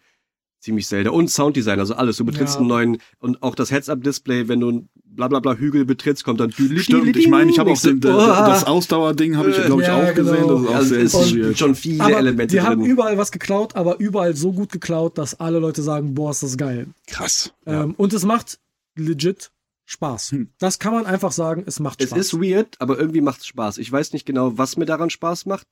ziemlich 0.59 0.89
selten 0.89 1.11
und 1.11 1.31
Sounddesign, 1.31 1.79
also 1.79 1.95
alles. 1.95 2.17
Du 2.17 2.25
betrittst 2.25 2.55
Ja. 2.57 2.61
einen 2.61 2.69
neuen 2.69 2.99
und 3.21 3.41
auch 3.43 3.55
das 3.55 3.71
Heads-Up-Display, 3.71 4.49
wenn 4.49 4.59
du 4.61 4.89
blablabla 5.17 5.55
Hügel 5.55 5.85
betrittst, 5.85 6.23
kommt 6.25 6.41
dann 6.41 6.53
Stimmt, 6.53 7.17
ich 7.17 7.29
meine, 7.29 7.51
ich 7.51 7.59
habe 7.59 7.71
auch 7.71 7.81
den, 7.81 7.99
oh, 7.99 8.01
das 8.09 8.65
Ausdauerding 8.65 9.37
habe 9.37 9.51
ich, 9.51 9.57
glaube 9.65 9.83
ich, 9.83 9.89
Ja, 9.89 9.97
auch 10.11 10.15
gesehen. 10.15 10.37
genau. 10.47 10.61
Das 10.61 10.63
ist 10.63 10.69
auch 10.69 10.75
also 10.77 10.89
sehr 10.95 11.03
es 11.03 11.15
inspiriert. 11.15 11.51
ist 11.53 11.59
schon 11.59 11.75
viele 11.75 12.05
Aber 12.05 12.19
Elemente 12.19 12.55
die 12.55 12.61
haben 12.61 12.81
drin. 12.83 12.91
überall 12.91 13.19
was 13.19 13.33
geklaut, 13.33 13.75
aber 13.77 13.99
überall 13.99 14.37
so 14.37 14.53
gut 14.53 14.71
geklaut, 14.71 15.19
dass 15.19 15.41
alle 15.41 15.59
Leute 15.59 15.83
sagen, 15.83 16.15
boah, 16.15 16.31
ist 16.31 16.43
das 16.43 16.57
geil. 16.57 16.87
Krass. 17.07 17.53
Ähm, 17.67 17.95
und 17.97 18.13
es 18.13 18.25
macht 18.25 18.59
legit 18.95 19.51
Spaß. 19.87 20.33
Hm. 20.33 20.49
Das 20.59 20.79
kann 20.79 20.93
man 20.93 21.07
einfach 21.07 21.33
sagen, 21.33 21.63
es 21.67 21.81
macht 21.81 22.01
Es 22.03 22.11
Spaß. 22.11 22.19
ist 22.19 22.35
weird, 22.35 22.81
aber 22.81 22.99
irgendwie 22.99 23.21
macht 23.21 23.41
es 23.41 23.47
Spaß. 23.47 23.79
Ich 23.79 23.91
weiß 23.91 24.13
nicht 24.13 24.27
genau, 24.27 24.59
was 24.59 24.77
mir 24.77 24.87
daran 24.87 25.11
Spaß 25.11 25.47
macht. 25.47 25.67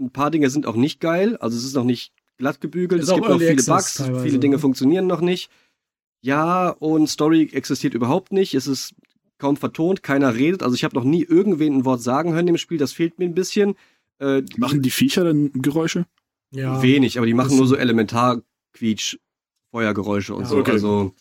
Ein 0.00 0.10
paar 0.10 0.30
Dinge 0.30 0.48
sind 0.50 0.66
auch 0.66 0.76
nicht 0.76 1.00
geil, 1.00 1.36
also 1.38 1.56
es 1.56 1.64
ist 1.64 1.74
noch 1.74 1.84
nicht 1.84 2.12
glatt 2.38 2.60
gebügelt. 2.60 3.02
Es 3.02 3.08
auch 3.10 3.16
gibt 3.16 3.28
noch 3.28 3.38
viele 3.38 3.62
Bugs, 3.62 3.94
teilweise, 3.94 4.24
viele 4.24 4.38
Dinge 4.38 4.56
ne? 4.56 4.60
funktionieren 4.60 5.06
noch 5.06 5.20
nicht. 5.20 5.50
Ja, 6.20 6.70
und 6.70 7.08
Story 7.08 7.48
existiert 7.52 7.94
überhaupt 7.94 8.32
nicht. 8.32 8.54
Es 8.54 8.66
ist 8.66 8.94
kaum 9.38 9.56
vertont, 9.56 10.02
keiner 10.02 10.34
redet. 10.34 10.62
Also 10.62 10.74
ich 10.74 10.82
habe 10.84 10.96
noch 10.96 11.04
nie 11.04 11.22
irgendwen 11.22 11.74
ein 11.78 11.84
Wort 11.84 12.02
sagen 12.02 12.32
hören 12.32 12.48
im 12.48 12.56
Spiel. 12.58 12.78
Das 12.78 12.92
fehlt 12.92 13.18
mir 13.18 13.24
ein 13.26 13.34
bisschen. 13.34 13.74
Äh, 14.18 14.42
Machen 14.56 14.82
die 14.82 14.90
Viecher 14.90 15.24
denn 15.24 15.52
Geräusche? 15.54 16.06
ja. 16.50 16.82
wenig, 16.82 17.18
aber 17.18 17.26
die 17.26 17.34
machen 17.34 17.56
nur 17.56 17.66
so 17.68 17.76
Elementarquietsch, 17.76 19.18
Feuergeräusche 19.70 20.34
und 20.34 20.42
Ja. 20.42 20.48
so. 20.48 20.56
Okay. 20.58 20.72
Also 20.72 21.14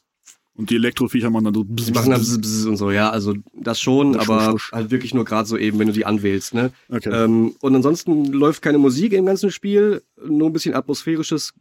Und 0.55 0.71
die 0.71 0.75
Elektroviecher 0.77 1.29
machen 1.29 1.43
dann 1.45 1.53
so. 1.53 1.63
die 1.63 1.91
machen 1.91 2.09
dann 2.09 2.19
bzz, 2.21 2.39
bzz 2.41 2.65
und 2.65 2.77
so. 2.77 2.89
Ja, 2.89 3.11
also 3.11 3.35
das 3.53 3.79
schon, 3.79 4.15
Wusch, 4.15 4.27
aber 4.29 4.53
wusch. 4.53 4.71
halt 4.71 4.89
wirklich 4.89 5.13
nur 5.13 5.25
gerade 5.25 5.47
so 5.47 5.55
eben, 5.57 5.77
wenn 5.77 5.85
du 5.87 5.93
die 5.93 6.05
anwählst. 6.07 6.55
Ne? 6.55 6.71
Okay. 6.89 7.11
Ähm, 7.13 7.53
und 7.61 7.75
ansonsten 7.75 8.25
läuft 8.33 8.63
keine 8.63 8.79
Musik 8.79 9.13
im 9.13 9.27
ganzen 9.27 9.51
Spiel, 9.51 10.01
nur 10.27 10.49
ein 10.49 10.53
bisschen 10.53 10.73
atmosphärisches 10.73 11.53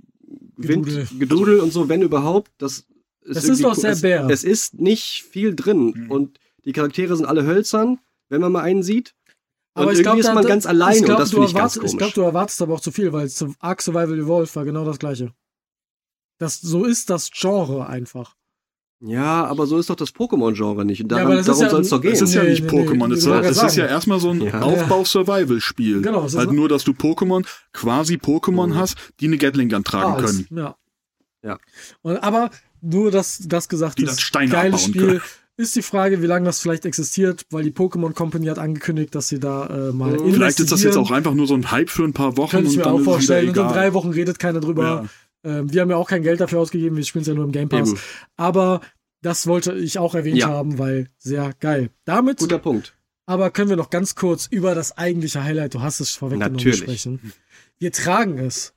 Wind, 0.57 0.87
Gedudel. 0.87 1.09
Gedudel 1.19 1.61
und 1.61 1.73
so, 1.75 1.91
wenn 1.91 2.01
überhaupt. 2.01 2.51
Das 2.57 2.87
Das 3.29 3.45
ist 3.45 3.63
doch 3.65 3.75
sehr 3.75 3.93
es, 3.93 4.01
bär. 4.03 4.27
es 4.31 4.45
ist 4.45 4.75
nicht 4.75 5.25
viel 5.31 5.55
drin 5.55 5.93
Mhm. 5.97 6.11
und 6.11 6.39
die 6.65 6.73
Charaktere 6.73 7.17
sind 7.17 7.27
alle 7.27 7.45
hölzern, 7.45 7.99
wenn 8.29 8.41
man 8.41 8.53
mal 8.53 8.63
einen 8.63 8.83
sieht. 8.83 9.15
Und 9.75 9.83
Aber 9.83 9.93
ich 9.93 9.99
irgendwie 9.99 10.21
glaube, 10.23 10.29
ist 10.31 10.35
man 10.35 10.47
ganz 10.47 10.67
alleine 10.67 11.01
und 11.07 11.19
das 11.21 11.31
finde 11.31 11.47
ich 11.47 11.55
ganz 11.55 11.77
Ich 11.77 11.83
komisch. 11.83 11.97
glaube, 11.99 12.13
du 12.15 12.23
erwartest 12.23 12.63
aber 12.63 12.75
auch 12.75 12.81
zu 12.81 12.91
viel, 12.93 13.13
weil 13.13 13.29
zu 13.29 13.55
Ark 13.61 13.83
Survival 13.83 14.19
Evolved 14.19 14.55
war 14.57 14.65
genau 14.65 14.85
das 14.85 14.99
gleiche. 14.99 15.33
Das, 16.39 16.61
so 16.61 16.85
ist 16.85 17.11
das 17.11 17.31
Genre 17.31 17.87
einfach. 17.87 18.35
ja, 19.01 19.45
aber 19.45 19.67
so 19.67 19.79
ist 19.79 19.91
doch 19.91 19.95
das 19.97 20.15
Pokémon-Genre 20.15 20.85
nicht. 20.87 21.03
Und 21.03 21.13
Ja, 21.13 21.19
daran, 21.19 21.33
aber 21.33 21.37
das 21.37 21.49
ist 21.49 21.49
darum 21.49 21.63
ja- 21.65 21.71
soll 21.71 21.81
es 21.83 21.89
doch 21.91 22.01
gehen. 22.01 22.13
Es 22.13 22.23
ist 22.23 22.35
ja 22.35 22.43
nicht 22.45 22.63
nee, 22.65 22.69
Pokémon, 22.71 23.09
nee, 23.09 23.15
es, 23.15 23.27
ich 23.27 23.33
es 23.33 23.63
ist 23.63 23.77
ja 23.77 23.87
erstmal 23.87 24.19
so 24.21 24.31
ein 24.31 24.41
Ja. 24.41 24.61
Aufbau-Survival-Spiel. 24.63 26.01
Genau, 26.03 26.25
es 26.25 26.33
ist 26.33 26.39
halt 26.39 26.53
nur, 26.53 26.69
dass 26.71 26.85
du 26.85 26.93
Pokémon, 26.93 27.47
quasi 27.73 28.15
Pokémon 28.17 28.69
Mhm. 28.69 28.75
hast, 28.77 28.97
die 29.21 29.27
eine 29.27 29.37
Gatling 29.39 29.69
Gun 29.69 29.85
tragen 29.85 30.15
Alles, 30.15 30.49
können. 30.49 30.59
Ja. 30.59 30.77
Ja. 31.43 31.59
Und, 32.03 32.17
aber 32.23 32.51
nur 32.87 33.11
das, 33.11 33.39
das 33.47 33.69
gesagt 33.69 33.99
Die 33.99 34.05
ist, 34.05 34.21
Steine 34.21 34.51
geiles 34.51 34.85
Spiel. 34.85 35.07
können. 35.07 35.21
Ist 35.59 35.75
die 35.75 35.81
Frage, 35.83 36.21
wie 36.21 36.27
lange 36.27 36.45
das 36.45 36.61
vielleicht 36.61 36.85
existiert, 36.85 37.47
weil 37.51 37.63
die 37.65 37.71
Pokémon 37.71 38.13
Company 38.13 38.47
hat 38.49 38.59
angekündigt, 38.59 39.15
dass 39.15 39.29
sie 39.29 39.41
da 39.41 39.67
äh, 39.89 39.93
mal 39.93 40.13
Mhm. 40.19 40.35
Vielleicht 40.35 40.61
ist 40.61 40.71
das 40.71 40.83
jetzt 40.83 40.99
auch 40.99 41.11
einfach 41.11 41.33
nur 41.33 41.47
so 41.47 41.55
ein 41.55 41.71
Hype 41.71 41.89
für 41.89 42.05
ein 42.05 42.13
paar 42.13 42.37
Wochen 42.37 42.51
Könnte 42.51 42.67
ich 42.71 42.73
und 42.73 42.79
mir 42.79 42.85
dann 42.85 42.93
auch 42.93 42.97
ist 42.99 43.01
es 43.01 43.07
wieder 43.07 43.13
vorstellen. 43.15 43.49
Und 43.49 43.57
in 43.57 43.69
drei 43.69 43.95
Wochen 43.95 44.11
redet 44.11 44.39
keiner 44.39 44.61
drüber. 44.61 45.09
Ja. 45.45 45.51
Ähm, 45.51 45.73
wir 45.73 45.81
haben 45.81 45.89
ja 45.91 45.97
auch 45.97 46.09
kein 46.11 46.23
Geld 46.23 46.41
dafür 46.41 46.59
ausgegeben, 46.61 46.97
wir 46.97 47.05
spielen 47.05 47.23
es 47.23 47.29
ja 47.29 47.33
nur 47.35 47.45
im 47.45 47.53
Game 47.53 47.71
Pass. 47.71 47.89
Eben. 47.89 47.99
Aber 48.37 48.83
das 49.23 49.47
wollte 49.47 49.73
ich 49.75 49.99
auch 49.99 50.15
erwähnt 50.15 50.37
Ja. 50.39 50.49
haben, 50.49 50.79
weil 50.79 51.09
sehr 51.19 51.53
geil. 51.59 51.89
Damit 52.05 52.39
Guter 52.41 52.59
Punkt. 52.59 52.95
aber 53.25 53.51
können 53.51 53.71
wir 53.71 53.77
noch 53.77 53.89
ganz 53.89 54.15
kurz 54.15 54.47
über 54.51 54.75
das 54.75 54.99
eigentliche 54.99 55.43
Highlight, 55.43 55.73
du 55.73 55.81
hast 55.81 56.01
es 56.01 56.11
vorweggenommen, 56.11 56.57
Natürlich. 56.57 56.81
sprechen. 56.81 57.33
Wir 57.79 57.93
tragen 57.93 58.39
es. 58.39 58.75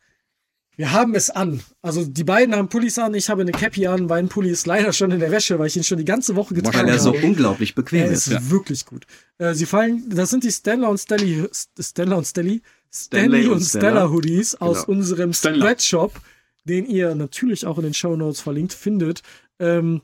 Wir 0.80 0.94
haben 0.94 1.14
es 1.14 1.30
an. 1.30 1.60
Also 1.82 2.06
die 2.06 2.24
beiden 2.24 2.56
haben 2.56 2.70
Pullis 2.70 2.98
an, 2.98 3.14
ich 3.14 3.30
habe 3.30 3.42
eine 3.42 3.52
Cappy 3.52 3.86
an. 3.86 4.06
Mein 4.06 4.30
Pulli 4.30 4.50
ist 4.50 4.66
leider 4.66 4.94
schon 4.94 5.12
in 5.12 5.20
der 5.20 5.30
Wäsche, 5.30 5.60
weil 5.60 5.68
ich 5.68 5.76
ihn 5.76 5.84
schon 5.84 5.98
die 5.98 6.06
ganze 6.06 6.38
Woche 6.38 6.54
getragen 6.54 6.74
Weil 6.78 6.84
habe. 6.84 6.92
er 6.94 7.00
so 7.00 7.12
unglaublich 7.14 7.76
bequem 7.76 8.04
Er 8.06 8.12
ist. 8.12 8.28
ist 8.28 8.50
wirklich 8.50 8.86
gut. 8.86 9.06
Äh, 9.40 9.56
sie 9.56 9.66
fallen, 9.66 10.06
das 10.10 10.30
sind 10.30 10.46
die 10.46 10.52
Stella 10.54 10.88
und 10.88 10.98
Stelly, 10.98 11.50
Stella 11.78 12.16
und 12.16 12.26
Stelly, 12.26 12.62
Stanley 12.94 13.42
Stanley 13.42 13.48
und 13.50 13.60
Stella, 13.62 13.90
Stella. 13.90 14.10
Hoodies 14.10 14.56
aus 14.56 14.86
Genau. 14.86 14.98
unserem 15.00 15.34
Stella. 15.34 15.58
Spreadshop, 15.58 16.22
den 16.64 16.86
ihr 16.86 17.14
natürlich 17.14 17.66
auch 17.66 17.78
in 17.78 17.84
den 17.84 17.94
Show 17.94 18.16
Notes 18.16 18.40
verlinkt 18.40 18.72
findet. 18.72 19.22
Ähm, 19.60 20.02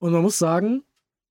und 0.00 0.12
man 0.12 0.20
muss 0.20 0.36
sagen, 0.36 0.82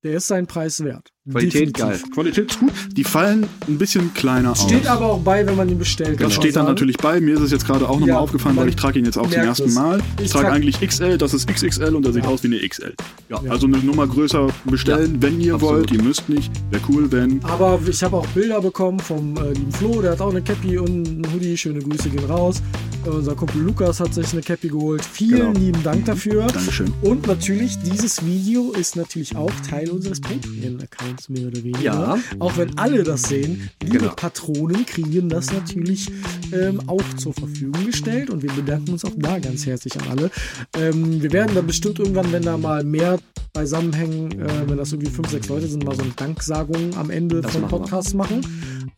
der 0.02 0.16
ist 0.18 0.26
seinen 0.26 0.48
Preis 0.48 0.84
wert. 0.84 1.14
Qualität 1.32 1.76
Definitiv. 1.76 2.02
geil. 2.04 2.12
Qualität 2.14 2.52
ist 2.52 2.60
gut. 2.60 2.72
Die 2.96 3.04
fallen 3.04 3.48
ein 3.68 3.78
bisschen 3.80 4.14
kleiner 4.14 4.52
aus. 4.52 4.62
Steht 4.62 4.86
aber 4.86 5.08
auch 5.14 5.20
bei, 5.22 5.46
wenn 5.46 5.56
man 5.56 5.68
ihn 5.68 5.80
bestellt. 5.80 6.20
Das 6.20 6.22
man 6.22 6.32
steht 6.32 6.56
dann 6.56 6.66
natürlich 6.68 6.98
bei. 6.98 7.20
Mir 7.20 7.34
ist 7.36 7.42
es 7.42 7.52
jetzt 7.52 7.66
gerade 7.66 7.86
auch 7.90 7.94
nochmal 7.94 8.10
Ja, 8.10 8.20
aufgefallen, 8.20 8.56
weil 8.58 8.70
ich 8.70 8.76
trage 8.76 9.00
ihn 9.00 9.06
jetzt 9.06 9.18
auch 9.18 9.30
zum 9.30 9.42
ersten 9.42 9.70
es. 9.70 9.74
Mal. 9.76 10.00
Ich 10.20 10.26
Ich 10.26 10.32
trage 10.32 10.46
trag- 10.46 10.54
eigentlich 10.56 10.80
XL, 10.88 11.18
das 11.18 11.34
ist 11.34 11.48
XXL 11.50 11.96
und 11.96 12.06
der 12.06 12.14
sieht 12.14 12.24
Ja. 12.26 12.30
aus 12.30 12.44
wie 12.44 12.48
eine 12.48 12.58
XL. 12.68 12.94
Ja. 13.30 13.42
Also 13.50 13.66
eine 13.66 13.78
Nummer 13.80 14.06
größer 14.06 14.48
bestellen, 14.66 15.18
wenn 15.22 15.42
ihr 15.42 15.56
absolut. 15.56 15.76
wollt. 15.78 15.92
Ihr 15.92 16.04
müsst 16.04 16.30
nicht. 16.30 16.52
Wäre 16.70 16.84
cool, 16.90 17.12
wenn. 17.12 17.44
Aber 17.46 17.80
ich 17.88 18.04
habe 18.04 18.18
auch 18.18 18.28
Bilder 18.28 18.62
bekommen 18.62 19.00
vom 19.00 19.36
äh, 19.38 19.52
lieben 19.54 19.72
Flo, 19.72 20.02
der 20.04 20.12
hat 20.12 20.22
auch 20.22 20.30
eine 20.30 20.44
Cappy 20.44 20.78
und 20.78 21.08
einen 21.08 21.26
Hoodie. 21.34 21.58
Schöne 21.58 21.80
Grüße 21.80 22.10
gehen 22.10 22.26
raus. 22.26 22.62
Äh, 23.06 23.10
unser 23.10 23.34
Kumpel 23.36 23.62
Lukas 23.64 24.00
hat 24.00 24.14
sich 24.14 24.32
eine 24.32 24.42
Cappy 24.44 24.68
geholt. 24.70 25.04
Vielen 25.04 25.54
Genau. 25.54 25.60
lieben 25.60 25.82
Dank 25.84 26.06
dafür. 26.06 26.46
Dankeschön. 26.48 26.94
Und 27.02 27.26
natürlich, 27.26 27.80
dieses 27.80 28.24
Video 28.26 28.72
ist 28.74 28.96
natürlich 28.96 29.36
auch 29.36 29.52
Teil 29.68 29.90
unseres 29.90 30.20
Patreon-Accounts, 30.22 31.15
mehr 31.30 31.48
oder 31.48 31.64
weniger. 31.64 31.82
Ja. 31.84 32.18
Auch 32.40 32.58
wenn 32.58 32.78
alle 32.78 33.04
das 33.04 33.24
sehen, 33.24 33.70
liebe 33.84 34.00
Genau. 34.00 34.14
Patronen 34.16 34.86
kriegen 34.86 35.30
das 35.30 35.52
natürlich 35.52 36.10
ähm, 36.52 36.82
auch 36.88 37.02
zur 37.18 37.34
Verfügung 37.34 37.86
gestellt 37.86 38.30
und 38.30 38.42
wir 38.44 38.52
bedanken 38.52 38.92
uns 38.92 39.06
auch 39.06 39.14
da 39.18 39.40
ganz 39.40 39.66
herzlich 39.66 39.94
an 40.02 40.08
alle. 40.10 40.32
Ähm, 40.78 41.22
wir 41.22 41.32
werden 41.32 41.56
dann 41.56 41.66
bestimmt 41.68 42.00
irgendwann, 42.00 42.32
wenn 42.32 42.44
da 42.44 42.58
mal 42.58 42.84
mehr 42.84 43.18
beisammenhängen, 43.54 44.40
äh, 44.42 44.68
wenn 44.68 44.78
das 44.78 44.92
irgendwie 44.92 45.10
fünf, 45.12 45.30
sechs 45.30 45.48
Leute 45.48 45.68
sind, 45.68 45.86
mal 45.86 45.96
so 45.96 46.02
eine 46.04 46.12
Danksagung 46.12 46.96
am 46.98 47.10
Ende 47.10 47.42
Das 47.42 47.54
von 47.54 47.62
wir. 47.62 47.68
Podcasts 47.70 48.14
machen. 48.14 48.42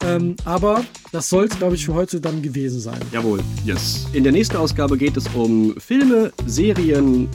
Ähm, 0.03 0.35
aber 0.45 0.83
das 1.11 1.29
soll 1.29 1.45
es, 1.45 1.57
glaube 1.57 1.75
ich, 1.75 1.85
für 1.85 1.93
heute 1.93 2.19
dann 2.19 2.41
gewesen 2.41 2.79
sein. 2.79 2.99
Jawohl. 3.11 3.39
Yes. 3.65 4.05
In 4.13 4.23
der 4.23 4.31
nächsten 4.31 4.57
Ausgabe 4.57 4.97
geht 4.97 5.15
es 5.15 5.25
um 5.35 5.75
Filme, 5.77 6.31
Serien 6.47 7.27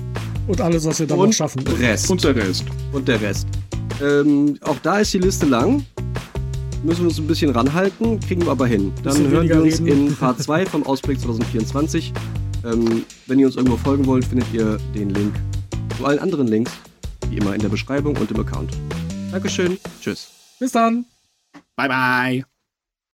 Und 0.49 0.61
alles, 0.61 0.85
was 0.85 0.99
wir 0.99 1.07
dann 1.07 1.19
noch 1.19 1.25
und 1.25 1.35
schaffen. 1.35 1.63
Rest. 1.79 2.11
Und 2.11 2.25
der 2.25 2.35
Rest. 2.35 2.65
und 2.93 3.07
der 3.07 3.21
Rest. 3.21 3.47
Ähm, 4.03 4.59
auch 4.63 4.79
da 4.83 4.99
ist 4.99 5.13
die 5.15 5.19
Liste 5.19 5.47
lang. 5.47 5.87
Müssen 6.83 7.03
wir 7.03 7.09
uns 7.09 7.19
ein 7.19 7.27
bisschen 7.29 7.51
ranhalten, 7.51 8.19
kriegen 8.19 8.43
wir 8.45 8.51
aber 8.51 8.67
hin. 8.67 8.93
Dann 9.05 9.15
Bisschen 9.15 9.31
hören 9.31 9.49
wir 9.49 9.63
uns 9.63 9.81
reden. 9.81 10.09
in 10.09 10.17
Part 10.17 10.43
2 10.43 10.67
vom 10.67 10.85
Ausblick 10.85 11.21
2024. 11.21 12.13
Ähm, 12.65 13.05
wenn 13.27 13.39
ihr 13.39 13.47
uns 13.47 13.57
irgendwo 13.57 13.77
folgen 13.77 14.07
wollt, 14.07 14.25
findet 14.25 14.53
ihr 14.53 14.79
den 14.95 15.11
Link 15.11 15.35
zu 15.97 16.05
allen 16.05 16.19
anderen 16.19 16.49
Links, 16.49 16.73
wie 17.29 17.37
immer 17.37 17.55
in 17.55 17.61
der 17.61 17.69
Beschreibung 17.69 18.17
und 18.17 18.31
im 18.31 18.41
Account. 18.41 18.73
Dankeschön, 19.31 19.79
tschüss. 20.01 20.29
Bis 20.59 20.73
dann! 20.73 21.05
Bye, 21.77 21.89
bye. 21.89 22.52